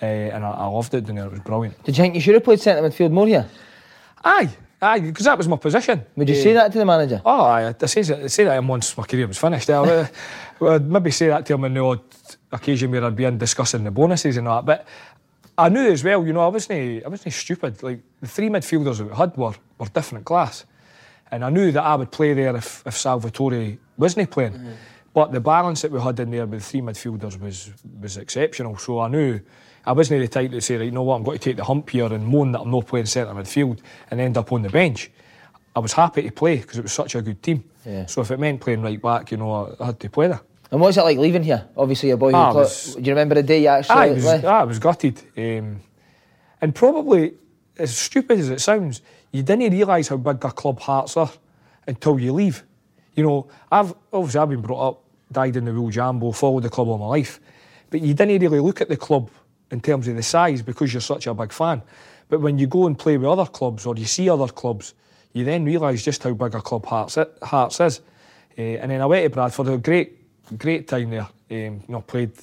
uh, 0.01 0.05
and 0.05 0.43
I, 0.43 0.51
I, 0.51 0.65
loved 0.65 0.93
it. 0.93 1.07
And 1.09 1.19
it 1.19 1.31
was 1.31 1.39
brilliant. 1.41 1.81
Did 1.83 1.97
you 1.97 2.03
think 2.03 2.15
you 2.15 2.21
should 2.21 2.33
have 2.33 2.43
played 2.43 2.59
centre 2.59 2.81
midfield 2.87 3.11
more 3.11 3.27
here? 3.27 3.47
Aye, 4.23 4.49
aye, 4.81 4.99
because 4.99 5.25
that 5.25 5.37
was 5.37 5.47
my 5.47 5.57
position. 5.57 6.05
Would 6.15 6.29
you 6.29 6.35
say 6.35 6.53
that 6.53 6.71
to 6.71 6.77
the 6.77 6.85
manager? 6.85 7.21
Oh, 7.25 7.41
aye, 7.41 7.73
I 7.79 7.85
say, 7.85 8.01
I 8.01 8.27
say 8.27 8.43
that 8.45 8.63
once 8.63 8.97
my 8.97 9.03
career 9.03 9.27
was 9.27 9.37
finished. 9.37 9.69
I 9.69 10.09
would 10.59 10.89
maybe 10.89 11.11
say 11.11 11.27
that 11.27 11.45
to 11.45 11.53
him 11.53 11.65
in 11.65 11.73
the 11.73 11.81
odd 11.81 12.01
occasion 12.51 12.91
where 12.91 13.03
I'd 13.03 13.15
be 13.15 13.25
in 13.25 13.37
discussing 13.37 13.83
the 13.83 13.91
bonuses 13.91 14.37
and 14.37 14.47
that. 14.47 14.65
But 14.65 14.87
I 15.57 15.69
knew 15.69 15.91
as 15.91 16.03
well, 16.03 16.25
you 16.25 16.33
know, 16.33 16.41
I 16.41 16.47
wasn't, 16.47 17.05
I 17.05 17.07
wasn't 17.07 17.33
stupid. 17.33 17.83
Like 17.83 17.99
the 18.21 18.27
three 18.27 18.49
midfielders 18.49 18.97
that 18.97 19.05
we 19.05 19.15
had 19.15 19.35
were, 19.35 19.53
were 19.77 19.87
different 19.87 20.25
class. 20.25 20.65
And 21.31 21.43
I 21.43 21.49
knew 21.49 21.71
that 21.71 21.83
I 21.83 21.95
would 21.95 22.11
play 22.11 22.33
there 22.33 22.55
if, 22.55 22.83
if 22.85 22.95
Salvatori 22.95 23.77
wasn't 23.97 24.29
playing. 24.29 24.53
Mm. 24.53 24.73
But 25.13 25.31
the 25.31 25.39
balance 25.39 25.81
that 25.81 25.91
we 25.91 26.01
had 26.01 26.19
in 26.19 26.31
there 26.31 26.45
with 26.45 26.61
the 26.61 26.65
three 26.65 26.81
midfielders 26.81 27.39
was 27.39 27.71
was 28.01 28.17
exceptional. 28.17 28.77
So 28.77 28.99
I 28.99 29.07
knew 29.09 29.39
I 29.85 29.91
wasn't 29.91 30.21
the 30.21 30.27
type 30.27 30.51
to 30.51 30.61
say, 30.61 30.77
right, 30.77 30.85
you 30.85 30.91
know 30.91 31.03
what, 31.03 31.15
I'm 31.15 31.23
going 31.23 31.37
to 31.37 31.43
take 31.43 31.57
the 31.57 31.63
hump 31.63 31.89
here 31.89 32.05
and 32.05 32.25
moan 32.25 32.53
that 32.53 32.61
I'm 32.61 32.71
not 32.71 32.87
playing 32.87 33.05
centre 33.05 33.33
midfield 33.33 33.79
and 34.09 34.21
end 34.21 34.37
up 34.37 34.51
on 34.51 34.61
the 34.61 34.69
bench. 34.69 35.11
I 35.75 35.79
was 35.79 35.93
happy 35.93 36.21
to 36.21 36.31
play 36.31 36.57
because 36.57 36.77
it 36.77 36.83
was 36.83 36.93
such 36.93 37.15
a 37.15 37.21
good 37.21 37.41
team. 37.41 37.63
Yeah. 37.85 38.05
So 38.05 38.21
if 38.21 38.31
it 38.31 38.39
meant 38.39 38.61
playing 38.61 38.81
right 38.81 39.01
back, 39.01 39.31
you 39.31 39.37
know, 39.37 39.75
I 39.79 39.87
had 39.87 39.99
to 39.99 40.09
play 40.09 40.27
there. 40.27 40.41
And 40.71 40.79
what's 40.79 40.97
it 40.97 41.03
like 41.03 41.17
leaving 41.17 41.43
here? 41.43 41.67
Obviously, 41.75 42.09
your 42.09 42.17
boy. 42.17 42.31
Ah, 42.33 42.53
was, 42.53 42.95
do 42.95 43.01
you 43.01 43.11
remember 43.11 43.35
the 43.35 43.43
day 43.43 43.61
you 43.61 43.67
actually 43.67 44.09
ah, 44.09 44.13
was, 44.13 44.25
left? 44.25 44.45
I 44.45 44.63
was 44.63 44.79
gutted. 44.79 45.21
Um, 45.37 45.81
and 46.61 46.73
probably, 46.73 47.33
as 47.77 47.95
stupid 47.95 48.39
as 48.39 48.49
it 48.49 48.61
sounds, 48.61 49.01
you 49.31 49.43
didn't 49.43 49.71
realise 49.71 50.07
how 50.07 50.17
big 50.17 50.43
a 50.45 50.51
club 50.51 50.79
Hearts 50.79 51.17
are 51.17 51.31
until 51.85 52.19
you 52.19 52.33
leave. 52.33 52.63
You 53.15 53.23
know, 53.23 53.47
I've 53.71 53.93
obviously 54.11 54.39
I've 54.39 54.49
been 54.49 54.61
brought 54.61 54.89
up, 54.89 55.03
dyed 55.31 55.57
in 55.57 55.65
the 55.65 55.73
Wool 55.73 55.89
Jambo, 55.89 56.31
followed 56.31 56.63
the 56.63 56.69
club 56.69 56.87
all 56.87 56.97
my 56.97 57.07
life, 57.07 57.39
but 57.89 58.01
you 58.01 58.13
didn't 58.13 58.39
really 58.39 58.59
look 58.59 58.81
at 58.81 58.89
the 58.89 58.97
club 58.97 59.29
in 59.73 59.81
terms 59.81 60.07
of 60.07 60.15
the 60.15 60.23
size 60.23 60.61
because 60.61 60.93
you're 60.93 61.01
such 61.01 61.25
a 61.25 61.33
big 61.33 61.51
fan. 61.51 61.81
But 62.29 62.39
when 62.41 62.59
you 62.59 62.67
go 62.67 62.85
and 62.85 62.97
play 62.97 63.17
with 63.17 63.27
other 63.27 63.49
clubs 63.49 63.87
or 63.87 63.95
you 63.95 64.05
see 64.05 64.29
other 64.29 64.47
clubs, 64.47 64.93
you 65.33 65.43
then 65.43 65.65
realise 65.65 66.05
just 66.05 66.21
how 66.23 66.33
big 66.33 66.53
a 66.53 66.61
club 66.61 66.85
Hearts, 66.85 67.17
Hearts 67.41 67.79
is. 67.79 67.99
Uh, 68.57 68.61
and 68.61 68.91
then 68.91 69.01
I 69.01 69.07
went 69.07 69.25
to 69.25 69.29
Bradford, 69.31 69.67
a 69.67 69.77
great, 69.79 70.57
great 70.59 70.87
time 70.87 71.09
there. 71.09 71.23
Um, 71.23 71.27
you 71.49 71.83
know, 71.89 72.01
played 72.01 72.33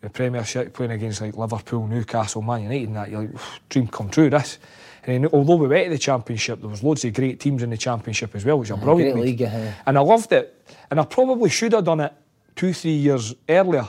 the 0.00 0.10
Premiership, 0.10 0.74
playing 0.74 0.90
against 0.90 1.20
like 1.20 1.36
Liverpool, 1.36 1.86
Newcastle, 1.86 2.42
Man 2.42 2.64
United, 2.64 2.88
and 2.88 2.96
that. 2.96 3.10
You're 3.10 3.22
like, 3.22 3.30
dream 3.68 3.86
come 3.86 4.10
true, 4.10 4.28
this. 4.28 4.58
And 5.04 5.24
then, 5.24 5.30
although 5.32 5.54
we 5.54 5.68
went 5.68 5.84
to 5.84 5.90
the 5.90 5.98
Championship, 5.98 6.60
there 6.60 6.68
was 6.68 6.82
loads 6.82 7.04
of 7.04 7.14
great 7.14 7.38
teams 7.38 7.62
in 7.62 7.70
the 7.70 7.76
Championship 7.76 8.34
as 8.34 8.44
well, 8.44 8.58
which 8.58 8.72
are 8.72 8.76
brilliant 8.76 9.14
great 9.14 9.24
league. 9.24 9.40
league 9.40 9.48
And 9.86 9.96
I 9.96 10.00
loved 10.00 10.32
it. 10.32 10.66
And 10.90 10.98
I 10.98 11.04
probably 11.04 11.48
should 11.48 11.72
have 11.74 11.84
done 11.84 12.00
it 12.00 12.12
two, 12.56 12.72
three 12.72 12.90
years 12.90 13.34
earlier 13.48 13.88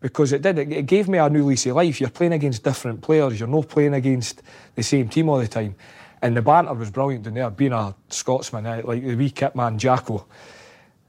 because 0.00 0.32
it 0.32 0.42
did. 0.42 0.58
It 0.58 0.86
gave 0.86 1.08
me 1.08 1.18
a 1.18 1.28
new 1.28 1.44
lease 1.44 1.66
of 1.66 1.76
life. 1.76 2.00
You're 2.00 2.10
playing 2.10 2.32
against 2.32 2.62
different 2.62 3.00
players. 3.00 3.38
You're 3.38 3.48
not 3.48 3.68
playing 3.68 3.94
against 3.94 4.42
the 4.74 4.82
same 4.82 5.08
team 5.08 5.28
all 5.28 5.38
the 5.38 5.48
time. 5.48 5.74
And 6.22 6.36
the 6.36 6.42
banter 6.42 6.74
was 6.74 6.90
brilliant 6.90 7.26
in 7.26 7.34
there. 7.34 7.50
Being 7.50 7.72
a 7.72 7.94
Scotsman, 8.08 8.66
eh, 8.66 8.82
like 8.84 9.04
the 9.04 9.14
wee 9.14 9.30
kit 9.30 9.54
man 9.54 9.78
Jacko. 9.78 10.26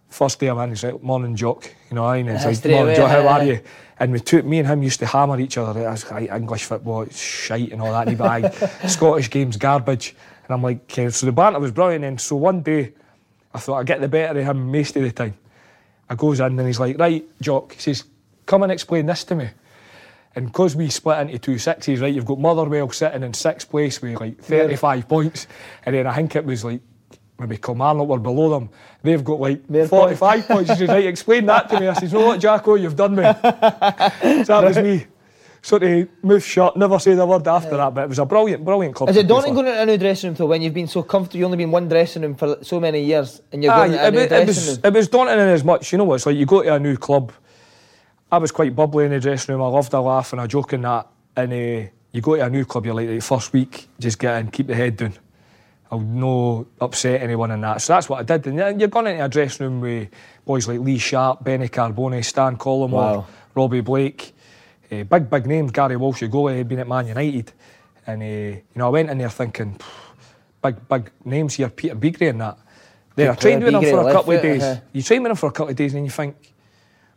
First 0.07 0.39
day 0.39 0.47
I'm 0.47 0.57
in, 0.59 0.69
he's 0.69 0.83
like, 0.83 1.01
"Morning, 1.03 1.35
Jock." 1.35 1.71
You 1.89 1.95
know, 1.95 2.05
I 2.05 2.17
and 2.17 2.29
it's 2.29 2.45
like, 2.45 2.71
"Morning, 2.71 2.95
Jock. 2.95 3.09
How 3.09 3.27
are 3.27 3.43
you?" 3.43 3.61
And 3.99 4.13
we 4.13 4.19
took 4.19 4.45
me 4.45 4.59
and 4.59 4.67
him 4.67 4.81
used 4.81 4.99
to 4.99 5.05
hammer 5.05 5.39
each 5.39 5.57
other. 5.57 5.79
It 5.81 5.89
was 5.89 6.09
like 6.09 6.31
English 6.31 6.63
football, 6.63 7.01
it's 7.01 7.19
shite 7.19 7.71
and 7.71 7.81
all 7.81 7.91
that. 7.91 8.07
And 8.07 8.89
Scottish 8.89 9.29
games 9.29 9.57
garbage. 9.57 10.15
And 10.47 10.53
I'm 10.53 10.63
like, 10.63 10.83
okay. 10.83 11.09
so 11.09 11.25
the 11.25 11.33
banter 11.33 11.59
was 11.59 11.71
brilliant. 11.71 12.05
And 12.05 12.19
so 12.19 12.37
one 12.37 12.61
day, 12.61 12.93
I 13.53 13.59
thought 13.59 13.79
I'd 13.79 13.85
get 13.85 13.99
the 13.99 14.07
better 14.07 14.39
of 14.39 14.45
him 14.45 14.71
most 14.71 14.95
of 14.95 15.03
the 15.03 15.11
time. 15.11 15.37
I 16.09 16.15
goes 16.15 16.39
in 16.39 16.57
and 16.57 16.67
he's 16.67 16.79
like, 16.79 16.97
right, 16.97 17.23
Jock. 17.41 17.73
He 17.73 17.81
says, 17.81 18.05
come 18.49 18.63
and 18.63 18.71
explain 18.71 19.05
this 19.05 19.23
to 19.25 19.35
me. 19.35 19.49
And 20.35 20.47
because 20.47 20.75
we 20.75 20.89
split 20.89 21.19
into 21.19 21.39
two 21.39 21.57
sixes, 21.57 22.01
right, 22.01 22.13
you've 22.13 22.25
got 22.25 22.39
Motherwell 22.39 22.89
sitting 22.91 23.23
in 23.23 23.33
sixth 23.33 23.69
place 23.69 24.01
with 24.01 24.19
like 24.19 24.41
35 24.41 24.97
yeah. 24.97 25.05
points. 25.05 25.47
And 25.85 25.95
then 25.95 26.07
I 26.07 26.15
think 26.15 26.35
it 26.35 26.45
was 26.45 26.65
like 26.65 26.81
maybe 27.39 27.57
Kilmarnock 27.57 28.07
were 28.07 28.19
below 28.19 28.49
them. 28.49 28.69
They've 29.01 29.23
got 29.23 29.39
like 29.39 29.65
45 29.67 30.47
points. 30.47 30.69
He 30.71 30.75
says, 30.75 30.89
right, 30.89 31.05
explain 31.05 31.45
that 31.45 31.69
to 31.69 31.79
me. 31.79 31.87
I 31.87 31.93
says, 31.93 32.11
you 32.11 32.19
know 32.19 32.27
what, 32.27 32.39
Jacko, 32.39 32.75
you've 32.75 32.95
done 32.95 33.15
me. 33.15 33.23
so 33.23 34.61
that 34.61 34.63
was 34.63 34.77
me. 34.77 35.07
Sort 35.61 35.83
of 35.83 36.07
move 36.23 36.43
shut, 36.43 36.77
never 36.77 36.99
say 36.99 37.15
the 37.15 37.25
word 37.25 37.45
after 37.45 37.71
yeah. 37.71 37.77
that, 37.77 37.93
but 37.93 38.03
it 38.05 38.09
was 38.09 38.19
a 38.19 38.25
brilliant, 38.25 38.63
brilliant 38.63 38.95
club. 38.95 39.09
Is 39.09 39.17
it 39.17 39.27
daunting 39.27 39.53
going 39.53 39.67
into 39.67 39.81
a 39.81 39.85
new 39.85 39.97
dressing 39.97 40.29
room 40.29 40.35
though 40.35 40.45
when 40.45 40.61
you've 40.61 40.73
been 40.73 40.87
so 40.87 41.03
comfortable, 41.03 41.39
you've 41.39 41.45
only 41.45 41.57
been 41.57 41.71
one 41.71 41.89
dressing 41.89 42.21
room 42.21 42.35
for 42.35 42.57
so 42.61 42.79
many 42.79 43.03
years 43.03 43.41
and 43.51 43.61
you're 43.61 43.73
going 43.73 43.91
Aye, 43.91 43.93
into 43.95 44.07
a 44.07 44.11
new 44.11 44.19
it, 44.19 44.29
dressing 44.29 44.47
was, 44.47 44.69
room? 44.69 44.79
It 44.85 44.93
was 44.93 45.07
daunting 45.09 45.39
in 45.39 45.47
as 45.49 45.63
much, 45.65 45.91
you 45.91 45.97
know 45.97 46.05
what, 46.05 46.15
it's 46.15 46.25
like 46.25 46.37
you 46.37 46.45
go 46.45 46.63
to 46.63 46.75
a 46.75 46.79
new 46.79 46.95
club, 46.95 47.33
I 48.31 48.37
was 48.37 48.51
quite 48.51 48.75
bubbly 48.75 49.05
in 49.05 49.11
the 49.11 49.19
dressing 49.19 49.55
room. 49.55 49.63
I 49.63 49.67
loved 49.67 49.93
a 49.93 49.99
laugh 49.99 50.33
and 50.33 50.41
a 50.41 50.47
joke 50.47 50.73
and 50.73 50.83
that. 50.83 51.07
And 51.35 51.51
uh, 51.51 51.89
you 52.11 52.21
go 52.21 52.35
to 52.35 52.45
a 52.45 52.49
new 52.49 52.65
club, 52.65 52.85
you're 52.85 52.93
like, 52.93 53.07
the 53.07 53.19
first 53.19 53.53
week, 53.53 53.87
just 53.99 54.19
get 54.19 54.39
in, 54.39 54.51
keep 54.51 54.67
the 54.67 54.75
head 54.75 54.97
down. 54.97 55.13
I'll 55.91 55.99
no 55.99 56.67
upset 56.79 57.21
anyone 57.21 57.49
in 57.49 57.61
that. 57.61 57.81
So 57.81 57.93
that's 57.93 58.07
what 58.07 58.19
I 58.19 58.23
did. 58.23 58.45
And 58.45 58.79
you're 58.79 58.89
going 58.89 59.07
into 59.07 59.25
a 59.25 59.29
dressing 59.29 59.65
room 59.65 59.81
with 59.81 60.09
boys 60.45 60.67
like 60.67 60.79
Lee 60.79 60.99
Sharpe, 60.99 61.43
Benny 61.43 61.67
Carbone, 61.67 62.23
Stan 62.23 62.57
Collymore, 62.57 62.91
wow. 62.91 63.27
Robbie 63.55 63.81
Blake, 63.81 64.35
uh, 64.91 65.03
big, 65.03 65.29
big 65.29 65.47
names. 65.47 65.71
Gary 65.71 65.95
Walsh, 65.95 66.21
your 66.21 66.29
goalie, 66.29 66.57
had 66.57 66.67
been 66.67 66.79
at 66.79 66.87
Man 66.87 67.07
United. 67.07 67.51
And, 68.05 68.21
uh, 68.21 68.25
you 68.25 68.63
know, 68.75 68.85
I 68.85 68.89
went 68.89 69.09
in 69.09 69.17
there 69.17 69.29
thinking, 69.29 69.79
big, 70.61 70.87
big 70.87 71.11
names 71.25 71.55
here, 71.55 71.69
Peter 71.69 71.95
Beagrie 71.95 72.29
and 72.29 72.41
that. 72.41 72.59
Then 73.15 73.31
I 73.31 73.35
trained 73.35 73.63
with 73.63 73.73
him 73.73 73.81
for 73.81 74.07
a 74.07 74.13
couple 74.13 74.33
of 74.33 74.41
days. 74.41 74.61
Uh-huh. 74.61 74.81
You 74.93 75.01
train 75.01 75.23
with 75.23 75.31
him 75.31 75.35
for 75.35 75.49
a 75.49 75.51
couple 75.51 75.71
of 75.71 75.75
days 75.75 75.93
and 75.93 75.97
then 75.97 76.05
you 76.05 76.11
think, 76.11 76.53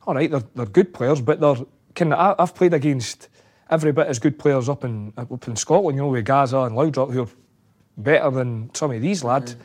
all 0.07 0.15
right, 0.15 0.31
they're, 0.31 0.43
they're 0.55 0.67
good 0.67 0.93
players, 0.93 1.21
but 1.21 1.41
they're 1.41 1.57
kind 1.95 2.13
of, 2.13 2.37
I've 2.39 2.55
played 2.55 2.75
against 2.75 3.29
every 3.71 3.93
bit 3.93 4.07
as 4.07 4.19
good 4.19 4.39
players 4.39 4.69
up 4.69 4.85
in 4.85 5.13
up 5.17 5.49
in 5.49 5.57
Scotland, 5.57 5.97
you 5.97 6.03
know, 6.03 6.09
with 6.09 6.25
Gazza 6.25 6.59
and 6.59 6.77
Laudrup, 6.77 7.13
who 7.13 7.23
are 7.23 7.29
better 7.97 8.31
than 8.31 8.71
some 8.75 8.91
of 8.91 9.01
these 9.01 9.25
lads. 9.25 9.57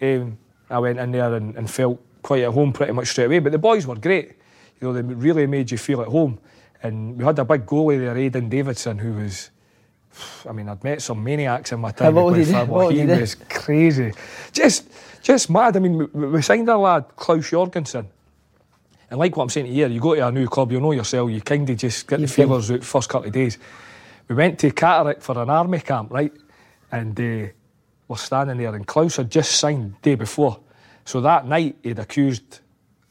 Mm. 0.00 0.22
Um, 0.22 0.38
I 0.70 0.78
went 0.78 0.98
in 0.98 1.12
there 1.12 1.34
and, 1.34 1.56
and, 1.56 1.70
felt 1.70 2.00
quite 2.22 2.42
at 2.42 2.52
home 2.52 2.72
pretty 2.72 2.92
much 2.92 3.08
straight 3.08 3.26
away. 3.26 3.40
But 3.40 3.52
the 3.52 3.58
boys 3.58 3.86
were 3.86 3.96
great. 3.96 4.36
You 4.80 4.88
know, 4.88 4.92
they 4.92 5.02
really 5.02 5.46
made 5.46 5.70
you 5.70 5.78
feel 5.78 6.00
at 6.00 6.08
home. 6.08 6.38
And 6.82 7.18
we 7.18 7.24
had 7.24 7.38
a 7.38 7.44
big 7.44 7.66
goalie 7.66 7.98
there, 7.98 8.16
Aidan 8.16 8.48
Davison, 8.48 8.98
who 8.98 9.14
was. 9.14 9.50
I 10.48 10.52
mean, 10.52 10.68
I'd 10.68 10.82
met 10.82 11.02
some 11.02 11.22
maniacs 11.22 11.72
in 11.72 11.80
my 11.80 11.90
time. 11.90 12.14
What, 12.20 12.36
he, 12.36 12.52
what 12.54 12.94
he 12.94 13.04
was 13.04 13.34
crazy, 13.34 14.12
just, 14.52 14.88
just 15.22 15.50
mad. 15.50 15.76
I 15.76 15.80
mean, 15.80 15.98
we, 15.98 16.26
we 16.26 16.42
signed 16.42 16.68
a 16.68 16.78
lad, 16.78 17.04
Claus 17.16 17.50
Jorgensen, 17.50 18.08
and 19.10 19.18
like 19.18 19.36
what 19.36 19.42
I'm 19.42 19.48
saying 19.48 19.66
here, 19.66 19.88
you, 19.88 19.94
you 19.94 20.00
go 20.00 20.14
to 20.14 20.28
a 20.28 20.32
new 20.32 20.46
club, 20.46 20.70
you 20.70 20.80
know 20.80 20.92
yourself, 20.92 21.30
you 21.30 21.40
kind 21.40 21.68
of 21.68 21.76
just 21.76 22.06
get 22.06 22.20
you 22.20 22.26
the 22.26 22.32
feelers 22.32 22.70
out 22.70 22.84
first 22.84 23.08
couple 23.08 23.26
of 23.26 23.32
days. 23.32 23.58
We 24.28 24.36
went 24.36 24.60
to 24.60 24.70
Catterick 24.70 25.20
for 25.20 25.36
an 25.42 25.50
army 25.50 25.80
camp, 25.80 26.12
right? 26.12 26.32
And 26.92 27.18
uh, 27.18 27.48
we're 28.06 28.16
standing 28.16 28.58
there, 28.58 28.74
and 28.74 28.86
Claus 28.86 29.16
had 29.16 29.28
just 29.30 29.52
signed 29.52 29.94
the 29.94 30.10
day 30.10 30.14
before. 30.14 30.60
So 31.04 31.20
that 31.22 31.46
night, 31.46 31.76
he'd 31.82 31.98
accused 31.98 32.60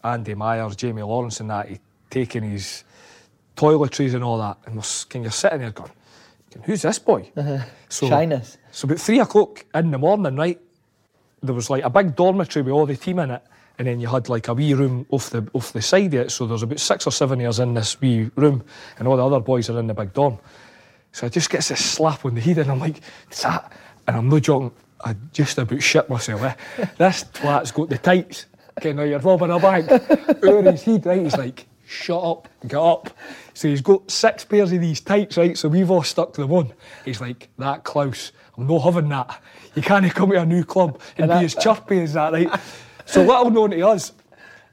Andy 0.01 0.35
Myers, 0.35 0.77
Jamie 0.77 1.01
Lawrence, 1.01 1.41
and 1.41 1.49
that 1.49 1.67
he'd 1.67 1.81
taken 2.09 2.43
his 2.43 2.85
toiletries 3.57 4.13
and 4.13 4.23
all 4.23 4.37
that. 4.37 4.57
And 4.65 4.77
we're 4.77 4.83
kind 5.09 5.25
of 5.25 5.33
sitting 5.33 5.59
there 5.59 5.71
going, 5.71 5.91
who's 6.63 6.81
this 6.81 6.99
boy? 6.99 7.29
Uh-huh. 7.37 7.59
So, 7.89 8.07
Shyness. 8.07 8.57
So 8.71 8.85
about 8.85 8.99
three 8.99 9.19
o'clock 9.19 9.65
in 9.73 9.91
the 9.91 9.97
morning, 9.97 10.35
right, 10.35 10.59
there 11.41 11.55
was 11.55 11.69
like 11.69 11.83
a 11.83 11.89
big 11.89 12.15
dormitory 12.15 12.63
with 12.63 12.71
all 12.71 12.85
the 12.85 12.95
team 12.95 13.19
in 13.19 13.31
it 13.31 13.41
and 13.79 13.87
then 13.87 13.99
you 13.99 14.07
had 14.07 14.27
like 14.27 14.49
a 14.49 14.53
wee 14.53 14.73
room 14.73 15.05
off 15.09 15.29
the 15.29 15.49
off 15.53 15.71
the 15.71 15.81
side 15.81 16.13
of 16.13 16.13
it. 16.13 16.31
So 16.31 16.45
there's 16.45 16.63
about 16.63 16.79
six 16.79 17.07
or 17.07 17.11
seven 17.11 17.39
years 17.39 17.59
in 17.59 17.73
this 17.73 17.99
wee 17.99 18.29
room, 18.35 18.63
and 18.99 19.07
all 19.07 19.17
the 19.17 19.25
other 19.25 19.39
boys 19.39 19.69
are 19.69 19.79
in 19.79 19.87
the 19.87 19.93
big 19.93 20.13
dorm. 20.13 20.37
So 21.13 21.25
I 21.25 21.29
just 21.29 21.49
gets 21.49 21.69
this 21.69 21.83
slap 21.83 22.25
on 22.25 22.35
the 22.35 22.41
head, 22.41 22.59
and 22.59 22.69
I'm 22.69 22.79
like, 22.79 23.01
"What's 23.25 23.41
that?" 23.43 23.71
And 24.05 24.17
I'm 24.17 24.29
no 24.29 24.39
joking. 24.39 24.71
I 25.03 25.15
just 25.31 25.57
about 25.57 25.81
shit 25.81 26.09
myself. 26.09 26.43
Eh? 26.43 26.85
this 26.97 27.23
twat's 27.33 27.71
got 27.71 27.89
the 27.89 27.97
tights. 27.97 28.47
Okay, 28.77 28.91
now 28.91 29.03
you're 29.03 29.19
robbing 29.19 29.49
a 29.49 29.59
bank. 29.59 29.89
Over 30.43 30.71
his 30.71 30.83
head, 30.83 31.05
right? 31.05 31.21
He's 31.21 31.37
like, 31.37 31.65
shut 31.85 32.23
up, 32.23 32.47
get 32.67 32.79
up. 32.79 33.09
So 33.53 33.67
he's 33.67 33.81
got 33.81 34.09
six 34.09 34.45
pairs 34.45 34.71
of 34.71 34.81
these 34.81 35.01
tights, 35.01 35.37
right? 35.37 35.57
So 35.57 35.69
we've 35.69 35.89
all 35.89 36.03
stuck 36.03 36.33
to 36.33 36.41
the 36.41 36.47
one. 36.47 36.71
He's 37.03 37.19
like, 37.19 37.49
that 37.57 37.83
Claus, 37.83 38.31
I'm 38.57 38.67
not 38.67 38.79
having 38.79 39.09
that. 39.09 39.41
You 39.75 39.81
can't 39.81 40.13
come 40.13 40.31
to 40.31 40.41
a 40.41 40.45
new 40.45 40.63
club 40.63 41.01
and, 41.17 41.29
and 41.29 41.39
be 41.39 41.45
as 41.45 41.55
chirpy 41.55 42.01
as 42.01 42.13
that, 42.13 42.33
right? 42.33 42.49
So 43.09 43.23
little 43.23 43.49
known 43.49 43.71
to 43.71 43.87
us, 43.87 44.11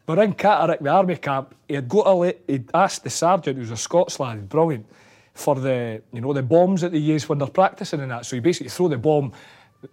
we're 0.07 0.22
in 0.22 0.34
Catterick, 0.34 0.80
the 0.80 0.91
army 0.91 1.16
camp. 1.16 1.55
He 1.66 1.74
had 1.74 1.89
got 1.89 2.03
a 2.03 2.37
he'd 2.47 2.68
asked 2.74 3.03
the 3.03 3.09
sergeant, 3.09 3.57
who's 3.57 3.70
a 3.70 3.78
Scots 3.78 4.20
lad, 4.20 4.47
brilliant, 4.51 4.84
for 5.32 5.55
the 5.55 6.03
you 6.12 6.20
know 6.20 6.34
the 6.34 6.43
bombs 6.43 6.82
that 6.82 6.93
they 6.93 6.99
use 6.99 7.26
when 7.30 7.39
they're 7.39 7.49
practicing 7.49 8.01
and 8.01 8.11
that. 8.11 8.26
So 8.26 8.37
he 8.37 8.41
basically 8.41 8.68
throw 8.68 8.89
the 8.89 8.99
bomb, 8.99 9.32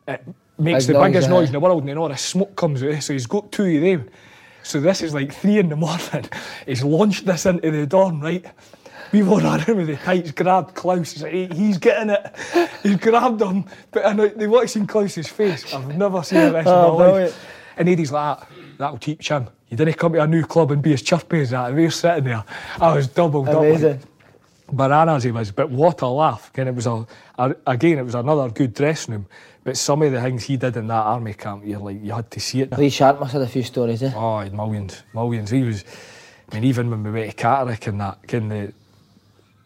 it 0.10 0.26
makes 0.58 0.88
Big 0.88 0.94
the 0.94 1.00
noise, 1.00 1.12
biggest 1.12 1.30
noise 1.30 1.48
in 1.48 1.54
the 1.54 1.60
world, 1.62 1.84
and 1.84 1.88
then 1.88 1.98
all 1.98 2.10
this 2.10 2.22
smoke 2.22 2.54
comes 2.58 2.84
out. 2.84 3.02
So 3.02 3.14
he's 3.14 3.28
got 3.28 3.50
two 3.50 3.78
of 3.78 3.82
them. 3.82 4.10
So 4.62 4.82
this 4.82 5.02
is 5.02 5.14
like 5.14 5.34
three 5.34 5.60
in 5.60 5.70
the 5.70 5.78
morning. 5.78 6.26
He's 6.66 6.86
launched 6.86 7.26
this 7.26 7.46
into 7.46 7.70
the 7.70 7.86
dorm, 7.86 8.22
right? 8.22 8.46
We 9.12 9.22
were 9.22 9.40
running 9.40 9.76
with 9.76 9.88
the 9.88 9.98
tights, 9.98 10.32
grabbed 10.32 10.74
Claus. 10.74 11.12
He's 11.12 11.22
like, 11.22 11.52
he's 11.52 11.78
getting 11.78 12.10
it. 12.10 12.34
He's 12.82 12.96
grabbed 12.96 13.42
him. 13.42 13.66
But 13.92 14.06
I 14.06 14.14
know, 14.14 14.30
they 14.30 14.48
watched 14.48 14.78
in 14.78 14.88
Claus's 14.88 15.28
face. 15.28 15.74
I've 15.74 15.98
never 15.98 16.24
seen 16.24 16.54
this 16.54 16.66
oh, 16.66 16.94
in 16.94 16.98
my 16.98 17.12
life. 17.12 17.46
And 17.78 17.90
Eddie's 17.90 18.12
like, 18.12 18.40
that'll 18.78 18.98
teach 18.98 19.30
him. 19.30 19.48
You 19.70 19.78
didn't 19.78 19.96
come 19.96 20.14
to 20.14 20.22
a 20.22 20.28
new 20.28 20.44
club 20.44 20.72
and 20.72 20.82
be 20.82 20.94
as 20.94 21.02
chirpy 21.02 21.42
as 21.42 21.50
that. 21.52 21.68
And 21.68 21.78
we 21.78 21.84
were 21.84 21.92
sitting 21.92 22.26
there. 22.26 22.44
I 22.80 22.94
was 22.94 23.08
doubled 23.08 23.50
Amazing. 23.50 23.94
up. 23.94 24.00
Bananas 24.72 25.24
he 25.24 25.32
was, 25.32 25.52
but 25.52 25.70
what 25.70 26.02
a 26.02 26.08
laugh. 26.08 26.52
And 26.56 26.70
it 26.70 26.76
was 26.76 26.88
a, 26.88 27.06
a, 27.38 27.56
again, 27.68 27.98
it 27.98 28.04
was 28.04 28.16
another 28.16 28.50
good 28.50 28.74
dressing 28.74 29.14
room. 29.14 29.26
But 29.64 29.78
some 29.78 30.02
of 30.02 30.12
the 30.12 30.22
things 30.22 30.44
he 30.44 30.58
did 30.58 30.76
in 30.78 30.88
that 30.88 30.94
army 30.94 31.34
camp, 31.34 31.64
you're 31.66 31.80
like, 31.80 32.04
you 32.04 32.12
had 32.12 32.30
to 32.32 32.40
see 32.40 32.62
it. 32.62 32.78
Lee 32.78 32.90
Sharpe 32.90 33.20
must 33.20 33.34
have 33.34 33.42
had 33.42 33.50
a 33.50 33.52
few 33.52 33.64
stories, 33.64 34.04
eh? 34.04 34.12
Oh, 34.16 34.44
millions, 34.50 35.04
millions. 35.14 35.50
He 35.52 35.64
was, 35.64 35.86
I 36.52 36.56
mean, 36.56 36.64
even 36.66 36.90
when 36.90 37.04
we 37.04 37.12
went 37.12 37.32
to 37.32 37.44
Catterick 37.44 37.88
and 37.88 38.02
that, 38.02 38.28
can 38.28 38.50
the 38.50 38.74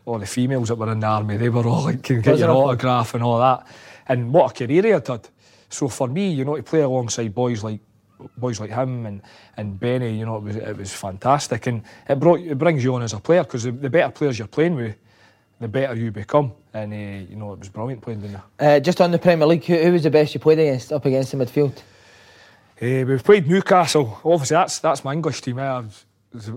all 0.06 0.20
the 0.20 0.26
females 0.26 0.70
that 0.70 0.76
were 0.76 0.92
in 0.92 1.02
the 1.02 1.08
army, 1.08 1.36
they 1.36 1.50
were 1.50 1.68
all 1.68 1.84
like, 1.84 2.02
can 2.02 2.22
get 2.22 2.40
your 2.40 2.50
autograph 2.50 3.14
and 3.14 3.24
all 3.24 3.40
that. 3.40 3.68
And 4.08 4.32
what 4.34 4.52
a 4.52 4.66
career 4.66 4.82
he 4.82 4.90
had 4.90 5.06
had. 5.06 5.28
So 5.70 5.90
for 5.90 6.08
me, 6.08 6.32
you 6.32 6.46
know, 6.46 6.56
to 6.56 6.64
play 6.64 6.80
alongside 6.80 7.36
boys 7.36 7.62
like 7.62 7.82
boys 8.38 8.60
like 8.60 8.72
him 8.72 9.06
and, 9.06 9.22
and 9.56 9.80
Benny, 9.80 10.18
you 10.18 10.26
know, 10.26 10.38
it 10.38 10.44
was 10.44 10.56
it 10.56 10.78
was 10.78 10.94
fantastic, 10.94 11.68
and 11.68 11.84
it 12.08 12.20
brought 12.20 12.40
it 12.40 12.58
brings 12.58 12.84
you 12.84 12.96
on 12.96 13.04
as 13.04 13.14
a 13.14 13.20
player 13.20 13.44
because 13.44 13.64
the, 13.64 13.72
the 13.72 13.90
better 13.90 14.12
players 14.12 14.38
you're 14.40 14.48
playing 14.48 14.76
with, 14.76 14.96
the 15.60 15.68
better 15.68 15.96
you 15.96 16.12
become. 16.12 16.54
And 16.74 16.94
uh, 16.94 17.30
you 17.30 17.36
know, 17.36 17.54
it 17.54 17.60
was 17.60 17.70
brilliant 17.70 18.02
playing 18.02 18.22
down 18.22 18.44
there. 18.60 18.78
Uh, 18.78 18.80
just 18.80 19.02
on 19.02 19.12
the 19.12 19.20
Premier 19.20 19.48
League, 19.48 19.66
who, 19.66 19.78
who 19.78 19.92
was 19.94 20.04
the 20.04 20.12
best 20.12 20.34
you 20.34 20.40
played 20.40 20.60
against 20.60 20.92
up 20.92 21.06
against 21.06 21.32
the 21.32 21.38
midfield? 21.38 21.78
Uh, 22.80 23.06
we've 23.06 23.24
played 23.24 23.48
Newcastle. 23.48 24.20
Obviously, 24.24 24.56
that's 24.56 24.80
that's 24.80 25.04
my 25.04 25.14
English 25.14 25.42
team. 25.42 25.60
I, 25.60 25.84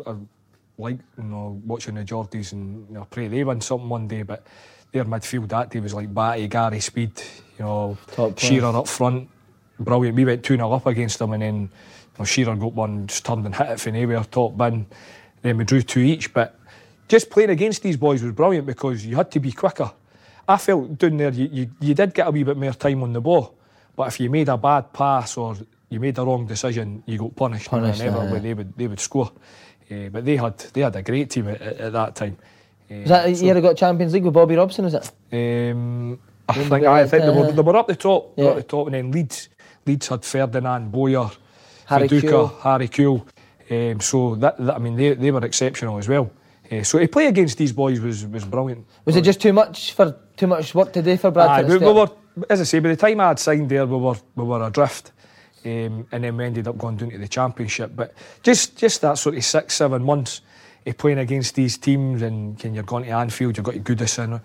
I 0.06 0.16
like 0.76 0.98
you 1.16 1.24
know 1.24 1.60
watching 1.64 1.94
the 1.94 2.04
Geordies 2.04 2.52
and 2.52 2.86
you 2.88 2.94
know, 2.94 3.06
pray 3.10 3.28
they 3.28 3.44
win 3.44 3.60
something 3.60 3.88
one 3.88 4.06
day. 4.06 4.22
But 4.22 4.46
their 4.92 5.04
midfield 5.04 5.48
that 5.48 5.70
day 5.70 5.80
was 5.80 5.94
like 5.94 6.12
Batty, 6.12 6.48
Gary 6.48 6.80
Speed, 6.80 7.12
you 7.58 7.64
know, 7.64 7.96
Top. 8.12 8.38
Shearer 8.38 8.76
up 8.76 8.88
front, 8.88 9.28
brilliant. 9.80 10.16
We 10.16 10.24
went 10.24 10.44
two 10.44 10.56
0 10.56 10.72
up 10.72 10.86
against 10.86 11.18
them, 11.18 11.32
and 11.32 11.42
then 11.42 11.60
you 11.62 11.68
know, 12.18 12.24
Shearer 12.24 12.56
got 12.56 12.72
one, 12.72 13.06
just 13.06 13.24
turned 13.24 13.46
and 13.46 13.54
hit 13.54 13.68
it 13.70 13.80
from 13.80 13.94
anywhere, 13.94 14.22
top 14.24 14.56
bin. 14.56 14.86
Then 15.42 15.56
we 15.56 15.64
drew 15.64 15.82
two 15.82 16.00
each. 16.00 16.32
But 16.32 16.58
just 17.08 17.30
playing 17.30 17.50
against 17.50 17.82
these 17.82 17.96
boys 17.96 18.22
was 18.22 18.32
brilliant 18.32 18.66
because 18.66 19.04
you 19.04 19.16
had 19.16 19.30
to 19.32 19.40
be 19.40 19.52
quicker. 19.52 19.90
I 20.48 20.56
felt 20.56 20.98
down 20.98 21.16
there 21.16 21.30
you, 21.30 21.48
you, 21.52 21.70
you 21.80 21.94
did 21.94 22.12
get 22.14 22.26
a 22.26 22.30
wee 22.30 22.42
bit 22.42 22.56
more 22.56 22.72
time 22.72 23.02
on 23.02 23.12
the 23.12 23.20
ball, 23.20 23.54
but 23.96 24.08
if 24.08 24.20
you 24.20 24.28
made 24.30 24.48
a 24.48 24.56
bad 24.56 24.92
pass 24.92 25.36
or 25.36 25.56
you 25.88 26.00
made 26.00 26.18
a 26.18 26.24
wrong 26.24 26.46
decision, 26.46 27.02
you 27.06 27.18
got 27.18 27.36
punished. 27.36 27.68
Punished, 27.68 28.00
and 28.00 28.16
aye. 28.16 28.38
they 28.38 28.54
would 28.54 28.76
they 28.76 28.86
would 28.86 29.00
score. 29.00 29.32
Eh, 29.88 30.08
but 30.08 30.24
they 30.24 30.36
had 30.36 30.58
they 30.58 30.80
had 30.82 30.94
a 30.96 31.02
great 31.02 31.30
team 31.30 31.48
at, 31.48 31.60
at, 31.60 31.76
at 31.78 31.92
that 31.92 32.14
time. 32.14 32.36
Eh, 32.88 33.00
Was 33.00 33.08
that 33.08 33.26
the 33.26 33.34
so- 33.34 33.44
year 33.44 33.56
I 33.56 33.60
got 33.60 33.76
Champions 33.76 34.12
League 34.12 34.24
with 34.24 34.34
Bobby 34.34 34.56
Robson? 34.56 34.84
Was 34.84 34.94
it? 34.94 35.10
um, 35.72 36.18
I 36.48 36.52
think 36.54 36.72
I 36.84 37.06
think 37.06 37.24
they 37.24 37.30
were 37.30 37.46
uh, 37.46 37.50
they 37.52 37.62
were 37.62 37.76
up 37.76 37.86
the 37.86 37.94
top, 37.96 38.32
yeah. 38.36 38.46
up 38.46 38.56
the 38.56 38.62
top, 38.62 38.86
and 38.86 38.94
then 38.94 39.12
Leeds 39.12 39.48
Leeds 39.86 40.08
had 40.08 40.24
Ferdinand, 40.24 40.90
Bowyer, 40.92 41.30
Harry 41.86 42.08
Viduka. 42.08 42.60
Harry 42.60 42.88
Kewell. 42.88 43.26
Um, 43.70 44.00
so 44.00 44.34
that, 44.36 44.56
that 44.58 44.74
I 44.74 44.78
mean 44.78 44.96
they, 44.96 45.14
they 45.14 45.30
were 45.30 45.44
exceptional 45.44 45.98
as 45.98 46.08
well. 46.08 46.30
Uh, 46.70 46.82
so 46.82 46.98
to 46.98 47.08
play 47.08 47.26
against 47.26 47.58
these 47.58 47.72
boys 47.72 48.00
was 48.00 48.26
was 48.26 48.44
brilliant. 48.44 48.86
Was 49.04 49.16
it 49.16 49.22
just 49.22 49.40
too 49.40 49.52
much 49.52 49.92
for 49.92 50.16
too 50.36 50.46
much 50.46 50.74
work 50.74 50.92
to 50.92 51.02
do 51.02 51.16
for 51.16 51.28
Aye, 51.28 51.30
Bradford? 51.30 51.80
we, 51.80 51.86
we 51.86 51.92
were, 51.92 52.08
as 52.48 52.60
I 52.60 52.64
say, 52.64 52.78
by 52.78 52.90
the 52.90 52.96
time 52.96 53.20
I 53.20 53.28
had 53.28 53.38
signed 53.38 53.68
there, 53.68 53.86
we 53.86 53.96
were 53.96 54.14
we 54.36 54.44
were 54.44 54.64
adrift, 54.66 55.12
um, 55.64 56.06
and 56.12 56.24
then 56.24 56.36
we 56.36 56.44
ended 56.44 56.68
up 56.68 56.78
going 56.78 56.96
down 56.96 57.10
to 57.10 57.18
the 57.18 57.28
championship. 57.28 57.92
But 57.94 58.14
just 58.42 58.76
just 58.76 59.00
that 59.02 59.18
sort 59.18 59.36
of 59.36 59.44
six 59.44 59.74
seven 59.74 60.02
months 60.04 60.42
of 60.86 60.96
playing 60.96 61.18
against 61.18 61.54
these 61.54 61.76
teams, 61.76 62.22
and 62.22 62.60
when 62.62 62.74
you're 62.74 62.84
going 62.84 63.04
to 63.04 63.10
Anfield, 63.10 63.56
you've 63.56 63.66
got 63.66 63.74
to 63.74 63.80
Goodison, 63.80 64.40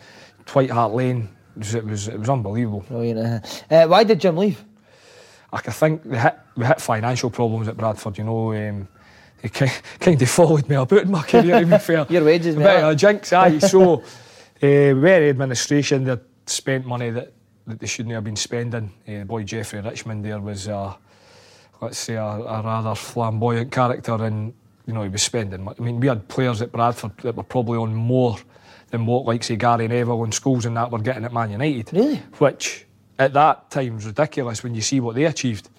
White 0.54 0.72
Hart 0.72 0.94
Lane. 0.94 1.30
It 1.56 1.60
was 1.60 1.76
it 1.76 1.86
was, 1.86 2.08
it 2.08 2.20
was 2.20 2.30
unbelievable. 2.30 2.86
Brilliant, 2.88 3.20
uh-huh. 3.20 3.76
Uh, 3.76 3.88
why 3.88 4.04
did 4.04 4.20
Jim 4.20 4.38
leave? 4.38 4.64
I 5.54 5.60
think 5.62 6.04
they 6.04 6.18
hit 6.18 6.38
we 6.58 6.66
hit 6.66 6.82
financial 6.82 7.30
problems 7.30 7.68
at 7.68 7.78
Bradford. 7.78 8.18
You 8.18 8.24
know. 8.26 8.54
Um, 8.54 8.88
they 9.42 9.50
kind 10.00 10.20
of 10.20 10.30
followed 10.30 10.68
me 10.68 10.76
about 10.76 11.04
in 11.04 11.12
my 11.12 11.22
career, 11.28 11.60
to 11.60 11.66
be 11.68 11.78
fair. 11.78 12.06
Your 12.10 12.24
wages, 12.24 12.56
mate, 12.56 12.64
bit 12.64 12.78
of 12.78 12.84
aye. 12.86 12.92
a 12.92 12.96
jinx, 12.96 13.32
aye. 13.32 13.60
So, 13.60 14.02
uh, 14.02 14.02
we 14.60 15.10
had 15.10 15.22
administration 15.24 16.04
that 16.06 16.22
spent 16.48 16.86
money 16.88 17.12
that, 17.12 17.32
that 17.68 17.80
they 17.80 17.86
shouldn't 17.86 18.16
have 18.16 18.24
been 18.24 18.36
spending. 18.38 18.92
Uh, 19.08 19.24
boy 19.26 19.44
Geoffrey 19.44 19.82
Richmond 19.82 20.26
there 20.26 20.40
was, 20.40 20.68
let's 20.68 21.98
say, 21.98 22.16
a, 22.16 22.24
a 22.24 22.62
rather 22.64 22.96
flamboyant 22.96 23.72
character, 23.72 24.14
and 24.14 24.54
you 24.88 24.94
know 24.94 25.04
he 25.04 25.10
was 25.10 25.22
spending. 25.22 25.64
mo- 25.64 25.76
I 25.78 25.82
mean, 25.82 26.00
we 26.00 26.08
had 26.08 26.28
players 26.28 26.62
at 26.62 26.72
Bradford 26.72 27.16
that 27.18 27.36
were 27.36 27.44
probably 27.44 27.78
on 27.78 27.94
more 27.94 28.38
than 28.90 29.06
what, 29.06 29.26
like 29.26 29.44
say, 29.44 29.58
Gary 29.58 29.88
Neville 29.88 30.24
and 30.24 30.34
Scholes 30.34 30.66
and 30.66 30.78
that 30.78 30.90
were 30.92 31.00
getting 31.00 31.26
at 31.26 31.34
Man 31.34 31.52
United. 31.52 31.92
Really? 31.94 32.18
Which 32.40 32.85
at 33.18 33.34
that 33.34 33.70
time 33.72 33.96
was 33.96 34.06
ridiculous 34.06 34.64
when 34.64 34.76
you 34.76 34.82
see 34.82 35.00
what 35.00 35.16
they 35.16 35.26
achieved. 35.26 35.70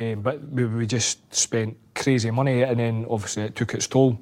Um, 0.00 0.22
but 0.22 0.40
we, 0.48 0.64
we 0.64 0.86
just 0.86 1.34
spent 1.34 1.76
crazy 1.94 2.30
money, 2.30 2.62
and 2.62 2.80
then 2.80 3.06
obviously 3.10 3.42
it 3.44 3.56
took 3.56 3.74
its 3.74 3.86
toll. 3.86 4.18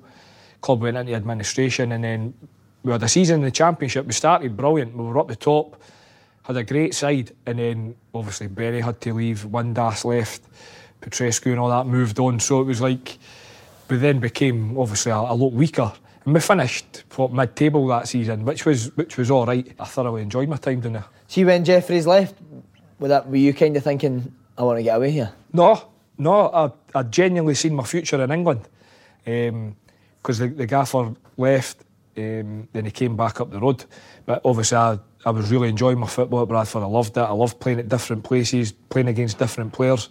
Club 0.61 0.83
went 0.83 0.97
into 0.97 1.15
administration, 1.15 1.93
and 1.93 2.03
then 2.03 2.35
we 2.83 2.93
had 2.93 3.03
a 3.03 3.09
season 3.09 3.37
in 3.37 3.43
the 3.43 3.51
championship. 3.51 4.07
We 4.07 4.13
started 4.13 4.57
brilliant. 4.57 4.97
We 4.97 5.05
were 5.05 5.19
up 5.19 5.29
the 5.29 5.37
top, 5.37 5.81
had 6.43 6.57
a 6.57 6.65
great 6.65 6.95
side, 6.95 7.33
and 7.47 7.59
then 7.59 7.95
obviously 8.13 8.49
Berry 8.49 8.81
had 8.81 9.01
to 9.03 9.15
leave. 9.15 9.45
Windass 9.45 10.05
left, 10.05 10.43
Petrescu 11.01 11.51
and 11.53 11.61
all 11.61 11.69
that 11.69 11.87
moved 11.87 12.19
on. 12.19 12.41
So 12.41 12.61
it 12.61 12.65
was 12.65 12.81
like 12.81 13.19
we 13.89 13.99
then 13.99 14.19
became 14.19 14.77
obviously 14.79 15.13
a, 15.13 15.17
a 15.17 15.35
lot 15.35 15.53
weaker. 15.53 15.93
And 16.25 16.35
we 16.35 16.41
finished 16.41 17.05
what, 17.17 17.33
mid-table 17.33 17.87
that 17.87 18.09
season, 18.09 18.45
which 18.45 18.67
was 18.67 18.95
which 18.97 19.17
was 19.17 19.31
all 19.31 19.47
right. 19.47 19.71
I 19.79 19.85
thoroughly 19.85 20.23
enjoyed 20.23 20.49
my 20.49 20.57
time 20.57 20.81
down 20.81 20.95
there. 20.95 21.05
See 21.29 21.45
when 21.45 21.65
Jefferies 21.65 22.07
left, 22.07 22.35
were 22.99 23.09
that 23.09 23.29
were 23.29 23.37
you 23.37 23.55
kind 23.55 23.77
of 23.77 23.85
thinking 23.85 24.35
I 24.57 24.63
want 24.63 24.79
to 24.79 24.83
get 24.83 24.97
away 24.97 25.11
here? 25.11 25.33
No, 25.53 25.83
no, 26.17 26.49
I, 26.49 26.99
I 26.99 27.03
genuinely 27.05 27.55
seen 27.55 27.75
my 27.75 27.85
future 27.85 28.23
in 28.23 28.31
England. 28.31 28.69
Because 29.25 30.39
the, 30.39 30.49
the 30.49 30.67
gaffer 30.67 31.15
left, 31.37 31.85
um, 32.17 32.69
then 32.73 32.85
he 32.85 32.91
came 32.91 33.17
back 33.17 33.41
up 33.41 33.51
the 33.51 33.61
road. 33.61 33.85
But 34.27 34.41
obviously, 34.45 34.79
I, 34.79 34.99
I 35.25 35.31
was 35.31 35.51
really 35.51 35.69
enjoying 35.69 35.99
my 35.99 36.07
football 36.07 36.43
at 36.43 36.49
Bradford. 36.49 36.83
I 36.83 36.87
loved 36.87 37.17
it. 37.17 37.21
I 37.21 37.31
loved 37.31 37.61
playing 37.61 37.79
at 37.79 37.89
different 37.89 38.25
places, 38.25 38.73
playing 38.73 39.09
against 39.09 39.39
different 39.39 39.73
players. 39.73 40.09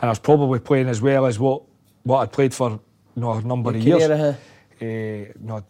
And 0.00 0.08
I 0.08 0.10
was 0.10 0.18
probably 0.18 0.58
playing 0.58 0.88
as 0.88 1.00
well 1.00 1.26
as 1.26 1.38
what, 1.38 1.62
what 2.02 2.18
I'd 2.18 2.32
played 2.32 2.52
for 2.52 2.70
you 2.70 2.80
know, 3.16 3.32
a 3.32 3.42
number 3.42 3.70
Your 3.72 3.96
of 3.96 4.08
years. 4.08 4.10
uh-huh. 4.10 4.34
Uh, 4.78 4.84
you 4.84 5.34
know, 5.40 5.64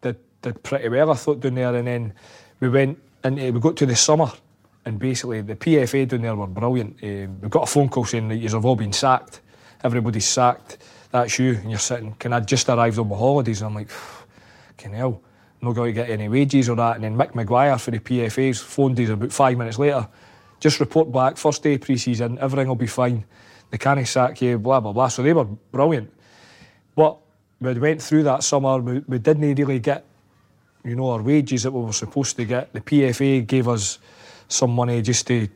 did, 0.00 0.16
did 0.40 0.62
pretty 0.62 0.88
well, 0.88 1.10
I 1.10 1.14
thought, 1.14 1.40
down 1.40 1.54
there. 1.56 1.74
And 1.74 1.86
then 1.86 2.12
we 2.60 2.68
went 2.68 2.98
and 3.24 3.36
we 3.36 3.58
got 3.58 3.76
to 3.78 3.86
the 3.86 3.96
summer, 3.96 4.30
and 4.84 4.98
basically 4.98 5.40
the 5.42 5.54
PFA 5.54 6.08
down 6.08 6.22
there 6.22 6.34
were 6.34 6.46
brilliant. 6.46 7.02
Um, 7.02 7.40
we 7.40 7.48
got 7.48 7.64
a 7.64 7.66
phone 7.66 7.88
call 7.88 8.04
saying 8.04 8.28
that 8.28 8.36
you've 8.36 8.64
all 8.64 8.76
been 8.76 8.92
sacked. 8.92 9.40
Everybody's 9.84 10.26
sacked. 10.26 10.78
That's 11.10 11.38
you. 11.38 11.54
And 11.54 11.70
you're 11.70 11.78
sitting, 11.78 12.14
can 12.14 12.32
I 12.32 12.40
just 12.40 12.68
arrived 12.68 12.98
on 12.98 13.08
my 13.08 13.16
holidays? 13.16 13.60
And 13.60 13.68
I'm 13.68 13.74
like, 13.74 13.90
can 14.76 14.92
hell, 14.92 15.22
not 15.60 15.72
going 15.74 15.94
to 15.94 16.00
get 16.00 16.10
any 16.10 16.28
wages 16.28 16.68
or 16.68 16.76
that. 16.76 16.96
And 16.96 17.04
then 17.04 17.16
Mick 17.16 17.34
Maguire 17.34 17.78
for 17.78 17.92
the 17.92 18.00
PFA's 18.00 18.60
phoned 18.60 18.98
us 18.98 19.10
about 19.10 19.32
five 19.32 19.56
minutes 19.56 19.78
later. 19.78 20.08
Just 20.58 20.80
report 20.80 21.12
back, 21.12 21.36
first 21.36 21.62
day 21.62 21.78
pre 21.78 21.96
season, 21.96 22.38
everything 22.40 22.68
will 22.68 22.74
be 22.74 22.86
fine. 22.86 23.24
They 23.70 23.78
can't 23.78 24.06
sack 24.06 24.40
you, 24.42 24.58
blah, 24.58 24.80
blah, 24.80 24.92
blah. 24.92 25.08
So 25.08 25.22
they 25.22 25.32
were 25.32 25.44
brilliant. 25.44 26.12
But 26.94 27.18
we 27.60 27.72
went 27.74 28.02
through 28.02 28.24
that 28.24 28.42
summer, 28.42 28.78
we, 28.78 28.98
we 29.06 29.18
didn't 29.18 29.54
really 29.54 29.78
get, 29.78 30.04
you 30.84 30.96
know, 30.96 31.10
our 31.10 31.22
wages 31.22 31.62
that 31.62 31.70
we 31.70 31.84
were 31.84 31.92
supposed 31.92 32.36
to 32.36 32.44
get. 32.44 32.72
The 32.72 32.80
PFA 32.80 33.46
gave 33.46 33.68
us 33.68 33.98
some 34.52 34.70
money 34.70 35.02
just 35.02 35.26
to, 35.28 35.48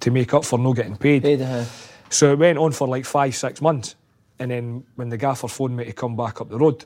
to 0.00 0.10
make 0.10 0.34
up 0.34 0.44
for 0.44 0.58
not 0.58 0.76
getting 0.76 0.96
paid. 0.96 1.22
Paid, 1.22 1.40
uh-huh. 1.40 1.64
So 2.10 2.32
it 2.32 2.38
went 2.38 2.58
on 2.58 2.72
for 2.72 2.86
like 2.86 3.04
five, 3.04 3.34
six 3.34 3.60
months. 3.60 3.96
And 4.38 4.50
then 4.50 4.84
when 4.96 5.08
the 5.08 5.16
gaffer 5.16 5.48
phoned 5.48 5.76
me 5.76 5.84
to 5.84 5.92
come 5.92 6.16
back 6.16 6.40
up 6.40 6.48
the 6.48 6.58
road, 6.58 6.84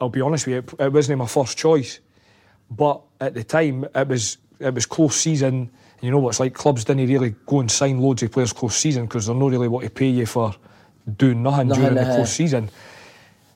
I'll 0.00 0.08
be 0.08 0.20
honest 0.20 0.46
with 0.46 0.54
you, 0.54 0.58
it, 0.58 0.86
it 0.86 0.92
wasn't 0.92 1.18
my 1.18 1.26
first 1.26 1.58
choice. 1.58 2.00
But 2.70 3.02
at 3.20 3.34
the 3.34 3.44
time, 3.44 3.84
it 3.94 4.08
was 4.08 4.38
it 4.58 4.74
was 4.74 4.86
close 4.86 5.16
season. 5.16 5.54
And 5.54 6.02
you 6.02 6.10
know 6.10 6.18
what 6.18 6.30
it's 6.30 6.40
like, 6.40 6.54
clubs 6.54 6.84
didn't 6.84 7.06
really 7.06 7.34
go 7.46 7.60
and 7.60 7.70
sign 7.70 8.00
loads 8.00 8.22
of 8.22 8.32
players 8.32 8.52
close 8.52 8.76
season 8.76 9.04
because 9.06 9.26
they're 9.26 9.34
not 9.34 9.50
really 9.50 9.68
what 9.68 9.84
to 9.84 9.90
pay 9.90 10.08
you 10.08 10.26
for 10.26 10.54
doing 11.16 11.42
nothing, 11.42 11.68
Nothing, 11.68 11.82
during 11.82 11.94
the 11.96 12.02
uh-huh. 12.02 12.16
close 12.16 12.32
season. 12.32 12.70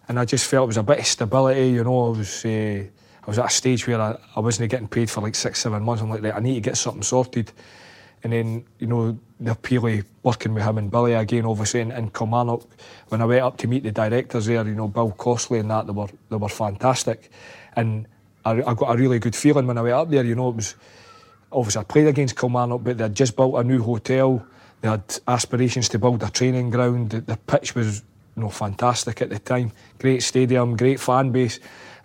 And 0.09 0.19
I 0.19 0.25
just 0.25 0.47
felt 0.47 0.65
it 0.65 0.67
was 0.69 0.77
a 0.77 0.83
bit 0.83 0.99
of 0.99 1.07
stability, 1.07 1.71
you 1.71 1.85
know. 1.85 2.13
it 2.13 2.19
was, 2.19 2.45
uh, 2.45 2.85
I 3.23 3.27
was 3.27 3.39
at 3.39 3.47
a 3.47 3.51
stage 3.51 3.87
where 3.87 4.01
I, 4.01 4.19
I 4.35 4.41
wasn't 4.41 4.71
getting 4.71 4.89
paid 4.89 5.11
for 5.11 5.21
like 5.21 5.35
six, 5.35 5.61
seven 5.61 5.83
months. 5.83 6.03
I'm 6.03 6.11
like, 6.11 6.23
right, 6.23 6.35
I 6.35 6.41
need 6.41 6.55
to 6.55 6.61
get 6.61 6.77
something 6.77 7.03
sorted. 7.03 7.53
And 8.23 8.33
then, 8.33 8.65
you 8.79 8.87
know, 8.87 9.19
the 9.39 9.55
Peely 9.55 10.05
working 10.23 10.53
with 10.53 10.63
him 10.63 10.79
and 10.79 10.91
Billy 10.91 11.15
again, 11.15 11.47
obviously, 11.47 11.81
in, 11.81 11.91
in 11.91 12.11
Kilmarnock. 12.11 12.67
When 13.09 13.23
I 13.23 13.25
went 13.25 13.43
up 13.43 13.57
to 13.59 13.69
meet 13.69 13.83
the 13.83 13.93
directors 13.93 14.47
there, 14.47 14.67
you 14.67 14.75
know, 14.75 14.89
Bill 14.89 15.13
Costley 15.13 15.61
and 15.61 15.71
that, 15.71 15.87
they 15.87 15.93
were, 15.93 16.09
they 16.29 16.37
were 16.37 16.49
fantastic. 16.49 17.31
And 17.77 18.07
I, 18.45 18.63
I 18.63 18.75
got 18.75 18.95
a 18.95 18.99
really 18.99 19.19
good 19.19 19.35
feeling 19.35 19.67
when 19.67 19.79
I 19.79 19.83
went 19.83 19.95
up 19.95 20.11
there, 20.11 20.25
you 20.25 20.35
know, 20.35 20.51
it 20.51 20.57
was, 20.57 20.75
obviously 21.53 21.81
I 21.81 21.85
played 21.85 22.07
against 22.09 22.37
Kilmarnock, 22.37 22.85
but 22.85 22.99
they 22.99 23.05
had 23.05 23.15
just 23.15 23.37
built 23.37 23.55
a 23.55 23.65
new 23.65 23.83
hotel. 23.83 24.45
They 24.83 24.89
had 24.89 25.03
aspirations 25.29 25.89
to 25.91 25.99
build 25.99 26.23
a 26.23 26.31
training 26.31 26.71
ground. 26.71 27.11
The, 27.11 27.21
the 27.21 27.37
pitch 27.37 27.75
was, 27.75 28.03
you 28.37 28.43
know, 28.43 28.51
fantastic 28.51 29.23
at 29.23 29.31
the 29.31 29.39
time. 29.39 29.73
Great 29.99 30.23
stadium, 30.23 30.77
great 30.77 31.01
fan 31.01 31.33
base. 31.33 31.59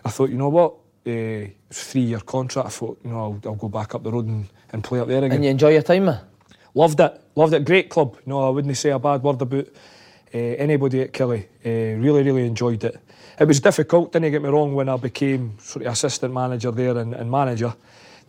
I 0.04 0.10
thought, 0.10 0.30
you 0.30 0.38
know 0.38 0.50
what, 0.50 0.76
uh, 1.06 1.48
three-year 1.70 2.20
contract. 2.20 2.68
I 2.68 2.72
thought, 2.72 3.00
you 3.04 3.12
know, 3.12 3.20
I'll, 3.20 3.42
I'll 3.46 3.56
go 3.56 3.70
back 3.70 3.96
up 3.96 4.04
the 4.04 4.12
road 4.12 4.26
and, 4.26 4.48
and 4.72 4.84
play 4.84 5.00
up 5.00 5.08
there 5.08 5.20
again. 5.20 5.32
And 5.32 5.44
you 5.44 5.52
enjoy 5.52 5.70
your 5.70 5.82
time, 5.82 6.06
man? 6.06 6.20
Loved 6.74 7.00
it. 7.00 7.22
Loved 7.36 7.54
it. 7.54 7.66
Great 7.66 7.90
club. 7.90 8.18
No, 8.26 8.48
I 8.48 8.50
wouldn't 8.50 8.76
say 8.78 8.90
a 8.90 9.00
bad 9.00 9.24
word 9.24 9.42
about 9.42 9.68
uh, 10.34 10.38
anybody 10.38 11.02
at 11.02 11.14
Killie. 11.14 11.46
Uh, 11.66 12.00
really, 12.02 12.24
really 12.24 12.46
enjoyed 12.46 12.84
it. 12.84 13.00
It 13.40 13.48
was 13.48 13.60
difficult, 13.60 14.14
didn't 14.14 14.32
get 14.32 14.42
me 14.42 14.50
wrong, 14.50 14.74
when 14.76 14.88
I 14.88 14.98
became 14.98 15.58
sort 15.60 15.86
of 15.86 15.92
assistant 15.92 16.34
manager 16.34 16.72
there 16.72 16.98
and, 16.98 17.14
and 17.14 17.30
manager. 17.30 17.74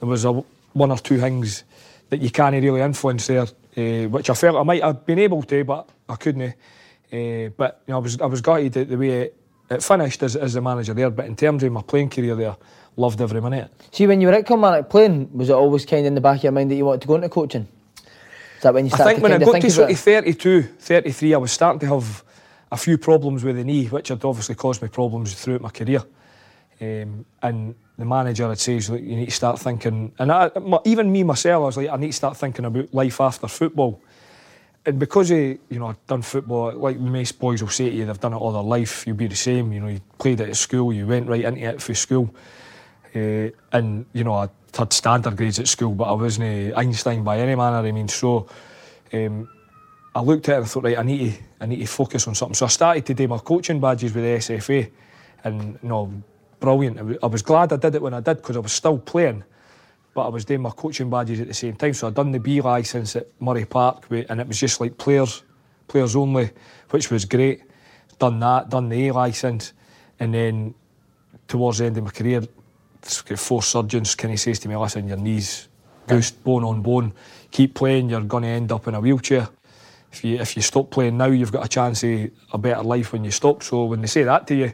There 0.01 0.09
was 0.09 0.25
a, 0.25 0.33
one 0.73 0.91
or 0.91 0.99
two 0.99 1.19
things 1.19 1.65
that 2.11 2.21
you 2.21 2.31
can't 2.31 2.55
really 2.55 2.81
influence 2.81 3.27
there, 3.27 3.43
uh, 3.43 4.09
which 4.09 4.31
I 4.31 4.35
felt 4.35 4.57
I 4.57 4.63
might 4.63 4.83
have 4.83 5.07
been 5.07 5.19
able 5.19 5.43
to, 5.43 5.65
but 5.65 5.89
I 6.09 6.17
couldn't. 6.17 6.55
Uh, 7.13 7.51
but 7.57 7.83
you 7.87 7.93
know, 7.93 7.97
I 7.97 8.01
was 8.01 8.21
I 8.21 8.27
was 8.27 8.41
gutted 8.41 8.77
at 8.77 8.89
the 8.89 8.97
way 8.97 9.23
it 9.23 9.37
finished 9.69 10.23
as, 10.23 10.37
as 10.37 10.55
the 10.55 10.61
manager 10.61 10.95
there, 10.95 11.11
but 11.11 11.27
in 11.27 11.37
terms 11.37 11.63
of 11.63 11.73
my 11.73 11.83
playing 11.83 12.11
career 12.11 12.35
there, 12.35 12.57
loved 12.97 13.21
every 13.21 13.41
minute. 13.41 13.71
See, 13.93 14.07
when 14.07 14.21
you 14.21 14.29
were 14.29 14.35
at 14.35 14.47
Kilmarnock 14.47 14.89
playing, 14.89 15.31
was 15.33 15.51
it 15.51 15.55
always 15.55 15.85
kind 15.85 16.01
of 16.01 16.07
in 16.07 16.15
the 16.15 16.21
back 16.21 16.39
of 16.39 16.45
your 16.45 16.53
mind 16.53 16.71
that 16.71 16.77
you 16.77 16.85
wanted 16.85 17.03
to 17.03 17.09
go 17.09 17.17
into 17.17 17.29
coaching? 17.29 17.69
Is 18.57 18.63
that 18.63 18.75
when 18.75 18.87
you 18.87 18.93
I 18.93 18.95
started 18.95 19.15
think 19.15 19.23
when 19.23 19.33
I 19.33 19.39
got 19.39 19.61
to 19.61 19.71
sort 19.71 19.91
of 19.91 19.99
32, 19.99 20.63
33, 20.63 21.35
I 21.35 21.39
was 21.39 21.53
starting 21.53 21.81
to 21.81 21.87
have 21.87 22.25
a 22.73 22.77
few 22.77 22.99
problems 22.99 23.45
with 23.45 23.57
the 23.57 23.65
knee, 23.65 23.87
which 23.87 24.09
had 24.09 24.25
obviously 24.25 24.55
caused 24.55 24.83
me 24.83 24.89
problems 24.89 25.35
throughout 25.35 25.61
my 25.61 25.71
career. 25.71 26.03
Um, 26.81 27.25
and 27.43 27.75
the 27.97 28.05
manager 28.05 28.49
had 28.49 28.59
says, 28.59 28.91
look, 28.91 29.01
you 29.01 29.17
need 29.17 29.27
to 29.27 29.31
start 29.33 29.59
thinking, 29.59 30.13
and 30.19 30.31
I, 30.31 30.51
even 30.85 31.11
me 31.11 31.23
myself, 31.23 31.63
I 31.63 31.67
was 31.67 31.77
like, 31.77 31.89
I 31.89 31.97
need 31.97 32.09
to 32.09 32.13
start 32.13 32.37
thinking 32.37 32.65
about 32.65 32.93
life 32.93 33.21
after 33.21 33.49
football. 33.49 34.03
And 34.87 35.01
because 35.01 35.33
of, 35.33 35.39
you 35.39 35.59
know, 35.71 35.89
I'd 35.89 36.07
done 36.07 36.23
football, 36.23 36.73
like 36.73 36.99
most 36.99 37.41
boys 37.41 37.61
will 37.61 37.69
say 37.69 37.91
to 37.91 37.97
you, 37.97 38.07
they've 38.07 38.21
done 38.21 38.33
it 38.33 38.37
all 38.37 38.53
their 38.53 38.63
life, 38.63 39.05
you'll 39.05 39.17
be 39.17 39.27
the 39.27 39.35
same. 39.35 39.73
You 39.73 39.81
know, 39.81 39.89
you 39.89 40.01
played 40.17 40.41
it 40.41 40.49
at 40.49 40.57
school, 40.57 40.93
you 40.93 41.09
went 41.09 41.29
right 41.29 41.45
into 41.45 41.61
it 41.61 41.83
for 41.83 41.93
school. 41.95 42.33
Uh, 43.15 43.51
and, 43.73 44.07
you 44.13 44.23
know, 44.23 44.35
I 44.35 44.49
had 44.77 44.93
standard 44.93 45.37
grades 45.37 45.59
at 45.59 45.67
school, 45.67 45.93
but 45.93 46.05
I 46.05 46.13
wasn't 46.13 46.77
Einstein 46.77 47.25
by 47.25 47.41
any 47.41 47.57
manner. 47.57 47.79
I 47.79 47.91
mean, 47.91 48.07
so 48.07 48.49
um, 49.13 49.49
I 50.15 50.21
looked 50.21 50.49
at 50.49 50.55
it 50.55 50.59
and 50.59 50.69
thought, 50.69 50.85
right, 50.85 50.99
I 50.99 51.03
need 51.03 51.33
to, 51.33 51.39
I 51.61 51.67
need 51.67 51.81
to 51.81 51.87
focus 51.87 52.29
on 52.29 52.35
something. 52.35 52.55
So 52.55 52.67
I 52.67 52.69
started 52.69 53.07
to 53.07 53.15
do 53.15 53.27
my 53.27 53.39
coaching 53.39 53.81
badges 53.81 54.15
with 54.15 54.25
the 54.25 54.55
SFA, 54.55 54.91
and 55.45 55.79
you 55.83 55.89
know, 55.89 56.13
brilliant. 56.61 57.19
I 57.23 57.27
was 57.27 57.43
glad 57.43 57.73
I 57.73 57.77
did 57.77 57.97
it 57.97 58.03
when 58.03 58.15
I 58.15 58.21
did 58.21 58.37
because 58.37 58.57
I 58.57 58.61
was 58.61 58.73
still 58.73 58.99
playing, 58.99 59.45
but 60.17 60.25
I 60.25 60.29
was 60.31 60.47
doing 60.47 60.63
my 60.63 60.71
coaching 60.71 61.11
badges 61.11 61.41
at 61.41 61.47
the 61.47 61.55
same 61.55 61.77
time. 61.77 61.93
So 61.93 62.07
I'd 62.09 62.15
done 62.15 62.33
the 62.33 62.41
B 62.41 62.63
license 62.63 63.15
at 63.17 63.27
Murray 63.39 63.67
Park, 63.67 64.07
and 64.11 64.41
it 64.41 64.49
was 64.49 64.59
just 64.59 64.81
like 64.81 64.97
players, 64.97 65.43
players 65.89 66.17
only, 66.17 66.51
which 66.91 67.11
was 67.11 67.27
great. 67.27 67.63
Done 68.19 68.41
that, 68.41 68.71
done 68.71 68.89
the 68.89 69.09
A 69.09 69.13
license, 69.13 69.75
and 70.19 70.33
then 70.33 70.75
towards 71.47 71.79
the 71.79 71.85
end 71.85 71.99
of 71.99 72.05
my 72.05 72.11
career, 72.11 72.43
four 73.37 73.63
surgeons 73.63 74.15
kind 74.15 74.33
of 74.33 74.41
says 74.41 74.59
to 74.61 74.69
me, 74.69 74.75
listen, 74.77 75.07
your 75.07 75.19
knees 75.19 75.69
goose 76.07 76.31
bone 76.31 76.65
on 76.65 76.81
bone. 76.81 77.13
Keep 77.51 77.75
playing, 77.75 78.09
you're 78.09 78.23
going 78.23 78.45
to 78.45 78.49
end 78.49 78.73
up 78.73 78.89
in 78.89 78.95
a 78.95 79.01
wheelchair. 79.01 79.49
If 80.13 80.25
you 80.25 80.37
if 80.41 80.57
you 80.57 80.63
stop 80.63 80.91
playing 80.91 81.19
now, 81.19 81.27
you've 81.27 81.53
got 81.53 81.65
a 81.67 81.69
chance 81.69 82.03
of 82.05 82.31
a 82.53 82.59
better 82.59 82.83
life 82.83 83.13
when 83.13 83.23
you 83.23 83.31
stop. 83.31 83.63
So 83.63 83.85
when 83.85 84.01
they 84.01 84.07
say 84.07 84.23
that 84.23 84.47
to 84.47 84.55
you, 84.55 84.73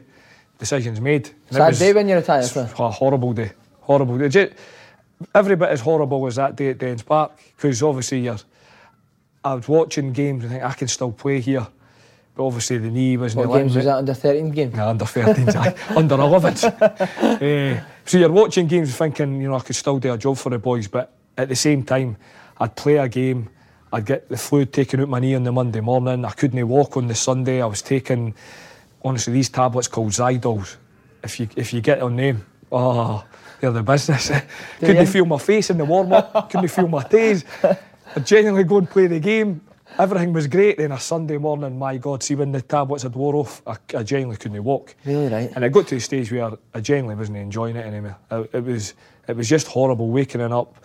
decision's 0.57 1.01
made. 1.01 1.27
And 1.49 1.57
Sad 1.57 1.67
was- 1.67 1.79
day 1.79 1.91
when 1.91 2.07
you 2.07 2.15
retire, 2.15 2.43
sir. 2.43 2.69
A 2.79 2.89
horrible 2.89 3.33
day, 3.33 3.51
horrible 3.81 4.17
day. 4.17 4.29
Ju- 4.29 4.51
Every 5.33 5.55
bit 5.55 5.69
as 5.69 5.81
horrible 5.81 6.25
as 6.27 6.35
that 6.35 6.55
day 6.55 6.69
at 6.69 6.77
Dens 6.77 7.03
Park, 7.03 7.31
because 7.55 7.81
obviously 7.83 8.21
you're. 8.21 8.37
I 9.45 9.55
was 9.55 9.67
watching 9.67 10.13
games 10.13 10.43
and 10.43 10.53
think 10.53 10.63
I 10.63 10.71
can 10.71 10.87
still 10.87 11.11
play 11.11 11.41
here, 11.41 11.67
but 12.35 12.45
obviously 12.45 12.77
the 12.77 12.89
knee 12.89 13.17
wasn't. 13.17 13.47
What 13.47 13.57
games 13.57 13.75
was 13.75 13.85
that 13.85 13.97
under 13.97 14.13
13 14.13 14.51
game? 14.51 14.71
yeah, 14.73 14.87
under 14.87 15.05
13s, 15.05 15.55
aye. 15.89 15.95
under 15.95 16.15
11s. 16.15 17.41
Eh, 17.41 17.81
so 18.05 18.17
you're 18.17 18.31
watching 18.31 18.67
games 18.67 18.95
thinking, 18.95 19.41
you 19.41 19.49
know, 19.49 19.55
I 19.55 19.59
could 19.59 19.75
still 19.75 19.99
do 19.99 20.13
a 20.13 20.17
job 20.17 20.37
for 20.37 20.49
the 20.49 20.59
boys, 20.59 20.87
but 20.87 21.13
at 21.37 21.49
the 21.49 21.55
same 21.55 21.83
time, 21.83 22.15
I'd 22.59 22.75
play 22.75 22.97
a 22.97 23.09
game, 23.09 23.49
I'd 23.91 24.05
get 24.05 24.29
the 24.29 24.37
fluid 24.37 24.71
taken 24.71 25.01
out 25.01 25.09
my 25.09 25.19
knee 25.19 25.35
on 25.35 25.43
the 25.43 25.51
Monday 25.51 25.81
morning, 25.81 26.23
I 26.25 26.31
couldn't 26.31 26.67
walk 26.67 26.95
on 26.95 27.07
the 27.07 27.15
Sunday, 27.15 27.61
I 27.61 27.65
was 27.65 27.81
taking, 27.81 28.33
honestly, 29.03 29.33
these 29.33 29.49
tablets 29.49 29.87
called 29.87 30.11
Zydols. 30.11 30.77
If 31.23 31.39
you, 31.39 31.49
if 31.55 31.73
you 31.73 31.81
get 31.81 32.01
on 32.01 32.15
them, 32.15 32.45
oh, 32.71 33.25
they're 33.63 33.71
the 33.71 33.83
business. 33.83 34.29
couldn't 34.79 34.97
you? 34.97 35.05
feel 35.05 35.25
my 35.25 35.37
face 35.37 35.69
in 35.69 35.77
the 35.77 35.85
warm-up, 35.85 36.51
couldn't 36.51 36.67
feel 36.67 36.87
my 36.87 37.03
toes. 37.03 37.45
I'd 38.15 38.25
genuinely 38.25 38.65
go 38.65 38.77
and 38.77 38.89
play 38.89 39.07
the 39.07 39.19
game. 39.19 39.61
Everything 39.97 40.33
was 40.33 40.47
great. 40.47 40.77
Then 40.77 40.91
a 40.91 40.99
Sunday 40.99 41.37
morning, 41.37 41.79
my 41.79 41.97
God, 41.97 42.23
see 42.23 42.35
when 42.35 42.51
the 42.51 42.61
tablets 42.61 43.03
had 43.03 43.15
wore 43.15 43.35
off, 43.35 43.61
I, 43.65 43.77
I 43.95 44.03
genuinely 44.03 44.37
couldn't 44.37 44.61
walk. 44.63 44.95
Really, 45.05 45.27
right? 45.27 45.51
And 45.55 45.63
I 45.63 45.69
got 45.69 45.87
to 45.87 45.95
the 45.95 46.01
stage 46.01 46.31
where 46.31 46.51
I 46.73 46.81
genuinely 46.81 47.15
wasn't 47.15 47.37
enjoying 47.37 47.75
it 47.75 47.85
anymore. 47.85 48.17
I, 48.29 48.45
it 48.51 48.63
was 48.63 48.95
it 49.27 49.37
was 49.37 49.47
just 49.47 49.67
horrible 49.67 50.09
waking 50.09 50.41
up 50.41 50.83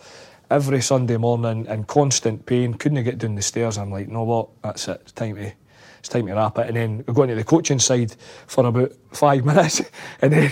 every 0.49 0.81
Sunday 0.81 1.17
morning 1.17 1.65
in 1.65 1.83
constant 1.83 2.45
pain. 2.45 2.75
Couldn't 2.75 3.03
get 3.03 3.17
down 3.17 3.35
the 3.35 3.41
stairs. 3.41 3.77
I'm 3.77 3.91
like, 3.91 4.07
no, 4.07 4.23
what? 4.23 4.49
That's 4.61 4.87
it. 4.87 5.01
It's 5.01 5.11
time 5.11 5.35
to 5.35 5.51
it's 5.99 6.09
time 6.09 6.27
to 6.27 6.33
wrap 6.33 6.57
it. 6.59 6.67
And 6.67 6.77
then 6.77 7.03
I 7.07 7.11
got 7.11 7.23
into 7.23 7.35
the 7.35 7.43
coaching 7.43 7.79
side 7.79 8.15
for 8.47 8.65
about 8.65 8.93
five 9.11 9.43
minutes, 9.45 9.81
and 10.21 10.31
then 10.31 10.51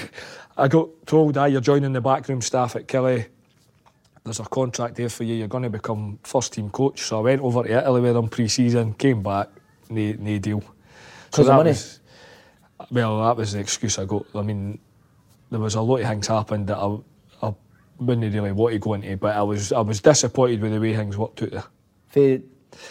I 0.57 0.67
got 0.67 0.89
told, 1.05 1.37
"Ah, 1.37 1.45
you're 1.45 1.61
joining 1.61 1.93
the 1.93 2.01
backroom 2.01 2.41
staff 2.41 2.75
at 2.75 2.87
Killie." 2.87 3.27
There's 4.23 4.39
a 4.41 4.43
contract 4.43 4.95
there 4.95 5.07
for 5.09 5.23
you. 5.23 5.35
You're 5.35 5.47
going 5.47 5.63
to 5.63 5.69
become 5.69 6.19
first 6.23 6.51
team 6.53 6.69
coach. 6.69 7.01
So 7.01 7.19
I 7.19 7.21
went 7.21 7.41
over 7.41 7.63
to 7.63 7.77
Italy 7.77 8.01
with 8.01 8.13
them 8.13 8.27
pre-season. 8.27 8.93
Came 8.95 9.23
back, 9.23 9.47
no, 9.89 10.13
no 10.19 10.37
deal. 10.39 10.59
So 10.59 10.67
Cause 11.43 11.47
of 11.47 11.55
money? 11.55 11.69
was 11.69 11.99
well, 12.91 13.23
that 13.25 13.37
was 13.37 13.53
the 13.53 13.59
excuse 13.59 13.97
I 13.97 14.05
got. 14.05 14.25
I 14.35 14.41
mean, 14.41 14.79
there 15.49 15.59
was 15.59 15.75
a 15.75 15.81
lot 15.81 15.97
of 16.01 16.07
things 16.07 16.27
happened 16.27 16.67
that 16.67 16.77
I, 16.77 16.97
I 17.41 17.53
wouldn't 17.99 18.33
really 18.33 18.51
want 18.51 18.73
to 18.73 18.79
go 18.79 18.93
into, 18.93 19.15
but 19.17 19.35
I 19.35 19.41
was 19.43 19.71
I 19.71 19.79
was 19.81 20.01
disappointed 20.01 20.61
with 20.61 20.73
the 20.73 20.79
way 20.79 20.95
things 20.95 21.17
worked 21.17 21.41
out 21.43 21.51
there. 21.51 21.63
For, 22.07 22.39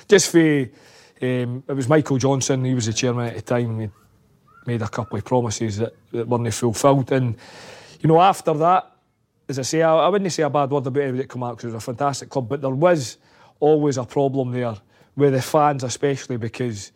Just 0.09 0.31
for 0.31 0.69
um, 1.23 1.63
it 1.69 1.73
was 1.75 1.89
Michael 1.89 2.19
Johnston. 2.19 2.65
He 2.65 2.75
was 2.75 2.87
the 2.87 2.93
chairman 2.93 3.27
at 3.27 3.35
the 3.37 3.43
time. 3.43 3.79
He 3.81 3.91
made 4.67 4.83
a 4.83 4.89
couple 4.89 5.19
of 5.19 5.25
promises 5.25 5.79
that, 5.79 5.95
that 6.13 6.29
weren't 6.29 6.53
fulfilled, 6.55 7.13
and 7.13 7.37
you 8.01 8.09
know 8.09 8.21
after 8.21 8.55
that, 8.55 8.91
as 9.49 9.59
I 9.59 9.63
say, 9.63 9.83
I, 9.83 9.95
I 9.95 10.09
wouldn't 10.09 10.33
say 10.33 10.43
a 10.43 10.51
bad 10.51 10.71
word 10.71 10.87
about 10.87 11.01
anybody 11.01 11.23
that 11.23 11.29
come 11.29 11.43
out 11.43 11.57
because 11.57 11.73
it 11.73 11.75
was 11.75 11.83
a 11.83 11.87
fantastic 11.87 12.29
club, 12.29 12.49
but 12.49 12.61
there 12.61 12.71
was 12.71 13.19
always 13.61 13.97
a 13.97 14.05
problem 14.05 14.53
there 14.53 14.77
with 15.17 15.33
the 15.33 15.43
fans, 15.43 15.83
especially 15.85 16.37
because 16.37 16.93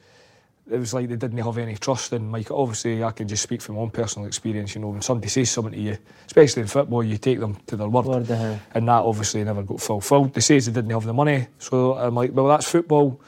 it 0.70 0.78
was 0.78 0.94
like 0.94 1.08
they 1.08 1.16
didn't 1.16 1.38
have 1.38 1.58
any 1.58 1.76
trust 1.76 2.12
in 2.12 2.30
Mike. 2.30 2.50
Obviously, 2.50 3.02
I 3.02 3.10
can 3.10 3.26
just 3.26 3.42
speak 3.42 3.60
from 3.60 3.74
my 3.76 3.80
own 3.82 3.90
personal 3.90 4.26
experience. 4.26 4.74
You 4.74 4.82
know, 4.82 4.88
when 4.88 5.02
somebody 5.02 5.28
says 5.28 5.50
something 5.50 5.72
to 5.72 5.80
you, 5.80 5.98
especially 6.26 6.62
in 6.62 6.68
football, 6.68 7.02
you 7.02 7.18
take 7.18 7.40
them 7.40 7.56
to 7.66 7.76
their 7.76 7.88
word, 7.88 8.06
Word, 8.06 8.30
uh-huh. 8.30 8.56
and 8.74 8.88
that 8.88 9.02
obviously 9.02 9.42
never 9.42 9.62
got 9.62 9.80
fulfilled. 9.80 10.34
They 10.34 10.40
say 10.40 10.58
they 10.60 10.72
didn't 10.72 10.90
have 10.90 11.04
the 11.04 11.12
money, 11.12 11.48
so 11.58 11.94
I'm 11.94 12.14
like, 12.14 12.30
well, 12.32 12.48
that's 12.48 12.70
football. 12.70 13.20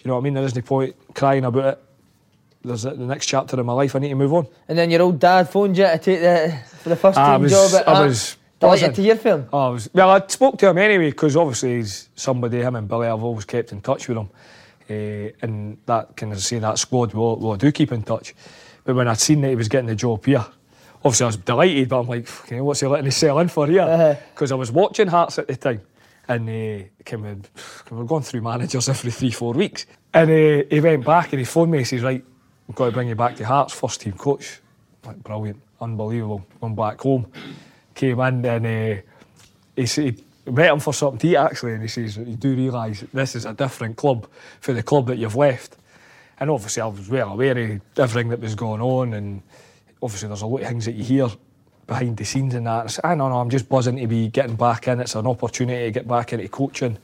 You 0.00 0.08
know 0.08 0.14
what 0.14 0.20
I 0.20 0.24
mean? 0.24 0.34
There 0.34 0.44
isn't 0.44 0.66
point 0.66 0.96
crying 1.14 1.44
about 1.44 1.74
it. 1.74 1.84
There's 2.64 2.82
the 2.82 2.94
next 2.96 3.26
chapter 3.26 3.58
in 3.58 3.66
my 3.66 3.72
life. 3.72 3.96
I 3.96 3.98
need 3.98 4.10
to 4.10 4.14
move 4.14 4.32
on. 4.32 4.46
and 4.68 4.78
then 4.78 4.90
your 4.90 5.02
old 5.02 5.18
dad 5.18 5.48
phoned 5.48 5.76
you 5.76 5.84
to 5.84 5.98
take 5.98 6.20
the 6.20 6.56
for 6.78 6.88
the 6.90 6.96
first 6.96 7.18
I 7.18 7.34
team 7.34 7.42
was- 7.42 7.52
job 7.52 7.80
at 7.80 7.88
I 7.88 8.06
was 8.06 8.36
Delighted 8.60 8.94
to 8.94 9.02
hear 9.02 9.16
from 9.16 9.40
him. 9.40 9.48
Oh, 9.52 9.58
I 9.58 9.68
was, 9.70 9.90
well, 9.92 10.10
I 10.10 10.24
spoke 10.28 10.56
to 10.58 10.68
him 10.68 10.78
anyway 10.78 11.10
because 11.10 11.36
obviously 11.36 11.78
he's 11.78 12.08
somebody, 12.14 12.58
him 12.62 12.76
and 12.76 12.86
Billy, 12.86 13.08
I've 13.08 13.24
always 13.24 13.44
kept 13.44 13.72
in 13.72 13.80
touch 13.80 14.06
with 14.06 14.16
him. 14.18 14.28
Uh, 14.88 15.32
and 15.42 15.78
that, 15.86 16.16
can 16.16 16.30
I 16.30 16.36
say, 16.36 16.60
that 16.60 16.78
squad, 16.78 17.12
well, 17.12 17.34
well, 17.38 17.54
I 17.54 17.56
do 17.56 17.72
keep 17.72 17.90
in 17.90 18.04
touch. 18.04 18.36
But 18.84 18.94
when 18.94 19.08
I'd 19.08 19.18
seen 19.18 19.40
that 19.40 19.48
he 19.48 19.56
was 19.56 19.66
getting 19.66 19.88
the 19.88 19.96
job 19.96 20.24
here, 20.24 20.46
obviously 21.04 21.24
I 21.24 21.26
was 21.26 21.36
delighted, 21.38 21.88
but 21.88 22.00
I'm 22.02 22.06
like, 22.06 22.28
"Fucking 22.28 22.56
hell, 22.58 22.66
what's 22.66 22.78
he 22.78 22.86
letting 22.86 23.08
us 23.08 23.16
sell 23.16 23.40
in 23.40 23.48
for 23.48 23.66
here? 23.66 23.80
Uh-huh. 23.82 24.14
Because 24.32 24.52
I 24.52 24.54
was 24.54 24.70
watching 24.70 25.08
Hearts 25.08 25.40
at 25.40 25.48
the 25.48 25.56
time. 25.56 25.80
And 26.28 26.48
uh, 26.48 26.84
came 27.04 27.24
in, 27.24 27.44
we're 27.90 28.04
going 28.04 28.22
through 28.22 28.42
managers 28.42 28.88
every 28.88 29.10
three, 29.10 29.32
four 29.32 29.54
weeks. 29.54 29.86
And 30.14 30.30
uh, 30.30 30.64
he 30.70 30.78
went 30.78 31.04
back 31.04 31.32
and 31.32 31.40
he 31.40 31.44
phoned 31.44 31.72
me. 31.72 31.78
He 31.78 31.84
says, 31.84 32.02
Right, 32.02 32.24
we've 32.72 32.76
got 32.76 32.86
to 32.86 32.92
bring 32.92 33.08
you 33.08 33.14
back 33.14 33.36
to 33.36 33.44
Hearts, 33.44 33.74
first 33.74 34.00
team 34.00 34.14
coach. 34.14 34.58
Like, 35.04 35.22
brilliant, 35.22 35.60
unbelievable. 35.78 36.42
Went 36.62 36.74
back 36.74 36.98
home, 37.02 37.30
came 37.94 38.18
in 38.18 38.46
and 38.46 38.66
uh, 38.66 39.02
he 39.76 39.84
said, 39.84 40.18
met 40.46 40.72
him 40.72 40.80
for 40.80 40.94
something 40.94 41.18
to 41.18 41.28
eat 41.28 41.36
actually, 41.36 41.74
and 41.74 41.82
he 41.82 41.88
says, 41.88 42.16
You 42.16 42.34
do 42.34 42.54
realise 42.54 43.04
this 43.12 43.34
is 43.36 43.44
a 43.44 43.52
different 43.52 43.98
club 43.98 44.26
for 44.60 44.72
the 44.72 44.82
club 44.82 45.06
that 45.08 45.18
you've 45.18 45.36
left. 45.36 45.76
And 46.40 46.48
obviously, 46.48 46.80
I 46.80 46.86
was 46.86 47.10
well 47.10 47.32
aware 47.32 47.58
of 47.58 47.80
everything 47.98 48.30
that 48.30 48.40
was 48.40 48.54
going 48.54 48.80
on, 48.80 49.12
and 49.12 49.42
obviously, 50.02 50.28
there's 50.28 50.40
a 50.40 50.46
lot 50.46 50.62
of 50.62 50.68
things 50.68 50.86
that 50.86 50.94
you 50.94 51.04
hear 51.04 51.28
behind 51.86 52.16
the 52.16 52.24
scenes 52.24 52.54
and 52.54 52.66
that. 52.66 52.84
I 52.84 52.86
said, 52.86 53.04
I 53.04 53.14
know, 53.14 53.28
no, 53.28 53.38
I'm 53.38 53.50
just 53.50 53.68
buzzing 53.68 53.98
to 53.98 54.06
be 54.06 54.28
getting 54.28 54.56
back 54.56 54.88
in. 54.88 54.98
It's 54.98 55.14
an 55.14 55.26
opportunity 55.26 55.84
to 55.84 55.90
get 55.90 56.08
back 56.08 56.32
into 56.32 56.48
coaching. 56.48 56.96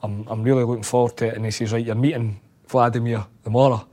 I'm, 0.00 0.24
I'm 0.28 0.44
really 0.44 0.62
looking 0.62 0.84
forward 0.84 1.16
to 1.16 1.26
it. 1.26 1.34
And 1.34 1.44
he 1.44 1.50
says, 1.50 1.72
Right, 1.72 1.84
you're 1.84 1.96
meeting 1.96 2.38
Vladimir 2.68 3.26
tomorrow. 3.42 3.84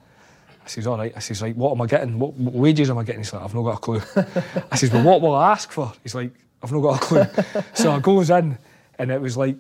I 0.66 0.68
says, 0.68 0.88
all 0.88 0.98
right. 0.98 1.14
I 1.16 1.20
says, 1.20 1.42
right, 1.44 1.56
what 1.56 1.72
am 1.72 1.82
I 1.82 1.86
getting? 1.86 2.18
What, 2.18 2.34
what 2.34 2.54
wages 2.56 2.90
am 2.90 2.98
I 2.98 3.04
getting? 3.04 3.22
He's 3.22 3.32
like, 3.32 3.44
I've 3.44 3.54
not 3.54 3.62
got 3.62 3.78
a 3.78 3.80
clue. 3.80 4.02
I 4.72 4.76
says, 4.76 4.92
well, 4.92 5.04
what 5.04 5.22
will 5.22 5.36
I 5.36 5.52
ask 5.52 5.72
for? 5.72 5.94
He's 6.02 6.16
like, 6.16 6.32
I've 6.64 6.72
not 6.72 6.82
got 6.82 7.02
a 7.02 7.06
clue. 7.06 7.64
so 7.74 7.92
I 7.92 8.00
goes 8.00 8.32
in, 8.32 8.58
and 8.98 9.12
it 9.12 9.22
was 9.22 9.38
like 9.38 9.58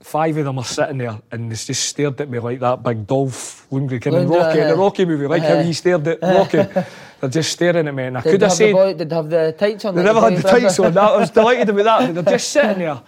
five 0.00 0.36
of 0.38 0.44
them 0.46 0.58
are 0.58 0.64
sitting 0.64 0.98
there, 0.98 1.20
and 1.30 1.50
they 1.50 1.56
just 1.56 1.84
stared 1.84 2.20
at 2.20 2.30
me 2.30 2.38
like 2.38 2.60
that 2.60 2.82
big 2.82 3.06
Dolph 3.06 3.66
Lundgren 3.70 4.06
in 4.06 4.12
Lundgren, 4.12 4.30
Rocky, 4.30 4.58
in 4.60 4.68
the 4.68 4.74
uh, 4.74 4.76
Rocky 4.76 5.04
movie, 5.04 5.26
like 5.26 5.42
how 5.42 5.54
uh, 5.54 5.62
he 5.62 5.72
stared 5.74 6.06
at 6.08 6.22
Rocky. 6.22 6.84
They're 7.20 7.30
just 7.30 7.52
staring 7.52 7.88
at 7.88 7.94
me, 7.94 8.04
and 8.04 8.16
I 8.16 8.20
could 8.22 8.40
have 8.40 8.52
said, 8.52 8.72
boy, 8.72 8.94
did 8.94 9.10
they 9.10 9.16
have 9.16 9.28
the 9.28 9.54
tights 9.58 9.84
on? 9.84 9.94
they 9.96 10.04
never 10.04 10.20
had 10.20 10.36
the 10.36 10.42
tights 10.42 10.78
on. 10.78 10.94
That, 10.94 11.02
I 11.02 11.16
was 11.18 11.30
delighted 11.32 11.68
about 11.68 11.84
that. 11.84 12.14
But 12.14 12.24
they're 12.24 12.34
just 12.34 12.50
sitting 12.50 12.78
there. 12.78 13.02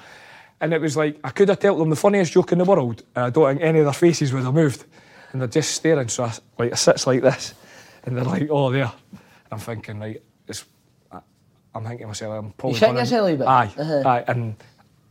And 0.60 0.74
it 0.74 0.80
was 0.80 0.96
like, 0.96 1.18
I 1.24 1.30
could 1.30 1.48
have 1.48 1.58
told 1.58 1.80
them 1.80 1.88
the 1.88 1.96
funniest 1.96 2.32
joke 2.32 2.52
in 2.52 2.58
the 2.58 2.64
world. 2.64 3.02
And 3.14 3.26
I 3.26 3.30
don't 3.30 3.48
think 3.48 3.62
any 3.62 3.78
of 3.78 3.86
their 3.86 3.94
faces 3.94 4.32
would 4.32 4.42
have 4.44 4.52
moved. 4.52 4.84
And 5.32 5.40
they're 5.40 5.48
just 5.48 5.72
staring. 5.72 6.08
So 6.08 6.24
I, 6.24 6.32
like, 6.58 6.72
I 6.72 6.76
sits 6.76 7.06
like 7.06 7.22
this. 7.22 7.54
And 8.04 8.16
they're 8.16 8.24
like, 8.24 8.48
oh, 8.50 8.70
there. 8.70 8.84
And 9.12 9.20
I'm 9.52 9.58
thinking, 9.58 9.98
like, 10.00 10.24
it's, 10.48 10.64
I- 11.12 11.20
I'm 11.74 11.82
thinking 11.84 12.00
to 12.00 12.06
myself, 12.08 12.34
I'm 12.44 12.52
probably. 12.52 12.78
shitting 12.78 12.86
gonna- 12.88 12.98
yourself 13.00 13.30
a 13.30 13.36
bit? 13.36 13.46
Aye. 13.46 13.70
Uh-huh. 13.78 14.08
Aye. 14.08 14.24
And 14.28 14.56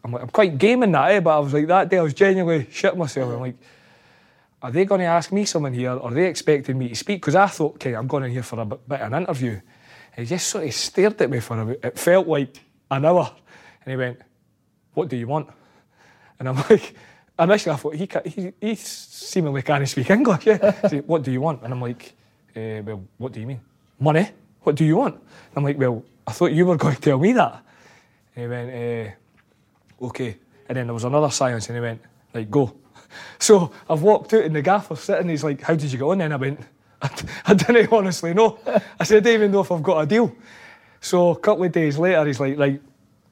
I'm 0.03 0.11
like, 0.11 0.21
I'm 0.23 0.29
quite 0.29 0.57
gaming 0.57 0.91
that, 0.93 1.11
eh? 1.11 1.19
But 1.19 1.35
I 1.37 1.39
was 1.39 1.53
like, 1.53 1.67
that 1.67 1.89
day 1.89 1.97
I 1.99 2.01
was 2.01 2.13
genuinely 2.13 2.65
shitting 2.65 2.97
myself. 2.97 3.31
I'm 3.33 3.39
like, 3.39 3.55
are 4.61 4.71
they 4.71 4.83
going 4.83 4.99
to 4.99 5.05
ask 5.05 5.31
me 5.31 5.45
something 5.45 5.73
here? 5.73 5.91
Or 5.93 6.09
are 6.09 6.13
they 6.13 6.25
expecting 6.25 6.77
me 6.77 6.89
to 6.89 6.95
speak? 6.95 7.21
Because 7.21 7.35
I 7.35 7.47
thought, 7.47 7.75
okay, 7.75 7.93
I'm 7.95 8.07
going 8.07 8.25
in 8.25 8.31
here 8.31 8.43
for 8.43 8.59
a 8.59 8.65
bit 8.65 8.87
bit 8.89 9.01
of 9.01 9.13
an 9.13 9.21
interview. 9.23 9.51
And 10.17 10.25
he 10.27 10.35
just 10.35 10.47
sort 10.49 10.65
of 10.65 10.73
stared 10.73 11.21
at 11.21 11.29
me 11.29 11.39
for 11.39 11.59
a 11.61 11.65
bit. 11.65 11.79
It 11.83 11.97
felt 11.99 12.27
like 12.27 12.59
an 12.91 13.05
hour. 13.05 13.31
And 13.85 13.91
he 13.91 13.95
went, 13.95 14.19
What 14.95 15.07
do 15.07 15.15
you 15.15 15.27
want? 15.27 15.47
And 16.39 16.49
I'm 16.49 16.55
like, 16.69 16.93
Initially, 17.39 17.73
I 17.73 17.77
thought 17.77 17.95
he, 17.95 18.07
ca- 18.07 18.21
he, 18.25 18.51
he 18.59 18.75
seemingly 18.75 19.61
can't 19.61 19.87
speak 19.87 20.09
English. 20.09 20.45
Yeah. 20.45 20.71
What 21.05 21.23
do 21.23 21.31
you 21.31 21.41
want? 21.41 21.63
And 21.63 21.73
I'm 21.73 21.81
like, 21.81 22.13
eh, 22.55 22.81
Well, 22.81 23.01
what 23.17 23.31
do 23.31 23.39
you 23.39 23.47
mean? 23.47 23.61
Money? 23.99 24.29
What 24.63 24.75
do 24.75 24.83
you 24.83 24.97
want? 24.97 25.15
And 25.15 25.57
I'm 25.57 25.63
like, 25.63 25.77
Well, 25.79 26.03
I 26.27 26.31
thought 26.31 26.51
you 26.51 26.65
were 26.65 26.75
going 26.83 26.95
to 26.95 27.01
tell 27.01 27.17
me 27.19 27.33
that. 27.33 27.63
And 28.35 28.43
he 28.43 28.47
went, 28.49 28.69
eh, 28.71 29.11
Okay. 30.01 30.37
And 30.67 30.77
then 30.77 30.87
there 30.87 30.93
was 30.93 31.03
another 31.05 31.31
silence, 31.31 31.67
and 31.69 31.77
he 31.77 31.81
went, 31.81 32.01
like, 32.33 32.51
go. 32.51 32.73
So 33.39 33.71
I've 33.89 34.01
walked 34.03 34.33
out, 34.33 34.43
and 34.43 34.55
the 34.55 34.61
gaffer's 34.61 34.99
sitting. 34.99 35.29
He's 35.29 35.43
like, 35.43 35.61
How 35.61 35.75
did 35.75 35.91
you 35.91 35.97
get 35.97 36.05
on? 36.05 36.21
And 36.21 36.33
I 36.33 36.37
went, 36.37 36.59
I, 37.01 37.09
I 37.45 37.53
didn't 37.53 37.91
honestly 37.93 38.33
know. 38.33 38.59
I 38.99 39.03
said, 39.05 39.17
I 39.17 39.19
don't 39.21 39.33
even 39.33 39.51
know 39.51 39.61
if 39.61 39.71
I've 39.71 39.81
got 39.81 40.01
a 40.01 40.05
deal. 40.05 40.35
So 41.01 41.29
a 41.29 41.35
couple 41.39 41.63
of 41.63 41.71
days 41.71 41.97
later, 41.97 42.25
he's 42.25 42.39
like, 42.39 42.57
Right, 42.59 42.81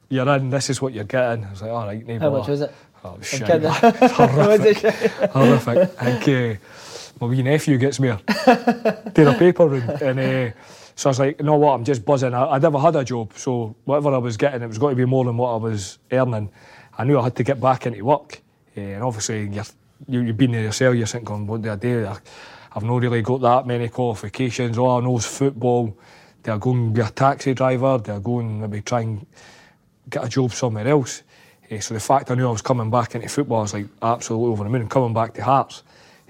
you're 0.10 0.28
in. 0.36 0.50
This 0.50 0.70
is 0.70 0.82
what 0.82 0.94
you're 0.94 1.04
getting. 1.04 1.44
I 1.46 1.50
was 1.52 1.62
like, 1.62 1.72
All 1.72 1.86
right, 1.86 2.02
How 2.08 2.14
much 2.14 2.22
bother." 2.22 2.52
was 2.52 2.62
it? 2.62 2.74
Oh, 3.08 3.14
it 3.20 3.20
was 3.20 3.34
I'm 3.34 3.40
shite. 3.40 3.48
kidding. 3.48 3.70
Was 4.38 4.60
it 4.66 4.78
shite? 4.80 5.32
Horrific. 5.32 5.78
I 6.02 6.18
think 6.18 6.60
uh, 6.60 6.60
my 7.22 7.28
wee 7.28 7.42
nephew 7.42 7.78
gets 7.78 8.00
me 8.00 8.10
to 8.10 9.12
the 9.14 9.36
paper 9.40 9.68
room. 9.68 9.90
And 10.02 10.20
uh, 10.20 10.52
so 10.96 11.10
I 11.10 11.12
was 11.12 11.20
like, 11.20 11.40
you 11.40 11.46
know 11.46 11.56
what, 11.56 11.74
I'm 11.74 11.84
just 11.84 12.04
buzzing. 12.06 12.34
I, 12.34 12.46
I 12.46 12.60
never 12.60 12.80
had 12.80 12.96
a 12.96 13.04
job, 13.04 13.34
so 13.36 13.76
whatever 13.86 14.14
I 14.14 14.18
was 14.18 14.38
getting, 14.38 14.62
it 14.62 14.68
was 14.68 14.78
got 14.78 14.90
to 14.90 14.96
be 14.96 15.06
more 15.06 15.26
than 15.26 15.38
what 15.38 15.54
I 15.54 15.58
was 15.58 16.00
earning. 16.12 16.50
I 16.98 17.04
knew 17.04 17.20
I 17.20 17.24
had 17.24 17.36
to 17.36 17.44
get 17.44 17.60
back 17.60 17.86
into 17.86 18.04
work. 18.04 18.42
Uh, 18.76 18.82
and 18.82 19.04
obviously, 19.04 19.48
you're, 19.50 19.66
you, 20.08 20.22
you've 20.22 20.38
been 20.38 20.52
there 20.52 20.64
yourself, 20.64 20.96
you're 20.96 21.08
thinking, 21.08 21.48
what 21.48 21.62
do 21.62 21.72
I 21.72 21.76
do? 21.76 22.06
I, 22.06 22.18
I've 22.76 22.84
not 22.84 23.02
really 23.02 23.22
got 23.22 23.42
that 23.42 23.68
many 23.68 23.90
qualifications. 23.90 24.78
All 24.78 24.98
I 24.98 25.02
know 25.02 25.18
is 25.18 25.26
football. 25.26 25.98
Do 26.44 26.52
I 26.54 26.58
go 26.58 26.72
and 26.72 26.94
be 26.94 27.02
a 27.02 27.10
taxi 27.10 27.54
driver? 27.54 27.98
Do 27.98 28.14
I 28.14 28.20
go 28.20 28.40
and 28.40 28.62
maybe 28.62 28.82
try 28.82 29.02
and 29.02 29.26
get 30.10 30.24
a 30.24 30.30
job 30.30 30.52
somewhere 30.54 30.88
else. 30.88 31.24
Eh, 31.70 31.80
so 31.80 31.94
the 31.94 32.00
fact 32.00 32.32
I 32.32 32.36
knew 32.36 32.48
I 32.48 32.52
was 32.52 32.62
coming 32.62 32.90
back 32.90 33.16
into 33.16 33.28
football, 33.30 33.60
I 33.60 33.62
was 33.62 33.74
like 33.74 33.88
absolutely 34.02 34.50
over 34.52 34.64
the 34.64 34.70
moon. 34.70 34.88
Coming 34.88 35.14
back 35.14 35.34
to 35.36 35.44
Hearts, 35.44 35.84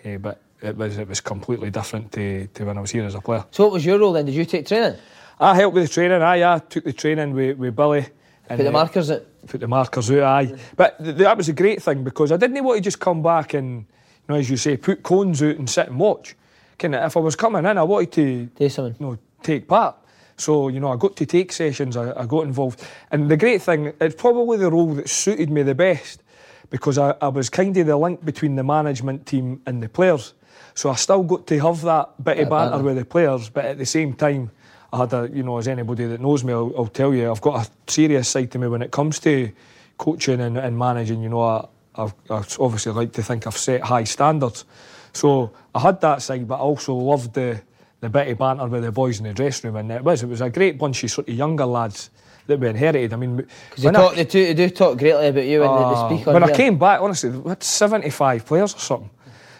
Eh, 0.04 0.18
but 0.18 0.42
it 0.62 0.76
was 0.76 0.98
it 0.98 1.08
was 1.08 1.22
completely 1.22 1.70
different 1.70 2.12
to, 2.14 2.48
to 2.48 2.66
when 2.66 2.78
I 2.78 2.82
was 2.82 2.92
here 2.92 3.04
as 3.06 3.16
a 3.16 3.22
player. 3.22 3.46
So 3.52 3.64
what 3.66 3.74
was 3.74 3.86
your 3.86 4.00
role 4.00 4.14
then? 4.14 4.26
Did 4.26 4.36
you 4.36 4.46
take 4.46 4.66
training? 4.66 4.98
I 5.40 5.56
helped 5.56 5.76
with 5.76 5.88
the 5.88 5.94
training. 5.94 6.22
I 6.22 6.38
yeah, 6.38 6.60
took 6.60 6.84
the 6.84 6.94
training 6.94 7.34
with, 7.34 7.58
with 7.58 7.76
Billy. 7.76 8.08
And 8.50 8.58
Put 8.58 8.64
the 8.64 8.72
markers 8.72 9.10
in? 9.10 9.22
put 9.46 9.60
the 9.60 9.68
markers 9.68 10.10
out. 10.10 10.24
Aye, 10.24 10.56
but 10.76 10.98
th- 11.04 11.16
that 11.18 11.38
was 11.38 11.50
a 11.50 11.54
great 11.54 11.84
thing 11.84 12.04
because 12.04 12.32
I 12.32 12.38
didn't 12.38 12.64
want 12.64 12.78
to 12.78 12.82
just 12.82 13.00
come 13.00 13.22
back 13.22 13.54
and, 13.54 13.80
you 13.82 13.86
know, 14.30 14.36
as 14.36 14.50
you 14.50 14.56
say, 14.58 14.78
put 14.78 15.04
cones 15.04 15.44
out 15.44 15.58
and 15.58 15.70
sit 15.70 15.88
and 15.90 16.00
watch. 16.00 16.36
Kind 16.80 16.96
of, 16.96 17.04
if 17.06 17.18
I 17.18 17.20
was 17.20 17.36
coming 17.36 17.66
in, 17.66 17.78
I 17.78 17.84
wanted 17.84 18.12
to 18.14 18.46
Do 18.46 18.70
something. 18.70 18.96
you 19.00 19.06
know, 19.12 19.18
take 19.44 19.68
part. 19.68 19.98
So, 20.38 20.68
you 20.68 20.80
know, 20.80 20.92
I 20.92 20.98
got 20.98 21.16
to 21.18 21.26
take 21.26 21.52
sessions, 21.52 21.98
I, 21.98 22.14
I 22.20 22.26
got 22.26 22.46
involved. 22.46 22.84
And 23.12 23.30
the 23.30 23.38
great 23.38 23.62
thing, 23.62 23.94
it's 24.00 24.16
probably 24.16 24.58
the 24.58 24.70
role 24.70 24.94
that 24.94 25.10
suited 25.10 25.50
me 25.50 25.64
the 25.64 25.76
best 25.76 26.22
because 26.70 26.98
I, 26.98 27.16
I 27.22 27.30
was 27.30 27.50
kind 27.50 27.76
of 27.76 27.88
the 27.88 27.98
link 27.98 28.24
between 28.24 28.56
the 28.56 28.64
management 28.64 29.26
team 29.26 29.62
and 29.66 29.82
the 29.82 29.90
players. 29.90 30.34
So 30.76 30.92
I 30.92 30.96
still 30.96 31.24
got 31.24 31.48
to 31.48 31.60
have 31.60 31.82
that 31.82 32.24
bit 32.24 32.40
of 32.40 32.50
banter. 32.50 32.84
with 32.84 32.98
the 32.98 33.06
players, 33.06 33.50
but 33.50 33.66
at 33.66 33.78
the 33.80 33.86
same 33.86 34.14
time, 34.14 34.52
I 34.94 35.00
had 35.00 35.14
a, 35.14 35.30
you 35.34 35.44
know, 35.44 35.58
as 35.58 35.68
anybody 35.68 36.06
that 36.06 36.22
knows 36.22 36.44
me, 36.44 36.54
I'll, 36.54 36.72
I'll 36.78 36.88
tell 36.88 37.14
you, 37.14 37.32
I've 37.32 37.42
got 37.42 37.66
a 37.68 37.92
serious 37.92 38.30
side 38.30 38.52
to 38.52 38.60
me 38.60 38.68
when 38.68 38.82
it 38.82 38.92
comes 38.92 39.20
to 39.22 39.52
coaching 39.98 40.40
and, 40.40 40.58
and 40.58 40.78
managing. 40.78 41.24
You 41.24 41.30
know, 41.30 41.42
I, 41.42 41.66
I've, 41.96 42.14
I 42.30 42.44
obviously 42.60 42.92
like 42.92 43.12
to 43.14 43.24
think 43.24 43.48
I've 43.48 43.58
set 43.58 43.82
high 43.82 44.04
standards. 44.04 44.66
So 45.14 45.52
I 45.74 45.80
had 45.80 46.00
that 46.02 46.22
side, 46.22 46.48
but 46.48 46.56
I 46.56 46.60
also 46.60 46.94
loved 46.94 47.34
the, 47.34 47.60
the 48.00 48.10
bit 48.10 48.28
of 48.28 48.38
banter 48.38 48.68
with 48.68 48.84
the 48.84 48.92
boys 48.92 49.20
in 49.20 49.26
the 49.26 49.34
dressing 49.34 49.70
room. 49.72 49.78
And 49.78 49.92
it 49.92 50.04
was, 50.04 50.24
it 50.24 50.28
was 50.28 50.42
a 50.42 50.50
great 50.50 50.78
bunch 50.78 51.04
of 51.04 51.12
sort 51.12 51.28
of 51.30 51.34
younger 51.36 51.66
lads 51.66 52.10
that 52.46 52.60
we 52.60 52.68
inherited. 52.70 53.12
I 53.14 53.16
mean, 53.18 53.38
Because 53.38 53.50
they, 53.78 53.88
when 53.88 53.96
I- 53.96 54.00
talk, 54.00 54.16
they, 54.16 54.24
do, 54.26 54.46
they 54.46 54.54
do 54.54 54.70
talk 54.70 54.98
greatly 54.98 55.28
about 55.28 55.46
you 55.46 55.64
uh, 55.64 56.08
they 56.10 56.16
speak 56.16 56.28
on 56.28 56.34
when 56.36 56.44
I 56.44 56.48
here. 56.48 56.56
came 56.56 56.78
back, 56.78 57.02
honestly, 57.02 57.30
we 57.32 57.50
had 57.50 57.64
75 57.64 58.46
players 58.46 58.76
or 58.76 58.80
something. 58.80 59.10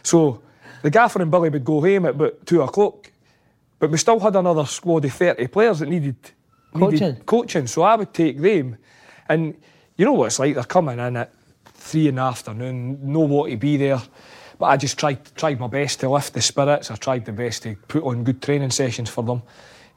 So 0.04 0.42
the 0.84 0.90
gaffer 0.90 1.22
and 1.22 1.32
Billy 1.32 1.50
would 1.50 1.66
go 1.66 1.82
home 1.82 2.06
at 2.06 2.12
about 2.12 2.46
two 2.46 2.62
o'clock, 2.62 3.12
but 3.80 3.90
we 3.92 3.98
still 3.98 4.20
had 4.20 4.36
another 4.36 4.66
squad 4.66 5.04
of 5.06 5.12
30 5.14 5.48
players 5.48 5.80
that 5.80 5.90
needed 5.90 6.16
needed 6.74 7.00
Coaching. 7.00 7.16
coaching. 7.26 7.68
So 7.68 7.82
I 7.82 7.96
would 7.96 8.14
take 8.14 8.40
them, 8.40 8.78
and 9.28 9.56
you 9.96 10.06
know 10.06 10.14
what 10.14 10.28
it's 10.28 10.38
like. 10.40 10.54
They're 10.54 10.64
coming 10.64 11.00
in 11.00 11.18
at 11.18 11.34
three 11.74 12.08
in 12.08 12.16
the 12.16 12.22
afternoon, 12.22 13.00
know 13.12 13.22
what 13.22 13.50
to 13.50 13.58
be 13.58 13.78
there. 13.78 14.02
But 14.60 14.68
I 14.68 14.78
just 14.78 14.98
tried 14.98 15.20
tried 15.36 15.60
my 15.60 15.68
best 15.68 16.00
to 16.00 16.10
lift 16.10 16.34
the 16.34 16.42
spirits. 16.42 16.90
I 16.92 16.96
tried 16.96 17.26
the 17.26 17.32
best 17.32 17.64
to 17.64 17.76
put 17.88 18.04
on 18.04 18.24
good 18.24 18.42
training 18.42 18.72
sessions 18.72 19.10
for 19.10 19.24
them. 19.24 19.44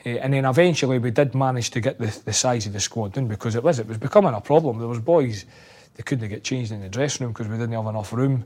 Eh, 0.04 0.18
and 0.20 0.32
then 0.32 0.44
eventually 0.44 0.98
we 0.98 1.10
did 1.10 1.34
manage 1.34 1.70
to 1.70 1.80
get 1.80 1.98
the, 1.98 2.06
the 2.24 2.32
size 2.32 2.66
of 2.66 2.72
the 2.72 2.80
squad 2.80 3.12
down 3.12 3.26
because 3.26 3.54
it 3.54 3.62
was 3.62 3.78
it 3.78 3.86
was 3.86 3.98
becoming 3.98 4.34
a 4.34 4.40
problem. 4.40 4.78
There 4.78 4.88
was 4.88 4.98
boys 4.98 5.44
they 5.94 6.02
couldn't 6.02 6.28
get 6.28 6.44
changed 6.44 6.72
in 6.72 6.80
the 6.80 6.88
dressing 6.88 7.24
room 7.24 7.32
because 7.32 7.48
we 7.48 7.56
didn't 7.56 7.72
have 7.72 7.86
enough 7.86 8.12
room. 8.12 8.44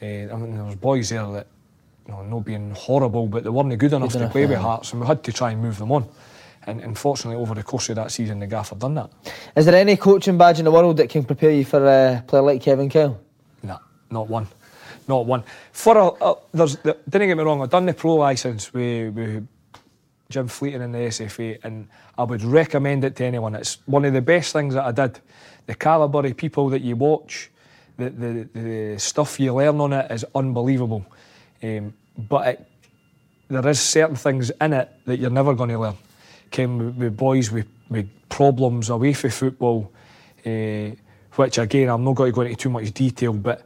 Eh, 0.00 0.28
I 0.30 0.36
mean 0.36 0.54
there 0.54 0.64
was 0.64 0.76
boys 0.76 1.08
there 1.08 1.26
that 1.32 1.46
you 2.06 2.12
know, 2.12 2.22
not 2.22 2.44
being 2.44 2.72
horrible, 2.72 3.26
but 3.26 3.42
they 3.42 3.50
weren't 3.50 3.76
good 3.78 3.92
enough 3.92 4.12
to 4.12 4.18
enough, 4.18 4.32
play 4.32 4.46
with. 4.46 4.58
Hearts, 4.58 4.92
and 4.92 5.00
we 5.00 5.06
had 5.06 5.22
to 5.24 5.32
try 5.32 5.50
and 5.50 5.60
move 5.60 5.78
them 5.78 5.90
on. 5.90 6.08
And 6.66 6.80
unfortunately, 6.80 7.40
over 7.40 7.54
the 7.54 7.62
course 7.62 7.88
of 7.90 7.96
that 7.96 8.10
season, 8.10 8.40
the 8.40 8.46
gaffer 8.46 8.74
done 8.74 8.94
that. 8.94 9.10
Is 9.56 9.66
there 9.66 9.74
any 9.74 9.96
coaching 9.96 10.36
badge 10.36 10.58
in 10.58 10.64
the 10.64 10.70
world 10.70 10.96
that 10.96 11.08
can 11.08 11.24
prepare 11.24 11.50
you 11.50 11.64
for 11.64 11.84
a 11.84 12.24
player 12.26 12.42
like 12.42 12.62
Kevin 12.62 12.88
Kyle? 12.88 13.20
No, 13.62 13.78
not 14.10 14.28
one. 14.28 14.48
Not 15.08 15.26
one. 15.26 15.44
For 15.72 15.96
a, 15.96 16.06
a 16.06 16.36
there's, 16.52 16.76
the, 16.78 16.96
didn't 17.08 17.28
get 17.28 17.36
me 17.36 17.44
wrong, 17.44 17.62
I've 17.62 17.70
done 17.70 17.86
the 17.86 17.94
pro 17.94 18.14
licence 18.14 18.72
with, 18.72 19.14
with 19.14 19.46
Jim 20.28 20.48
Fleeting 20.48 20.82
in 20.82 20.92
the 20.92 20.98
SFA, 20.98 21.58
and 21.62 21.88
I 22.18 22.24
would 22.24 22.42
recommend 22.42 23.04
it 23.04 23.16
to 23.16 23.24
anyone. 23.24 23.54
It's 23.54 23.78
one 23.86 24.04
of 24.04 24.12
the 24.12 24.22
best 24.22 24.52
things 24.52 24.74
that 24.74 24.84
I 24.84 24.92
did. 24.92 25.20
The 25.66 25.74
calibre 25.74 26.28
of 26.28 26.36
people 26.36 26.68
that 26.70 26.82
you 26.82 26.96
watch, 26.96 27.50
the, 27.96 28.10
the, 28.10 28.48
the 28.52 28.98
stuff 28.98 29.38
you 29.38 29.54
learn 29.54 29.80
on 29.80 29.92
it 29.92 30.10
is 30.10 30.24
unbelievable. 30.34 31.06
Um, 31.62 31.94
but 32.16 32.46
it, 32.48 32.68
there 33.48 33.66
is 33.68 33.80
certain 33.80 34.16
things 34.16 34.50
in 34.60 34.72
it 34.72 34.90
that 35.06 35.18
you're 35.18 35.30
never 35.30 35.54
going 35.54 35.70
to 35.70 35.78
learn. 35.78 35.94
Came 36.50 36.78
with, 36.78 36.96
with 36.96 37.16
boys 37.16 37.50
with, 37.50 37.66
with 37.88 38.08
problems 38.28 38.90
away 38.90 39.12
from 39.12 39.30
football, 39.30 39.92
eh, 40.44 40.92
which 41.34 41.58
again 41.58 41.88
I'm 41.88 42.04
not 42.04 42.16
going 42.16 42.32
to 42.32 42.34
go 42.34 42.40
into 42.42 42.56
too 42.56 42.70
much 42.70 42.92
detail. 42.92 43.32
But 43.32 43.62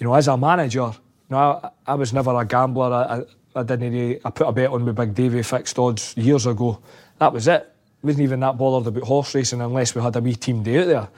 you 0.00 0.06
know, 0.06 0.14
as 0.14 0.28
a 0.28 0.36
manager, 0.36 0.80
you 0.80 0.96
know, 1.28 1.60
I, 1.62 1.70
I 1.86 1.94
was 1.94 2.12
never 2.12 2.34
a 2.34 2.44
gambler. 2.44 2.92
I, 2.92 3.18
I, 3.18 3.60
I 3.60 3.62
didn't. 3.62 3.92
Really, 3.92 4.20
I 4.24 4.30
put 4.30 4.48
a 4.48 4.52
bet 4.52 4.70
on 4.70 4.84
with 4.86 4.96
Big 4.96 5.14
Davy 5.14 5.42
fixed 5.42 5.78
odds 5.78 6.16
years 6.16 6.46
ago. 6.46 6.80
That 7.18 7.32
was 7.32 7.46
it. 7.46 7.70
Wasn't 8.02 8.22
even 8.22 8.40
that 8.40 8.56
bothered 8.56 8.88
about 8.88 9.02
horse 9.02 9.34
racing 9.34 9.60
unless 9.60 9.94
we 9.94 10.00
had 10.00 10.16
a 10.16 10.20
wee 10.20 10.34
team 10.34 10.62
day 10.62 10.78
out 10.78 10.86
there. 10.86 11.08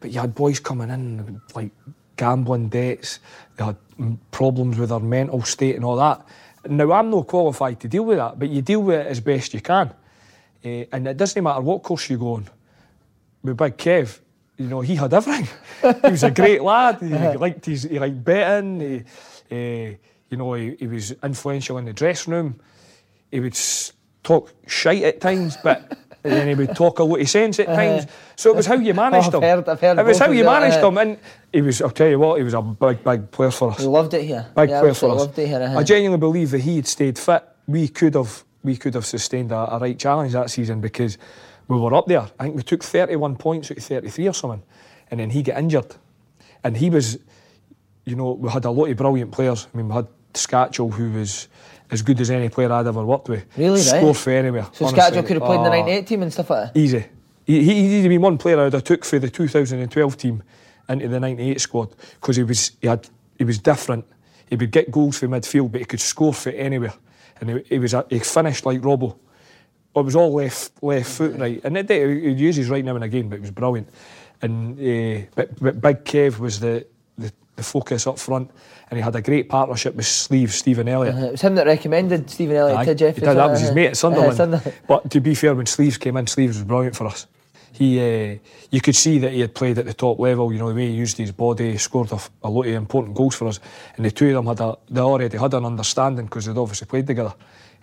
But 0.00 0.10
you 0.10 0.20
had 0.20 0.34
boys 0.34 0.58
coming 0.58 0.88
in 0.88 1.40
like 1.54 1.70
gambling 2.16 2.70
debts. 2.70 3.20
They 3.56 3.64
had 3.64 3.76
problems 4.30 4.78
with 4.78 4.88
their 4.88 5.00
mental 5.00 5.42
state 5.42 5.76
and 5.76 5.84
all 5.84 5.96
that. 5.96 6.26
Now 6.66 6.92
I'm 6.92 7.10
not 7.10 7.26
qualified 7.26 7.78
to 7.80 7.88
deal 7.88 8.06
with 8.06 8.16
that, 8.16 8.38
but 8.38 8.48
you 8.48 8.62
deal 8.62 8.82
with 8.82 9.00
it 9.00 9.06
as 9.06 9.20
best 9.20 9.52
you 9.52 9.60
can. 9.60 9.92
Eh, 10.64 10.86
and 10.90 11.06
it 11.06 11.18
doesn't 11.18 11.42
matter 11.42 11.60
what 11.60 11.82
course 11.82 12.08
you 12.08 12.16
go 12.16 12.34
on. 12.34 12.48
With 13.42 13.58
Big 13.58 13.76
Kev, 13.76 14.18
you 14.56 14.66
know, 14.66 14.80
he 14.80 14.94
had 14.96 15.12
everything. 15.12 15.48
he 15.82 16.10
was 16.10 16.22
a 16.22 16.30
great 16.30 16.62
lad. 16.70 16.98
He 17.00 17.08
liked 17.08 17.66
his, 17.66 17.82
he 17.84 17.98
liked 17.98 18.22
betting. 18.24 18.80
He, 18.80 19.04
eh, 19.54 19.94
you 20.30 20.36
know, 20.36 20.54
he, 20.54 20.76
he 20.78 20.86
was 20.86 21.12
influential 21.22 21.78
in 21.78 21.84
the 21.84 21.92
dressing 21.92 22.32
room. 22.32 22.60
He 23.30 23.40
would 23.40 23.58
talk 24.22 24.52
shite 24.66 25.02
at 25.02 25.20
times, 25.20 25.56
but 25.62 25.98
then 26.22 26.48
he 26.48 26.54
would 26.54 26.74
talk 26.74 26.98
a 26.98 27.04
lot 27.04 27.20
of 27.20 27.28
sense 27.28 27.58
at 27.60 27.66
times. 27.66 28.06
So 28.36 28.50
it 28.50 28.56
was 28.56 28.66
how 28.66 28.74
you 28.76 28.94
managed 29.04 29.28
Uh-huh. 29.34 29.38
I've 29.38 29.42
him. 29.42 29.48
heard- 29.58 29.68
I've 29.68 29.80
heard 29.80 29.98
it 29.98 30.06
was 30.06 30.18
how 30.18 30.30
you 30.30 30.44
managed 30.44 30.78
uh, 30.78 30.88
him, 30.88 30.98
and 30.98 31.18
he 31.52 31.62
was. 31.62 31.82
I'll 31.82 31.90
tell 31.90 32.08
you 32.08 32.18
what, 32.18 32.38
he 32.38 32.44
was 32.44 32.54
a 32.54 32.62
big, 32.62 33.04
big 33.04 33.30
player 33.30 33.50
for 33.50 33.72
us. 33.72 33.80
We 33.80 33.86
loved 33.86 34.14
it 34.14 34.24
here. 34.24 34.46
Big 34.56 34.70
yeah, 34.70 34.80
player 34.80 34.94
for 34.94 35.10
us. 35.10 35.36
here. 35.36 35.60
uh-huh. 35.62 35.78
I 35.78 35.82
genuinely 35.82 36.18
believe 36.18 36.50
that 36.52 36.60
he 36.60 36.76
had 36.76 36.86
stayed 36.86 37.18
fit. 37.18 37.44
We 37.66 37.88
could 37.88 38.14
have 38.14 38.44
we 38.62 38.76
could 38.76 38.94
have 38.94 39.04
sustained 39.04 39.52
a, 39.52 39.74
a 39.74 39.78
right 39.78 39.98
challenge 39.98 40.32
that 40.32 40.48
season 40.50 40.80
because 40.80 41.18
we 41.68 41.76
were 41.78 41.94
up 41.94 42.06
there. 42.06 42.22
I 42.38 42.44
think 42.44 42.56
we 42.56 42.62
took 42.62 42.82
31 42.82 43.36
points 43.36 43.70
out 43.70 43.78
of 43.78 43.82
33 43.84 44.28
or 44.28 44.32
something, 44.34 44.62
and 45.10 45.20
then 45.20 45.30
he 45.30 45.42
got 45.42 45.58
injured, 45.58 45.94
and 46.62 46.76
he 46.76 46.90
was, 46.90 47.18
you 48.04 48.16
know, 48.16 48.32
we 48.32 48.50
had 48.50 48.64
a 48.64 48.70
lot 48.70 48.86
of 48.90 48.96
brilliant 48.96 49.32
players. 49.32 49.66
I 49.72 49.76
mean, 49.76 49.88
we 49.88 49.94
had 49.94 50.06
Skácel 50.34 50.92
who 50.92 51.12
was 51.12 51.48
as 51.90 52.02
good 52.02 52.20
as 52.20 52.30
any 52.30 52.48
player 52.48 52.72
I'd 52.72 52.86
ever 52.86 53.04
worked 53.04 53.28
with. 53.28 53.44
Really, 53.56 53.80
right? 53.80 53.80
Scored 54.00 54.16
for 54.16 54.30
anywhere. 54.30 54.66
so 54.72 54.86
honestly. 54.86 55.00
Skácel 55.00 55.26
could 55.26 55.36
have 55.36 55.44
played 55.44 55.58
in 55.58 55.64
the 55.64 55.70
Ah, 55.70 55.80
98 55.80 56.06
team 56.06 56.22
and 56.22 56.32
stuff 56.32 56.50
like 56.50 56.72
that. 56.72 56.78
Easy. 56.80 57.04
He, 57.46 57.62
he, 57.62 58.02
he'd 58.02 58.08
been 58.08 58.22
one 58.22 58.38
player 58.38 58.58
I'd 58.60 58.72
have 58.72 58.84
took 58.84 59.04
for 59.04 59.18
the 59.18 59.28
2012 59.28 60.16
team 60.16 60.42
into 60.88 61.08
the 61.08 61.20
98 61.20 61.60
squad 61.60 61.94
because 62.20 62.36
he 62.36 62.42
was 62.42 62.72
he 62.80 62.88
had 62.88 63.06
he 63.38 63.44
was 63.44 63.58
different. 63.58 64.04
He 64.48 64.56
would 64.56 64.70
get 64.70 64.90
goals 64.90 65.18
for 65.18 65.28
midfield, 65.28 65.72
but 65.72 65.80
he 65.80 65.84
could 65.84 66.00
score 66.00 66.32
for 66.34 66.50
anywhere, 66.50 66.94
and 67.40 67.50
he, 67.50 67.62
he 67.68 67.78
was 67.78 67.94
a, 67.94 68.04
he 68.10 68.18
finished 68.18 68.64
like 68.66 68.80
Robbo. 68.80 69.16
It 69.96 70.04
was 70.04 70.16
all 70.16 70.32
left 70.32 70.72
left 70.82 71.10
foot 71.10 71.36
right, 71.38 71.60
and 71.64 71.76
it, 71.76 71.86
did- 71.86 72.22
he 72.24 72.30
uses 72.32 72.68
right 72.68 72.84
now 72.84 72.94
and 72.96 73.04
again, 73.04 73.28
but 73.28 73.36
it 73.36 73.42
was 73.42 73.50
brilliant. 73.52 73.88
And 74.42 74.78
uh, 74.78 75.26
but, 75.34 75.60
but 75.60 75.80
Big 75.80 76.04
Kev 76.04 76.38
was 76.38 76.58
the, 76.60 76.84
the 77.16 77.32
the 77.56 77.62
focus 77.62 78.06
up 78.06 78.18
front, 78.18 78.50
and 78.90 78.98
he 78.98 79.02
had 79.02 79.14
a 79.14 79.22
great 79.22 79.48
partnership 79.48 79.94
with 79.94 80.06
Sleeve 80.06 80.52
Stephen 80.52 80.88
Elliott. 80.88 81.14
Uh, 81.14 81.26
it 81.26 81.30
was 81.32 81.40
him 81.40 81.54
that 81.54 81.66
recommended 81.66 82.28
Stephen 82.28 82.56
Elliott 82.56 82.78
Aye, 82.78 82.84
to 82.86 82.94
Jeff. 82.94 83.14
did, 83.14 83.24
that 83.24 83.50
was 83.50 83.60
his 83.60 83.70
uh, 83.70 83.74
mate 83.74 83.86
at 83.86 83.96
Sunderland. 83.96 84.32
uh, 84.32 84.36
Sunderland. 84.36 84.74
But 84.88 85.10
to 85.10 85.20
be 85.20 85.34
fair, 85.34 85.54
when 85.54 85.66
Sleeves 85.66 85.96
came 85.96 86.16
in, 86.16 86.26
Sleeves 86.26 86.56
was 86.56 86.64
brilliant 86.64 86.96
for 86.96 87.06
us. 87.06 87.26
He, 87.72 87.98
uh, 87.98 88.38
you 88.70 88.80
could 88.80 88.94
see 88.94 89.18
that 89.18 89.32
he 89.32 89.40
had 89.40 89.52
played 89.54 89.78
at 89.78 89.84
the 89.86 89.94
top 89.94 90.18
level. 90.20 90.52
You 90.52 90.58
know 90.60 90.68
the 90.68 90.74
way 90.74 90.88
he 90.88 90.94
used 90.94 91.16
his 91.16 91.32
body, 91.32 91.76
scored 91.78 92.12
a, 92.12 92.18
a 92.42 92.50
lot 92.50 92.66
of 92.66 92.74
important 92.74 93.16
goals 93.16 93.34
for 93.36 93.48
us, 93.48 93.60
and 93.96 94.04
the 94.04 94.10
two 94.10 94.28
of 94.28 94.34
them 94.34 94.46
had 94.46 94.60
a, 94.60 94.76
they 94.90 95.00
already 95.00 95.38
had 95.38 95.54
an 95.54 95.64
understanding 95.64 96.26
because 96.26 96.46
they'd 96.46 96.56
obviously 96.56 96.86
played 96.86 97.06
together. 97.06 97.34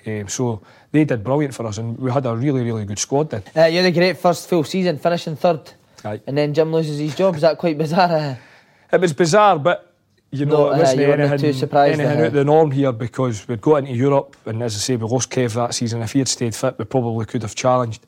Um, 0.06 0.28
so 0.28 0.62
they 0.92 1.06
did 1.06 1.24
brilliant 1.24 1.54
for 1.54 1.66
us, 1.68 1.78
and 1.78 1.98
we 1.98 2.12
had 2.12 2.26
a 2.26 2.36
really, 2.36 2.64
really 2.64 2.86
good 2.86 3.00
squad 3.00 3.30
then. 3.30 3.44
Uh, 3.56 3.66
you 3.66 3.78
had 3.78 3.86
a 3.86 3.92
great 3.92 4.18
first 4.18 4.50
full 4.50 4.64
season, 4.64 4.98
finishing 4.98 5.36
third, 5.36 5.72
Aye. 6.04 6.22
and 6.28 6.38
then 6.38 6.54
Jim 6.54 6.74
loses 6.74 6.98
his 7.00 7.16
job. 7.16 7.36
Is 7.36 7.42
that 7.42 7.58
quite 7.58 7.78
bizarre? 7.78 8.12
Uh, 8.12 8.36
It 8.92 9.00
was 9.00 9.14
bizarre, 9.14 9.60
but 9.60 9.94
you 10.32 10.46
know, 10.46 10.58
No, 10.58 10.70
it 10.72 10.74
uh, 10.74 10.78
wasn't 10.80 11.00
weren't 11.00 11.22
anything, 11.22 11.50
anything 11.74 12.06
uh, 12.08 12.10
out 12.10 12.20
of 12.28 12.34
the 12.34 12.46
norm 12.46 12.72
here 12.72 12.92
because 12.92 13.48
we'd 13.48 13.62
got 13.62 13.78
into 13.78 13.94
Europe, 13.94 14.36
and 14.46 14.64
as 14.64 14.76
I 14.76 14.80
say, 14.80 14.96
we 14.96 15.06
lost 15.08 15.30
Kev 15.30 15.54
that 15.54 15.74
season. 15.74 16.02
If 16.02 16.14
he 16.14 16.20
had 16.20 16.28
stayed 16.28 16.56
fit, 16.56 16.80
we 16.80 16.86
probably 16.86 17.26
could 17.26 17.42
have 17.44 17.56
challenged. 17.56 18.06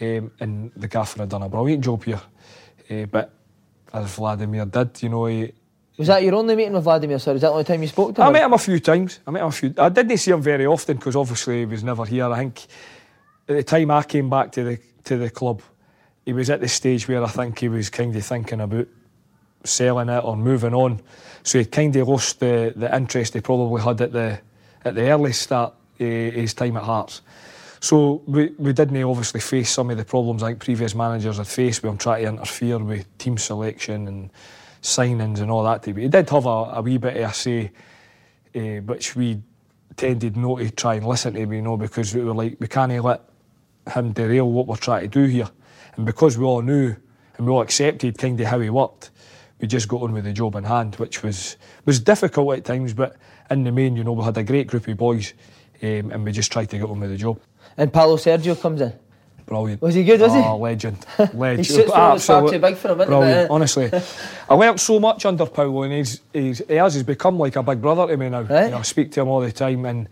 Um, 0.00 0.32
and 0.40 0.72
the 0.76 0.88
gaffer 0.88 1.20
had 1.20 1.28
done 1.28 1.42
a 1.42 1.48
brilliant 1.48 1.84
job 1.84 2.04
here. 2.04 2.20
Uh, 2.90 3.06
but 3.06 3.30
as 3.92 4.14
Vladimir 4.16 4.66
did, 4.66 5.02
you 5.02 5.08
know, 5.08 5.26
he, 5.26 5.52
was 5.96 6.08
that 6.08 6.22
your 6.22 6.34
only 6.34 6.56
meeting 6.56 6.72
with 6.72 6.84
Vladimir? 6.84 7.18
Sir, 7.18 7.34
is 7.34 7.42
that 7.42 7.48
the 7.48 7.52
only 7.52 7.64
time 7.64 7.82
you 7.82 7.88
spoke 7.88 8.14
to 8.16 8.22
him? 8.22 8.28
I 8.28 8.32
met 8.32 8.44
him 8.44 8.52
a 8.52 8.58
few 8.58 8.80
times. 8.80 9.20
I 9.26 9.30
met 9.30 9.42
him 9.42 9.48
a 9.48 9.52
few. 9.52 9.74
I 9.78 9.88
didn't 9.88 10.16
see 10.18 10.32
him 10.32 10.42
very 10.42 10.66
often 10.66 10.96
because 10.96 11.14
obviously 11.14 11.60
he 11.60 11.66
was 11.66 11.84
never 11.84 12.04
here. 12.04 12.26
I 12.26 12.38
think 12.38 12.66
at 13.48 13.56
the 13.56 13.62
time 13.62 13.90
I 13.90 14.02
came 14.02 14.28
back 14.28 14.52
to 14.52 14.64
the 14.64 14.78
to 15.04 15.16
the 15.18 15.30
club, 15.30 15.62
he 16.24 16.32
was 16.32 16.50
at 16.50 16.60
the 16.60 16.68
stage 16.68 17.06
where 17.06 17.22
I 17.22 17.28
think 17.28 17.58
he 17.58 17.68
was 17.68 17.90
kind 17.90 18.14
of 18.16 18.24
thinking 18.24 18.60
about 18.60 18.88
selling 19.62 20.08
it 20.08 20.24
or 20.24 20.36
moving 20.36 20.74
on. 20.74 21.00
So 21.42 21.58
he 21.58 21.64
kind 21.64 21.94
of 21.94 22.08
lost 22.08 22.40
the, 22.40 22.72
the 22.74 22.94
interest 22.94 23.34
he 23.34 23.40
probably 23.40 23.82
had 23.82 24.00
at 24.00 24.12
the 24.12 24.40
at 24.84 24.94
the 24.94 25.10
early 25.10 25.32
start 25.32 25.74
of 26.00 26.06
his 26.06 26.54
time 26.54 26.76
at 26.76 26.82
Hearts. 26.82 27.22
So 27.80 28.22
we, 28.26 28.48
we 28.58 28.72
didn't 28.72 29.02
obviously 29.02 29.40
face 29.40 29.70
some 29.70 29.90
of 29.90 29.98
the 29.98 30.04
problems 30.04 30.42
like 30.42 30.58
previous 30.58 30.94
managers 30.94 31.36
had 31.36 31.46
faced 31.46 31.82
with 31.82 31.92
him 31.92 31.98
trying 31.98 32.22
to 32.22 32.28
interfere 32.30 32.78
with 32.78 33.18
team 33.18 33.36
selection 33.36 34.08
and 34.08 34.30
signings 34.84 35.40
and 35.40 35.50
all 35.50 35.64
that. 35.64 35.82
But 35.82 35.96
he 35.96 36.08
did 36.08 36.30
have 36.30 36.46
a, 36.46 36.48
a 36.48 36.82
wee 36.82 36.98
bit 36.98 37.16
of 37.16 37.30
a 37.30 37.34
say, 37.34 37.72
uh, 38.54 38.82
which 38.82 39.16
we 39.16 39.42
tended 39.96 40.36
not 40.36 40.58
to 40.58 40.70
try 40.70 40.94
and 40.94 41.06
listen 41.06 41.34
to, 41.34 41.40
you 41.40 41.62
know, 41.62 41.76
because 41.76 42.14
we 42.14 42.22
were 42.22 42.34
like, 42.34 42.56
we 42.60 42.68
can't 42.68 42.92
let 43.02 43.22
him 43.92 44.12
derail 44.12 44.50
what 44.50 44.66
we're 44.66 44.76
trying 44.76 45.02
to 45.02 45.08
do 45.08 45.24
here. 45.24 45.48
And 45.96 46.04
because 46.04 46.36
we 46.36 46.44
all 46.44 46.62
knew 46.62 46.94
and 47.36 47.46
we 47.46 47.52
all 47.52 47.62
accepted 47.62 48.18
kind 48.18 48.40
of 48.40 48.46
how 48.46 48.60
he 48.60 48.70
worked, 48.70 49.10
we 49.60 49.66
just 49.66 49.88
got 49.88 50.02
on 50.02 50.12
with 50.12 50.24
the 50.24 50.32
job 50.32 50.54
in 50.56 50.64
hand, 50.64 50.96
which 50.96 51.22
was 51.22 51.56
was 51.84 52.00
difficult 52.00 52.58
at 52.58 52.64
times, 52.64 52.92
but 52.92 53.16
in 53.50 53.64
the 53.64 53.72
main, 53.72 53.96
you 53.96 54.04
know, 54.04 54.12
we 54.12 54.24
had 54.24 54.36
a 54.36 54.42
great 54.44 54.66
group 54.66 54.86
of 54.88 54.96
boys 54.96 55.32
um, 55.82 56.10
and 56.10 56.24
we 56.24 56.32
just 56.32 56.52
tried 56.52 56.66
to 56.70 56.78
get 56.78 56.88
on 56.88 57.00
with 57.00 57.10
the 57.10 57.16
job. 57.16 57.40
And 57.76 57.92
Paulo 57.92 58.16
Sergio 58.16 58.60
comes 58.60 58.80
in. 58.80 58.92
Brilliant. 59.46 59.82
Was 59.82 59.94
he 59.94 60.04
good, 60.04 60.20
was 60.20 60.32
he? 60.32 60.38
Oh, 60.40 60.56
legend. 60.56 61.04
legend. 61.34 61.58
He 61.58 61.64
suits 61.64 61.90
well, 61.90 62.14
it's 62.16 62.26
far 62.26 62.42
Absolute- 62.42 62.52
too 62.52 62.58
big 62.60 62.76
for 62.76 62.88
him? 62.92 62.98
Brilliant, 63.06 63.50
honestly. 63.50 63.90
I 64.48 64.54
learnt 64.54 64.80
so 64.80 64.98
much 64.98 65.26
under 65.26 65.46
Paulo 65.46 65.82
and 65.82 65.92
he's, 65.92 66.20
he's, 66.32 66.62
he 66.66 66.74
has 66.76 66.94
he's 66.94 67.02
become 67.02 67.38
like 67.38 67.56
a 67.56 67.62
big 67.62 67.80
brother 67.82 68.06
to 68.06 68.16
me 68.16 68.28
now. 68.30 68.42
Right. 68.42 68.64
You 68.64 68.70
know, 68.70 68.78
I 68.78 68.82
speak 68.82 69.12
to 69.12 69.20
him 69.20 69.28
all 69.28 69.40
the 69.40 69.52
time 69.52 69.84
and 69.84 70.06
it 70.06 70.10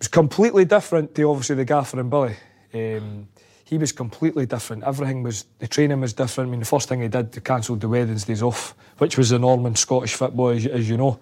was 0.00 0.08
completely 0.08 0.64
different 0.64 1.14
to 1.14 1.30
obviously 1.30 1.56
the 1.56 1.64
Gaffer 1.64 2.00
and 2.00 2.10
Billy. 2.10 2.34
Um, 2.74 3.28
he 3.64 3.78
was 3.78 3.92
completely 3.92 4.46
different. 4.46 4.84
Everything 4.84 5.22
was, 5.22 5.46
the 5.58 5.66
training 5.68 6.00
was 6.00 6.12
different. 6.12 6.48
I 6.48 6.50
mean, 6.50 6.60
the 6.60 6.66
first 6.66 6.88
thing 6.88 7.00
he 7.00 7.08
did, 7.08 7.32
they 7.32 7.40
cancelled 7.40 7.80
the 7.80 7.88
weddings 7.88 8.08
Wednesdays 8.10 8.42
off, 8.42 8.74
which 8.98 9.16
was 9.16 9.30
the 9.30 9.38
norm 9.38 9.64
in 9.66 9.74
Scottish 9.74 10.14
football, 10.14 10.48
as, 10.50 10.64
you- 10.64 10.70
as 10.72 10.88
you 10.88 10.96
know. 10.96 11.18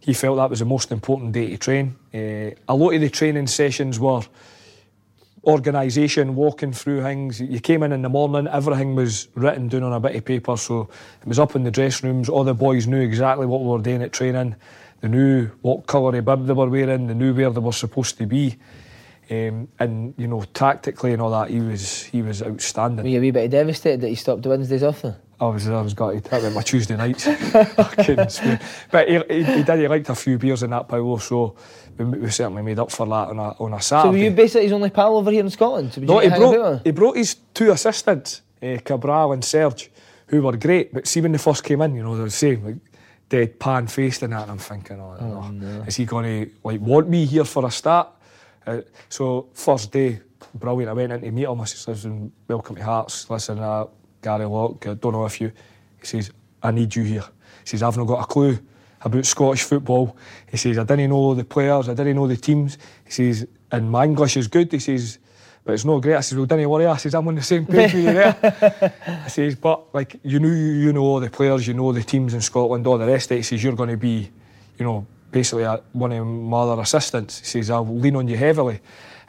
He 0.00 0.14
felt 0.14 0.36
that 0.38 0.50
was 0.50 0.58
the 0.60 0.64
most 0.64 0.92
important 0.92 1.32
day 1.32 1.50
to 1.50 1.56
train. 1.58 1.94
Uh, 2.12 2.50
a 2.68 2.74
lot 2.74 2.94
of 2.94 3.00
the 3.00 3.10
training 3.10 3.46
sessions 3.46 4.00
were 4.00 4.22
organisation, 5.44 6.34
walking 6.34 6.72
through 6.72 7.02
things. 7.02 7.40
You 7.40 7.60
came 7.60 7.82
in 7.82 7.92
in 7.92 8.02
the 8.02 8.08
morning, 8.08 8.46
everything 8.46 8.94
was 8.94 9.28
written 9.34 9.68
down 9.68 9.82
on 9.82 9.92
a 9.92 10.00
bit 10.00 10.16
of 10.16 10.24
paper, 10.24 10.56
so 10.56 10.88
it 11.20 11.26
was 11.26 11.38
up 11.38 11.56
in 11.56 11.64
the 11.64 11.70
dressing 11.70 12.10
rooms. 12.10 12.28
All 12.28 12.44
the 12.44 12.54
boys 12.54 12.86
knew 12.86 13.00
exactly 13.00 13.46
what 13.46 13.62
we 13.62 13.68
were 13.68 13.78
doing 13.78 14.02
at 14.02 14.12
training. 14.12 14.56
They 15.00 15.08
knew 15.08 15.50
what 15.62 15.86
colour 15.86 16.16
of 16.16 16.24
bib 16.24 16.46
they 16.46 16.52
were 16.52 16.68
wearing. 16.68 17.06
They 17.06 17.14
knew 17.14 17.32
where 17.32 17.50
they 17.50 17.60
were 17.60 17.72
supposed 17.72 18.18
to 18.18 18.26
be. 18.26 18.58
Um, 19.30 19.68
and 19.78 20.12
you 20.18 20.26
know, 20.26 20.42
tactically 20.52 21.12
and 21.12 21.22
all 21.22 21.30
that, 21.30 21.50
he 21.50 21.60
was 21.60 22.02
he 22.02 22.20
was 22.20 22.42
outstanding. 22.42 23.04
Were 23.04 23.10
you 23.10 23.18
a 23.18 23.20
wee 23.20 23.30
bit 23.30 23.50
devastated 23.50 24.00
that 24.02 24.08
he 24.08 24.16
stopped 24.16 24.44
Wednesdays 24.44 24.82
off? 24.82 25.04
I 25.40 25.46
was 25.46 25.68
I 25.68 25.80
was 25.80 25.94
gutted. 25.94 26.24
That 26.24 26.42
went 26.42 26.54
my 26.54 26.62
Tuesday 26.62 26.96
nights. 26.96 27.26
I 27.28 28.04
couldn't. 28.04 28.40
But 28.90 29.08
he, 29.08 29.14
he, 29.28 29.44
he 29.44 29.62
did. 29.62 29.78
He 29.78 29.88
liked 29.88 30.08
a 30.10 30.14
few 30.14 30.36
beers 30.38 30.62
in 30.62 30.70
that 30.70 30.86
Paulo, 30.86 31.16
so 31.16 31.56
we, 31.96 32.04
we 32.04 32.30
certainly 32.30 32.62
made 32.62 32.78
up 32.78 32.90
for 32.90 33.06
that 33.06 33.28
on 33.28 33.38
a 33.38 33.48
on 33.58 33.72
a 33.72 33.80
Saturday. 33.80 34.08
So 34.08 34.12
were 34.12 34.24
you 34.24 34.30
basically 34.32 34.64
his 34.64 34.72
only 34.72 34.90
pal 34.90 35.16
over 35.16 35.30
here 35.30 35.40
in 35.40 35.50
Scotland? 35.50 35.94
So 35.94 36.02
No, 36.02 36.18
he 36.18 36.28
to 36.28 36.30
hang 36.30 36.42
about 36.42 36.54
brought, 36.54 36.84
he 36.84 36.90
brought 36.90 37.16
his 37.16 37.36
two 37.54 37.70
assistants, 37.70 38.42
uh, 38.62 38.76
Cabral 38.84 39.32
and 39.32 39.42
Serge, 39.42 39.90
who 40.26 40.42
were 40.42 40.56
great. 40.56 40.92
But 40.92 41.06
see, 41.06 41.22
when 41.22 41.32
they 41.32 41.38
first 41.38 41.64
came 41.64 41.80
in, 41.80 41.94
you 41.94 42.02
know, 42.02 42.14
they 42.14 42.20
were 42.20 42.26
the 42.26 42.30
same, 42.30 42.62
like 42.62 42.76
deadpan 43.30 43.90
faced 43.90 44.22
and 44.22 44.34
that. 44.34 44.42
And 44.42 44.50
I'm 44.50 44.58
thinking, 44.58 45.00
oh, 45.00 45.50
no. 45.50 45.82
is 45.86 45.96
he 45.96 46.04
going 46.04 46.44
to 46.44 46.52
like 46.64 46.80
want 46.80 47.08
me 47.08 47.24
here 47.24 47.44
for 47.44 47.64
a 47.66 47.70
start? 47.70 48.08
Uh, 48.66 48.82
so 49.08 49.48
first 49.54 49.90
day, 49.90 50.20
brilliant. 50.54 50.90
I 50.90 50.92
went 50.92 51.12
in 51.12 51.22
to 51.22 51.30
meet 51.30 51.44
him. 51.44 51.60
I 51.60 51.64
said, 51.64 51.92
"Listen, 51.92 52.30
welcome 52.46 52.76
to 52.76 52.84
Hearts. 52.84 53.30
Listen, 53.30 53.58
uh, 53.58 53.86
Gary 54.22 54.46
Locke. 54.46 54.86
I 54.86 54.94
don't 54.94 55.12
know 55.12 55.26
if 55.26 55.40
you." 55.40 55.52
He 56.00 56.06
says, 56.06 56.30
"I 56.62 56.70
need 56.70 56.94
you 56.94 57.02
here." 57.02 57.24
He 57.64 57.70
says, 57.70 57.82
"I've 57.82 57.96
not 57.96 58.06
got 58.06 58.24
a 58.24 58.26
clue." 58.26 58.58
About 59.02 59.24
Scottish 59.24 59.62
football, 59.62 60.14
he 60.50 60.58
says, 60.58 60.76
I 60.76 60.84
didn't 60.84 61.08
know 61.08 61.32
the 61.32 61.42
players, 61.42 61.88
I 61.88 61.94
didn't 61.94 62.16
know 62.16 62.26
the 62.26 62.36
teams. 62.36 62.76
He 63.06 63.10
says, 63.10 63.46
and 63.72 63.90
my 63.90 64.04
English 64.04 64.36
is 64.36 64.46
good. 64.46 64.70
He 64.70 64.78
says, 64.78 65.18
but 65.64 65.74
it's 65.74 65.84
not 65.84 66.00
great. 66.00 66.16
I 66.16 66.20
says, 66.20 66.36
well, 66.36 66.46
don't 66.46 66.68
worry. 66.68 66.86
I 66.86 66.96
says, 66.96 67.14
I'm 67.14 67.28
on 67.28 67.34
the 67.34 67.42
same 67.42 67.66
page 67.66 67.92
with 67.92 68.04
you 68.04 68.12
there. 68.12 68.92
I 69.24 69.28
says, 69.28 69.54
but 69.56 69.94
like 69.94 70.18
you 70.22 70.40
know, 70.40 70.48
you 70.48 70.92
know 70.92 71.02
all 71.02 71.20
the 71.20 71.30
players, 71.30 71.66
you 71.66 71.74
know 71.74 71.92
the 71.92 72.02
teams 72.02 72.34
in 72.34 72.40
Scotland, 72.40 72.86
all 72.86 72.98
the 72.98 73.06
rest 73.06 73.30
of 73.30 73.36
it. 73.36 73.36
He 73.38 73.42
says, 73.42 73.62
you're 73.62 73.74
going 73.74 73.90
to 73.90 73.96
be, 73.96 74.30
you 74.78 74.84
know, 74.84 75.06
basically 75.30 75.64
a, 75.64 75.80
one 75.92 76.12
of 76.12 76.26
my 76.26 76.60
other 76.60 76.80
assistants. 76.80 77.38
He 77.40 77.44
says, 77.44 77.70
I'll 77.70 77.86
lean 77.86 78.16
on 78.16 78.26
you 78.26 78.36
heavily. 78.36 78.80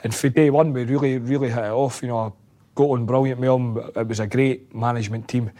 And 0.03 0.15
for 0.15 0.30
day 0.30 0.49
one, 0.49 0.73
we 0.73 0.85
really, 0.85 1.18
really 1.18 1.49
hit 1.49 1.63
it 1.63 1.72
off. 1.72 2.01
You 2.01 2.07
know, 2.07 2.34
got 2.76 2.89
on 2.89 3.06
brilliant 3.06 3.39
with 3.39 3.49
him. 3.49 3.77
It 3.95 4.07
was 4.07 4.19
a 4.19 4.27
great 4.27 4.73
management 4.73 5.27
team. 5.27 5.52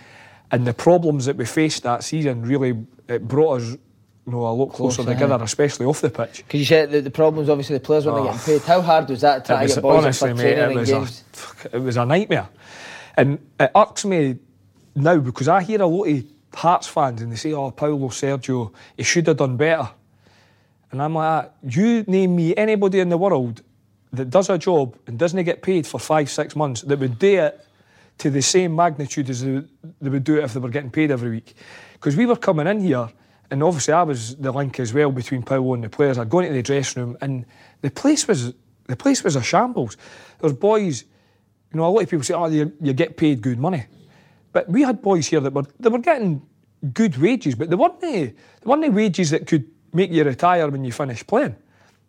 And 0.52 0.68
the 0.68 0.74
problems 0.74 1.26
that 1.26 1.38
we 1.38 1.46
faced 1.46 1.84
that 1.84 2.04
season 2.04 2.44
really 2.44 2.86
it 3.08 3.28
brought 3.28 3.62
us 3.62 3.78
you 4.26 4.34
know, 4.34 4.46
a 4.46 4.50
lot 4.50 4.68
closer 4.68 5.04
Closer, 5.04 5.14
together, 5.14 5.36
aye. 5.36 5.44
especially 5.44 5.86
off 5.86 6.02
the 6.02 6.10
pitch. 6.10 6.38
Because 6.38 6.60
you 6.60 6.66
said 6.66 6.92
that 6.92 7.04
the 7.04 7.12
problems, 7.12 7.50
obviously, 7.50 7.78
the 7.78 7.84
players 7.84 8.06
weren't 8.06 8.20
Oh. 8.20 8.24
getting 8.26 8.40
ah. 8.40 8.44
paid. 8.46 8.62
How 8.62 8.82
hard 8.82 9.10
was 9.10 9.22
that 9.22 9.46
to 9.46 9.54
was, 9.56 9.74
get 9.74 9.82
boys 9.82 9.98
honestly, 10.04 10.34
mate, 10.34 10.58
it 10.58 10.76
was, 10.76 10.90
games? 10.90 11.24
a, 11.66 11.76
it 11.78 11.80
was 11.80 11.98
a 11.98 12.06
nightmare. 12.06 12.50
And 13.18 13.40
it 13.60 13.72
irks 13.76 14.06
me 14.06 14.38
now 14.96 15.18
because 15.18 15.48
I 15.48 15.64
hear 15.64 15.82
a 15.82 15.88
lot 15.88 16.08
of 16.08 16.24
Hearts 16.54 16.88
fans 16.88 17.22
and 17.22 17.32
they 17.32 17.38
say, 17.38 17.54
oh, 17.54 17.72
Paulo 17.72 18.10
Sergio, 18.10 18.74
he 18.98 19.04
should 19.04 19.26
have 19.28 19.38
done 19.38 19.58
better. 19.58 19.90
And 20.92 21.02
I'm 21.02 21.16
like, 21.16 21.52
you 21.64 22.04
name 22.08 22.36
me 22.36 22.56
anybody 22.56 23.00
in 23.00 23.10
the 23.10 23.18
world 23.18 23.62
that 24.14 24.30
does 24.30 24.50
a 24.50 24.58
job 24.58 24.98
and 25.08 25.18
doesn't 25.18 25.44
get 25.44 25.62
paid 25.62 25.88
for 25.88 26.00
five, 26.00 26.30
six 26.30 26.56
months 26.56 26.82
that 26.82 27.00
would 27.00 27.18
do 27.18 27.40
it 27.40 27.66
to 28.18 28.30
the 28.30 28.42
same 28.42 28.76
magnitude 28.76 29.30
as 29.30 29.44
they, 29.44 29.64
they 30.02 30.10
would 30.10 30.24
do 30.24 30.38
it 30.38 30.44
if 30.44 30.54
they 30.54 30.60
were 30.60 30.70
getting 30.70 30.92
paid 30.92 31.12
every 31.12 31.30
week. 31.30 31.56
Because 31.94 32.16
we 32.16 32.26
were 32.26 32.36
coming 32.36 32.68
in 32.68 32.82
here, 32.82 33.10
and 33.50 33.64
obviously 33.64 33.94
I 33.94 34.04
was 34.04 34.36
the 34.36 34.52
link 34.52 34.80
as 34.80 34.94
well 34.94 35.12
between 35.12 35.44
Paulo 35.44 35.74
and 35.74 35.84
the 35.84 35.90
players. 35.90 36.18
I'd 36.18 36.30
gone 36.30 36.44
into 36.44 36.56
the 36.56 36.64
dressing 36.64 37.02
room, 37.02 37.18
and 37.22 37.46
the 37.82 37.92
place 37.92 38.28
was 38.28 38.54
the 38.88 38.96
place 38.96 39.24
was 39.24 39.36
a 39.36 39.44
shambles. 39.44 39.98
There's 40.40 40.54
boys, 40.54 41.06
you 41.72 41.78
know, 41.78 41.86
a 41.86 41.90
lot 41.90 42.04
of 42.04 42.10
people 42.10 42.24
say, 42.24 42.34
"Oh, 42.34 42.48
you, 42.48 42.74
you 42.82 42.94
get 42.94 43.18
paid 43.18 43.42
good 43.42 43.60
money," 43.60 43.86
but 44.52 44.68
we 44.70 44.82
had 44.82 45.02
boys 45.02 45.28
here 45.28 45.40
that 45.40 45.54
were 45.54 45.66
they 45.80 45.90
were 45.90 46.00
getting 46.00 46.42
good 46.94 47.18
wages, 47.18 47.56
but 47.56 47.70
they 47.70 47.76
weren't 47.76 48.00
the, 48.02 48.26
they 48.26 48.34
weren't 48.66 48.82
the 48.82 48.90
wages 48.90 49.30
that 49.32 49.48
could 49.48 49.70
make 49.94 50.12
you 50.12 50.24
retire 50.24 50.70
when 50.70 50.84
you 50.84 50.92
finish 50.92 51.26
playing. 51.26 51.56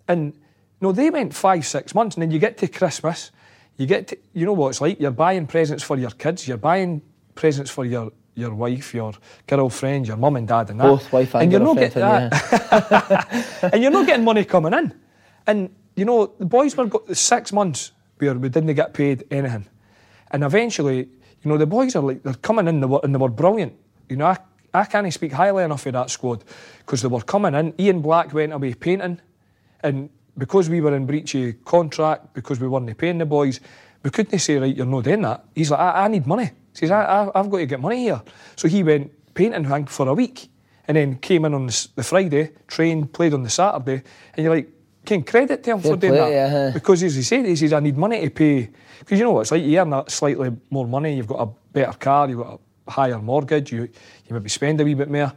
And 0.08 0.34
know, 0.82 0.92
they 0.92 1.10
went 1.10 1.34
five, 1.34 1.66
six 1.66 1.94
months, 1.94 2.16
and 2.16 2.22
then 2.22 2.30
you 2.30 2.38
get 2.38 2.59
to 2.59 2.68
Christmas, 2.68 3.30
you 3.76 3.86
get 3.86 4.09
to, 4.09 4.18
you 4.32 4.44
know 4.46 4.52
what 4.52 4.68
it's 4.68 4.80
like. 4.80 5.00
You're 5.00 5.10
buying 5.10 5.46
presents 5.46 5.82
for 5.82 5.96
your 5.96 6.10
kids, 6.10 6.46
you're 6.46 6.56
buying 6.56 7.02
presents 7.34 7.70
for 7.70 7.84
your 7.84 8.12
your 8.34 8.54
wife, 8.54 8.94
your 8.94 9.12
girlfriend, 9.46 10.06
your 10.06 10.16
mum 10.16 10.36
and 10.36 10.48
dad, 10.48 10.70
and 10.70 10.80
that. 10.80 10.84
Both 10.84 11.12
wife 11.12 11.34
and 11.34 11.52
you're 11.52 11.60
not 11.60 11.76
girlfriend, 11.76 12.30
getting 12.30 12.40
that, 12.80 13.70
and 13.72 13.82
you're 13.82 13.92
not 13.92 14.06
getting 14.06 14.24
money 14.24 14.44
coming 14.44 14.72
in. 14.72 14.94
And 15.46 15.70
you 15.96 16.04
know, 16.04 16.32
the 16.38 16.46
boys 16.46 16.76
were 16.76 16.86
got 16.86 17.14
six 17.16 17.52
months 17.52 17.92
where 18.18 18.34
we 18.34 18.48
didn't 18.48 18.74
get 18.74 18.94
paid 18.94 19.24
anything, 19.30 19.66
and 20.30 20.44
eventually, 20.44 20.98
you 20.98 21.50
know, 21.50 21.59
the 21.59 21.66
boys 21.66 21.94
are 21.96 22.02
like 22.02 22.22
they're 22.22 22.34
coming 22.34 22.68
in, 22.68 22.80
they 22.80 22.86
were, 22.86 23.00
and 23.02 23.14
they 23.14 23.18
were 23.18 23.28
brilliant. 23.28 23.74
You 24.09 24.16
know, 24.16 24.26
I, 24.26 24.38
I 24.72 24.84
can't 24.84 25.12
speak 25.12 25.32
highly 25.32 25.64
enough 25.64 25.86
of 25.86 25.92
that 25.92 26.10
squad 26.10 26.44
because 26.78 27.02
they 27.02 27.09
were 27.09 27.20
coming 27.20 27.54
in. 27.54 27.74
Ian 27.78 28.00
Black 28.00 28.32
went 28.32 28.52
away 28.52 28.74
painting, 28.74 29.20
and 29.80 30.09
because 30.36 30.68
we 30.68 30.80
were 30.80 30.94
in 30.94 31.06
breach 31.06 31.34
of 31.34 31.64
contract, 31.64 32.34
because 32.34 32.60
we 32.60 32.68
weren't 32.68 32.96
paying 32.96 33.18
the 33.18 33.26
boys, 33.26 33.60
we 34.02 34.10
couldn't 34.10 34.38
say, 34.38 34.56
right, 34.56 34.74
you're 34.76 34.86
not 34.86 35.04
doing 35.04 35.22
that. 35.22 35.44
He's 35.54 35.70
like, 35.70 35.80
I, 35.80 36.04
I 36.04 36.09
need 36.09 36.26
money. 36.26 36.46
He 36.72 36.78
says, 36.78 36.90
I, 36.90 37.30
I've 37.34 37.50
got 37.50 37.59
to 37.59 37.66
get 37.66 37.80
money 37.80 38.04
here. 38.04 38.22
So 38.56 38.68
he 38.68 38.82
went 38.82 39.12
painting 39.34 39.64
hang 39.64 39.86
for 39.86 40.09
a 40.09 40.14
week. 40.14 40.48
and 40.88 40.96
then 40.96 41.16
came 41.18 41.44
in 41.44 41.54
on 41.54 41.66
the, 41.66 41.88
the 41.96 42.02
Friday, 42.02 42.50
trained, 42.66 43.12
played 43.12 43.34
on 43.34 43.42
the 43.42 43.50
Saturday, 43.50 44.02
and 44.34 44.44
you're 44.44 44.54
like, 44.54 44.68
can 45.04 45.22
credit 45.22 45.62
to 45.64 45.70
him 45.72 45.80
Fair 45.80 45.92
for 45.92 45.96
doing 45.96 46.12
play, 46.12 46.20
that 46.20 46.52
yeah, 46.52 46.70
because 46.72 47.02
as 47.02 47.14
he 47.16 47.22
said, 47.22 47.44
he 47.44 47.56
says 47.56 47.72
I 47.72 47.80
need 47.80 47.96
money 47.96 48.20
to 48.20 48.30
pay 48.30 48.70
because 49.00 49.18
you 49.18 49.24
know 49.24 49.32
what 49.32 49.40
it's 49.40 49.50
like. 49.50 49.62
You 49.62 49.80
earn 49.80 49.90
that 49.90 50.10
slightly 50.10 50.50
more 50.70 50.86
money, 50.86 51.16
you've 51.16 51.26
got 51.26 51.40
a 51.40 51.50
better 51.72 51.98
car, 51.98 52.28
you've 52.28 52.38
got 52.38 52.60
a 52.86 52.90
higher 52.90 53.18
mortgage, 53.18 53.72
you 53.72 53.82
you 53.82 54.30
maybe 54.30 54.48
spend 54.48 54.80
a 54.80 54.84
wee 54.84 54.94
bit 54.94 55.10
more. 55.10 55.32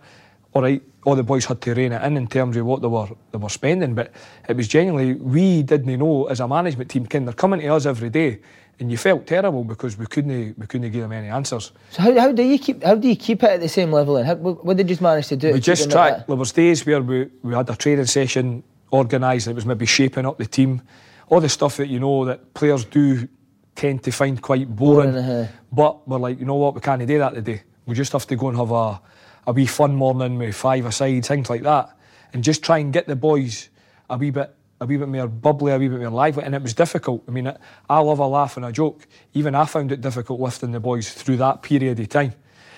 All 0.55 0.61
right, 0.61 0.81
all 1.03 1.15
the 1.15 1.23
boys 1.23 1.45
had 1.45 1.59
to 1.61 1.73
rein 1.73 1.91
it 1.91 2.01
in 2.01 2.15
in 2.15 2.27
terms 2.27 2.55
of 2.55 2.65
what 2.65 2.81
they 2.81 2.87
were 2.87 3.09
they 3.31 3.37
were 3.37 3.49
spending, 3.49 3.93
but 3.93 4.13
it 4.47 4.55
was 4.55 4.69
genuinely 4.69 5.13
we 5.13 5.63
didn't 5.63 5.99
know 5.99 6.27
as 6.27 6.39
a 6.39 6.47
management 6.47 6.89
team. 6.89 7.05
Ken, 7.05 7.25
they're 7.25 7.33
coming 7.33 7.59
to 7.59 7.67
us 7.67 7.85
every 7.85 8.09
day, 8.09 8.39
and 8.79 8.89
you 8.89 8.97
felt 8.97 9.27
terrible 9.27 9.65
because 9.65 9.97
we 9.97 10.05
couldn't 10.05 10.57
we 10.57 10.65
couldn't 10.65 10.89
give 10.93 11.01
them 11.01 11.11
any 11.11 11.27
answers. 11.27 11.73
So 11.91 12.03
how, 12.03 12.17
how 12.17 12.31
do 12.31 12.41
you 12.41 12.57
keep 12.57 12.83
how 12.83 12.95
do 12.95 13.09
you 13.09 13.17
keep 13.17 13.43
it 13.43 13.49
at 13.49 13.59
the 13.59 13.67
same 13.67 13.91
level? 13.91 14.15
And 14.15 14.25
how, 14.25 14.35
what, 14.35 14.77
did 14.77 14.89
you 14.89 14.97
manage 15.01 15.27
to 15.27 15.35
do? 15.35 15.51
We 15.51 15.59
just 15.59 15.91
tried. 15.91 16.25
There 16.25 16.37
was 16.37 16.53
days 16.53 16.85
where 16.85 17.01
we, 17.01 17.29
we 17.43 17.53
had 17.53 17.69
a 17.69 17.75
training 17.75 18.05
session 18.05 18.63
organised. 18.93 19.47
It 19.47 19.55
was 19.55 19.65
maybe 19.65 19.85
shaping 19.85 20.25
up 20.25 20.37
the 20.37 20.45
team, 20.45 20.81
all 21.27 21.41
the 21.41 21.49
stuff 21.49 21.75
that 21.77 21.89
you 21.89 21.99
know 21.99 22.23
that 22.23 22.53
players 22.53 22.85
do 22.85 23.27
tend 23.75 24.03
to 24.03 24.11
find 24.11 24.41
quite 24.41 24.73
boring. 24.73 25.11
Boring, 25.11 25.25
uh-huh. 25.25 25.51
But 25.71 26.07
we're 26.07 26.17
like, 26.17 26.39
you 26.39 26.45
know 26.45 26.55
what, 26.55 26.75
we 26.75 26.81
can't 26.81 27.05
do 27.05 27.17
that 27.19 27.33
today. 27.33 27.63
We 27.85 27.93
just 27.93 28.13
have 28.13 28.25
to 28.27 28.35
go 28.35 28.47
and 28.47 28.57
have 28.57 28.71
a, 28.71 29.01
a 29.47 29.53
wee 29.53 29.65
fun 29.65 29.95
morning 29.95 30.37
with 30.37 30.55
five 30.55 30.85
aside, 30.85 31.25
things 31.25 31.49
like 31.49 31.63
that, 31.63 31.97
and 32.33 32.43
just 32.43 32.63
try 32.63 32.79
and 32.79 32.91
get 32.91 33.07
the 33.07 33.15
boys 33.15 33.69
a 34.09 34.17
wee 34.17 34.31
bit. 34.31 34.53
A 34.81 34.85
wee 34.85 34.97
bit 34.97 35.07
more 35.07 35.27
bubbly, 35.27 35.71
a 35.71 35.77
wee 35.77 35.87
bit 35.87 36.01
more 36.01 36.09
lively, 36.09 36.43
and 36.43 36.53
it 36.53 36.61
was 36.61 36.73
difficult. 36.73 37.23
I 37.29 37.31
mean, 37.31 37.49
I 37.89 37.99
love 37.99 38.19
a 38.19 38.27
laugh 38.27 38.57
and 38.57 38.65
a 38.65 38.73
joke. 38.73 39.07
Even 39.33 39.55
I 39.55 39.63
found 39.63 39.93
it 39.93 40.01
difficult 40.01 40.41
lifting 40.41 40.73
the 40.73 40.81
boys 40.81 41.09
through 41.13 41.37
that 41.37 41.61
period 41.63 41.97
of 41.97 42.09
time 42.09 42.33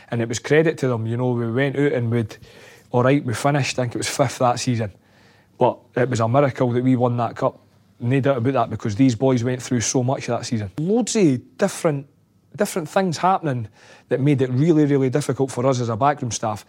and 0.09 0.21
it 0.21 0.27
was 0.27 0.39
credit 0.39 0.77
to 0.79 0.87
them. 0.87 1.05
You 1.05 1.17
know, 1.17 1.31
we 1.31 1.51
went 1.51 1.77
out 1.77 1.91
and 1.91 2.11
we'd, 2.11 2.37
all 2.91 3.03
right, 3.03 3.23
we 3.23 3.33
finished. 3.33 3.77
I 3.77 3.83
think 3.83 3.95
it 3.95 3.97
was 3.97 4.09
fifth 4.09 4.39
that 4.39 4.59
season, 4.59 4.91
but 5.57 5.79
it 5.95 6.09
was 6.09 6.19
a 6.19 6.27
miracle 6.27 6.71
that 6.71 6.83
we 6.83 6.95
won 6.95 7.17
that 7.17 7.35
cup. 7.35 7.59
No 7.99 8.19
doubt 8.19 8.37
about 8.37 8.53
that 8.53 8.69
because 8.69 8.95
these 8.95 9.15
boys 9.15 9.43
went 9.43 9.61
through 9.61 9.81
so 9.81 10.03
much 10.03 10.27
that 10.27 10.45
season. 10.45 10.71
Loads 10.77 11.15
of 11.15 11.57
different, 11.57 12.07
different 12.57 12.89
things 12.89 13.17
happening 13.19 13.67
that 14.09 14.19
made 14.19 14.41
it 14.41 14.49
really, 14.49 14.85
really 14.85 15.09
difficult 15.09 15.51
for 15.51 15.65
us 15.65 15.79
as 15.79 15.89
a 15.89 15.95
backroom 15.95 16.31
staff. 16.31 16.65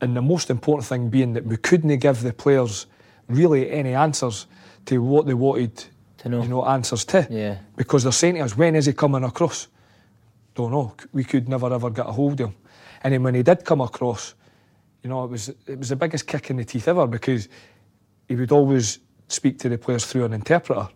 And 0.00 0.16
the 0.16 0.22
most 0.22 0.50
important 0.50 0.86
thing 0.86 1.08
being 1.10 1.32
that 1.34 1.44
we 1.44 1.56
couldn't 1.56 1.96
give 1.98 2.22
the 2.22 2.32
players 2.32 2.86
really 3.28 3.70
any 3.70 3.94
answers 3.94 4.46
to 4.86 5.02
what 5.02 5.26
they 5.26 5.34
wanted 5.34 5.84
To 6.18 6.28
know. 6.28 6.42
you 6.42 6.48
know, 6.48 6.64
answers 6.64 7.04
to. 7.06 7.26
Yeah. 7.30 7.58
Because 7.76 8.02
they're 8.04 8.12
saying 8.12 8.36
to 8.36 8.40
us, 8.40 8.56
when 8.56 8.74
is 8.76 8.86
he 8.86 8.92
coming 8.92 9.24
across? 9.24 9.68
Don't 10.54 10.70
know. 10.70 10.94
We 11.12 11.24
could 11.24 11.48
never 11.48 11.72
ever 11.72 11.90
get 11.90 12.06
a 12.06 12.12
hold 12.12 12.40
of 12.40 12.48
him. 12.50 12.56
And 13.02 13.14
then 13.14 13.22
when 13.22 13.34
he 13.34 13.42
did 13.42 13.64
come 13.64 13.80
across, 13.80 14.34
you 15.02 15.08
know, 15.10 15.24
it 15.24 15.30
was 15.30 15.48
it 15.66 15.78
was 15.78 15.88
the 15.88 15.96
biggest 15.96 16.26
kick 16.26 16.50
in 16.50 16.56
the 16.56 16.64
teeth 16.64 16.88
ever 16.88 17.06
because 17.06 17.48
he 18.28 18.36
would 18.36 18.52
always 18.52 18.98
speak 19.28 19.58
to 19.60 19.68
the 19.68 19.78
players 19.78 20.06
through 20.06 20.24
an 20.24 20.32
interpreter. 20.32 20.88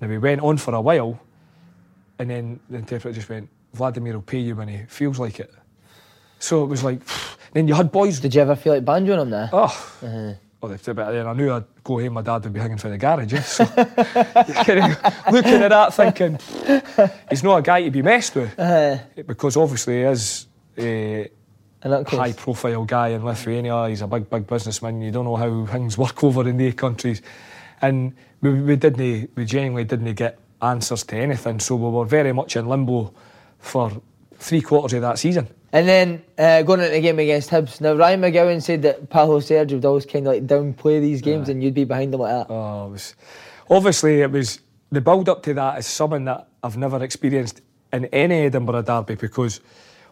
Now 0.00 0.08
we 0.08 0.18
went 0.18 0.40
on 0.40 0.56
for 0.56 0.74
a 0.74 0.80
while, 0.80 1.18
and 2.18 2.30
then 2.30 2.60
the 2.70 2.78
interpreter 2.78 3.14
just 3.14 3.28
went, 3.28 3.48
"Vladimir 3.74 4.14
will 4.14 4.22
pay 4.22 4.38
you 4.38 4.56
when 4.56 4.68
he 4.68 4.78
feels 4.88 5.18
like 5.18 5.40
it." 5.40 5.52
So 6.38 6.62
it 6.64 6.66
was 6.66 6.82
like, 6.82 7.00
then 7.52 7.68
you 7.68 7.74
had 7.74 7.90
boys. 7.92 8.20
Did 8.20 8.34
you 8.34 8.40
ever 8.42 8.56
feel 8.56 8.74
like 8.74 8.84
banjoing 8.84 9.20
him 9.22 9.30
there? 9.30 9.50
Oh. 9.52 9.64
Uh-huh. 10.02 10.32
Well, 10.60 10.70
if 10.72 10.84
but 10.84 10.94
then 11.10 11.26
I 11.26 11.32
knew 11.32 11.50
I'd 11.52 11.64
go 11.82 11.98
home, 12.00 12.12
my 12.12 12.22
dad 12.22 12.44
would 12.44 12.52
be 12.52 12.60
hanging 12.60 12.78
for 12.78 12.88
the 12.88 12.96
garage. 12.96 13.32
eh, 13.34 13.40
So 13.40 13.64
you're 13.74 14.64
kind 14.64 14.92
of 14.94 15.32
looking 15.32 15.54
at 15.54 15.70
that 15.70 15.92
thinking, 15.92 16.38
he's 17.30 17.42
not 17.42 17.56
a 17.56 17.62
guy 17.62 17.82
to 17.82 17.90
be 17.90 18.00
messed 18.00 18.36
with. 18.36 18.56
Uh, 18.56 18.98
Because 19.26 19.56
obviously 19.56 19.94
he 19.96 20.02
is 20.02 20.46
a 20.78 21.28
that 21.82 22.06
case. 22.06 22.16
high 22.18 22.32
profile 22.32 22.84
guy 22.84 23.08
in 23.08 23.24
Lithuania. 23.24 23.88
He's 23.88 24.02
a 24.02 24.06
big, 24.06 24.30
big 24.30 24.46
businessman. 24.46 25.02
You 25.02 25.10
don't 25.10 25.24
know 25.24 25.34
how 25.34 25.66
things 25.66 25.98
work 25.98 26.22
over 26.22 26.48
in 26.48 26.56
the 26.58 26.70
countries. 26.72 27.22
And 27.80 28.14
we, 28.40 28.50
we 28.62 28.76
didn't, 28.76 29.30
we 29.34 29.44
genuinely 29.44 29.82
didn't 29.82 30.14
get 30.14 30.38
answers 30.60 31.02
to 31.04 31.16
anything. 31.16 31.58
So 31.58 31.74
we 31.74 31.90
were 31.90 32.04
very 32.04 32.32
much 32.32 32.54
in 32.54 32.68
limbo 32.68 33.12
for 33.62 33.90
three 34.34 34.60
quarters 34.60 34.92
of 34.92 35.02
that 35.02 35.18
season. 35.18 35.48
And 35.72 35.88
then 35.88 36.22
uh, 36.36 36.60
going 36.62 36.80
into 36.80 36.92
the 36.92 37.00
game 37.00 37.18
against 37.18 37.48
Hibs. 37.48 37.80
Now 37.80 37.94
Ryan 37.94 38.20
McGowan 38.20 38.62
said 38.62 38.82
that 38.82 39.08
Paulo 39.08 39.40
Sergio 39.40 39.72
would 39.72 39.84
always 39.86 40.04
kind 40.04 40.26
of 40.26 40.34
like 40.34 40.46
downplay 40.46 41.00
these 41.00 41.22
games, 41.22 41.48
and 41.48 41.62
you'd 41.62 41.72
be 41.72 41.84
behind 41.84 42.12
them 42.12 42.20
like 42.20 42.32
that. 42.32 42.52
Oh, 42.52 42.88
it 42.88 42.90
was 42.90 43.14
obviously 43.70 44.20
it 44.20 44.30
was 44.30 44.60
the 44.90 45.00
build 45.00 45.30
up 45.30 45.42
to 45.44 45.54
that 45.54 45.78
is 45.78 45.86
something 45.86 46.26
that 46.26 46.48
I've 46.62 46.76
never 46.76 47.02
experienced 47.02 47.62
in 47.90 48.04
any 48.06 48.42
Edinburgh 48.42 48.82
derby 48.82 49.14
because, 49.14 49.60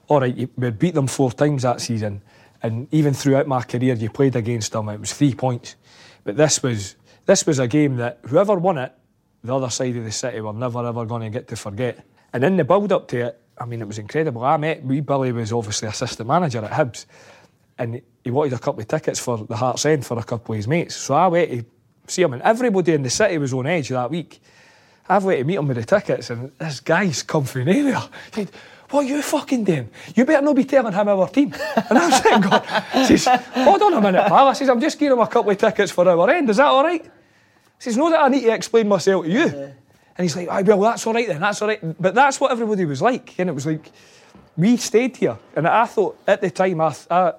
all 0.08 0.20
right, 0.20 0.48
we 0.56 0.70
beat 0.70 0.94
them 0.94 1.06
four 1.06 1.30
times 1.30 1.62
that 1.62 1.82
season, 1.82 2.22
and 2.62 2.88
even 2.90 3.12
throughout 3.12 3.46
my 3.46 3.62
career, 3.62 3.94
you 3.94 4.08
played 4.08 4.36
against 4.36 4.72
them. 4.72 4.88
It 4.88 5.00
was 5.00 5.12
three 5.12 5.34
points, 5.34 5.76
but 6.24 6.38
this 6.38 6.62
was 6.62 6.96
this 7.26 7.46
was 7.46 7.58
a 7.58 7.68
game 7.68 7.96
that 7.96 8.20
whoever 8.26 8.54
won 8.54 8.78
it, 8.78 8.94
the 9.44 9.54
other 9.54 9.68
side 9.68 9.96
of 9.96 10.04
the 10.04 10.10
city 10.10 10.40
were 10.40 10.54
never 10.54 10.86
ever 10.86 11.04
going 11.04 11.22
to 11.22 11.30
get 11.30 11.48
to 11.48 11.56
forget. 11.56 12.02
And 12.32 12.44
in 12.44 12.56
the 12.56 12.64
build 12.64 12.92
up 12.92 13.08
to 13.08 13.26
it, 13.26 13.40
I 13.58 13.64
mean, 13.66 13.80
it 13.82 13.86
was 13.86 13.98
incredible. 13.98 14.44
I 14.44 14.56
met 14.56 14.84
wee 14.84 15.00
Billy 15.00 15.32
was 15.32 15.52
obviously 15.52 15.88
assistant 15.88 16.28
manager 16.28 16.64
at 16.64 16.70
Hibs, 16.70 17.06
and 17.78 18.00
he 18.24 18.30
wanted 18.30 18.52
a 18.52 18.58
couple 18.58 18.80
of 18.80 18.88
tickets 18.88 19.18
for 19.18 19.38
the 19.38 19.56
Hearts 19.56 19.84
End 19.84 20.06
for 20.06 20.18
a 20.18 20.22
couple 20.22 20.54
of 20.54 20.56
his 20.56 20.68
mates. 20.68 20.96
So 20.96 21.14
I 21.14 21.26
went 21.28 21.50
to 21.50 21.64
see 22.06 22.22
him, 22.22 22.32
and 22.32 22.42
everybody 22.42 22.92
in 22.92 23.02
the 23.02 23.10
city 23.10 23.38
was 23.38 23.52
on 23.52 23.66
edge 23.66 23.88
that 23.88 24.10
week. 24.10 24.40
I've 25.08 25.24
went 25.24 25.40
to 25.40 25.44
meet 25.44 25.56
him 25.56 25.66
with 25.66 25.76
the 25.76 25.84
tickets, 25.84 26.30
and 26.30 26.52
this 26.58 26.80
guy's 26.80 27.22
come 27.22 27.44
from 27.44 27.64
nowhere. 27.64 28.00
He 28.34 28.44
said, 28.44 28.50
what 28.90 29.04
are 29.04 29.08
you 29.08 29.22
fucking 29.22 29.64
doing? 29.64 29.88
You 30.14 30.24
better 30.24 30.42
not 30.42 30.56
be 30.56 30.64
telling 30.64 30.92
him 30.92 31.08
our 31.08 31.28
team. 31.28 31.54
And 31.88 31.98
I 31.98 32.06
was 32.08 32.22
sitting 32.22 32.40
going, 32.40 32.62
says, 33.06 33.26
hold 33.26 33.82
on 33.82 33.94
a 33.94 34.00
minute, 34.00 34.26
pal. 34.26 34.48
I 34.48 34.52
says, 34.52 34.68
I'm 34.68 34.80
just 34.80 34.98
giving 34.98 35.16
him 35.16 35.22
a 35.22 35.26
couple 35.26 35.50
of 35.50 35.58
tickets 35.58 35.92
for 35.92 36.08
our 36.08 36.30
end. 36.30 36.50
Is 36.50 36.56
that 36.56 36.66
all 36.66 36.82
right? 36.82 37.02
He 37.02 37.10
says, 37.78 37.96
no, 37.96 38.10
that 38.10 38.20
I 38.20 38.28
need 38.28 38.42
to 38.42 38.52
explain 38.52 38.88
myself 38.88 39.24
to 39.24 39.30
you. 39.30 39.74
And 40.16 40.24
he's 40.24 40.36
like, 40.36 40.48
"Aye, 40.48 40.62
well, 40.62 40.80
that's 40.80 41.06
all 41.06 41.14
right 41.14 41.26
then, 41.26 41.40
that's 41.40 41.62
all 41.62 41.68
right. 41.68 41.80
But 42.02 42.14
that's 42.14 42.40
what 42.40 42.52
everybody 42.52 42.84
was 42.84 43.00
like. 43.00 43.38
And 43.38 43.48
it 43.48 43.52
was 43.52 43.66
like, 43.66 43.90
we 44.56 44.76
stayed 44.76 45.16
here. 45.16 45.38
And 45.56 45.66
I 45.66 45.86
thought 45.86 46.18
at 46.26 46.40
the 46.40 46.50
time, 46.50 46.80
I, 46.80 46.94
I 47.10 47.32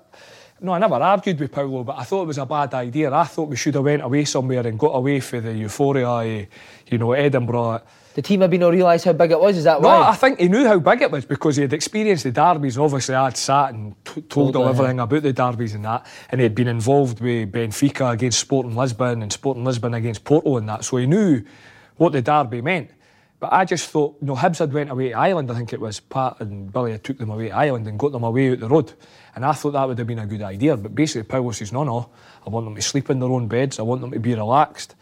no, 0.63 0.73
I 0.73 0.79
never 0.79 0.95
argued 0.95 1.39
with 1.39 1.51
Paulo, 1.51 1.83
but 1.83 1.97
I 1.97 2.03
thought 2.03 2.23
it 2.23 2.27
was 2.27 2.37
a 2.37 2.45
bad 2.45 2.73
idea. 2.75 3.11
I 3.11 3.23
thought 3.23 3.49
we 3.49 3.55
should 3.55 3.73
have 3.73 3.83
went 3.83 4.03
away 4.03 4.25
somewhere 4.25 4.65
and 4.65 4.77
got 4.77 4.95
away 4.95 5.19
for 5.19 5.41
the 5.41 5.53
euphoria, 5.53 6.47
you 6.87 6.97
know, 6.99 7.13
Edinburgh. 7.13 7.81
The 8.13 8.21
team 8.21 8.41
maybe 8.41 8.59
not 8.59 8.71
realise 8.71 9.03
how 9.03 9.13
big 9.13 9.31
it 9.31 9.39
was. 9.39 9.57
Is 9.57 9.63
that 9.63 9.81
No, 9.81 9.87
why? 9.87 10.09
I 10.09 10.15
think 10.15 10.39
he 10.39 10.49
knew 10.49 10.67
how 10.67 10.77
big 10.77 11.01
it 11.01 11.09
was 11.09 11.25
because 11.25 11.55
he 11.55 11.63
had 11.63 11.73
experienced 11.73 12.25
the 12.25 12.31
derbies. 12.31 12.77
Obviously, 12.77 13.15
I'd 13.15 13.37
sat 13.37 13.73
and 13.73 13.95
t- 14.05 14.21
told 14.21 14.55
him 14.55 14.63
everything 14.63 14.99
about 14.99 15.23
the 15.23 15.33
derbies 15.33 15.73
and 15.73 15.85
that. 15.85 16.05
And 16.29 16.39
he 16.39 16.43
had 16.43 16.53
been 16.53 16.67
involved 16.67 17.21
with 17.21 17.51
Benfica 17.51 18.11
against 18.11 18.39
Sporting 18.39 18.75
Lisbon 18.75 19.23
and 19.23 19.33
Sporting 19.33 19.63
Lisbon 19.63 19.93
against 19.95 20.23
Porto 20.25 20.57
and 20.57 20.69
that. 20.69 20.83
So 20.83 20.97
he 20.97 21.07
knew 21.07 21.43
what 22.01 22.13
the 22.13 22.21
derby 22.21 22.61
meant. 22.61 22.89
But 23.39 23.53
I 23.53 23.63
just 23.63 23.89
thought, 23.89 24.17
you 24.21 24.27
know, 24.27 24.35
Hibs 24.35 24.57
had 24.57 24.73
went 24.73 24.89
away 24.89 25.09
to 25.09 25.13
Ireland, 25.17 25.51
I 25.51 25.55
think 25.55 25.71
it 25.71 25.79
was. 25.79 25.99
Pat 25.99 26.39
and 26.39 26.71
Billy 26.71 26.91
had 26.91 27.03
took 27.03 27.17
them 27.17 27.29
away 27.29 27.49
to 27.49 27.55
Ireland 27.55 27.87
and 27.87 27.97
got 27.97 28.11
them 28.11 28.23
away 28.23 28.51
out 28.51 28.59
the 28.59 28.67
road. 28.67 28.93
And 29.35 29.45
I 29.45 29.51
thought 29.53 29.71
that 29.71 29.87
would 29.87 29.97
have 29.97 30.07
been 30.07 30.19
a 30.19 30.25
good 30.25 30.41
idea. 30.41 30.77
But 30.77 30.95
basically, 30.95 31.23
Paulo 31.23 31.51
says, 31.51 31.71
no, 31.71 31.83
no, 31.83 32.09
I 32.45 32.49
want 32.49 32.65
them 32.65 32.75
to 32.75 32.81
sleep 32.81 33.09
in 33.11 33.19
their 33.19 33.29
own 33.29 33.47
beds. 33.47 33.79
I 33.79 33.83
want 33.83 34.01
them 34.01 34.11
to 34.11 34.19
be 34.19 34.33
relaxed. 34.33 34.95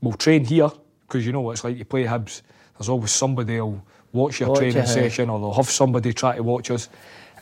We'll 0.00 0.14
train 0.14 0.44
here, 0.44 0.70
because 1.02 1.24
you 1.24 1.32
know 1.32 1.40
what 1.40 1.52
it's 1.52 1.64
like, 1.64 1.78
you 1.78 1.84
play 1.84 2.04
Hibs. 2.04 2.42
There's 2.78 2.88
always 2.88 3.12
somebody 3.12 3.56
who'll 3.56 3.84
watch 4.12 4.40
your 4.40 4.50
Watch 4.50 4.58
training 4.58 4.86
session 4.86 5.30
or 5.30 5.38
they'll 5.38 5.54
have 5.54 5.70
somebody 5.70 6.12
try 6.12 6.36
to 6.36 6.42
watch 6.42 6.70
us. 6.70 6.88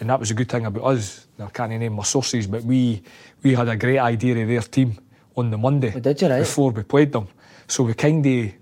And 0.01 0.10
that 0.10 0.20
was 0.20 0.30
a 0.30 0.35
good 0.35 0.48
thing 0.48 0.66
about 0.66 0.85
us. 0.85 1.26
I 1.39 1.47
can't 1.47 1.72
name 1.72 1.94
my 1.94 2.02
sources, 2.05 2.47
but 2.47 2.62
we 2.62 3.02
we 3.43 3.55
had 3.55 3.68
a 3.68 3.76
great 3.76 3.98
idea 3.98 4.43
of 4.43 4.48
their 4.48 4.60
team 4.60 4.98
on 5.36 5.51
the 5.51 5.59
Monday 5.59 5.93
Oh, 5.97 6.01
did 6.01 6.20
you, 6.20 6.28
right? 6.28 6.40
before 6.40 6.70
we 6.72 6.82
played 6.82 7.12
them. 7.12 7.28
So 7.66 7.85
we 7.85 7.94
kind 7.94 8.24
of 8.24 8.52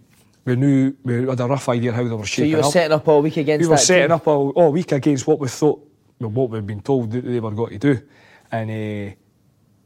we 0.46 0.56
knew 0.56 0.94
we 1.04 1.26
had 1.28 1.40
a 1.40 1.46
rough 1.46 1.68
idea 1.68 1.92
how 1.92 2.02
they 2.04 2.08
were 2.14 2.24
shaping 2.24 2.54
up. 2.54 2.56
so 2.56 2.56
you 2.56 2.56
were 2.56 2.62
up. 2.66 2.72
setting 2.72 2.92
up 2.92 3.06
all 3.08 3.20
week 3.22 3.36
against 3.36 3.62
we 3.64 3.68
were 3.68 3.76
that 3.76 3.82
setting 3.82 4.04
team. 4.08 4.12
up 4.12 4.26
all, 4.26 4.50
all 4.50 4.72
week 4.72 4.92
against 4.92 5.26
what 5.26 5.38
we 5.40 5.48
thought, 5.48 5.86
well, 6.20 6.30
what 6.30 6.48
we'd 6.50 6.66
been 6.66 6.80
told 6.80 7.10
that 7.10 7.24
they 7.24 7.40
were 7.40 7.50
going 7.50 7.78
to 7.78 7.94
do. 7.94 8.00
And 8.50 8.70
uh, 8.70 9.14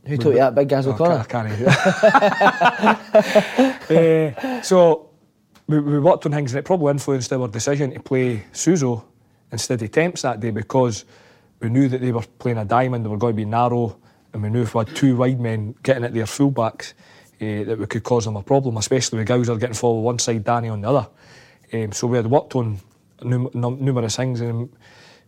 Who 0.07 0.17
taught 0.19 0.31
you 0.31 0.37
that, 0.39 0.55
Big 0.55 0.69
Gaz 0.69 0.87
Oh, 0.87 0.93
O'Connor? 0.93 1.15
I 1.19 1.25
can't, 1.25 1.49
I 1.49 2.97
can't. 3.81 3.91
Eh, 3.91 4.61
so 4.63 5.11
we, 5.67 5.81
we 5.81 5.99
worked 5.99 6.27
on 6.27 6.33
things 6.33 6.53
and 6.53 6.59
it 6.61 6.65
probably 6.65 6.91
influenced 6.93 7.33
our 7.33 7.49
decision 7.49 7.93
to 7.93 8.01
play 8.01 8.45
Suso 8.53 9.05
instead 9.53 9.83
of 9.83 9.91
Temps 9.91 10.23
that 10.23 10.41
day 10.41 10.51
because 10.51 11.05
we 11.61 11.69
knew 11.71 11.89
that 11.89 12.01
they 12.01 12.13
were 12.13 12.23
playing 12.39 12.59
a 12.59 12.65
diamond, 12.65 13.05
they 13.05 13.09
were 13.09 13.17
going 13.19 13.33
to 13.35 13.37
be 13.37 13.45
narrow, 13.45 13.99
and 14.33 14.43
we 14.43 14.49
knew 14.51 14.63
if 14.63 14.75
we 14.75 14.85
had 14.85 14.95
two 14.95 15.17
wide 15.17 15.41
men 15.41 15.75
getting 15.83 16.05
at 16.05 16.15
their 16.15 16.25
fullbacks, 16.25 16.93
eh, 17.41 17.65
that 17.65 17.79
we 17.79 17.87
could 17.87 18.03
cause 18.03 18.25
them 18.25 18.37
a 18.37 18.43
problem, 18.43 18.77
especially 18.77 19.19
with 19.19 19.29
Gowser 19.29 19.57
getting 19.59 19.75
forward 19.75 20.03
one 20.03 20.19
side, 20.19 20.45
Danny 20.45 20.69
on 20.69 20.81
the 20.81 20.89
other. 20.89 21.09
Um, 21.73 21.93
so 21.93 22.07
we 22.07 22.17
had 22.17 22.27
worked 22.27 22.55
on 22.57 22.79
num- 23.23 23.51
num- 23.55 23.79
numerous 23.85 24.17
things 24.17 24.41
and 24.41 24.69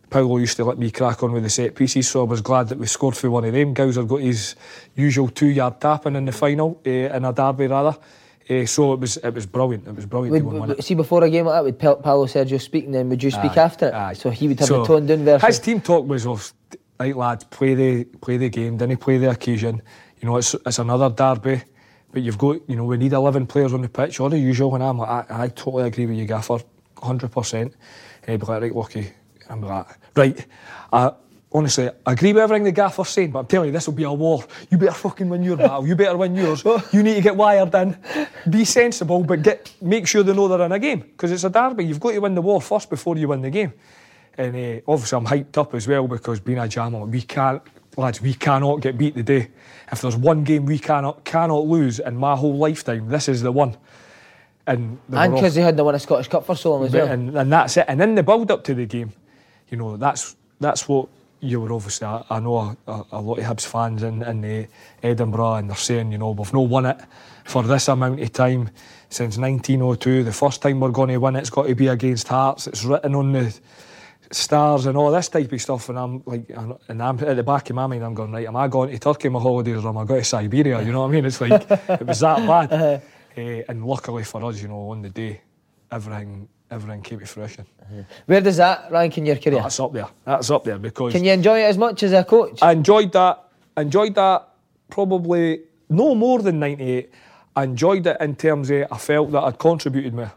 Paulo 0.09 0.37
used 0.37 0.57
to 0.57 0.65
let 0.65 0.77
me 0.77 0.91
crack 0.91 1.23
on 1.23 1.31
with 1.31 1.41
the 1.43 1.49
set 1.49 1.73
pieces, 1.73 2.07
so 2.07 2.21
I 2.21 2.25
was 2.25 2.41
glad 2.41 2.67
that 2.69 2.77
we 2.77 2.85
scored 2.85 3.17
for 3.17 3.31
one 3.31 3.45
of 3.45 3.53
them. 3.53 3.73
Gowser 3.73 4.03
got 4.03 4.21
his 4.21 4.55
usual 4.95 5.27
two-yard 5.29 5.81
tapping 5.81 6.15
in 6.15 6.25
the 6.25 6.31
final, 6.31 6.79
uh, 6.85 6.89
in 6.89 7.25
a 7.25 7.33
derby 7.33 7.65
rather. 7.67 7.97
Uh, 8.47 8.65
so 8.65 8.93
it 8.93 8.99
was 8.99 9.17
it 9.17 9.33
was 9.33 9.45
brilliant. 9.45 9.87
It 9.87 9.95
was 9.95 10.05
brilliant 10.05 10.33
Would, 10.33 10.43
go 10.43 10.49
and 10.49 10.59
win 10.59 10.69
would- 10.69 10.79
it. 10.79 10.83
see, 10.83 10.93
before 10.95 11.23
a 11.23 11.29
game 11.29 11.45
like 11.45 11.55
that, 11.55 11.63
would 11.63 11.79
Pa- 11.79 11.95
Paulo 11.95 12.25
Sergio 12.27 12.61
speak, 12.61 12.85
and 12.85 12.93
then 12.93 13.09
would 13.09 13.23
you 13.23 13.31
speak 13.31 13.57
Aye, 13.57 13.61
after 13.63 13.87
it? 13.87 13.93
aye. 13.93 14.13
So 14.13 14.29
he 14.29 14.49
would 14.49 14.59
have 14.59 14.67
So 14.67 14.83
a 14.83 14.85
toned 14.85 15.07
down 15.07 15.23
version. 15.23 15.47
His 15.47 15.59
team 15.59 15.79
talk 15.81 16.05
was 16.07 16.27
of 16.27 16.53
right 16.99 17.15
lads, 17.15 17.45
play 17.45 17.73
the 17.73 18.03
play 18.03 18.35
the 18.37 18.49
game, 18.49 18.77
didn't 18.77 18.97
play 18.97 19.17
the 19.17 19.29
occasion. 19.31 19.81
You 20.21 20.27
know, 20.27 20.35
it's 20.37 20.53
it's 20.65 20.77
another 20.77 21.09
derby, 21.09 21.63
but 22.13 22.21
you've 22.21 22.37
got 22.37 22.61
you 22.69 22.77
know 22.77 22.85
we 22.85 22.95
need 22.95 23.11
eleven 23.11 23.45
players 23.45 23.73
on 23.73 23.81
the 23.81 23.89
pitch, 23.89 24.19
all 24.21 24.29
the 24.29 24.39
usual. 24.39 24.73
And 24.75 24.83
I'm 24.83 24.99
like, 24.99 25.29
I, 25.29 25.43
I 25.43 25.47
totally 25.49 25.83
agree 25.83 26.05
with 26.05 26.17
you, 26.17 26.25
Gaffer, 26.25 26.59
hundred 27.01 27.31
percent. 27.31 27.73
And 28.21 28.31
he'd 28.31 28.39
be 28.39 28.45
like, 28.45 28.73
right. 28.73 29.13
I'm 29.49 29.61
like, 29.61 29.87
right. 30.15 30.45
I, 30.93 31.11
honestly, 31.51 31.89
I 32.05 32.13
agree 32.13 32.33
with 32.33 32.41
everything 32.41 32.63
the 32.63 32.71
gaffer's 32.71 33.09
saying, 33.09 33.31
but 33.31 33.39
I'm 33.39 33.45
telling 33.47 33.67
you, 33.67 33.73
this 33.73 33.87
will 33.87 33.93
be 33.93 34.03
a 34.03 34.11
war. 34.11 34.43
You 34.69 34.77
better 34.77 34.93
fucking 34.93 35.29
win 35.29 35.43
your 35.43 35.57
battle. 35.57 35.85
You 35.85 35.95
better 35.95 36.17
win 36.17 36.35
yours. 36.35 36.63
You 36.91 37.03
need 37.03 37.15
to 37.15 37.21
get 37.21 37.35
wired 37.35 37.73
in. 37.75 37.97
Be 38.49 38.65
sensible, 38.65 39.23
but 39.23 39.41
get 39.41 39.73
make 39.81 40.07
sure 40.07 40.23
they 40.23 40.33
know 40.33 40.47
they're 40.47 40.65
in 40.65 40.71
a 40.71 40.79
game 40.79 41.01
because 41.01 41.31
it's 41.31 41.43
a 41.43 41.49
derby. 41.49 41.85
You've 41.85 41.99
got 41.99 42.11
to 42.11 42.19
win 42.19 42.35
the 42.35 42.41
war 42.41 42.61
first 42.61 42.89
before 42.89 43.17
you 43.17 43.27
win 43.27 43.41
the 43.41 43.49
game. 43.49 43.73
And 44.37 44.55
uh, 44.55 44.81
obviously, 44.91 45.17
I'm 45.17 45.25
hyped 45.25 45.57
up 45.57 45.75
as 45.75 45.87
well 45.87 46.07
because 46.07 46.39
being 46.39 46.57
a 46.57 46.67
jammer, 46.67 47.05
we 47.05 47.21
can't, 47.21 47.61
lads, 47.97 48.21
we 48.21 48.33
cannot 48.33 48.81
get 48.81 48.97
beat 48.97 49.15
today. 49.15 49.49
If 49.91 50.01
there's 50.01 50.15
one 50.15 50.43
game 50.43 50.65
we 50.65 50.79
cannot 50.79 51.23
cannot 51.23 51.65
lose 51.65 51.99
in 51.99 52.15
my 52.15 52.35
whole 52.35 52.57
lifetime, 52.57 53.09
this 53.09 53.29
is 53.29 53.41
the 53.41 53.51
one. 53.51 53.77
And 54.65 54.97
because 55.09 55.55
they 55.55 55.61
had 55.61 55.75
the 55.75 55.83
won 55.83 55.95
a 55.95 55.99
Scottish 55.99 56.29
Cup 56.29 56.45
for 56.45 56.55
so 56.55 56.71
long 56.71 56.85
as 56.85 56.93
well. 56.93 57.07
And, 57.07 57.35
and 57.37 57.51
that's 57.51 57.75
it. 57.75 57.85
And 57.87 58.01
in 58.01 58.15
the 58.15 58.23
build 58.23 58.49
up 58.49 58.63
to 58.65 58.73
the 58.73 58.85
game, 58.85 59.11
you 59.69 59.77
know, 59.77 59.97
that's 59.97 60.35
that's 60.59 60.87
what 60.87 61.09
you 61.43 61.59
were 61.59 61.73
obviously, 61.73 62.07
I, 62.07 62.23
I 62.29 62.39
know 62.39 62.55
a, 62.55 62.77
a, 62.87 63.05
a, 63.13 63.21
lot 63.21 63.37
of 63.37 63.43
Hibs 63.43 63.65
fans 63.65 64.01
in, 64.01 64.23
in 64.23 64.67
Edinburgh 65.03 65.55
and 65.55 65.69
they're 65.69 65.75
saying, 65.75 66.13
you 66.13 66.17
know, 66.17 66.31
we've 66.31 66.53
not 66.53 66.69
won 66.69 66.85
it 66.85 66.97
for 67.43 67.63
this 67.63 67.89
amount 67.89 68.21
of 68.21 68.31
time 68.31 68.69
since 69.09 69.37
1902. 69.37 70.23
The 70.23 70.31
first 70.31 70.61
time 70.61 70.79
we're 70.79 70.91
going 70.91 71.09
to 71.09 71.17
win 71.17 71.35
it's 71.35 71.49
got 71.49 71.67
to 71.67 71.75
be 71.75 71.87
against 71.87 72.29
Hearts. 72.29 72.67
It's 72.67 72.85
written 72.85 73.13
on 73.13 73.33
the 73.33 73.59
stars 74.33 74.85
and 74.85 74.97
all 74.97 75.11
this 75.11 75.29
type 75.29 75.51
of 75.51 75.61
stuff. 75.61 75.89
And 75.89 75.99
I'm 75.99 76.23
like, 76.25 76.49
and 76.87 77.01
I'm 77.01 77.19
at 77.19 77.35
the 77.35 77.43
back 77.43 77.69
of 77.69 77.75
my 77.75 77.87
mind, 77.87 78.03
I'm 78.03 78.13
going, 78.13 78.31
right, 78.31 78.47
am 78.47 78.55
I 78.55 78.67
going 78.67 78.91
to 78.91 78.99
Turkey 78.99 79.29
my 79.29 79.39
holidays 79.39 79.83
or 79.83 79.89
am 79.89 79.97
I 79.97 80.05
going 80.05 80.21
to 80.21 80.25
Siberia? 80.25 80.81
You 80.81 80.91
know 80.91 81.01
what 81.01 81.09
I 81.09 81.11
mean? 81.11 81.25
It's 81.25 81.41
like, 81.41 81.69
it 81.69 82.05
was 82.05 82.19
that 82.19 82.45
bad. 82.47 83.01
Uh, 83.35 83.63
and 83.67 83.83
luckily 83.83 84.23
for 84.23 84.45
us, 84.45 84.61
you 84.61 84.67
know, 84.67 84.91
on 84.91 85.01
the 85.01 85.09
day, 85.09 85.41
everything 85.91 86.47
everything 86.69 87.01
came 87.01 87.19
to 87.19 87.25
fruition. 87.25 87.65
Mm-hmm. 87.83 88.01
Where 88.25 88.41
does 88.41 88.57
that 88.57 88.91
rank 88.91 89.17
in 89.17 89.25
your 89.25 89.37
career? 89.37 89.59
Oh, 89.59 89.63
that's 89.63 89.79
up 89.79 89.93
there. 89.93 90.07
That's 90.25 90.49
up 90.51 90.63
there 90.63 90.77
because. 90.77 91.13
Can 91.13 91.23
you 91.23 91.31
enjoy 91.31 91.59
it 91.61 91.65
as 91.65 91.77
much 91.77 92.03
as 92.03 92.13
a 92.13 92.23
coach? 92.23 92.61
I 92.61 92.71
enjoyed 92.73 93.11
that. 93.13 93.43
Enjoyed 93.77 94.15
that 94.15 94.49
probably 94.89 95.61
no 95.89 96.15
more 96.15 96.39
than 96.39 96.59
98. 96.59 97.09
I 97.55 97.63
enjoyed 97.63 98.05
it 98.07 98.17
in 98.19 98.35
terms 98.35 98.69
of 98.69 98.87
I 98.91 98.97
felt 98.97 99.31
that 99.31 99.43
I'd 99.43 99.59
contributed 99.59 100.13
more. 100.13 100.33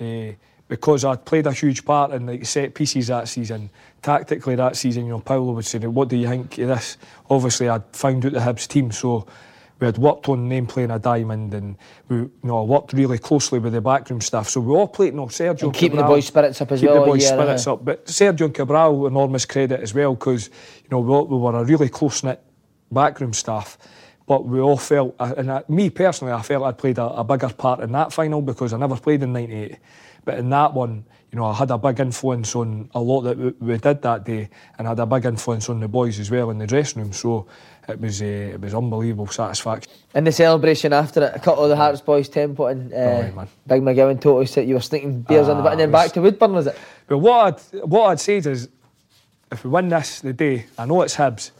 Uh, 0.00 0.32
because 0.70 1.04
I'd 1.04 1.24
played 1.24 1.48
a 1.48 1.52
huge 1.52 1.84
part 1.84 2.12
in 2.12 2.26
like 2.26 2.46
set 2.46 2.74
pieces 2.74 3.08
that 3.08 3.26
season. 3.26 3.70
Tactically 4.02 4.54
that 4.54 4.76
season, 4.76 5.04
you 5.04 5.10
know, 5.10 5.18
Paulo 5.18 5.52
would 5.52 5.66
say, 5.66 5.80
What 5.80 6.08
do 6.08 6.16
you 6.16 6.28
think 6.28 6.56
of 6.58 6.68
this? 6.68 6.96
Obviously 7.28 7.68
I'd 7.68 7.84
found 7.92 8.24
out 8.24 8.32
the 8.32 8.38
Hibs 8.38 8.68
team, 8.68 8.92
so 8.92 9.26
we 9.80 9.86
had 9.86 9.98
worked 9.98 10.28
on 10.28 10.48
name 10.48 10.68
playing 10.68 10.92
a 10.92 10.98
diamond 11.00 11.54
and 11.54 11.76
we 12.08 12.18
you 12.18 12.30
know, 12.44 12.62
worked 12.62 12.92
really 12.92 13.18
closely 13.18 13.58
with 13.58 13.72
the 13.72 13.80
backroom 13.80 14.20
staff. 14.20 14.48
So 14.48 14.60
we 14.60 14.72
all 14.72 14.86
played, 14.86 15.12
you 15.12 15.16
know, 15.16 15.26
Sergio 15.26 15.64
and 15.64 15.74
keeping 15.74 15.98
Cabral, 15.98 16.08
the 16.08 16.14
boys' 16.14 16.26
spirits 16.26 16.60
up 16.60 16.70
as 16.70 16.80
keep 16.80 16.88
well. 16.88 17.00
The 17.00 17.06
boys' 17.06 17.26
spirits 17.26 17.66
uh, 17.66 17.72
up. 17.72 17.84
But 17.84 18.06
Sergio 18.06 18.44
and 18.44 18.54
Cabral, 18.54 19.08
enormous 19.08 19.46
credit 19.46 19.80
as 19.80 19.92
well 19.92 20.14
because, 20.14 20.50
you 20.84 20.88
know, 20.92 21.00
we, 21.00 21.36
we 21.36 21.36
were 21.36 21.60
a 21.60 21.64
really 21.64 21.88
close-knit 21.88 22.40
backroom 22.92 23.32
staff. 23.32 23.76
But 24.24 24.44
we 24.44 24.60
all 24.60 24.76
felt, 24.76 25.16
and 25.18 25.50
I, 25.50 25.64
me 25.66 25.90
personally, 25.90 26.32
I 26.32 26.42
felt 26.42 26.62
I'd 26.62 26.78
played 26.78 26.98
a, 26.98 27.06
a 27.06 27.24
bigger 27.24 27.48
part 27.48 27.80
in 27.80 27.90
that 27.90 28.12
final 28.12 28.40
because 28.40 28.72
I 28.72 28.78
never 28.78 28.96
played 28.96 29.24
in 29.24 29.32
98. 29.32 29.78
But 30.30 30.38
in 30.38 30.48
that 30.50 30.72
one, 30.72 31.04
you 31.32 31.38
know, 31.40 31.46
I 31.46 31.54
had 31.54 31.72
a 31.72 31.78
big 31.78 31.98
influence 31.98 32.54
on 32.54 32.88
a 32.94 33.00
lot 33.00 33.22
that 33.22 33.36
we, 33.36 33.50
we 33.58 33.78
did 33.78 34.00
that 34.02 34.22
day 34.24 34.48
and 34.78 34.86
I 34.86 34.92
had 34.92 35.00
a 35.00 35.06
big 35.06 35.24
influence 35.24 35.68
on 35.68 35.80
the 35.80 35.88
boys 35.88 36.20
as 36.20 36.30
well 36.30 36.50
in 36.50 36.58
the 36.58 36.68
dressing 36.68 37.02
room. 37.02 37.12
So 37.12 37.48
it 37.88 38.00
was 38.00 38.22
uh, 38.22 38.26
it 38.26 38.60
was 38.60 38.72
unbelievable 38.72 39.26
satisfaction. 39.26 39.90
In 40.14 40.22
the 40.22 40.30
celebration 40.30 40.92
after 40.92 41.24
it, 41.24 41.32
a 41.34 41.40
couple 41.40 41.64
of 41.64 41.68
the 41.68 41.74
Hearts 41.74 42.00
boys 42.00 42.28
tempo 42.28 42.66
and 42.66 42.92
uh, 42.92 42.96
oh, 42.96 43.48
Big 43.66 43.82
McGowan 43.82 44.20
totally 44.20 44.46
said 44.46 44.68
you 44.68 44.74
were 44.74 44.80
sneaking 44.80 45.22
beers 45.22 45.48
on 45.48 45.56
the 45.56 45.64
bit 45.64 45.72
and 45.72 45.80
then 45.80 45.90
back 45.90 46.12
to 46.12 46.20
Woodburn, 46.20 46.52
was 46.52 46.68
it? 46.68 46.78
But 47.08 47.18
what 47.18 47.74
I'd, 47.74 47.80
what 47.80 48.06
I'd 48.10 48.20
say 48.20 48.36
is, 48.36 48.68
if 49.50 49.64
we 49.64 49.70
win 49.70 49.88
this 49.88 50.20
the 50.20 50.32
day, 50.32 50.66
I 50.78 50.86
know 50.86 51.02
it's 51.02 51.16
Hibs, 51.16 51.50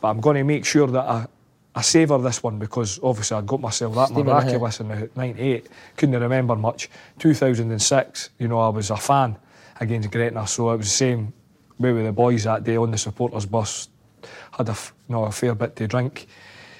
but 0.00 0.06
I'm 0.06 0.20
going 0.20 0.36
to 0.36 0.44
make 0.44 0.64
sure 0.64 0.86
that 0.86 1.04
I, 1.04 1.26
I 1.74 1.82
savour 1.82 2.18
this 2.18 2.42
one 2.42 2.58
because 2.58 2.98
obviously 3.02 3.36
I 3.36 3.42
got 3.42 3.60
myself 3.60 3.94
that 3.94 4.06
Steven 4.06 4.26
miraculous 4.26 4.80
in 4.80 4.88
the 4.88 5.10
98. 5.14 5.68
Couldn't 5.96 6.20
remember 6.20 6.56
much. 6.56 6.90
2006, 7.18 8.30
you 8.38 8.48
know, 8.48 8.58
I 8.58 8.68
was 8.68 8.90
a 8.90 8.96
fan 8.96 9.36
against 9.78 10.10
Gretna, 10.10 10.46
so 10.46 10.70
it 10.72 10.78
was 10.78 10.86
the 10.86 10.90
same 10.90 11.32
way 11.78 11.92
with 11.92 12.04
the 12.04 12.12
boys 12.12 12.44
that 12.44 12.64
day 12.64 12.76
on 12.76 12.90
the 12.90 12.98
supporters 12.98 13.46
bus 13.46 13.88
had 14.56 14.68
a, 14.68 14.72
you 14.72 15.14
know, 15.14 15.24
a 15.24 15.32
fair 15.32 15.54
bit 15.54 15.76
to 15.76 15.86
drink. 15.86 16.26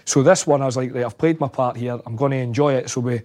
So 0.04 0.22
this 0.22 0.46
one, 0.46 0.60
I 0.60 0.66
was 0.66 0.76
like, 0.76 0.92
right, 0.92 1.04
I've 1.04 1.16
played 1.16 1.38
my 1.40 1.48
part 1.48 1.76
here. 1.76 1.98
I'm 2.04 2.16
going 2.16 2.32
to 2.32 2.38
enjoy 2.38 2.74
it. 2.74 2.90
So 2.90 3.00
we 3.00 3.22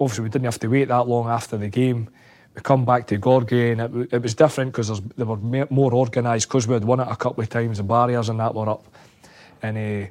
obviously 0.00 0.24
we 0.24 0.28
didn't 0.30 0.44
have 0.46 0.58
to 0.60 0.68
wait 0.68 0.88
that 0.88 1.06
long 1.06 1.28
after 1.28 1.56
the 1.56 1.68
game. 1.68 2.08
We 2.54 2.62
come 2.62 2.84
back 2.84 3.06
to 3.08 3.18
Gorgie, 3.18 3.72
and 3.72 3.80
it, 3.80 4.14
it 4.14 4.22
was 4.22 4.34
different 4.34 4.72
because 4.72 5.00
they 5.00 5.24
were 5.24 5.36
more 5.70 5.94
organised 5.94 6.48
because 6.48 6.66
we 6.66 6.74
had 6.74 6.84
won 6.84 7.00
it 7.00 7.08
a 7.08 7.16
couple 7.16 7.42
of 7.42 7.48
times. 7.48 7.78
The 7.78 7.84
barriers 7.84 8.28
and 8.28 8.40
that 8.40 8.54
were 8.54 8.68
up, 8.68 8.84
and 9.62 9.76
uh, 9.76 10.08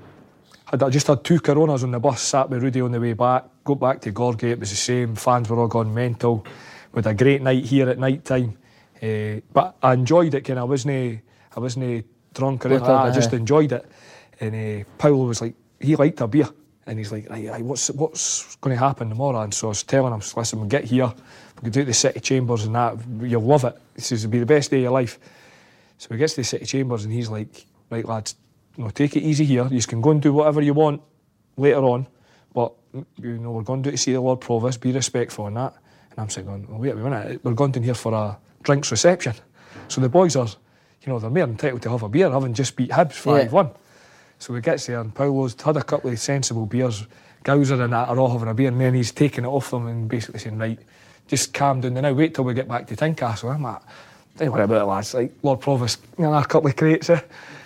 I 0.67 0.89
just 0.89 1.07
had 1.07 1.23
two 1.23 1.39
Coronas 1.39 1.83
on 1.83 1.91
the 1.91 1.99
bus. 1.99 2.21
Sat 2.21 2.49
with 2.49 2.63
Rudi 2.63 2.81
on 2.81 2.91
the 2.91 2.99
way 2.99 3.13
back. 3.13 3.45
Got 3.63 3.79
back 3.79 4.01
to 4.01 4.11
Gorgie. 4.11 4.51
It 4.51 4.59
was 4.59 4.71
the 4.71 4.75
same. 4.75 5.15
Fans 5.15 5.49
were 5.49 5.59
all 5.59 5.67
gone 5.67 5.93
mental. 5.93 6.45
We 6.91 6.99
had 6.99 7.07
a 7.07 7.13
great 7.13 7.41
night 7.41 7.65
here 7.65 7.89
at 7.89 7.99
night 7.99 8.25
time. 8.25 8.57
Uh, 9.01 9.41
but 9.53 9.75
I 9.83 9.93
enjoyed 9.93 10.33
it. 10.33 10.41
Kind 10.41 10.59
of, 10.59 10.63
I 10.63 10.65
wasn't. 10.65 11.21
I 11.55 11.59
wasn't 11.59 12.05
drunk 12.33 12.65
or 12.65 12.69
anything. 12.69 12.89
I 12.89 13.11
just 13.11 13.31
enjoyed 13.33 13.71
it. 13.71 13.85
And 14.39 14.81
uh, 14.81 14.85
Paulo 14.97 15.27
was 15.27 15.41
like, 15.41 15.55
he 15.79 15.95
liked 15.95 16.19
a 16.21 16.27
beer. 16.27 16.49
And 16.87 16.99
he's 16.99 17.11
like, 17.11 17.27
right, 17.29 17.63
what's 17.63 17.89
what's 17.91 18.55
going 18.57 18.75
to 18.75 18.79
happen 18.79 19.09
tomorrow? 19.09 19.41
And 19.41 19.53
so 19.53 19.67
I 19.67 19.69
was 19.69 19.83
telling 19.83 20.13
him, 20.13 20.21
listen, 20.35 20.61
we 20.61 20.67
get 20.67 20.83
here, 20.83 21.07
we 21.55 21.61
can 21.61 21.71
do 21.71 21.83
the 21.83 21.93
city 21.93 22.19
chambers 22.19 22.65
and 22.65 22.75
that, 22.75 22.97
you'll 23.21 23.41
love 23.41 23.63
it. 23.63 23.75
He 23.95 24.01
says, 24.01 24.23
it'll 24.23 24.31
be 24.31 24.39
the 24.39 24.45
best 24.45 24.69
day 24.69 24.77
of 24.77 24.83
your 24.83 24.91
life. 24.91 25.17
So 25.97 26.09
we 26.11 26.17
get 26.17 26.29
to 26.29 26.35
the 26.35 26.43
city 26.43 26.65
chambers 26.65 27.03
and 27.03 27.11
he's 27.11 27.29
like, 27.29 27.65
right, 27.89 28.05
lads, 28.05 28.35
you 28.77 28.83
know, 28.83 28.89
take 28.89 29.15
it 29.15 29.23
easy 29.23 29.45
here. 29.45 29.67
You 29.71 29.81
can 29.81 30.01
go 30.01 30.11
and 30.11 30.21
do 30.21 30.33
whatever 30.33 30.61
you 30.61 30.73
want 30.73 31.01
later 31.57 31.83
on, 31.83 32.07
but 32.53 32.73
you 33.21 33.37
know, 33.37 33.51
we're 33.51 33.63
going 33.63 33.83
to 33.83 33.97
see 33.97 34.13
the 34.13 34.21
Lord 34.21 34.41
Provost, 34.41 34.81
be 34.81 34.91
respectful 34.91 35.47
and 35.47 35.57
that. 35.57 35.73
And 36.11 36.19
I'm 36.19 36.29
saying, 36.29 36.47
well, 36.47 36.79
wait 36.79 36.91
a 36.91 36.95
minute, 36.95 37.43
we're 37.43 37.53
going 37.53 37.71
down 37.71 37.83
here 37.83 37.93
for 37.93 38.13
a 38.13 38.37
drinks 38.63 38.91
reception. 38.91 39.33
So 39.87 40.01
the 40.01 40.09
boys 40.09 40.35
are 40.35 40.47
you 41.05 41.13
know, 41.13 41.19
they're 41.19 41.29
more 41.29 41.43
entitled 41.43 41.81
to 41.83 41.89
have 41.89 42.03
a 42.03 42.09
beer, 42.09 42.31
having 42.31 42.53
just 42.53 42.75
beat 42.75 42.89
Hibs 42.89 43.13
5 43.13 43.51
1. 43.51 43.69
So 44.39 44.53
we 44.53 44.61
get 44.61 44.81
there, 44.81 44.99
and 44.99 45.13
Paulo's 45.13 45.59
had 45.61 45.77
a 45.77 45.83
couple 45.83 46.09
of 46.09 46.19
sensible 46.19 46.65
beers. 46.65 47.05
Gowser 47.43 47.79
and 47.79 47.93
that 47.93 48.09
are 48.09 48.17
all 48.17 48.31
having 48.31 48.47
a 48.47 48.55
beer, 48.55 48.69
and 48.69 48.81
then 48.81 48.95
he's 48.95 49.11
taking 49.11 49.43
it 49.43 49.47
off 49.47 49.69
them 49.69 49.85
and 49.85 50.09
basically 50.09 50.39
saying, 50.39 50.57
right, 50.57 50.79
just 51.27 51.53
calm 51.53 51.79
down 51.79 51.93
now, 51.93 52.11
wait 52.11 52.33
till 52.33 52.43
we 52.43 52.55
get 52.55 52.67
back 52.67 52.87
to 52.87 52.95
Tynecastle. 52.95 53.53
I'm 53.53 53.61
like, 53.61 53.81
don't 54.37 54.51
worry 54.51 54.63
about 54.63 54.81
it, 54.81 54.85
lads. 54.85 55.13
Like, 55.13 55.31
Lord 55.43 55.61
Provost, 55.61 56.01
you 56.17 56.23
know, 56.23 56.33
a 56.33 56.43
couple 56.43 56.69
of 56.69 56.75
crates. 56.75 57.11
Eh? 57.11 57.21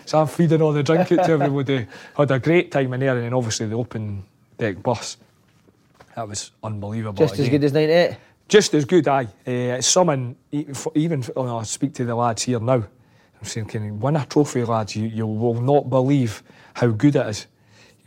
So 0.10 0.20
I'm 0.20 0.26
feeding 0.26 0.60
all 0.60 0.74
the 0.74 0.82
drink 0.82 1.12
out 1.12 1.26
to 1.26 1.34
everybody. 1.34 1.86
Had 2.18 2.32
a 2.32 2.40
great 2.40 2.72
time 2.72 2.92
in 2.96 3.00
there, 3.00 3.16
and 3.16 3.26
then 3.26 3.34
obviously 3.36 3.68
the 3.68 3.76
open 3.76 4.24
deck 4.58 4.82
bus. 4.82 5.18
That 6.16 6.28
was 6.28 6.50
unbelievable. 6.64 7.28
Just 7.28 7.36
again. 7.36 7.46
as 7.46 7.50
good 7.52 7.64
as 7.64 7.74
98? 7.74 8.18
Just 8.48 8.74
as 8.74 8.86
good, 8.86 9.08
aye. 9.08 9.26
Uh, 9.26 9.78
it's 9.78 9.86
something, 9.86 10.36
even, 10.52 11.24
oh, 11.36 11.58
I 11.58 11.62
speak 11.62 11.94
to 11.94 12.06
the 12.06 12.16
lads 12.16 12.42
here 12.42 12.60
now, 12.60 12.74
I'm 12.74 13.44
saying, 13.44 13.68
can 13.68 13.86
you 13.86 13.94
win 13.94 14.16
a 14.16 14.26
trophy, 14.26 14.64
lads? 14.64 14.96
You, 14.96 15.06
you 15.06 15.28
will 15.28 15.62
not 15.62 15.92
believe 15.92 16.42
how 16.74 16.88
good 16.88 17.16
it 17.16 17.28
is. 17.28 17.46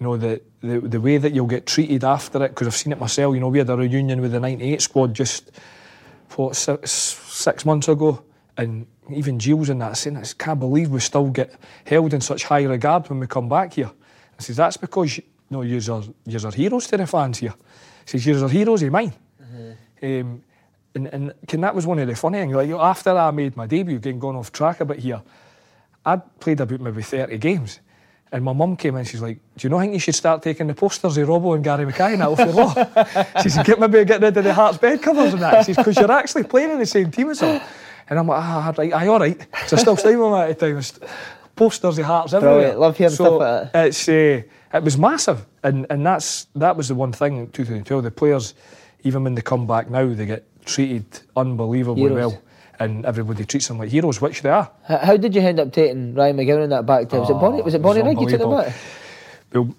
You 0.00 0.06
know, 0.06 0.16
the, 0.16 0.40
the, 0.60 0.80
the 0.80 1.00
way 1.00 1.18
that 1.18 1.32
you'll 1.32 1.46
get 1.46 1.66
treated 1.66 2.02
after 2.02 2.42
it, 2.44 2.48
because 2.48 2.66
I've 2.66 2.74
seen 2.74 2.92
it 2.92 2.98
myself. 2.98 3.32
You 3.32 3.40
know, 3.40 3.48
we 3.48 3.58
had 3.58 3.70
a 3.70 3.76
reunion 3.76 4.20
with 4.20 4.32
the 4.32 4.40
98 4.40 4.82
squad 4.82 5.14
just, 5.14 5.52
what, 6.34 6.56
six, 6.56 6.90
six 6.90 7.64
months 7.64 7.86
ago. 7.86 8.24
And 8.56 8.88
even 9.10 9.38
Gilles 9.38 9.68
in 9.68 9.78
that 9.78 9.96
saying, 9.96 10.16
I 10.16 10.24
can't 10.38 10.60
believe 10.60 10.90
we 10.90 11.00
still 11.00 11.28
get 11.28 11.52
held 11.84 12.14
in 12.14 12.20
such 12.20 12.44
high 12.44 12.64
regard 12.64 13.08
when 13.08 13.20
we 13.20 13.26
come 13.26 13.48
back 13.48 13.74
here. 13.74 13.90
I 14.38 14.42
says, 14.42 14.56
that's 14.56 14.76
because, 14.76 15.18
you 15.18 15.24
know, 15.50 15.62
you're, 15.62 16.02
you're 16.26 16.50
heroes 16.50 16.86
to 16.88 16.96
the 16.96 17.06
fans 17.06 17.38
here. 17.38 17.54
He 18.04 18.18
says, 18.18 18.26
you're 18.26 18.48
heroes 18.48 18.82
of 18.82 18.92
mine. 18.92 19.12
Mm-hmm. 19.42 20.20
Um, 20.20 20.42
and, 20.94 21.34
and 21.48 21.64
that 21.64 21.74
was 21.74 21.86
one 21.86 21.98
of 21.98 22.06
the 22.06 22.14
funny 22.14 22.38
things. 22.38 22.54
Like 22.54 22.70
after 22.70 23.10
I 23.10 23.30
made 23.30 23.56
my 23.56 23.66
debut, 23.66 23.98
getting 23.98 24.18
gone 24.18 24.36
off 24.36 24.52
track 24.52 24.80
a 24.80 24.84
bit 24.84 24.98
here, 24.98 25.22
I'd 26.04 26.40
played 26.40 26.60
about 26.60 26.80
maybe 26.80 27.02
30 27.02 27.38
games. 27.38 27.80
And 28.30 28.42
my 28.42 28.54
mum 28.54 28.76
came 28.76 28.96
in, 28.96 29.04
she's 29.04 29.20
like, 29.20 29.38
Do 29.56 29.66
you 29.66 29.70
not 29.70 29.80
think 29.80 29.92
you 29.92 29.98
should 29.98 30.14
start 30.14 30.42
taking 30.42 30.66
the 30.66 30.74
posters 30.74 31.18
of 31.18 31.28
Robbo 31.28 31.54
and 31.54 31.62
Gary 31.62 31.84
Mackay 31.84 32.16
now 32.16 32.32
off 32.32 32.38
your 32.38 32.52
wall? 32.52 32.72
she 33.42 33.50
said, 33.50 33.66
Get 33.66 33.78
maybe 33.78 34.04
get 34.06 34.22
rid 34.22 34.34
of 34.36 34.44
the 34.44 34.54
Hearts 34.54 34.78
bed 34.78 35.02
covers 35.02 35.34
and 35.34 35.42
that. 35.42 35.66
She 35.66 35.74
says, 35.74 35.84
Because 35.84 35.98
you're 35.98 36.10
actually 36.10 36.44
playing 36.44 36.70
in 36.70 36.78
the 36.78 36.86
same 36.86 37.10
team 37.10 37.28
as 37.28 37.40
them. 37.40 37.60
And 38.12 38.18
I'm 38.18 38.26
like, 38.26 38.42
Ah, 38.42 38.74
right, 38.76 38.92
aye, 38.92 39.06
all 39.06 39.18
right. 39.20 39.40
So 39.66 39.78
I 39.78 39.80
still 39.80 39.96
stay 39.96 40.14
with 40.16 40.32
at 40.34 40.58
the 40.58 40.72
time. 40.74 41.08
Posters 41.56 41.98
of 41.98 42.04
Hearts 42.04 42.34
everywhere. 42.34 42.56
Brilliant. 42.58 42.80
Love 42.80 42.96
hearing 42.98 43.10
so 43.14 43.24
stuff 43.24 43.40
like 43.40 43.72
that. 43.72 43.86
It's, 43.86 44.06
uh, 44.08 44.42
it 44.74 44.82
was 44.82 44.98
massive. 44.98 45.46
And, 45.62 45.86
and 45.88 46.04
that's 46.04 46.46
that 46.56 46.76
was 46.76 46.88
the 46.88 46.94
one 46.94 47.12
thing 47.12 47.36
in 47.38 47.50
2012. 47.50 48.04
The 48.04 48.10
players, 48.10 48.52
even 49.04 49.24
when 49.24 49.34
they 49.34 49.40
come 49.42 49.66
back 49.66 49.88
now, 49.90 50.12
they 50.12 50.26
get 50.26 50.44
treated 50.66 51.04
unbelievably 51.36 52.02
Heroes. 52.02 52.32
well. 52.32 52.42
and 52.80 53.06
everybody 53.06 53.44
treats 53.46 53.68
them 53.68 53.78
like 53.78 53.88
heroes, 53.90 54.20
which 54.20 54.42
they 54.42 54.50
are. 54.50 54.70
How, 54.86 55.16
did 55.16 55.34
you 55.34 55.40
end 55.40 55.58
up 55.60 55.72
taking 55.72 56.14
Ryan 56.14 56.36
McGowan 56.36 56.68
that 56.68 56.84
back 56.84 57.08
to? 57.10 57.20
Was 57.20 57.30
it 57.30 57.34
Bonnie? 57.34 57.62
Was 57.62 57.74
it 57.74 57.78
Oh, 57.78 57.82
Bonnie 57.82 58.02
Wright 58.02 58.20
you 58.20 58.28
took 58.28 58.40
unbelievable. 58.40 58.64
back? 58.64 58.74
Well, 59.52 59.74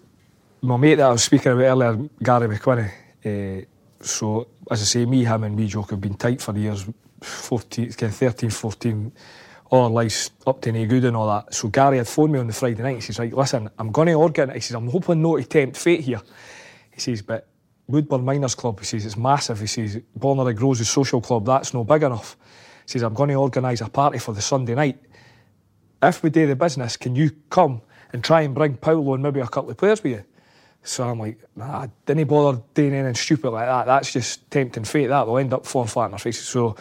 my 0.61 0.77
mate 0.77 0.95
that 0.95 1.07
I 1.07 1.11
was 1.11 1.23
speaking 1.23 1.51
about 1.51 1.63
earlier, 1.63 2.09
Gary 2.23 2.47
McQuinney. 2.57 2.89
Uh, 3.25 3.65
so, 4.01 4.47
as 4.71 4.81
I 4.81 4.85
say, 4.85 5.05
me, 5.05 5.23
him, 5.25 5.43
and 5.43 5.55
me, 5.55 5.67
Joke 5.67 5.89
have 5.91 6.01
been 6.01 6.15
tight 6.15 6.41
for 6.41 6.55
years 6.57 6.85
14, 7.23 7.93
kind 7.93 8.11
of 8.11 8.17
13, 8.17 8.49
14, 8.49 9.11
all 9.69 9.83
our 9.83 9.89
lives 9.89 10.31
up 10.45 10.61
to 10.61 10.71
no 10.71 10.85
good 10.85 11.05
and 11.05 11.15
all 11.17 11.27
that. 11.27 11.53
So, 11.53 11.67
Gary 11.69 11.97
had 11.97 12.07
phoned 12.07 12.33
me 12.33 12.39
on 12.39 12.47
the 12.47 12.53
Friday 12.53 12.83
night. 12.83 12.95
He 12.95 13.01
says, 13.01 13.19
Right, 13.19 13.33
listen, 13.33 13.69
I'm 13.77 13.91
going 13.91 14.07
to 14.07 14.13
organise. 14.13 14.55
He 14.55 14.61
says, 14.61 14.75
I'm 14.75 14.89
hoping 14.89 15.21
not 15.21 15.37
to 15.37 15.43
tempt 15.45 15.77
fate 15.77 16.01
here. 16.01 16.21
He 16.91 16.99
says, 16.99 17.21
But 17.21 17.47
Woodburn 17.87 18.23
Miners 18.23 18.55
Club, 18.55 18.79
he 18.79 18.85
says, 18.85 19.05
it's 19.05 19.17
massive. 19.17 19.59
He 19.59 19.67
says, 19.67 19.99
Bonnyrigg 20.17 20.59
Rose 20.59 20.87
social 20.87 21.19
club, 21.21 21.45
that's 21.45 21.73
no 21.73 21.83
big 21.83 22.03
enough. 22.03 22.37
He 22.85 22.91
says, 22.91 23.03
I'm 23.03 23.13
going 23.13 23.29
to 23.29 23.35
organise 23.35 23.81
a 23.81 23.89
party 23.89 24.19
for 24.19 24.33
the 24.33 24.41
Sunday 24.41 24.75
night 24.75 24.99
if 26.03 26.23
we 26.23 26.29
do 26.29 26.47
the 26.47 26.55
business, 26.55 26.97
can 26.97 27.15
you 27.15 27.31
come 27.49 27.81
and 28.11 28.23
try 28.23 28.41
and 28.41 28.53
bring 28.53 28.75
Paulo 28.75 29.13
and 29.13 29.23
maybe 29.23 29.39
a 29.39 29.47
couple 29.47 29.71
of 29.71 29.77
players 29.77 30.03
with 30.03 30.11
you? 30.13 30.23
So 30.83 31.07
I'm 31.07 31.19
like, 31.19 31.39
nah, 31.55 31.87
didn't 32.05 32.27
bother 32.27 32.61
doing 32.73 32.93
anything 32.93 33.15
stupid 33.15 33.51
like 33.51 33.67
that. 33.67 33.85
That's 33.85 34.11
just 34.11 34.49
tempting 34.51 34.83
fate. 34.83 35.07
That 35.07 35.25
will 35.25 35.37
end 35.37 35.53
up 35.53 35.65
falling 35.65 35.87
flat 35.87 36.07
in 36.07 36.13
our 36.13 36.19
faces. 36.19 36.45
So 36.45 36.75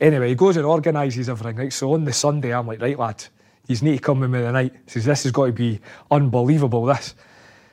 anyway, 0.00 0.28
he 0.30 0.34
goes 0.34 0.56
and 0.56 0.66
organises 0.66 1.28
everything. 1.28 1.56
Right. 1.56 1.72
So 1.72 1.92
on 1.92 2.04
the 2.04 2.12
Sunday, 2.12 2.52
I'm 2.52 2.66
like, 2.66 2.80
right, 2.80 2.98
lad, 2.98 3.24
you 3.66 3.76
need 3.82 3.96
to 3.96 4.02
come 4.02 4.20
with 4.20 4.30
me 4.30 4.40
tonight. 4.40 4.72
He 4.84 4.90
says, 4.90 5.04
this 5.04 5.22
has 5.24 5.32
got 5.32 5.46
to 5.46 5.52
be 5.52 5.80
unbelievable, 6.10 6.84
this. 6.84 7.14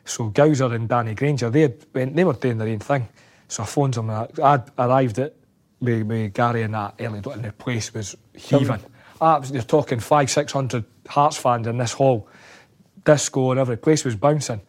So 0.05 0.29
Gowser 0.29 0.73
and 0.73 0.89
Danny 0.89 1.15
Grainger, 1.15 1.49
they 1.49 1.61
had, 1.61 1.85
went, 1.93 2.15
they 2.15 2.23
were 2.23 2.33
doing 2.33 2.57
their 2.57 2.67
own 2.67 2.79
thing. 2.79 3.07
So 3.47 3.63
I 3.63 3.65
phoned 3.65 3.93
them 3.93 4.09
and 4.09 4.27
I, 4.41 4.53
I'd 4.53 4.63
arrived 4.77 5.19
at 5.19 5.35
with, 5.79 6.03
with 6.07 6.33
Gary 6.33 6.63
and 6.63 6.73
that 6.73 6.95
early 6.99 7.21
and 7.23 7.43
the 7.43 7.51
place 7.51 7.93
was 7.93 8.15
heaving. 8.35 8.79
Absolutely, 9.21 9.55
you're 9.55 9.63
talking 9.63 9.99
five, 9.99 10.29
six 10.29 10.51
hundred 10.51 10.85
Hearts 11.07 11.37
fans 11.37 11.67
in 11.67 11.77
this 11.77 11.93
hall, 11.93 12.27
disco 13.05 13.51
and 13.51 13.59
every 13.59 13.77
place 13.77 14.03
was 14.03 14.15
bouncing. 14.15 14.61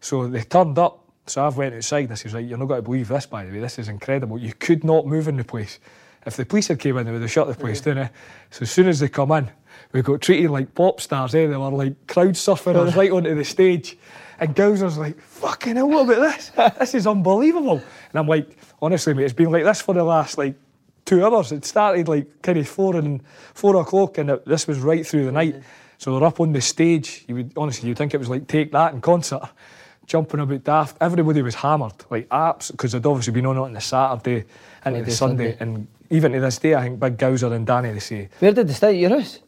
So 0.00 0.28
they 0.28 0.42
turned 0.42 0.78
up. 0.78 1.04
So 1.26 1.46
I've 1.46 1.56
went 1.56 1.74
outside. 1.74 2.10
I 2.10 2.14
says, 2.14 2.34
right, 2.34 2.44
you're 2.44 2.58
not 2.58 2.66
going 2.66 2.78
to 2.78 2.82
believe 2.82 3.08
this, 3.08 3.26
by 3.26 3.44
the 3.44 3.52
way. 3.52 3.60
This 3.60 3.78
is 3.78 3.88
incredible. 3.88 4.38
You 4.38 4.52
could 4.52 4.84
not 4.84 5.06
move 5.06 5.28
in 5.28 5.36
the 5.36 5.44
place. 5.44 5.78
If 6.26 6.36
the 6.36 6.44
police 6.44 6.68
had 6.68 6.78
came 6.78 6.96
in, 6.98 7.06
they 7.06 7.12
would 7.12 7.22
have 7.22 7.30
shut 7.30 7.48
the 7.48 7.54
place 7.54 7.80
down. 7.80 7.98
Eh? 7.98 8.08
So 8.50 8.62
as 8.62 8.70
soon 8.70 8.88
as 8.88 9.00
they 9.00 9.08
come 9.08 9.32
in, 9.32 9.50
we 9.92 10.02
got 10.02 10.20
treated 10.20 10.50
like 10.50 10.74
pop 10.74 11.00
stars. 11.00 11.34
Eh? 11.34 11.46
They 11.46 11.56
were 11.56 11.70
like 11.70 12.06
crowd 12.06 12.34
surfing 12.34 12.76
us 12.76 12.94
right 12.96 13.10
onto 13.10 13.34
the 13.34 13.44
stage. 13.44 13.96
And 14.40 14.54
Gowser's 14.54 14.98
like, 14.98 15.20
fucking 15.20 15.76
hell, 15.76 15.88
what 15.88 16.08
about 16.08 16.20
this? 16.20 16.52
This 16.78 16.94
is 16.94 17.06
unbelievable. 17.06 17.82
And 18.10 18.18
I'm 18.18 18.28
like, 18.28 18.56
honestly, 18.80 19.14
mate, 19.14 19.24
it's 19.24 19.32
been 19.32 19.50
like 19.50 19.64
this 19.64 19.80
for 19.80 19.94
the 19.94 20.04
last 20.04 20.38
like 20.38 20.54
two 21.04 21.24
hours. 21.24 21.50
It 21.52 21.64
started 21.64 22.06
like 22.06 22.42
kind 22.42 22.58
of 22.58 22.68
four 22.68 22.96
and 22.96 23.22
four 23.54 23.76
o'clock, 23.80 24.18
and 24.18 24.30
it, 24.30 24.46
this 24.46 24.66
was 24.66 24.78
right 24.78 25.06
through 25.06 25.24
the 25.24 25.32
night. 25.32 25.56
So 25.96 26.12
they're 26.12 26.28
up 26.28 26.40
on 26.40 26.52
the 26.52 26.60
stage. 26.60 27.24
You 27.26 27.36
would 27.36 27.52
honestly, 27.56 27.88
you'd 27.88 27.98
think 27.98 28.14
it 28.14 28.18
was 28.18 28.28
like 28.28 28.46
take 28.46 28.70
that 28.72 28.94
in 28.94 29.00
concert, 29.00 29.42
jumping 30.06 30.40
about 30.40 30.62
daft. 30.62 30.96
Everybody 31.00 31.42
was 31.42 31.56
hammered, 31.56 31.94
like 32.10 32.28
apps, 32.28 32.70
because 32.70 32.92
they'd 32.92 33.06
obviously 33.06 33.32
been 33.32 33.46
on 33.46 33.56
it 33.56 33.60
on 33.60 33.72
the 33.72 33.80
Saturday 33.80 34.44
and 34.84 35.04
the 35.04 35.10
Sunday. 35.10 35.56
Sunday. 35.56 35.56
and 35.60 35.88
even 36.10 36.32
to 36.32 36.40
this 36.40 36.58
day, 36.58 36.74
I 36.74 36.82
think 36.82 37.00
Big 37.00 37.18
Gowser 37.18 37.52
and 37.52 37.66
Danny 37.66 37.92
they 37.92 37.98
say. 37.98 38.28
Where 38.38 38.52
did 38.52 38.68
they 38.68 38.72
stay 38.74 38.88
at 38.88 38.96
your 38.96 39.10
house? 39.10 39.40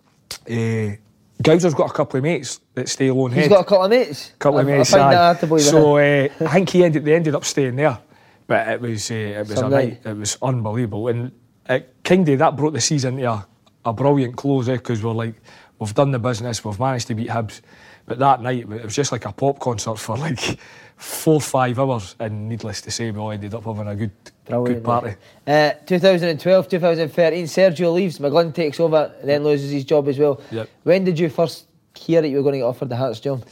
Uh, 0.48 0.96
Gowser's 1.42 1.74
got 1.74 1.90
a 1.90 1.92
couple 1.92 2.18
of 2.18 2.24
mates 2.24 2.60
that 2.74 2.88
stay 2.88 3.08
alone. 3.08 3.32
He's 3.32 3.44
head 3.44 3.50
got 3.50 3.60
a 3.60 3.64
couple 3.64 3.84
of 3.84 3.90
mates. 3.90 4.32
couple 4.38 4.58
of 4.60 4.66
mates. 4.66 4.92
I 4.92 4.98
find 4.98 5.08
aye. 5.08 5.10
that 5.12 5.18
hard 5.18 5.40
to 5.40 5.46
believe. 5.46 5.64
so 5.64 5.96
uh, 5.96 6.28
I 6.40 6.52
think 6.52 6.68
he 6.68 6.84
ended, 6.84 7.04
they 7.04 7.14
ended 7.14 7.34
up 7.34 7.44
staying 7.44 7.76
there, 7.76 7.98
but 8.46 8.68
it 8.68 8.80
was 8.80 9.10
uh, 9.10 9.14
it 9.14 9.48
was 9.48 9.54
Some 9.54 9.72
a 9.72 9.76
night. 9.76 10.04
night. 10.04 10.10
It 10.12 10.16
was 10.18 10.36
unbelievable, 10.42 11.08
and 11.08 11.32
at 11.66 12.02
King 12.04 12.24
Day, 12.24 12.34
that 12.36 12.56
brought 12.56 12.72
the 12.72 12.80
season 12.80 13.16
to 13.16 13.24
a, 13.24 13.46
a 13.86 13.92
brilliant 13.92 14.36
close 14.36 14.66
because 14.68 15.02
we're 15.02 15.12
like 15.12 15.34
we've 15.78 15.94
done 15.94 16.10
the 16.10 16.18
business, 16.18 16.62
we've 16.64 16.78
managed 16.78 17.06
to 17.06 17.14
beat 17.14 17.28
Hibs, 17.28 17.62
but 18.04 18.18
that 18.18 18.42
night 18.42 18.70
it 18.70 18.84
was 18.84 18.94
just 18.94 19.12
like 19.12 19.24
a 19.24 19.32
pop 19.32 19.58
concert 19.60 19.98
for 19.98 20.16
like 20.18 20.58
four 20.96 21.40
five 21.40 21.78
hours, 21.78 22.16
and 22.20 22.50
needless 22.50 22.82
to 22.82 22.90
say, 22.90 23.10
we 23.10 23.18
all 23.18 23.30
ended 23.30 23.54
up 23.54 23.64
having 23.64 23.88
a 23.88 23.96
good 23.96 24.12
good 24.50 24.84
party. 24.84 25.14
Uh, 25.46 25.70
2012, 25.86 26.68
2013, 26.68 27.44
Sergio 27.46 27.92
leaves, 27.94 28.18
McGlynn 28.18 28.54
takes 28.54 28.78
over, 28.80 29.12
then 29.24 29.44
loses 29.44 29.70
his 29.70 29.84
job 29.84 30.08
as 30.08 30.18
well. 30.18 30.40
Yep. 30.50 30.68
When 30.84 31.04
did 31.04 31.18
you 31.18 31.28
first 31.28 31.66
hear 31.94 32.20
that 32.22 32.28
you 32.28 32.36
were 32.36 32.42
going 32.42 32.54
to 32.54 32.58
get 32.58 32.64
offered 32.64 32.88
the 32.88 32.96
Hearts 32.96 33.20
job? 33.20 33.44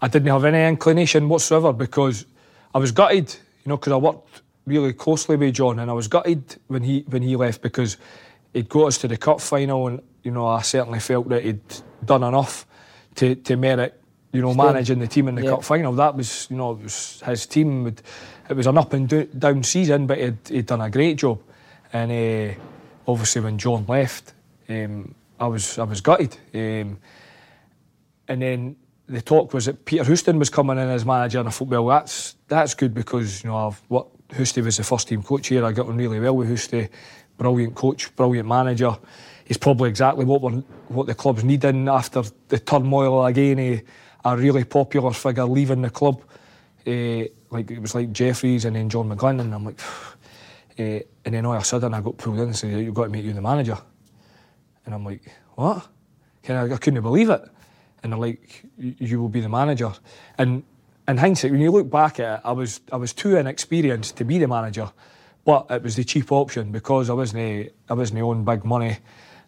I 0.00 0.08
didn't 0.08 0.28
have 0.28 0.44
any 0.44 0.66
inclination 0.68 1.28
whatsoever 1.28 1.72
because 1.72 2.26
I 2.74 2.78
was 2.78 2.90
gutted, 2.92 3.30
you 3.64 3.68
know, 3.70 3.76
because 3.76 3.92
I 3.92 3.96
worked 3.96 4.42
really 4.66 4.92
closely 4.92 5.36
with 5.36 5.54
John, 5.54 5.78
and 5.78 5.90
I 5.90 5.94
was 5.94 6.08
gutted 6.08 6.56
when 6.68 6.82
he 6.82 7.04
when 7.08 7.22
he 7.22 7.36
left 7.36 7.62
because 7.62 7.96
he'd 8.52 8.68
got 8.68 8.86
us 8.86 8.98
to 8.98 9.08
the 9.08 9.16
cup 9.16 9.40
final, 9.40 9.86
and 9.88 10.00
you 10.22 10.30
know, 10.30 10.46
I 10.46 10.62
certainly 10.62 11.00
felt 11.00 11.28
that 11.28 11.44
he'd 11.44 11.60
done 12.04 12.22
enough 12.24 12.66
to 13.16 13.34
to 13.34 13.56
merit, 13.56 14.00
you 14.32 14.40
know, 14.40 14.52
Staying. 14.52 14.66
managing 14.72 14.98
the 15.00 15.06
team 15.06 15.28
in 15.28 15.34
the 15.36 15.42
Yeah. 15.42 15.50
cup 15.50 15.64
final. 15.64 15.92
That 15.92 16.16
was, 16.16 16.48
you 16.50 16.56
know, 16.56 16.72
it 16.72 16.82
was 16.82 17.22
his 17.26 17.46
team. 17.46 17.84
Would, 17.84 18.02
it 18.52 18.56
was 18.56 18.66
an 18.66 18.78
up 18.78 18.92
and 18.92 19.08
do, 19.08 19.24
down 19.24 19.62
season, 19.62 20.06
but 20.06 20.18
he'd, 20.18 20.38
he'd 20.48 20.66
done 20.66 20.80
a 20.80 20.90
great 20.90 21.16
job, 21.16 21.40
and 21.92 22.12
uh, 22.12 22.54
obviously 23.06 23.40
when 23.40 23.58
John 23.58 23.84
left, 23.88 24.34
um, 24.68 25.14
I 25.40 25.46
was 25.46 25.78
I 25.78 25.84
was 25.84 26.00
gutted. 26.00 26.36
Um, 26.54 26.98
and 28.28 28.42
then 28.42 28.76
the 29.06 29.20
talk 29.20 29.52
was 29.52 29.66
that 29.66 29.84
Peter 29.84 30.04
Houston 30.04 30.38
was 30.38 30.50
coming 30.50 30.78
in 30.78 30.88
as 30.88 31.04
manager, 31.04 31.40
and 31.40 31.48
I 31.48 31.50
thought, 31.50 31.68
well, 31.68 31.86
that's 31.86 32.36
that's 32.48 32.74
good 32.74 32.94
because 32.94 33.42
you 33.42 33.50
know 33.50 33.68
I've 33.68 33.82
what 33.88 34.06
Houston 34.36 34.64
was 34.64 34.76
the 34.76 34.84
first 34.84 35.08
team 35.08 35.22
coach 35.22 35.48
here. 35.48 35.64
I 35.64 35.72
got 35.72 35.88
on 35.88 35.96
really 35.96 36.20
well 36.20 36.36
with 36.36 36.48
Houston, 36.48 36.88
brilliant 37.38 37.74
coach, 37.74 38.14
brilliant 38.14 38.48
manager. 38.48 38.96
He's 39.44 39.58
probably 39.58 39.88
exactly 39.88 40.24
what 40.24 40.40
we're, 40.40 40.62
what 40.88 41.06
the 41.06 41.14
club's 41.14 41.42
needing 41.42 41.88
after 41.88 42.22
the 42.48 42.58
turmoil 42.58 43.24
again. 43.26 43.58
A, 43.58 43.82
a 44.24 44.36
really 44.36 44.62
popular 44.62 45.12
figure 45.12 45.44
leaving 45.44 45.82
the 45.82 45.90
club, 45.90 46.22
Eh, 46.86 47.28
like 47.52 47.70
it 47.70 47.80
was 47.80 47.94
like 47.94 48.12
Jefferies 48.12 48.64
and 48.64 48.74
then 48.74 48.88
John 48.88 49.08
McGlynn, 49.08 49.40
and 49.40 49.54
I'm 49.54 49.64
like, 49.64 49.80
eh, 50.78 51.02
and 51.24 51.34
then 51.34 51.46
all 51.46 51.54
of 51.54 51.62
a 51.62 51.64
sudden 51.64 51.94
I 51.94 52.00
got 52.00 52.16
pulled 52.16 52.38
in 52.38 52.44
and 52.44 52.56
said, 52.56 52.72
you've 52.80 52.94
got 52.94 53.04
to 53.04 53.10
make 53.10 53.24
you 53.24 53.32
the 53.32 53.42
manager. 53.42 53.78
And 54.84 54.94
I'm 54.94 55.04
like, 55.04 55.22
what? 55.54 55.86
Can 56.42 56.56
I, 56.56 56.74
I 56.74 56.76
couldn't 56.78 57.02
believe 57.02 57.30
it. 57.30 57.42
And 58.02 58.12
they're 58.12 58.18
like, 58.18 58.64
"You- 58.76 59.20
will 59.20 59.28
be 59.28 59.40
the 59.40 59.48
manager. 59.48 59.92
And 60.38 60.64
in 61.06 61.18
hindsight, 61.18 61.52
when 61.52 61.60
you 61.60 61.70
look 61.70 61.88
back 61.88 62.18
at 62.18 62.38
it, 62.38 62.42
I 62.44 62.52
was 62.52 62.80
I 62.90 62.96
was 62.96 63.12
too 63.12 63.36
inexperienced 63.36 64.16
to 64.16 64.24
be 64.24 64.38
the 64.38 64.48
manager, 64.48 64.90
but 65.44 65.66
it 65.70 65.82
was 65.82 65.94
the 65.94 66.02
cheap 66.04 66.32
option 66.32 66.72
because 66.72 67.10
I 67.10 67.12
wasn't 67.12 67.72
I 67.88 67.94
wasn't 67.94 68.22
on 68.22 68.44
big 68.44 68.64
money, 68.64 68.98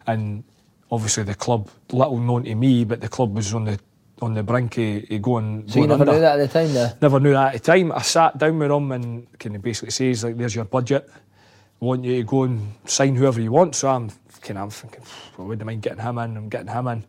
and 0.07 0.45
obviously 0.89 1.23
the 1.23 1.35
club 1.35 1.69
little 1.91 2.17
known 2.17 2.43
to 2.45 2.55
me, 2.55 2.85
but 2.85 3.01
the 3.01 3.09
club 3.09 3.35
was 3.35 3.53
on 3.53 3.65
the 3.65 3.79
on 4.21 4.33
the 4.33 4.43
brink 4.43 4.77
of, 4.77 5.11
of 5.11 5.21
going. 5.21 5.67
So 5.67 5.79
you 5.81 5.87
never 5.87 6.01
under 6.01 6.13
knew 6.13 6.19
that 6.21 6.39
at 6.39 6.51
the 6.51 6.59
time, 6.59 6.73
though. 6.73 6.91
never 7.01 7.19
knew 7.19 7.31
that 7.33 7.55
at 7.55 7.63
the 7.63 7.71
time. 7.71 7.91
I 7.91 8.01
sat 8.01 8.37
down 8.37 8.59
with 8.59 8.71
him 8.71 8.91
and 8.91 9.39
kind 9.39 9.55
of 9.55 9.61
basically 9.61 9.91
says 9.91 10.23
like, 10.23 10.37
"There's 10.37 10.55
your 10.55 10.65
budget. 10.65 11.09
I 11.11 11.85
want 11.85 12.03
you 12.03 12.17
to 12.17 12.23
go 12.23 12.43
and 12.43 12.73
sign 12.85 13.15
whoever 13.15 13.41
you 13.41 13.51
want." 13.51 13.75
So 13.75 13.89
I'm 13.89 14.09
kind 14.41 14.57
of 14.57 14.63
I'm 14.63 14.69
thinking, 14.69 15.03
well, 15.37 15.47
wouldn't 15.47 15.65
mind 15.65 15.81
getting 15.81 15.99
him 16.03 16.17
in. 16.17 16.37
I'm 16.37 16.49
getting 16.49 16.67
him 16.67 16.87
in. 16.87 17.03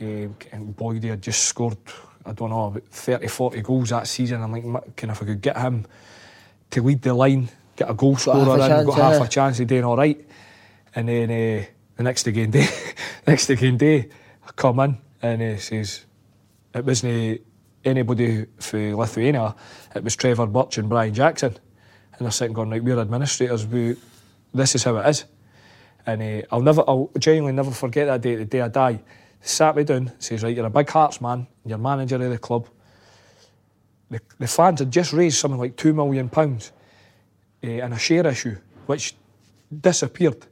Um, 0.00 0.36
and 0.52 0.76
Boyd 0.76 1.02
had 1.04 1.20
just 1.20 1.44
scored, 1.44 1.76
I 2.24 2.32
don't 2.32 2.50
know, 2.50 2.66
about 2.66 2.84
30, 2.84 3.26
40 3.26 3.62
goals 3.62 3.90
that 3.90 4.06
season. 4.06 4.42
I'm 4.42 4.52
like, 4.52 4.64
"Ma- 4.64 4.80
kind 4.96 5.10
of 5.10 5.16
if 5.16 5.22
I 5.22 5.26
could 5.26 5.40
get 5.40 5.56
him 5.56 5.86
to 6.70 6.82
lead 6.82 7.02
the 7.02 7.14
line, 7.14 7.48
get 7.74 7.90
a 7.90 7.94
goal 7.94 8.14
half 8.14 8.22
scorer 8.22 8.54
in, 8.54 8.68
chance, 8.68 8.86
got 8.86 8.98
half 8.98 9.26
a 9.26 9.28
chance 9.28 9.60
of 9.60 9.66
doing 9.66 9.84
all 9.84 9.96
right. 9.96 10.24
And 10.94 11.08
then 11.08 11.30
uh, 11.30 11.64
the 11.96 12.02
next 12.02 12.26
again 12.26 12.50
day, 12.50 12.68
next 13.26 13.50
again 13.50 13.76
day, 13.76 14.08
I 14.46 14.50
come 14.54 14.80
in 14.80 14.98
and 15.22 15.42
he 15.42 15.56
says, 15.58 16.04
it 16.74 16.84
wasn't 16.84 17.40
anybody 17.84 18.46
from 18.58 18.96
Lithuania, 18.96 19.54
it 19.94 20.04
was 20.04 20.16
Trevor 20.16 20.46
Birch 20.46 20.78
and 20.78 20.88
Brian 20.88 21.14
Jackson. 21.14 21.56
And 22.12 22.24
they're 22.24 22.32
sitting 22.32 22.52
going, 22.54 22.70
like, 22.70 22.82
we're 22.82 22.98
administrators, 22.98 23.66
we, 23.66 23.96
this 24.52 24.74
is 24.74 24.84
how 24.84 24.96
it 24.96 25.08
is. 25.08 25.24
And 26.06 26.22
uh, 26.22 26.46
I'll 26.50 26.62
never, 26.62 26.82
I'll 26.88 27.10
genuinely 27.18 27.52
never 27.52 27.70
forget 27.70 28.06
that 28.06 28.20
day, 28.20 28.34
the 28.34 28.44
day 28.44 28.60
I 28.60 28.68
die. 28.68 29.00
Sat 29.40 29.76
me 29.76 29.84
down, 29.84 30.12
says, 30.18 30.42
right, 30.42 30.54
you're 30.54 30.66
a 30.66 30.70
big 30.70 30.88
Hearts 30.90 31.20
man, 31.20 31.46
you're 31.64 31.78
manager 31.78 32.16
of 32.16 32.30
the 32.30 32.38
club. 32.38 32.68
The, 34.10 34.20
the 34.38 34.48
fans 34.48 34.80
had 34.80 34.90
just 34.90 35.12
raised 35.12 35.36
something 35.38 35.60
like 35.60 35.76
£2 35.76 35.94
million 35.94 36.30
uh, 36.34 37.68
in 37.68 37.92
a 37.92 37.98
share 37.98 38.26
issue, 38.26 38.56
which 38.86 39.14
disappeared. 39.80 40.46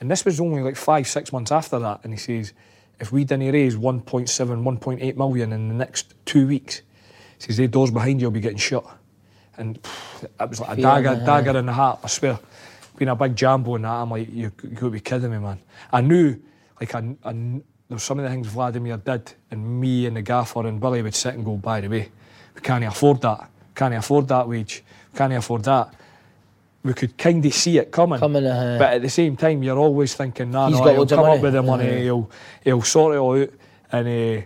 And 0.00 0.10
this 0.10 0.24
was 0.24 0.40
only 0.40 0.62
like 0.62 0.76
five, 0.76 1.06
six 1.08 1.32
months 1.32 1.50
after 1.50 1.78
that. 1.78 2.00
And 2.04 2.12
he 2.12 2.18
says, 2.18 2.52
if 3.00 3.10
we 3.10 3.24
didn't 3.24 3.52
raise 3.52 3.76
1.7, 3.76 4.28
1.8 4.28 5.16
million 5.16 5.52
in 5.52 5.68
the 5.68 5.74
next 5.74 6.14
two 6.26 6.46
weeks, 6.46 6.82
he 7.38 7.46
says, 7.46 7.56
the 7.56 7.66
doors 7.66 7.90
behind 7.90 8.20
you 8.20 8.26
will 8.26 8.32
be 8.32 8.40
getting 8.40 8.58
shut. 8.58 8.84
And 9.56 9.82
pff, 9.82 10.24
it 10.24 10.48
was 10.48 10.60
like 10.60 10.78
a 10.78 10.82
dagger, 10.82 11.16
dagger 11.24 11.58
in 11.58 11.66
the 11.66 11.72
heart, 11.72 12.00
I 12.04 12.08
swear. 12.08 12.38
Being 12.96 13.08
a 13.08 13.16
big 13.16 13.34
jambo 13.34 13.76
and 13.76 13.84
that, 13.84 13.90
I'm 13.90 14.10
like, 14.10 14.28
you, 14.28 14.52
you 14.62 14.68
got 14.70 14.80
to 14.80 14.90
be 14.90 15.00
kidding 15.00 15.30
me, 15.30 15.38
man. 15.38 15.58
I 15.90 16.02
knew, 16.02 16.38
like, 16.78 16.94
I, 16.94 17.16
I, 17.24 17.32
there 17.32 17.62
was 17.88 18.02
some 18.02 18.18
of 18.18 18.24
the 18.24 18.30
things 18.30 18.46
Vladimir 18.46 18.98
did, 18.98 19.32
and 19.50 19.80
me 19.80 20.06
and 20.06 20.16
the 20.16 20.22
gaffer 20.22 20.66
and 20.66 20.78
Billy 20.78 21.00
would 21.00 21.14
sit 21.14 21.34
and 21.34 21.44
go, 21.44 21.56
by 21.56 21.80
the 21.80 21.88
way, 21.88 22.10
we 22.54 22.60
can't 22.60 22.84
afford 22.84 23.22
that. 23.22 23.50
Can't 23.74 23.94
afford 23.94 24.28
that 24.28 24.46
wage. 24.46 24.84
Can't 25.14 25.32
afford 25.32 25.64
that 25.64 25.94
we 26.82 26.94
could 26.94 27.16
kind 27.18 27.44
of 27.44 27.52
see 27.54 27.78
it 27.78 27.90
coming. 27.90 28.18
Coming, 28.18 28.46
uh, 28.46 28.76
But 28.78 28.94
at 28.94 29.02
the 29.02 29.10
same 29.10 29.36
time, 29.36 29.62
you're 29.62 29.78
always 29.78 30.14
thinking, 30.14 30.50
nah, 30.50 30.68
He's 30.68 30.78
no, 30.78 30.84
got 30.84 30.92
he'll 30.94 31.06
come 31.06 31.30
up 31.30 31.40
with 31.40 31.52
the 31.52 31.62
money, 31.62 31.88
Uh-huh. 31.88 31.96
he'll, 31.98 32.30
he'll 32.64 32.82
sort 32.82 33.14
it 33.14 33.18
all 33.18 33.40
out. 33.40 33.50
And 33.92 34.06
uh, 34.06 34.42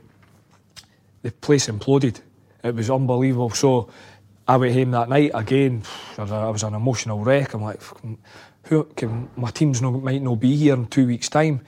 the 1.23 1.31
place 1.33 1.69
imploded. 1.69 2.21
It 2.63 2.75
was 2.75 2.91
unbelievable. 2.91 3.51
So 3.51 3.89
I 4.49 4.57
went 4.57 4.75
home 4.75 4.91
that 4.93 5.09
night 5.09 5.31
again. 5.35 5.83
I 6.19 6.23
was, 6.49 6.63
an 6.63 6.75
emotional 6.75 7.21
wreck. 7.21 7.55
I'm 7.55 7.63
like, 7.63 7.81
who 8.65 8.85
can 8.97 9.29
my 9.37 9.51
team's 9.51 9.83
no, 9.83 9.91
might 9.91 10.23
not 10.23 10.41
be 10.41 10.57
here 10.57 10.75
in 10.75 10.87
two 10.87 11.07
weeks' 11.07 11.29
time. 11.29 11.61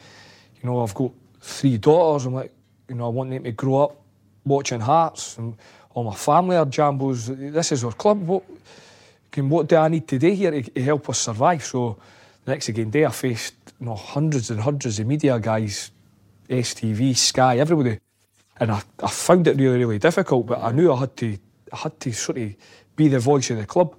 You 0.62 0.70
know, 0.70 0.82
I've 0.82 0.94
got 0.94 1.12
three 1.40 1.76
daughters. 1.78 2.26
I'm 2.26 2.34
like, 2.34 2.52
you 2.88 2.94
know, 2.94 3.06
I 3.06 3.08
want 3.08 3.30
them 3.30 3.44
to 3.44 3.52
grow 3.52 3.84
up 3.84 4.02
watching 4.44 4.80
Hearts, 4.80 5.36
and 5.38 5.56
all 5.94 6.04
my 6.04 6.14
family 6.14 6.56
are 6.56 6.66
jambos. 6.66 7.52
This 7.52 7.72
is 7.72 7.84
our 7.84 7.92
club. 7.92 8.26
What 8.26 8.44
can 9.30 9.48
what 9.48 9.68
do 9.68 9.76
I 9.76 9.88
need 9.88 10.08
to 10.08 10.18
do 10.18 10.30
here 10.30 10.50
to, 10.50 10.62
to 10.62 10.82
help 10.82 11.08
us 11.08 11.18
survive? 11.18 11.64
So 11.64 11.98
the 12.44 12.52
next 12.52 12.68
again 12.68 12.90
day, 12.90 13.04
I 13.04 13.10
faced 13.10 13.54
you 13.80 13.86
know 13.86 13.94
hundreds 13.94 14.50
and 14.50 14.60
hundreds 14.60 14.98
of 14.98 15.06
media 15.06 15.38
guys, 15.38 15.90
STV, 16.48 17.16
Sky, 17.16 17.58
everybody, 17.58 17.98
and 18.58 18.70
I, 18.70 18.82
I 19.02 19.08
found 19.08 19.46
it 19.46 19.56
really 19.56 19.78
really 19.78 19.98
difficult. 19.98 20.46
But 20.46 20.62
I 20.62 20.72
knew 20.72 20.92
I 20.92 21.00
had 21.00 21.16
to 21.18 21.38
I 21.72 21.76
had 21.76 22.00
to 22.00 22.12
sort 22.12 22.38
of 22.38 22.54
be 22.94 23.08
the 23.08 23.18
voice 23.18 23.50
of 23.50 23.58
the 23.58 23.66
club, 23.66 23.96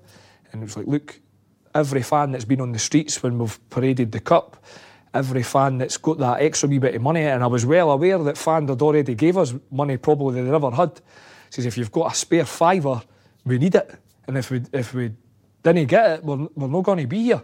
and 0.51 0.61
it 0.61 0.65
was 0.65 0.77
like, 0.77 0.87
look, 0.87 1.19
every 1.75 2.01
fan 2.01 2.31
that's 2.31 2.45
been 2.45 2.61
on 2.61 2.71
the 2.71 2.79
streets 2.79 3.21
when 3.21 3.37
we've 3.37 3.69
paraded 3.69 4.11
the 4.11 4.19
cup. 4.19 4.63
Every 5.13 5.43
fan 5.43 5.77
that's 5.77 5.97
got 5.97 6.17
that 6.19 6.41
extra 6.41 6.69
wee 6.69 6.79
bit 6.79 6.95
of 6.95 7.01
money, 7.01 7.21
and 7.21 7.43
I 7.43 7.47
was 7.47 7.65
well 7.65 7.91
aware 7.91 8.17
that 8.19 8.37
fan 8.37 8.67
had 8.67 8.81
already 8.81 9.15
gave 9.15 9.37
us 9.37 9.53
money 9.71 9.97
probably 9.97 10.41
they 10.41 10.49
never 10.49 10.69
had. 10.71 10.99
Says 11.49 11.65
if 11.65 11.77
you've 11.77 11.91
got 11.91 12.11
a 12.11 12.15
spare 12.15 12.45
fiver, 12.45 13.01
we 13.45 13.57
need 13.57 13.75
it, 13.75 13.89
and 14.27 14.37
if 14.37 14.51
we 14.51 14.61
if 14.73 14.93
we 14.93 15.11
didn't 15.63 15.87
get 15.87 16.11
it, 16.11 16.23
we're, 16.23 16.47
we're 16.55 16.67
not 16.67 16.83
going 16.83 16.99
to 16.99 17.07
be 17.07 17.23
here. 17.23 17.41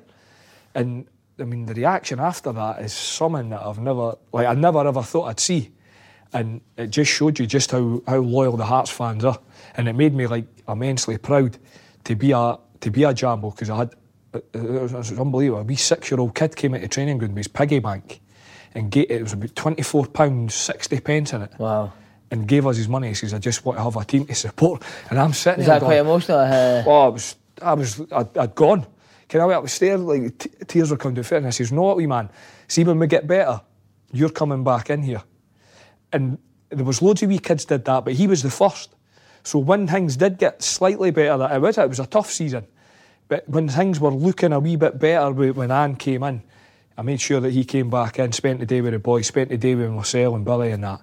And 0.76 1.07
I 1.39 1.43
mean, 1.43 1.65
the 1.65 1.73
reaction 1.73 2.19
after 2.19 2.51
that 2.53 2.81
is 2.81 2.93
something 2.93 3.49
that 3.49 3.61
I've 3.61 3.80
never, 3.80 4.15
like, 4.31 4.47
I 4.47 4.53
never 4.53 4.85
ever 4.88 5.01
thought 5.03 5.26
I'd 5.26 5.39
see. 5.39 5.72
And 6.31 6.61
it 6.77 6.88
just 6.88 7.11
showed 7.11 7.38
you 7.38 7.45
just 7.45 7.72
how, 7.72 8.01
how 8.07 8.18
loyal 8.18 8.57
the 8.57 8.65
Hearts 8.65 8.89
fans 8.89 9.23
are. 9.23 9.39
And 9.76 9.88
it 9.88 9.93
made 9.93 10.14
me, 10.14 10.27
like, 10.27 10.45
immensely 10.68 11.18
proud 11.18 11.57
to 12.05 12.15
be 12.15 12.31
a, 12.31 12.57
to 12.81 12.91
be 12.91 13.03
a 13.03 13.14
Jambo 13.14 13.51
because 13.51 13.69
I 13.69 13.77
had, 13.77 13.95
it, 14.34 14.45
it, 14.53 14.61
was, 14.61 14.93
it 14.93 14.97
was 14.97 15.19
unbelievable. 15.19 15.61
A 15.61 15.64
wee 15.64 15.76
six 15.76 16.10
year 16.10 16.19
old 16.19 16.34
kid 16.35 16.55
came 16.55 16.73
into 16.73 16.88
training 16.88 17.18
ground 17.18 17.34
with 17.34 17.45
his 17.45 17.47
piggy 17.47 17.80
bank 17.80 18.22
and 18.76 18.95
it 18.95 19.22
was 19.22 19.34
about 19.34 19.53
£24, 19.53 20.51
60 20.51 20.99
pence 21.01 21.34
in 21.34 21.43
it. 21.43 21.51
Wow. 21.60 21.93
And 22.34 22.47
gave 22.47 22.65
us 22.65 22.77
his 22.77 22.89
money. 22.89 23.10
He 23.10 23.14
says, 23.14 23.31
I 23.31 23.38
just 23.38 23.64
want 23.64 23.77
to 23.77 23.84
have 23.84 23.95
a 23.95 24.03
team 24.03 24.26
to 24.26 24.34
support. 24.34 24.81
And 25.11 25.19
I'm 25.19 25.34
sitting 25.34 25.60
Is 25.60 25.68
there 25.68 25.80
that 25.80 25.85
quite 25.85 25.99
emotional? 25.99 26.39
Uh, 26.39 26.84
Oh, 26.84 27.01
I 27.05 27.07
was, 27.10 27.35
I 27.61 27.73
was, 27.76 28.01
I'd, 28.11 28.35
I'd 28.35 28.55
gone. 28.55 28.88
Can 29.30 29.39
I 29.39 29.45
went 29.45 29.57
up 29.57 29.64
the 29.64 29.69
stairs, 29.69 30.01
like 30.01 30.39
t- 30.39 30.49
tears 30.65 30.89
were 30.89 30.97
coming 30.97 31.14
down 31.14 31.26
face, 31.26 31.38
and 31.38 31.45
I 31.45 31.51
says, 31.51 31.72
"No, 31.72 31.93
wee 31.93 32.07
man? 32.07 32.31
See 32.68 32.84
when 32.84 32.97
we 32.97 33.05
get 33.05 33.27
better, 33.27 33.61
you're 34.11 34.31
coming 34.31 34.64
back 34.64 34.89
in 34.89 35.03
here." 35.03 35.22
And 36.11 36.39
there 36.69 36.84
was 36.84 37.03
loads 37.03 37.22
of 37.22 37.30
wee 37.30 37.38
kids 37.38 37.65
did 37.65 37.85
that, 37.85 38.03
but 38.03 38.14
he 38.14 38.26
was 38.26 38.41
the 38.41 38.49
first. 38.49 38.95
So 39.43 39.60
when 39.60 39.88
things 39.88 40.18
did 40.18 40.39
get 40.39 40.64
slightly 40.64 41.11
better, 41.11 41.38
that 41.38 41.55
it 41.55 41.60
was 41.60 41.77
it 41.77 41.88
was 41.88 41.99
a 41.99 42.07
tough 42.07 42.31
season. 42.31 42.65
But 43.27 43.47
when 43.47 43.69
things 43.69 43.99
were 43.99 44.11
looking 44.11 44.53
a 44.53 44.60
wee 44.60 44.76
bit 44.76 44.97
better 44.97 45.31
when 45.31 45.69
Ann 45.69 45.97
came 45.97 46.23
in, 46.23 46.41
I 46.97 47.03
made 47.03 47.22
sure 47.22 47.39
that 47.41 47.51
he 47.51 47.64
came 47.64 47.91
back 47.91 48.18
in, 48.18 48.31
spent 48.31 48.60
the 48.60 48.65
day 48.65 48.81
with 48.81 48.93
the 48.93 48.99
boys, 48.99 49.27
spent 49.27 49.49
the 49.49 49.57
day 49.57 49.76
with 49.76 49.91
Marcel 49.91 50.35
and 50.35 50.43
Billy 50.43 50.72
and 50.72 50.84
that. 50.84 51.01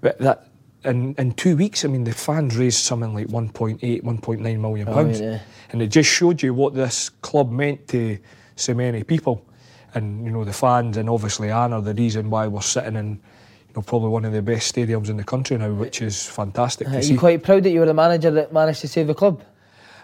But 0.00 0.18
that 0.18 0.48
in, 0.84 1.14
in 1.16 1.32
two 1.32 1.56
weeks, 1.56 1.84
I 1.84 1.88
mean, 1.88 2.04
the 2.04 2.12
fans 2.12 2.56
raised 2.56 2.78
something 2.78 3.14
like 3.14 3.28
1.8, 3.28 4.02
1.9 4.02 4.60
million 4.60 4.88
oh, 4.88 4.94
pounds. 4.94 5.20
yeah. 5.20 5.40
And 5.70 5.80
it 5.80 5.88
just 5.88 6.10
showed 6.10 6.42
you 6.42 6.54
what 6.54 6.74
this 6.74 7.08
club 7.08 7.50
meant 7.50 7.88
to 7.88 8.18
so 8.56 8.74
many 8.74 9.02
people. 9.02 9.44
And, 9.94 10.24
you 10.24 10.30
know, 10.30 10.44
the 10.44 10.52
fans 10.52 10.96
and 10.96 11.08
obviously 11.08 11.50
Ann 11.50 11.72
are 11.72 11.82
the 11.82 11.94
reason 11.94 12.30
why 12.30 12.46
we're 12.46 12.62
sitting 12.62 12.96
in, 12.96 13.10
you 13.10 13.74
know, 13.76 13.82
probably 13.82 14.08
one 14.08 14.24
of 14.24 14.32
the 14.32 14.42
best 14.42 14.74
stadiums 14.74 15.08
in 15.08 15.16
the 15.16 15.24
country 15.24 15.56
now, 15.58 15.72
which 15.72 16.02
is 16.02 16.26
fantastic 16.26 16.88
are 16.88 16.92
to 16.92 17.02
see. 17.02 17.12
you 17.12 17.18
quite 17.18 17.42
proud 17.42 17.62
that 17.62 17.70
you 17.70 17.80
were 17.80 17.86
the 17.86 17.94
manager 17.94 18.30
that 18.30 18.52
managed 18.52 18.80
to 18.80 18.88
save 18.88 19.06
the 19.06 19.14
club? 19.14 19.42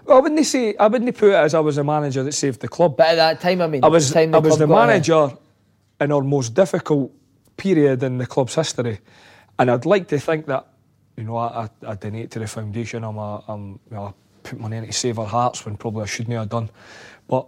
Well, 0.05 0.19
I 0.19 0.21
wouldn't 0.21 0.47
say 0.47 0.75
I 0.77 0.87
wouldn't 0.87 1.15
put 1.17 1.31
it 1.31 1.35
as 1.35 1.55
I 1.55 1.61
was 1.61 1.77
a 1.77 1.85
manager 1.85 2.23
that 2.23 2.33
saved 2.33 2.61
the 2.61 2.69
club. 2.69 2.97
But 2.97 3.09
at 3.09 3.17
that 3.17 3.41
time, 3.43 3.61
I 3.61 3.67
mean, 3.67 3.85
I 3.85 3.89
was 3.89 4.11
the 4.11 4.21
I 4.21 4.39
was 4.39 4.57
the 4.57 4.67
manager 4.67 5.37
in 6.01 6.13
our 6.13 6.23
most 6.23 6.55
difficult 6.55 7.13
period 7.59 8.03
in 8.03 8.17
the 8.17 8.27
club's 8.27 8.55
history, 8.55 9.01
and 9.59 9.71
I'd 9.71 9.87
like 9.87 10.09
to 10.09 10.19
think 10.19 10.47
that 10.47 10.67
you 11.17 11.25
know 11.25 11.37
I, 11.37 11.65
I, 11.65 11.91
I 11.91 11.95
donate 11.95 12.31
to 12.33 12.39
the 12.39 12.47
foundation. 12.47 13.05
I'm 13.05 13.19
a, 13.19 13.45
I'm 13.49 13.81
you 13.91 13.97
know, 13.97 14.05
I 14.07 14.13
put 14.43 14.61
money 14.61 14.77
in 14.77 14.87
to 14.87 14.93
save 14.93 15.19
our 15.19 15.27
hearts 15.27 15.65
when 15.65 15.77
probably 15.77 16.03
I 16.03 16.07
shouldn't 16.07 16.37
have 16.37 16.49
done, 16.49 16.71
but 17.29 17.47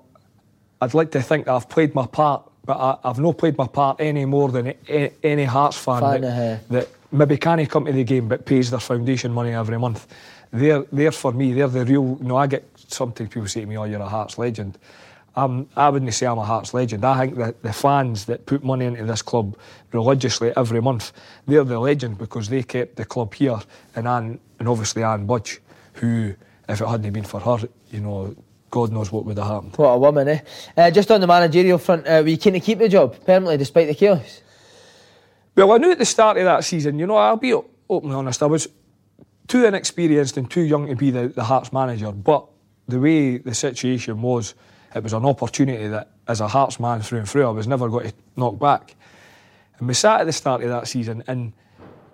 I'd 0.81 0.95
like 0.95 1.11
to 1.13 1.23
think 1.23 1.47
that 1.47 1.55
I've 1.55 1.69
played 1.69 1.95
my 1.95 2.07
part. 2.07 2.45
But 2.65 2.77
I, 2.77 2.99
I've 3.09 3.19
not 3.19 3.39
played 3.39 3.57
my 3.57 3.67
part 3.67 4.01
any 4.01 4.25
more 4.27 4.51
than 4.51 4.75
a, 4.89 5.13
any 5.23 5.45
Hearts 5.45 5.79
fan, 5.79 6.01
Fan, 6.01 6.21
that, 6.21 6.69
that 6.69 6.89
maybe 7.11 7.37
can't 7.39 7.69
come 7.71 7.87
to 7.87 7.93
the 7.93 8.05
game 8.05 8.29
but 8.29 8.45
pays 8.45 8.71
their 8.71 8.81
foundation 8.81 9.33
money 9.33 9.53
every 9.53 9.79
month. 9.79 10.07
They're, 10.53 10.85
they're 10.93 11.13
for 11.13 11.33
me, 11.33 11.53
they're 11.53 11.69
the 11.69 11.85
real. 11.85 12.19
You 12.21 12.29
know, 12.29 12.37
I 12.37 12.47
get 12.47 12.65
sometimes 12.77 13.31
people 13.31 13.49
say 13.49 13.61
to 13.61 13.67
me, 13.67 13.79
"Oh, 13.79 13.85
you're 13.85 14.01
a 14.01 14.09
Hearts 14.09 14.37
legend." 14.37 14.79
Um, 15.37 15.69
I 15.77 15.89
wouldn't 15.89 16.13
say 16.13 16.27
I'm 16.27 16.39
a 16.39 16.45
Hearts 16.45 16.75
legend. 16.75 17.05
I 17.05 17.19
think 17.19 17.37
that 17.37 17.63
the 17.63 17.73
fans 17.73 18.25
that 18.27 18.47
put 18.47 18.65
money 18.65 18.85
into 18.85 19.05
this 19.05 19.23
club 19.23 19.57
religiously 19.93 20.53
every 20.57 20.83
month, 20.83 21.13
they're 21.47 21.65
the 21.65 21.79
legend 21.79 22.19
because 22.19 22.49
they 22.49 22.63
kept 22.63 22.97
the 22.97 23.05
club 23.05 23.33
here. 23.35 23.59
And 23.95 24.09
Ann, 24.09 24.41
and 24.59 24.69
obviously 24.69 25.05
Ann 25.05 25.27
Budge, 25.27 25.61
who, 25.95 26.35
if 26.69 26.81
it 26.81 26.87
hadn't 26.87 27.13
been 27.13 27.25
for 27.25 27.41
her, 27.41 27.69
you 27.91 28.01
know, 28.01 28.35
God 28.71 28.93
knows 28.93 29.11
what 29.13 29.25
would 29.25 29.39
have 29.39 29.47
happened. 29.47 29.77
What 29.77 29.89
a 29.89 29.99
woman, 29.99 30.29
eh? 30.29 30.41
Uh, 30.77 30.91
just 30.91 31.11
on 31.11 31.21
the 31.21 31.27
managerial 31.27 31.79
front, 31.79 32.07
uh, 32.07 32.21
were 32.23 32.29
you 32.29 32.37
keen 32.37 32.53
to 32.55 32.61
keep 32.61 32.79
the 32.79 32.89
job 32.89 33.17
permanently 33.25 33.57
despite 33.57 33.89
the 33.89 33.95
chaos? 33.95 34.43
Well, 35.57 35.73
I 35.73 35.79
knew 35.79 35.91
at 35.91 35.99
the 35.99 36.05
start 36.05 36.39
of 36.39 36.45
that 36.45 36.65
season, 36.65 36.99
you 36.99 37.07
know, 37.07 37.17
I'll 37.17 37.37
be 37.37 37.53
openly 37.89 38.15
honest, 38.15 38.43
I 38.43 38.47
was 38.47 38.69
too 39.49 39.65
inexperienced 39.65 40.37
and 40.37 40.49
too 40.49 40.63
young 40.63 40.87
to 40.87 40.95
be 40.95 41.11
the, 41.11 41.29
the 41.29 41.45
Hearts 41.45 41.73
manager. 41.73 42.13
But 42.13 42.47
the 42.89 43.01
way 43.01 43.39
the 43.39 43.55
situation 43.55 44.23
was, 44.23 44.55
it 44.95 45.03
was 45.03 45.13
an 45.13 45.25
opportunity 45.25 45.89
that, 45.89 46.11
as 46.27 46.41
a 46.41 46.49
Hearts 46.49 46.81
man 46.81 47.01
through 47.01 47.21
and 47.21 47.29
through, 47.29 47.47
I 47.47 47.51
was 47.51 47.67
never 47.67 47.89
going 47.89 48.09
to 48.09 48.15
knock 48.37 48.59
back. 48.59 48.97
And 49.79 49.89
we 49.89 49.95
sat 49.95 50.21
at 50.21 50.27
the 50.27 50.33
start 50.33 50.63
of 50.63 50.69
that 50.69 50.89
season, 50.89 51.23
and 51.27 51.53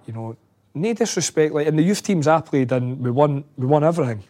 you 0.06 0.12
know, 0.12 0.36
no 0.74 0.92
disrespect, 0.92 1.54
like 1.54 1.66
in 1.66 1.76
the 1.76 1.82
youth 1.82 2.02
teams 2.02 2.28
I 2.28 2.40
played 2.40 2.70
in, 2.72 3.02
we 3.02 3.10
won, 3.10 3.44
we 3.56 3.66
won 3.66 3.82
everything. 3.82 4.22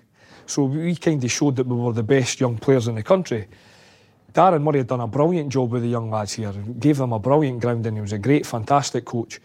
So 0.47 0.65
we 0.65 0.95
kind 0.95 1.23
of 1.23 1.31
showed 1.31 1.57
that 1.57 1.67
we 1.67 1.75
were 1.75 1.93
the 1.93 2.05
best 2.05 2.41
young 2.41 2.57
players 2.57 2.87
in 2.87 2.95
the 2.95 3.03
country. 3.03 3.49
Darren 4.33 4.63
Murray 4.63 4.79
had 4.79 4.87
done 4.87 5.01
a 5.01 5.07
brilliant 5.07 5.51
job 5.51 5.73
with 5.73 5.83
the 5.83 5.89
young 5.89 6.11
lads 6.11 6.35
here, 6.35 6.53
gave 6.79 6.99
them 6.99 7.13
a 7.13 7.19
brilliant 7.19 7.61
grounding. 7.61 7.97
He 7.97 8.01
was 8.01 8.13
a 8.13 8.19
great, 8.19 8.47
fantastic 8.47 9.05
coach. 9.05 9.41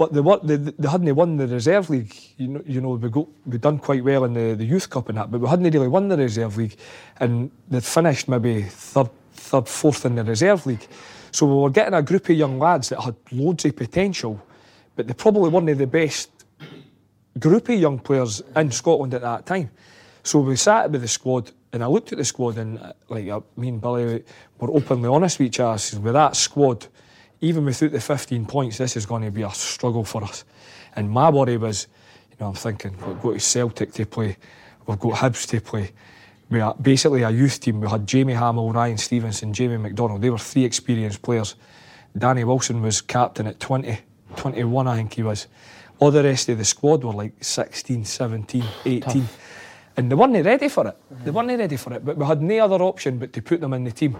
But 0.00 0.14
they, 0.14 0.20
were, 0.20 0.40
they, 0.42 0.56
they 0.56 0.88
hadn't 0.88 1.14
won 1.14 1.36
the 1.36 1.46
reserve 1.46 1.90
league. 1.90 2.16
You 2.38 2.48
know, 2.48 2.62
you 2.64 2.80
know 2.80 2.92
we 2.92 3.10
got 3.10 3.26
we 3.44 3.58
done 3.58 3.78
quite 3.78 4.02
well 4.02 4.24
in 4.24 4.32
the, 4.32 4.54
the 4.54 4.64
youth 4.64 4.88
cup 4.88 5.10
and 5.10 5.18
that, 5.18 5.30
but 5.30 5.42
we 5.42 5.46
hadn't 5.46 5.70
really 5.70 5.88
won 5.88 6.08
the 6.08 6.16
reserve 6.16 6.56
league, 6.56 6.74
and 7.18 7.50
they'd 7.68 7.84
finished 7.84 8.26
maybe 8.26 8.62
third, 8.62 9.10
third, 9.34 9.68
fourth 9.68 10.06
in 10.06 10.14
the 10.14 10.24
reserve 10.24 10.64
league. 10.64 10.88
So 11.32 11.44
we 11.44 11.52
were 11.52 11.68
getting 11.68 11.92
a 11.92 12.00
group 12.00 12.30
of 12.30 12.34
young 12.34 12.58
lads 12.58 12.88
that 12.88 13.00
had 13.02 13.14
loads 13.30 13.66
of 13.66 13.76
potential, 13.76 14.42
but 14.96 15.06
they 15.06 15.12
probably 15.12 15.50
weren't 15.50 15.76
the 15.76 15.86
best 15.86 16.30
group 17.38 17.68
of 17.68 17.78
young 17.78 17.98
players 17.98 18.42
in 18.56 18.70
Scotland 18.70 19.12
at 19.12 19.20
that 19.20 19.44
time. 19.44 19.70
So 20.22 20.38
we 20.38 20.56
sat 20.56 20.90
with 20.90 21.02
the 21.02 21.08
squad, 21.08 21.50
and 21.74 21.84
I 21.84 21.86
looked 21.88 22.10
at 22.12 22.16
the 22.16 22.24
squad, 22.24 22.56
and 22.56 22.78
uh, 22.78 22.94
like 23.10 23.28
uh, 23.28 23.40
me 23.54 23.68
and 23.68 23.82
Billy 23.82 24.24
were 24.58 24.70
openly 24.70 25.10
honest 25.10 25.38
with 25.38 25.48
each 25.48 25.60
other. 25.60 26.00
With 26.00 26.14
that 26.14 26.36
squad, 26.36 26.86
even 27.40 27.64
without 27.64 27.92
the 27.92 28.00
15 28.00 28.46
points, 28.46 28.78
this 28.78 28.96
is 28.96 29.06
going 29.06 29.22
to 29.22 29.30
be 29.30 29.42
a 29.42 29.50
struggle 29.50 30.04
for 30.04 30.22
us. 30.22 30.44
And 30.96 31.10
my 31.10 31.30
worry 31.30 31.56
was, 31.56 31.86
you 32.30 32.36
know, 32.40 32.48
I'm 32.48 32.54
thinking 32.54 32.96
we've 33.06 33.20
got 33.20 33.40
Celtic 33.40 33.92
to 33.94 34.06
play, 34.06 34.36
we've 34.86 34.98
got 34.98 35.14
Hibs 35.14 35.48
to 35.48 35.60
play. 35.60 35.92
We 36.50 36.60
are 36.60 36.74
basically 36.74 37.22
a 37.22 37.30
youth 37.30 37.60
team. 37.60 37.80
We 37.80 37.88
had 37.88 38.08
Jamie 38.08 38.32
Hamill, 38.32 38.72
Ryan 38.72 38.98
Stevenson, 38.98 39.52
Jamie 39.52 39.76
McDonald. 39.76 40.20
They 40.20 40.30
were 40.30 40.38
three 40.38 40.64
experienced 40.64 41.22
players. 41.22 41.54
Danny 42.18 42.42
Wilson 42.42 42.82
was 42.82 43.00
captain 43.00 43.46
at 43.46 43.60
20, 43.60 43.98
21, 44.36 44.88
I 44.88 44.96
think 44.96 45.14
he 45.14 45.22
was. 45.22 45.46
All 46.00 46.10
the 46.10 46.24
rest 46.24 46.48
of 46.48 46.58
the 46.58 46.64
squad 46.64 47.04
were 47.04 47.12
like 47.12 47.34
16, 47.40 48.04
17, 48.04 48.64
18. 48.84 49.28
And 49.96 50.10
they 50.10 50.14
weren't 50.16 50.44
ready 50.44 50.68
for 50.68 50.88
it. 50.88 50.96
They 51.08 51.16
mm-hmm. 51.16 51.32
weren't 51.32 51.58
ready 51.58 51.76
for 51.76 51.92
it. 51.92 52.04
But 52.04 52.16
we 52.16 52.26
had 52.26 52.42
no 52.42 52.64
other 52.64 52.82
option 52.82 53.18
but 53.18 53.32
to 53.34 53.42
put 53.42 53.60
them 53.60 53.72
in 53.74 53.84
the 53.84 53.92
team. 53.92 54.16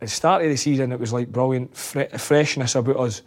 The 0.00 0.08
start 0.08 0.42
of 0.42 0.50
the 0.50 0.56
season, 0.56 0.92
it 0.92 1.00
was 1.00 1.12
like 1.12 1.32
brilliant 1.32 1.74
fre- 1.76 2.16
freshness 2.18 2.74
about 2.74 2.96
us. 2.96 3.22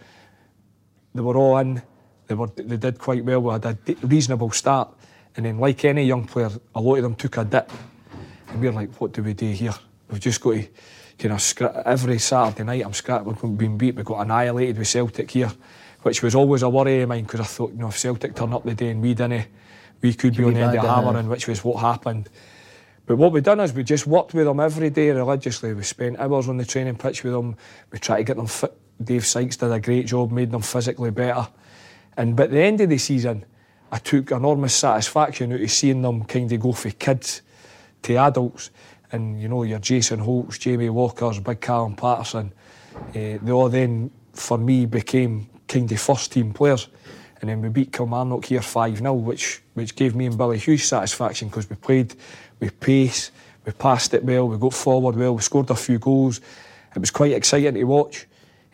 They 1.16 1.22
were 1.22 1.36
all 1.36 1.58
in. 1.58 1.82
They 2.28 2.36
were. 2.36 2.48
They 2.56 2.78
did 2.78 3.00
quite 3.00 3.26
well. 3.26 3.42
We 3.42 3.54
had 3.54 3.66
a 3.66 3.74
d- 3.74 3.98
reasonable 4.04 4.52
start, 4.52 4.94
and 5.36 5.46
then, 5.46 5.58
like 5.58 5.84
any 5.84 6.04
young 6.06 6.28
player, 6.28 6.52
a 6.76 6.80
lot 6.82 6.98
of 6.98 7.04
them 7.04 7.16
took 7.16 7.38
a 7.38 7.46
dip, 7.46 7.72
and 8.50 8.62
we 8.62 8.68
are 8.68 8.72
like, 8.72 8.94
"What 9.02 9.14
do 9.14 9.24
we 9.24 9.34
do 9.34 9.48
here? 9.48 9.74
We've 10.12 10.20
just 10.20 10.42
got 10.42 10.52
to, 10.52 10.60
you 10.60 11.30
know, 11.30 11.36
scra- 11.36 11.82
every 11.86 12.20
Saturday 12.20 12.64
night 12.64 12.86
I'm 12.86 12.94
scrapped. 12.94 13.26
We've 13.26 13.58
been 13.58 13.78
beat. 13.78 13.96
We 13.96 14.04
got 14.04 14.22
annihilated 14.22 14.78
with 14.78 14.88
Celtic 14.88 15.32
here, 15.32 15.52
which 16.04 16.22
was 16.22 16.36
always 16.36 16.62
a 16.62 16.70
worry 16.70 17.02
of 17.02 17.10
mine 17.10 17.24
because 17.24 17.40
I 17.40 17.46
thought, 17.46 17.72
you 17.72 17.80
know, 17.80 17.88
if 17.88 17.98
Celtic 17.98 18.36
turn 18.36 18.54
up 18.54 18.64
the 18.64 18.76
day 18.76 18.90
and 18.90 19.02
we 19.02 19.16
didn't, 19.16 19.48
we 20.02 20.14
could 20.14 20.34
be 20.34 20.44
Could 20.44 20.46
on 20.50 20.54
the 20.54 20.60
end 20.60 20.78
of 20.78 20.86
uh-huh. 20.86 21.02
hammering, 21.02 21.30
which 21.30 21.48
was 21.48 21.64
what 21.64 21.82
happened. 21.82 22.30
But 23.10 23.18
what 23.18 23.32
we 23.32 23.42
done 23.42 23.60
is 23.60 23.74
we 23.74 23.84
just 23.84 24.06
worked 24.06 24.36
with 24.36 24.46
them 24.46 24.60
every 24.60 24.92
day 24.92 25.10
religiously. 25.10 25.74
We 25.74 25.82
spent 25.82 26.20
hours 26.20 26.48
on 26.48 26.58
the 26.58 26.64
training 26.64 26.98
pitch 26.98 27.24
with 27.24 27.34
them. 27.34 27.56
We 27.92 27.98
tried 27.98 28.18
to 28.18 28.24
get 28.24 28.38
them 28.38 28.46
fit. 28.46 28.72
Dave 29.04 29.26
Sykes 29.26 29.58
did 29.58 29.72
a 29.72 29.80
great 29.80 30.06
job, 30.06 30.32
made 30.32 30.52
them 30.52 30.62
physically 30.62 31.10
better. 31.10 31.48
And 32.18 32.36
by 32.36 32.46
the 32.46 32.60
end 32.60 32.82
of 32.82 32.90
the 32.90 33.00
season, 33.00 33.46
I 33.92 33.98
took 33.98 34.30
enormous 34.30 34.76
satisfaction 34.76 35.52
out 35.52 35.60
of 35.60 35.72
seeing 35.72 36.04
them 36.04 36.24
kind 36.26 36.52
of 36.52 36.60
go 36.60 36.72
from 36.72 36.92
kids 36.92 37.42
to 38.04 38.16
adults. 38.16 38.70
And 39.12 39.42
you 39.42 39.48
know, 39.48 39.64
your 39.64 39.80
Jason 39.80 40.20
Holts, 40.20 40.60
Jamie 40.60 40.92
Walkers, 40.92 41.40
Big 41.40 41.62
Callum 41.62 41.96
Paterson, 41.96 42.54
uh, 42.96 43.12
they 43.14 43.52
all 43.52 43.70
then, 43.70 44.12
for 44.34 44.60
me, 44.60 44.86
became 44.86 45.50
kind 45.68 45.92
of 45.92 46.00
first 46.00 46.32
team 46.32 46.54
players. 46.54 46.90
And 47.42 47.50
then 47.50 47.62
we 47.62 47.70
beat 47.70 47.92
Kilmarnock 47.92 48.46
here 48.46 48.62
5 48.62 48.98
0, 48.98 49.14
which, 49.14 49.62
which 49.74 49.96
gave 49.96 50.14
me 50.14 50.26
and 50.26 50.38
Billy 50.38 50.58
huge 50.58 50.86
satisfaction 50.86 51.48
because 51.48 51.70
we 51.70 51.76
played 51.76 52.14
with 52.60 52.80
pace, 52.80 53.32
we 53.66 53.72
passed 53.72 54.14
it 54.14 54.24
well, 54.24 54.48
we 54.48 54.58
got 54.58 54.74
forward 54.74 55.16
well, 55.16 55.36
we 55.36 55.42
scored 55.42 55.70
a 55.70 55.76
few 55.76 56.00
goals. 56.00 56.42
It 56.96 57.00
was 57.00 57.12
quite 57.12 57.32
exciting 57.32 57.76
to 57.76 57.84
watch. 57.84 58.26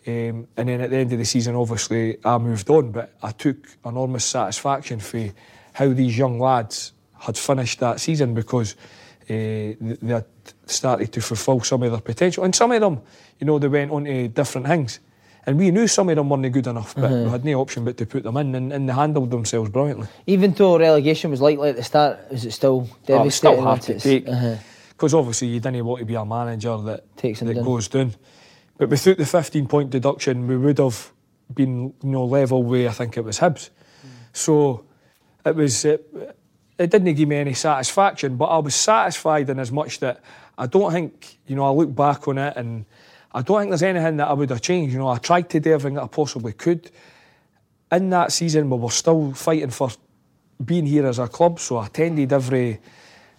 Um, 0.08 0.48
and 0.56 0.70
then 0.70 0.82
at 0.82 0.92
the 0.92 0.98
end 0.98 1.12
of 1.14 1.20
the 1.20 1.26
season, 1.26 1.56
obviously, 1.56 2.18
I 2.24 2.38
moved 2.38 2.70
on, 2.70 2.92
but 2.92 3.14
I 3.24 3.32
took 3.32 3.58
enormous 3.84 4.24
satisfaction 4.24 5.00
for 5.00 5.30
how 5.74 5.90
these 5.90 6.18
young 6.18 6.40
lads 6.40 6.94
had 7.20 7.38
finished 7.38 7.80
that 7.80 8.00
season 8.00 8.34
because 8.34 8.76
uh, 9.24 9.28
they 9.28 9.98
had 10.02 10.26
started 10.68 11.12
to 11.12 11.22
fulfil 11.22 11.62
some 11.62 11.82
of 11.84 11.92
their 11.92 12.02
potential. 12.02 12.44
And 12.44 12.56
some 12.56 12.72
of 12.72 12.82
them, 12.82 13.02
you 13.40 13.48
know, 13.48 13.58
they 13.58 13.68
went 13.68 13.92
on 13.92 14.06
to 14.06 14.28
different 14.28 14.68
things. 14.68 15.00
And 15.48 15.60
we 15.60 15.70
knew 15.70 15.88
some 15.88 16.10
of 16.10 16.16
them 16.16 16.30
weren't 16.30 16.52
good 16.52 16.66
enough, 16.66 16.96
but 16.96 17.06
uh-huh. 17.06 17.24
we 17.24 17.30
had 17.30 17.46
no 17.46 17.62
option 17.62 17.86
but 17.86 17.98
to 17.98 18.06
put 18.06 18.24
them 18.24 18.36
in, 18.38 18.56
and, 18.56 18.74
and, 18.74 18.90
they 18.90 18.94
handled 18.94 19.30
themselves 19.30 19.70
brilliantly. 19.70 20.08
Even 20.26 20.52
though 20.54 20.80
relegation 20.80 21.30
was 21.30 21.40
likely 21.40 21.70
at 21.70 21.76
the 21.76 21.84
start, 21.84 22.20
is 22.32 22.46
it 22.46 22.52
still 22.52 22.82
devastating? 23.06 23.22
Oh, 23.22 23.26
it's 23.26 23.36
still 23.36 23.62
hard 23.62 23.82
to 23.84 24.00
take. 24.00 24.26
Because 24.26 25.14
uh-huh. 25.14 25.20
obviously 25.20 25.50
you 25.50 25.60
didn't 25.60 25.86
want 25.86 26.00
to 26.00 26.06
be 26.06 26.16
a 26.16 26.26
manager 26.26 26.76
that, 26.78 27.18
Takes 27.18 27.42
that 27.42 27.54
goes 27.54 27.88
down. 27.88 28.16
But 28.78 28.90
without 28.90 29.18
the 29.18 29.26
15 29.26 29.68
point 29.68 29.90
deduction, 29.92 30.48
we 30.48 30.58
would 30.58 30.80
have 30.80 31.12
been 31.54 31.94
you 32.02 32.10
know, 32.10 32.26
level 32.26 32.64
with, 32.64 32.88
I 32.88 32.94
think 32.94 33.16
it 33.18 33.24
was 33.24 33.40
Hibs. 33.40 33.70
Mm. 33.70 34.10
So 34.34 34.86
it 35.46 35.56
was, 35.56 35.86
it, 35.86 36.12
it 36.78 36.90
didn't 36.90 37.14
give 37.14 37.30
me 37.30 37.38
any 37.38 37.54
satisfaction, 37.54 38.36
but 38.36 38.46
I 38.46 38.58
was 38.58 38.76
satisfied 38.76 39.50
in 39.50 39.60
as 39.60 39.72
much 39.72 40.00
that 40.00 40.22
I 40.58 40.68
don't 40.68 40.92
think, 40.92 41.38
you 41.46 41.56
know, 41.56 41.66
I 41.66 41.70
look 41.70 41.94
back 41.96 42.28
on 42.28 42.38
it 42.38 42.58
and 42.58 42.86
I 43.36 43.42
don't 43.42 43.60
think 43.60 43.72
there's 43.72 43.84
anything 43.84 44.16
that 44.18 44.30
I 44.30 44.34
would 44.34 44.50
have 44.50 44.62
changed. 44.62 44.94
You 44.94 45.00
know, 45.00 45.10
I 45.10 45.18
tried 45.18 45.50
to 45.50 45.60
do 45.60 45.74
everything 45.74 45.96
that 45.96 46.04
I 46.04 46.08
possibly 46.08 46.54
could. 46.54 46.90
In 47.92 48.10
that 48.12 48.32
season, 48.32 48.70
we 48.70 48.78
were 48.78 48.90
still 48.90 49.34
fighting 49.34 49.72
for 49.72 49.90
being 50.64 50.86
here 50.86 51.06
as 51.06 51.20
a 51.20 51.28
club, 51.28 51.60
so 51.60 51.76
I 51.76 51.88
attended 51.88 52.32
every 52.32 52.80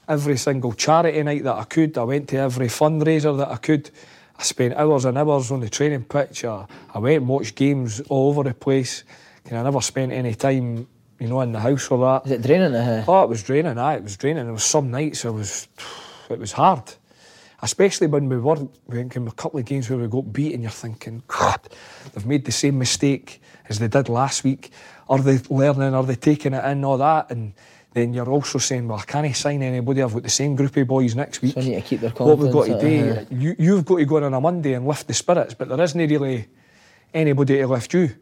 every 0.07 0.37
single 0.37 0.75
charity 0.75 1.23
night 1.23 1.45
that 1.45 1.55
I 1.55 1.65
could. 1.65 1.97
I 1.97 2.03
went 2.03 2.29
to 2.29 2.37
every 2.37 2.67
fundraiser 2.67 3.39
that 3.39 3.49
I 3.49 3.57
could. 3.57 3.91
I 4.39 4.43
spent 4.43 4.75
hours 4.75 5.07
and 5.07 5.17
hours 5.17 5.51
on 5.51 5.61
the 5.61 5.71
training 5.71 6.05
pitch. 6.05 6.45
I, 6.45 6.67
I 6.93 6.99
went 6.99 7.23
and 7.23 7.29
watched 7.29 7.55
games 7.55 8.03
all 8.03 8.29
over 8.29 8.43
the 8.43 8.53
place. 8.53 9.03
I 9.47 9.63
never 9.63 9.81
spent 9.81 10.13
any 10.13 10.35
time, 10.35 10.87
you 11.19 11.29
know, 11.29 11.41
in 11.41 11.53
the 11.53 11.61
house 11.61 11.91
or 11.91 11.99
that. 12.05 12.27
Is 12.27 12.33
it 12.33 12.43
draining? 12.43 12.75
Uh? 12.75 13.05
Oh, 13.09 13.23
it 13.23 13.31
was 13.31 13.43
draining. 13.43 13.79
Aye, 13.79 13.95
it 13.95 14.03
was 14.03 14.19
draining. 14.19 14.45
There 14.45 14.53
was 14.53 14.65
some 14.65 14.91
nights 14.91 15.25
it 15.25 15.31
was, 15.31 15.69
it 16.29 16.39
was 16.39 16.53
hard 16.53 16.93
especially 17.67 18.07
when 18.07 18.29
we 18.29 18.39
were 18.39 18.69
thinking 18.89 19.27
a 19.27 19.33
couple 19.33 19.59
of 19.59 19.67
games 19.67 19.91
where 19.91 19.99
we 19.99 20.07
got 20.07 20.33
beat 20.33 20.55
and 20.55 20.63
you're 20.63 20.71
thinking, 20.71 21.21
God, 21.27 21.59
they've 22.13 22.25
made 22.25 22.45
the 22.45 22.53
same 22.53 22.79
mistake 22.79 23.43
as 23.69 23.81
they 23.81 23.89
did 23.89 24.09
last 24.09 24.45
week. 24.45 24.71
Are 25.09 25.19
they 25.19 25.41
learning? 25.51 25.93
Are 25.93 26.05
they 26.05 26.15
taking 26.15 26.55
it 26.55 26.65
in? 26.65 26.85
All 26.85 26.97
that. 26.99 27.33
And 27.33 27.55
then 27.93 28.15
you're 28.15 28.31
also 28.31 28.59
saying, 28.59 28.87
well, 28.87 29.01
I 29.01 29.03
can't 29.03 29.35
sign 29.35 29.65
anybody. 29.65 30.01
I've 30.01 30.15
got 30.15 30.23
the 30.23 30.29
same 30.29 30.55
group 30.55 30.77
of 30.77 30.87
boys 30.87 31.17
next 31.17 31.43
week. 31.43 31.55
So 31.55 31.61
need 31.61 31.75
to 31.75 31.81
keep 31.81 32.01
their 32.03 32.13
confidence. 32.13 32.55
What 32.55 32.69
we've 32.69 32.81
got 32.81 32.81
to 32.81 32.89
do, 32.89 33.11
uh-huh. 33.11 33.25
you, 33.31 33.57
you've 33.59 33.85
got 33.85 33.97
to 33.97 34.05
go 34.05 34.19
in 34.19 34.23
on 34.23 34.35
a 34.35 34.41
Monday 34.41 34.75
and 34.75 34.87
lift 34.87 35.09
the 35.09 35.15
spirits, 35.15 35.55
but 35.55 35.69
there 35.69 35.81
isn't 35.81 35.99
really 35.99 36.47
anybody 37.13 37.57
to 37.57 37.67
lift 37.67 37.93
you. 37.95 38.15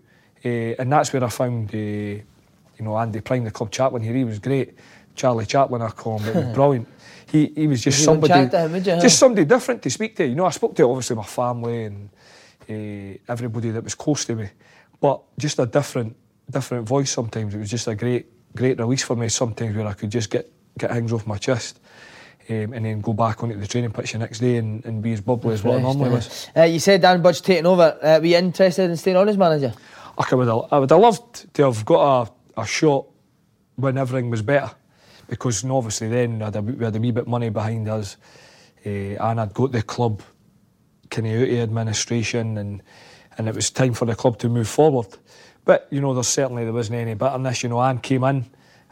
Uh, 0.42 0.80
and 0.80 0.90
that's 0.90 1.12
where 1.12 1.22
I 1.22 1.28
found, 1.28 1.74
uh, 1.74 1.76
you 1.76 2.24
know, 2.80 2.96
Andy 2.96 3.20
Prime, 3.20 3.44
the 3.44 3.50
club 3.50 3.70
chaplain 3.70 4.02
here, 4.02 4.14
he 4.14 4.24
was 4.24 4.38
great. 4.38 4.72
Charlie 5.16 5.44
Chaplin, 5.44 5.82
I 5.82 5.90
call 5.90 6.18
him, 6.18 6.52
brilliant 6.54 6.88
he, 7.34 7.52
he 7.56 7.66
was 7.66 7.82
just 7.82 8.04
somebody, 8.04 8.32
him, 8.32 8.84
just 8.84 9.18
somebody 9.18 9.44
different 9.44 9.82
to 9.82 9.90
speak 9.90 10.14
to. 10.16 10.24
You 10.24 10.36
know, 10.36 10.46
I 10.46 10.50
spoke 10.50 10.76
to 10.76 10.84
obviously 10.84 11.16
my 11.16 11.24
family 11.24 11.84
and 11.84 12.08
uh, 12.70 13.18
everybody 13.28 13.70
that 13.70 13.82
was 13.82 13.96
close 13.96 14.24
to 14.26 14.36
me, 14.36 14.50
but 15.00 15.20
just 15.36 15.58
a 15.58 15.66
different, 15.66 16.14
different 16.48 16.86
voice. 16.86 17.10
Sometimes 17.10 17.52
it 17.52 17.58
was 17.58 17.70
just 17.70 17.88
a 17.88 17.96
great, 17.96 18.26
great 18.54 18.78
release 18.78 19.02
for 19.02 19.16
me. 19.16 19.28
Sometimes 19.28 19.76
where 19.76 19.88
I 19.88 19.94
could 19.94 20.10
just 20.10 20.30
get 20.30 20.48
get 20.78 20.92
things 20.92 21.12
off 21.12 21.26
my 21.26 21.36
chest. 21.36 21.80
Um, 22.48 22.74
and 22.74 22.84
then 22.84 23.00
go 23.00 23.14
back 23.14 23.42
onto 23.42 23.58
the 23.58 23.66
training 23.66 23.90
pitch 23.90 24.12
the 24.12 24.18
next 24.18 24.40
day 24.40 24.58
and, 24.58 24.84
and 24.84 25.02
be 25.02 25.12
as 25.12 25.22
bubbly 25.22 25.54
as 25.54 25.64
what 25.64 25.78
I 25.78 25.80
normally 25.80 26.10
was. 26.10 26.50
Uh, 26.54 26.64
you 26.64 26.78
said 26.78 27.02
Ann 27.02 27.22
Budge 27.22 27.40
taking 27.40 27.64
over. 27.64 27.98
Uh, 28.02 28.18
were 28.20 28.26
you 28.26 28.36
interested 28.36 28.90
in 28.90 28.98
staying 28.98 29.16
on 29.16 29.26
as 29.30 29.38
manager? 29.38 29.72
I 30.18 30.34
would 30.34 30.46
have, 30.46 30.64
I 30.70 30.78
would 30.78 30.90
have 30.90 31.00
loved 31.00 31.54
to 31.54 31.62
have 31.64 31.82
got 31.86 32.28
a, 32.56 32.60
a 32.60 32.66
shot 32.66 33.06
when 33.76 33.96
everything 33.96 34.28
was 34.28 34.42
better 34.42 34.70
because 35.28 35.64
obviously 35.64 36.08
then 36.08 36.38
we 36.38 36.44
had, 36.44 36.56
a, 36.56 36.62
we 36.62 36.84
had 36.84 36.96
a 36.96 37.00
wee 37.00 37.10
bit 37.10 37.26
money 37.26 37.50
behind 37.50 37.88
us 37.88 38.16
uh, 38.84 38.88
and 38.88 39.40
I'd 39.40 39.54
got 39.54 39.72
the 39.72 39.82
club 39.82 40.22
kind 41.10 41.26
of 41.26 41.42
out 41.42 41.48
of 41.48 41.58
administration 41.58 42.58
and 42.58 42.82
and 43.36 43.48
it 43.48 43.54
was 43.54 43.70
time 43.70 43.94
for 43.94 44.04
the 44.04 44.14
club 44.14 44.38
to 44.38 44.48
move 44.48 44.68
forward. 44.68 45.08
But 45.64 45.88
you 45.90 46.00
know, 46.00 46.14
there's 46.14 46.28
certainly 46.28 46.64
there 46.64 46.72
wasn't 46.72 46.98
any 46.98 47.14
bitterness. 47.14 47.62
You 47.62 47.70
know, 47.70 47.80
Ann 47.80 47.98
came 47.98 48.24
in 48.24 48.46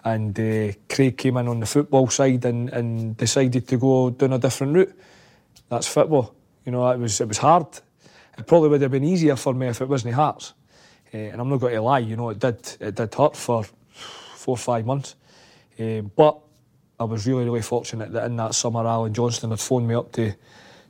and 0.04 0.38
uh, 0.38 0.72
Craig 0.88 1.16
came 1.16 1.36
in 1.36 1.48
on 1.48 1.60
the 1.60 1.66
football 1.66 2.08
side 2.08 2.44
and, 2.44 2.68
and 2.70 3.16
decided 3.16 3.68
to 3.68 3.76
go 3.76 4.10
down 4.10 4.32
a 4.32 4.38
different 4.38 4.74
route. 4.74 4.98
That's 5.68 5.86
football. 5.86 6.34
You 6.64 6.72
know, 6.72 6.90
it 6.90 6.98
was 6.98 7.20
it 7.20 7.28
was 7.28 7.38
hard. 7.38 7.66
It 8.38 8.46
probably 8.46 8.70
would 8.70 8.82
have 8.82 8.90
been 8.90 9.04
easier 9.04 9.36
for 9.36 9.52
me 9.52 9.68
if 9.68 9.80
it 9.80 9.88
wasn't 9.88 10.14
Hearts. 10.14 10.54
Uh, 11.12 11.18
and 11.18 11.40
I'm 11.40 11.48
not 11.50 11.60
going 11.60 11.74
to 11.74 11.82
lie, 11.82 11.98
you 11.98 12.16
know, 12.16 12.30
it 12.30 12.38
did 12.38 12.76
it 12.80 12.94
did 12.94 13.14
hurt 13.14 13.36
for 13.36 13.64
four 14.34 14.54
or 14.54 14.58
five 14.58 14.86
months. 14.86 15.14
Um, 15.78 16.10
but 16.14 16.38
I 16.98 17.04
was 17.04 17.26
really, 17.26 17.44
really 17.44 17.62
fortunate 17.62 18.12
that 18.12 18.26
in 18.26 18.36
that 18.36 18.54
summer, 18.54 18.86
Allan 18.86 19.14
Johnston 19.14 19.50
had 19.50 19.60
phoned 19.60 19.88
me 19.88 19.94
up 19.94 20.12
to 20.12 20.34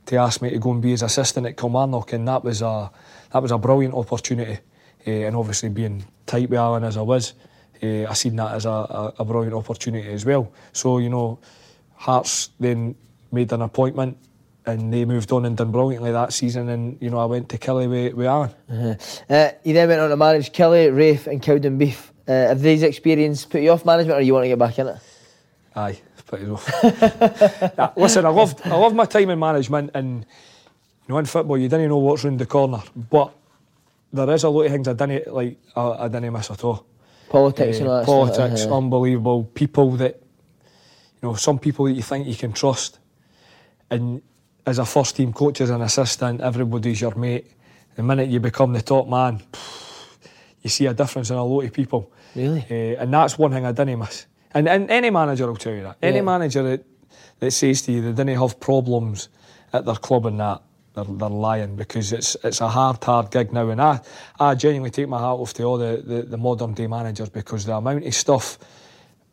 to 0.05 0.17
ask 0.17 0.41
me 0.41 0.49
to 0.49 0.59
go 0.59 0.71
and 0.71 0.81
be 0.81 0.89
his 0.89 1.01
assistant 1.01 1.47
at 1.47 1.55
Kilmarnock, 1.55 2.11
and 2.13 2.27
that 2.27 2.43
was 2.43 2.61
a 2.61 2.91
that 3.31 3.41
was 3.41 3.51
a 3.51 3.57
brilliant 3.57 3.93
opportunity. 3.93 4.59
Uh, 5.05 5.11
and 5.11 5.35
obviously, 5.35 5.69
being 5.69 6.05
tight 6.25 6.49
with 6.49 6.59
Allan 6.59 6.83
as 6.83 6.97
I 6.97 7.01
was, 7.01 7.33
uh, 7.81 8.05
I 8.05 8.13
seen 8.13 8.35
that 8.37 8.53
as 8.53 8.65
a, 8.65 8.69
a, 8.69 9.13
a 9.19 9.25
brilliant 9.25 9.53
opportunity 9.53 10.09
as 10.09 10.25
well. 10.25 10.51
So 10.71 10.99
you 10.99 11.09
know, 11.09 11.39
Hearts 11.95 12.49
then 12.59 12.95
made 13.31 13.51
an 13.51 13.61
appointment 13.61 14.17
and 14.65 14.93
they 14.93 15.05
moved 15.05 15.31
on 15.31 15.45
and 15.45 15.57
done 15.57 15.71
brilliantly 15.71 16.11
that 16.11 16.33
season. 16.33 16.69
And 16.69 16.97
you 17.01 17.09
know, 17.09 17.19
I 17.19 17.25
went 17.25 17.49
to 17.49 17.57
Killie 17.57 17.89
with, 17.89 18.13
with 18.13 18.27
Allan. 18.27 18.51
Uh-huh. 18.69 19.33
Uh, 19.33 19.51
you 19.63 19.73
then 19.73 19.89
went 19.89 20.01
on 20.01 20.09
to 20.09 20.17
manage 20.17 20.51
Killie, 20.51 20.95
Raith, 20.95 21.27
and 21.27 21.41
Cowdenbeath. 21.41 22.11
Uh, 22.27 22.31
have 22.31 22.61
these 22.61 22.83
experiences 22.83 23.45
put 23.45 23.61
you 23.61 23.71
off 23.71 23.85
management, 23.85 24.17
or 24.19 24.21
you 24.21 24.33
want 24.33 24.45
to 24.45 24.47
get 24.49 24.59
back 24.59 24.79
in 24.79 24.87
it? 24.87 24.97
Aye, 25.75 25.99
put 26.25 26.41
it 26.41 26.49
off. 26.49 26.69
yeah, 26.83 27.91
listen, 27.95 28.25
I 28.25 28.29
loved 28.29 28.61
I 28.65 28.75
love 28.75 28.95
my 28.95 29.05
time 29.05 29.29
in 29.29 29.39
management, 29.39 29.91
and 29.93 30.19
you 30.21 31.09
know, 31.09 31.17
in 31.17 31.25
football 31.25 31.57
you 31.57 31.67
didn't 31.67 31.89
know 31.89 31.97
what's 31.97 32.23
round 32.23 32.39
the 32.39 32.45
corner, 32.45 32.81
but 32.95 33.33
there 34.13 34.29
is 34.31 34.43
a 34.43 34.49
lot 34.49 34.63
of 34.65 34.71
things 34.71 34.87
I 34.87 34.93
didn't 34.93 35.33
like. 35.33 35.57
I, 35.75 36.05
I 36.05 36.07
didn't 36.07 36.31
miss 36.31 36.49
at 36.51 36.63
all. 36.63 36.85
Politics, 37.29 37.77
uh, 37.77 37.81
and 37.81 37.89
all 37.89 38.05
politics, 38.05 38.61
stuff, 38.61 38.73
unbelievable. 38.73 39.43
People 39.45 39.91
that 39.97 40.21
you 41.21 41.29
know, 41.29 41.35
some 41.35 41.59
people 41.59 41.85
that 41.85 41.93
you 41.93 42.03
think 42.03 42.27
you 42.27 42.35
can 42.35 42.53
trust, 42.53 42.99
and 43.89 44.21
as 44.65 44.79
a 44.79 44.85
first 44.85 45.15
team 45.17 45.33
coach, 45.33 45.59
as 45.61 45.69
an 45.69 45.81
assistant, 45.81 46.41
everybody's 46.41 47.01
your 47.01 47.15
mate. 47.15 47.47
The 47.95 48.03
minute 48.03 48.29
you 48.29 48.39
become 48.39 48.73
the 48.73 48.81
top 48.81 49.07
man, 49.07 49.41
you 50.63 50.69
see 50.69 50.87
a 50.87 50.93
difference 50.93 51.29
in 51.29 51.35
a 51.35 51.43
lot 51.43 51.61
of 51.61 51.73
people. 51.73 52.11
Really? 52.35 52.65
Uh, 52.69 53.01
and 53.01 53.13
that's 53.13 53.37
one 53.37 53.51
thing 53.51 53.65
I 53.65 53.71
didn't 53.71 53.99
miss. 53.99 54.25
And, 54.53 54.67
and 54.67 54.89
any 54.89 55.09
manager 55.09 55.45
will 55.47 55.55
tell 55.57 55.73
you 55.73 55.83
that. 55.83 55.97
Any 56.01 56.17
yeah. 56.17 56.23
manager 56.23 56.63
that, 56.63 56.85
that 57.39 57.51
says 57.51 57.81
to 57.83 57.91
you 57.91 58.01
they 58.01 58.13
didn't 58.13 58.39
have 58.39 58.59
problems 58.59 59.29
at 59.71 59.85
their 59.85 59.95
club 59.95 60.25
and 60.25 60.39
that, 60.39 60.61
they're, 60.93 61.03
they're 61.03 61.29
lying 61.29 61.75
because 61.75 62.13
it's 62.13 62.37
it's 62.43 62.61
a 62.61 62.67
hard, 62.69 63.03
hard 63.03 63.31
gig 63.31 63.51
now. 63.51 63.69
And 63.69 63.81
I, 63.81 63.99
I 64.39 64.55
genuinely 64.55 64.91
take 64.91 65.09
my 65.09 65.19
hat 65.19 65.25
off 65.25 65.53
to 65.55 65.63
all 65.63 65.77
the, 65.77 66.01
the, 66.05 66.21
the 66.23 66.37
modern 66.37 66.73
day 66.73 66.87
managers 66.87 67.29
because 67.29 67.65
the 67.65 67.75
amount 67.75 68.05
of 68.05 68.13
stuff, 68.13 68.57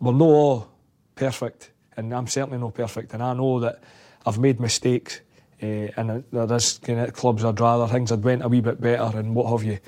we're 0.00 0.12
not 0.12 0.24
all 0.24 0.68
perfect. 1.14 1.70
And 1.96 2.14
I'm 2.14 2.26
certainly 2.26 2.58
not 2.58 2.74
perfect. 2.74 3.12
And 3.12 3.22
I 3.22 3.34
know 3.34 3.60
that 3.60 3.82
I've 4.24 4.38
made 4.38 4.58
mistakes. 4.58 5.20
Uh, 5.62 5.92
and 5.98 6.24
there 6.32 6.56
is 6.56 6.78
kind 6.78 7.00
of 7.00 7.12
clubs 7.12 7.44
I'd 7.44 7.60
rather 7.60 7.86
things 7.86 8.08
had 8.08 8.24
went 8.24 8.42
a 8.42 8.48
wee 8.48 8.62
bit 8.62 8.80
better 8.80 9.18
and 9.18 9.34
what 9.34 9.50
have 9.50 9.62
you. 9.62 9.78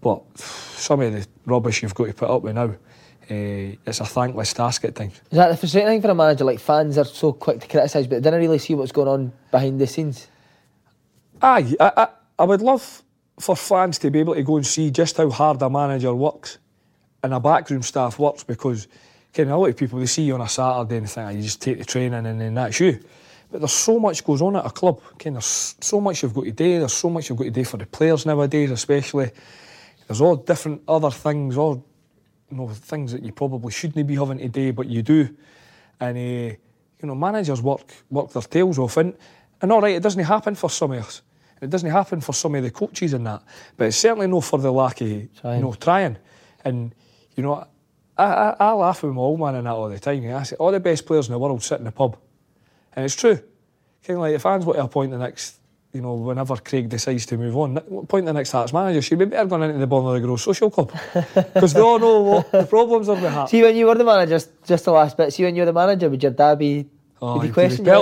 But 0.00 0.38
some 0.38 1.00
of 1.00 1.12
the 1.12 1.26
rubbish 1.46 1.82
you've 1.82 1.94
got 1.94 2.06
to 2.06 2.14
put 2.14 2.30
up 2.30 2.42
with 2.42 2.54
now, 2.54 2.64
uh, 2.64 3.76
it's 3.86 4.00
a 4.00 4.06
thankless 4.06 4.52
task 4.52 4.84
at 4.84 4.94
times. 4.94 5.20
Is 5.30 5.36
that 5.36 5.48
the 5.48 5.56
frustrating 5.56 5.88
thing 5.88 6.02
for 6.02 6.10
a 6.10 6.14
manager? 6.14 6.44
Like 6.44 6.58
fans 6.58 6.98
are 6.98 7.04
so 7.04 7.32
quick 7.32 7.60
to 7.60 7.68
criticise, 7.68 8.06
but 8.06 8.22
they 8.22 8.30
don't 8.30 8.40
really 8.40 8.58
see 8.58 8.74
what's 8.74 8.92
going 8.92 9.08
on 9.08 9.32
behind 9.50 9.80
the 9.80 9.86
scenes. 9.86 10.28
Aye, 11.42 11.74
I, 11.78 11.92
I, 11.96 12.08
I 12.38 12.44
would 12.44 12.62
love 12.62 13.02
for 13.38 13.56
fans 13.56 13.98
to 13.98 14.10
be 14.10 14.20
able 14.20 14.34
to 14.34 14.42
go 14.42 14.56
and 14.56 14.66
see 14.66 14.90
just 14.90 15.16
how 15.16 15.30
hard 15.30 15.62
a 15.62 15.70
manager 15.70 16.14
works 16.14 16.58
and 17.22 17.34
a 17.34 17.40
backroom 17.40 17.82
staff 17.82 18.18
works 18.18 18.44
because 18.44 18.88
kind 19.32 19.48
of 19.48 19.56
a 19.56 19.58
lot 19.58 19.70
of 19.70 19.76
people 19.76 19.98
they 19.98 20.06
see 20.06 20.22
you 20.22 20.34
on 20.34 20.40
a 20.40 20.48
Saturday 20.48 20.96
and 20.96 21.10
think 21.10 21.26
oh, 21.26 21.30
you 21.30 21.42
just 21.42 21.62
take 21.62 21.78
the 21.78 21.84
training 21.84 22.26
and 22.26 22.40
then 22.40 22.54
that's 22.54 22.80
you. 22.80 23.00
But 23.50 23.60
there's 23.60 23.72
so 23.72 23.98
much 23.98 24.24
goes 24.24 24.42
on 24.42 24.56
at 24.56 24.66
a 24.66 24.70
club. 24.70 25.00
Okay, 25.12 25.30
there's 25.30 25.76
so 25.80 26.00
much 26.00 26.22
you've 26.22 26.34
got 26.34 26.44
to 26.44 26.52
do. 26.52 26.78
There's 26.78 26.92
so 26.92 27.10
much 27.10 27.28
you've 27.28 27.38
got 27.38 27.44
to 27.44 27.50
do 27.50 27.64
for 27.64 27.78
the 27.78 27.86
players 27.86 28.24
nowadays, 28.24 28.70
especially. 28.70 29.30
There's 30.10 30.20
all 30.20 30.34
different 30.34 30.82
other 30.88 31.12
things, 31.12 31.56
all 31.56 31.86
you 32.50 32.56
know, 32.56 32.66
things 32.66 33.12
that 33.12 33.22
you 33.22 33.30
probably 33.30 33.70
shouldn't 33.70 34.04
be 34.08 34.16
having 34.16 34.38
today, 34.38 34.72
but 34.72 34.88
you 34.88 35.02
do. 35.02 35.36
And 36.00 36.18
uh, 36.18 36.56
you 37.00 37.04
know, 37.04 37.14
managers 37.14 37.62
work 37.62 37.82
work 38.10 38.32
their 38.32 38.42
tails 38.42 38.76
off, 38.80 38.96
and 38.96 39.16
and 39.62 39.70
all 39.70 39.80
right, 39.80 39.94
it 39.94 40.02
doesn't 40.02 40.24
happen 40.24 40.56
for 40.56 40.68
some 40.68 40.90
of 40.90 41.04
us. 41.06 41.22
It 41.62 41.70
doesn't 41.70 41.88
happen 41.88 42.20
for 42.20 42.32
some 42.32 42.56
of 42.56 42.64
the 42.64 42.72
coaches 42.72 43.12
and 43.12 43.24
that, 43.24 43.44
but 43.76 43.86
it's 43.86 43.98
certainly 43.98 44.26
no 44.26 44.40
for 44.40 44.58
the 44.58 44.72
lack 44.72 45.00
of 45.00 45.28
trying. 45.40 45.58
you 45.58 45.62
know 45.62 45.74
trying. 45.74 46.16
And 46.64 46.92
you 47.36 47.44
know, 47.44 47.64
I, 48.18 48.24
I, 48.24 48.56
I 48.58 48.72
laugh 48.72 49.04
with 49.04 49.12
my 49.12 49.20
old 49.20 49.38
man 49.38 49.54
and 49.54 49.68
that 49.68 49.74
all 49.74 49.88
the 49.88 50.00
time. 50.00 50.26
I 50.34 50.42
say 50.42 50.56
all 50.56 50.72
the 50.72 50.80
best 50.80 51.06
players 51.06 51.28
in 51.28 51.34
the 51.34 51.38
world 51.38 51.62
sit 51.62 51.78
in 51.78 51.84
the 51.84 51.92
pub, 51.92 52.16
and 52.96 53.04
it's 53.04 53.14
true. 53.14 53.36
Kind 54.04 54.16
of 54.16 54.22
like 54.22 54.34
if 54.34 54.42
fans 54.42 54.66
want 54.66 54.76
to 54.76 54.84
appoint 54.86 55.12
the 55.12 55.18
next, 55.18 55.59
you 55.92 56.00
know, 56.00 56.14
whenever 56.14 56.56
Craig 56.56 56.88
decides 56.88 57.26
to 57.26 57.36
move 57.36 57.56
on, 57.56 57.80
point 58.06 58.26
the 58.26 58.32
next 58.32 58.52
Hearts 58.52 58.72
manager, 58.72 59.02
she'd 59.02 59.18
be 59.18 59.24
better 59.24 59.48
going 59.48 59.62
into 59.62 59.78
the 59.78 59.88
Bonnyrigg 59.88 60.26
Rose 60.26 60.42
Social 60.42 60.70
Club 60.70 60.92
because 61.54 61.72
they 61.72 61.80
all 61.80 61.98
know 61.98 62.20
what 62.20 62.52
the 62.52 62.64
problems 62.64 63.08
are 63.08 63.16
with 63.16 63.32
Hearts. 63.32 63.50
See, 63.50 63.62
when 63.62 63.74
you 63.74 63.86
were 63.86 63.96
the 63.96 64.04
manager, 64.04 64.30
just, 64.30 64.50
just 64.64 64.84
the 64.84 64.92
last 64.92 65.16
bit. 65.16 65.32
See, 65.32 65.44
when 65.44 65.56
you 65.56 65.62
were 65.62 65.66
the 65.66 65.72
manager, 65.72 66.08
would 66.08 66.22
your 66.22 66.32
dad 66.32 66.58
be 66.58 66.86
Oh, 67.22 67.40
Did 67.40 67.48
he 67.48 67.52
question 67.52 67.84
you? 67.84 67.92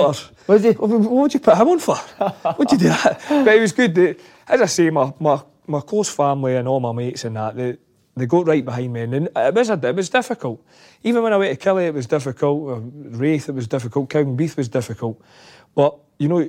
Was 0.47 0.63
he? 0.63 0.71
What 0.71 0.89
would 0.89 1.33
you 1.33 1.39
put 1.41 1.57
him 1.57 1.67
on 1.67 1.79
for? 1.79 1.95
What'd 1.95 2.71
you 2.71 2.77
do 2.77 2.87
that? 2.87 3.21
But 3.29 3.55
it 3.55 3.59
was 3.59 3.73
good. 3.73 4.17
As 4.47 4.61
I 4.61 4.65
say, 4.65 4.89
my, 4.89 5.13
my, 5.19 5.41
my 5.67 5.81
close 5.81 6.09
family 6.09 6.55
and 6.55 6.67
all 6.67 6.79
my 6.79 6.93
mates 6.93 7.25
and 7.25 7.35
that, 7.35 7.55
they, 7.55 7.77
they 8.15 8.25
got 8.25 8.47
right 8.47 8.63
behind 8.63 8.93
me. 8.93 9.01
And 9.01 9.13
it 9.35 9.53
was, 9.53 9.69
a, 9.69 9.73
it 9.73 9.95
was 9.95 10.09
difficult. 10.09 10.65
Even 11.03 11.21
when 11.21 11.33
I 11.33 11.37
went 11.37 11.59
to 11.59 11.69
Killie, 11.69 11.87
it 11.87 11.93
was 11.93 12.07
difficult. 12.07 12.81
Raith, 12.93 13.49
it 13.49 13.55
was 13.55 13.67
difficult. 13.67 14.09
Cowdenbeath 14.09 14.55
was 14.55 14.69
difficult. 14.69 15.21
But, 15.75 15.97
you 16.17 16.29
know, 16.29 16.47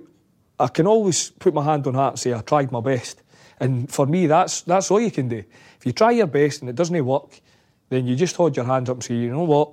I 0.61 0.69
can 0.69 0.87
always 0.87 1.31
put 1.31 1.55
my 1.55 1.65
hand 1.65 1.87
on 1.87 1.95
heart 1.95 2.13
and 2.15 2.21
say 2.21 2.35
I 2.35 2.41
tried 2.41 2.71
my 2.71 2.81
best. 2.81 3.23
And 3.59 3.91
for 3.91 4.07
me, 4.07 4.27
that's 4.27 4.63
that's 4.63 4.91
all 4.91 5.01
you 5.01 5.11
can 5.11 5.29
do. 5.29 5.45
If 5.79 5.87
you 5.87 5.93
try 5.93 6.13
your 6.13 6.27
best 6.27 6.61
and 6.61 6.71
it 6.71 6.77
doesn't 6.77 7.05
work, 7.05 7.41
then 7.89 8.07
you 8.07 8.17
just 8.17 8.37
hold 8.37 8.57
your 8.57 8.67
hands 8.67 8.89
up 8.89 8.97
and 8.97 9.05
say, 9.05 9.15
you 9.15 9.31
know 9.31 9.45
what, 9.45 9.71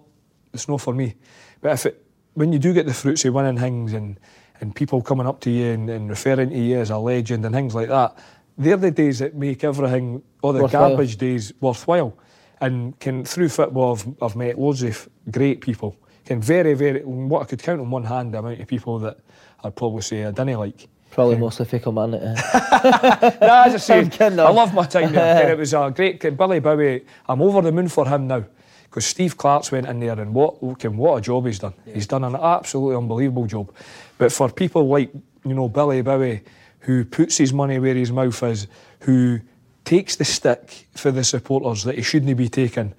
it's 0.54 0.68
not 0.68 0.82
for 0.82 0.94
me. 0.94 1.16
But 1.62 1.74
if 1.74 1.86
it 1.86 2.04
when 2.38 2.54
you 2.54 2.60
do 2.60 2.72
get 2.72 2.86
the 2.86 2.94
fruits 2.94 3.26
of 3.26 3.34
winning 3.34 3.58
things 3.58 3.94
and, 3.94 4.20
and 4.62 4.76
people 4.76 5.02
coming 5.02 5.26
up 5.26 5.40
to 5.40 5.50
you 5.50 5.72
and, 5.72 5.90
and 5.90 6.08
referring 6.08 6.52
to 6.52 6.58
you 6.58 6.78
as 6.78 6.92
a 6.92 6.98
legend 6.98 7.44
and 7.44 7.56
things 7.56 7.74
like 7.74 7.90
that, 7.90 8.16
they're 8.60 8.78
the 8.78 8.92
days 8.92 9.18
that 9.20 9.34
make 9.34 9.64
everything, 9.64 10.22
all 10.44 10.54
the 10.54 10.62
worthwhile. 10.62 10.90
garbage 10.90 11.18
days, 11.18 11.52
worthwhile. 11.62 12.16
And 12.62 13.00
can 13.00 13.26
through 13.26 13.50
football, 13.50 13.96
I've, 13.96 14.22
I've 14.22 14.36
met 14.36 14.60
loads 14.60 14.84
of 14.84 15.10
great 15.32 15.62
people. 15.62 15.98
Can 16.26 16.40
very, 16.40 16.76
very, 16.76 17.04
what 17.04 17.42
I 17.42 17.46
could 17.46 17.64
count 17.64 17.82
on 17.82 17.90
one 17.90 18.04
hand 18.04 18.36
the 18.36 18.40
amount 18.40 18.60
of 18.60 18.68
people 18.68 19.00
that 19.00 19.18
I'd 19.64 19.76
probably 19.76 20.02
say 20.02 20.26
I 20.26 20.32
didn't 20.32 20.60
like. 20.60 20.88
Probably 21.12 21.36
yeah. 21.36 21.40
mostly 21.42 21.66
fickle 21.66 21.92
man. 21.92 22.14
Eh? 22.14 22.20
nah, 23.42 23.64
as 23.66 23.74
I 23.74 23.78
say, 24.10 24.10
I 24.22 24.30
love 24.30 24.74
my 24.74 24.86
time 24.86 25.14
there. 25.14 25.42
and 25.42 25.52
it 25.52 25.58
was 25.58 25.74
a 25.74 25.92
great. 25.96 26.20
Billy 26.38 26.60
Bowie, 26.60 27.06
I'm 27.28 27.42
over 27.42 27.62
the 27.62 27.72
moon 27.72 27.88
for 27.88 28.08
him 28.08 28.28
now 28.28 28.44
because 28.84 29.06
Steve 29.06 29.38
Clarke's 29.38 29.72
went 29.72 29.88
in 29.88 30.00
there 30.00 30.20
and 30.20 30.34
what 30.34 30.62
what 30.62 31.18
a 31.18 31.22
job 31.22 31.46
he's 31.46 31.60
done. 31.60 31.74
Yeah. 31.86 31.94
He's 31.96 32.08
done 32.08 32.24
an 32.24 32.36
absolutely 32.36 32.96
unbelievable 32.96 33.46
job. 33.46 33.74
But 34.18 34.32
for 34.32 34.50
people 34.50 34.88
like 34.88 35.12
you 35.46 35.54
know 35.54 35.70
Billy 35.70 36.02
Bowie, 36.02 36.44
who 36.82 37.06
puts 37.06 37.38
his 37.38 37.54
money 37.54 37.80
where 37.80 37.96
his 37.96 38.12
mouth 38.12 38.42
is, 38.44 38.68
who 39.02 39.40
takes 39.86 40.16
the 40.18 40.26
stick 40.26 40.88
for 40.96 41.12
the 41.12 41.24
supporters 41.24 41.84
that 41.84 41.96
he 41.96 42.02
shouldn't 42.02 42.36
be 42.38 42.50
taking, 42.50 42.94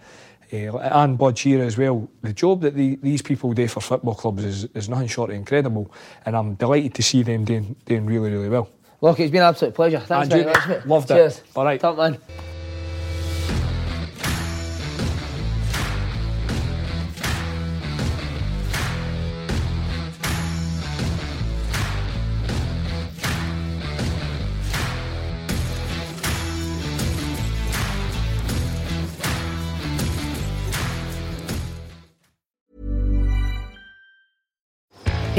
uh, 0.53 0.79
and 0.79 1.19
Bud 1.19 1.37
Shearer 1.37 1.65
as 1.65 1.77
well. 1.77 2.09
The 2.23 2.33
job 2.33 2.63
that 2.63 2.75
the, 2.75 2.97
these 3.03 3.23
people 3.23 3.53
do 3.53 3.69
for 3.69 3.81
football 3.81 4.15
clubs 4.15 4.45
is, 4.45 4.65
is 4.75 4.89
nothing 4.89 5.09
short 5.09 5.31
of 5.31 5.37
incredible, 5.37 5.93
and 6.25 6.37
I'm 6.37 6.55
delighted 6.55 6.95
to 6.95 7.03
see 7.03 7.23
them 7.23 7.45
doing, 7.45 7.77
doing 7.85 8.07
really, 8.07 8.31
really 8.31 8.49
well. 8.49 8.71
Look, 9.01 9.21
it's 9.21 9.31
been 9.31 9.43
an 9.43 9.49
absolute 9.49 9.75
pleasure. 9.75 10.01
Thanks 10.01 10.29
very 10.29 10.45
much, 10.45 10.69
mate. 10.69 10.87
Loved 10.87 11.09
Cheers. 11.09 11.39
it. 11.39 11.45
All 11.55 11.65
right. 11.65 11.81
Top 11.81 11.97
man. 11.97 12.19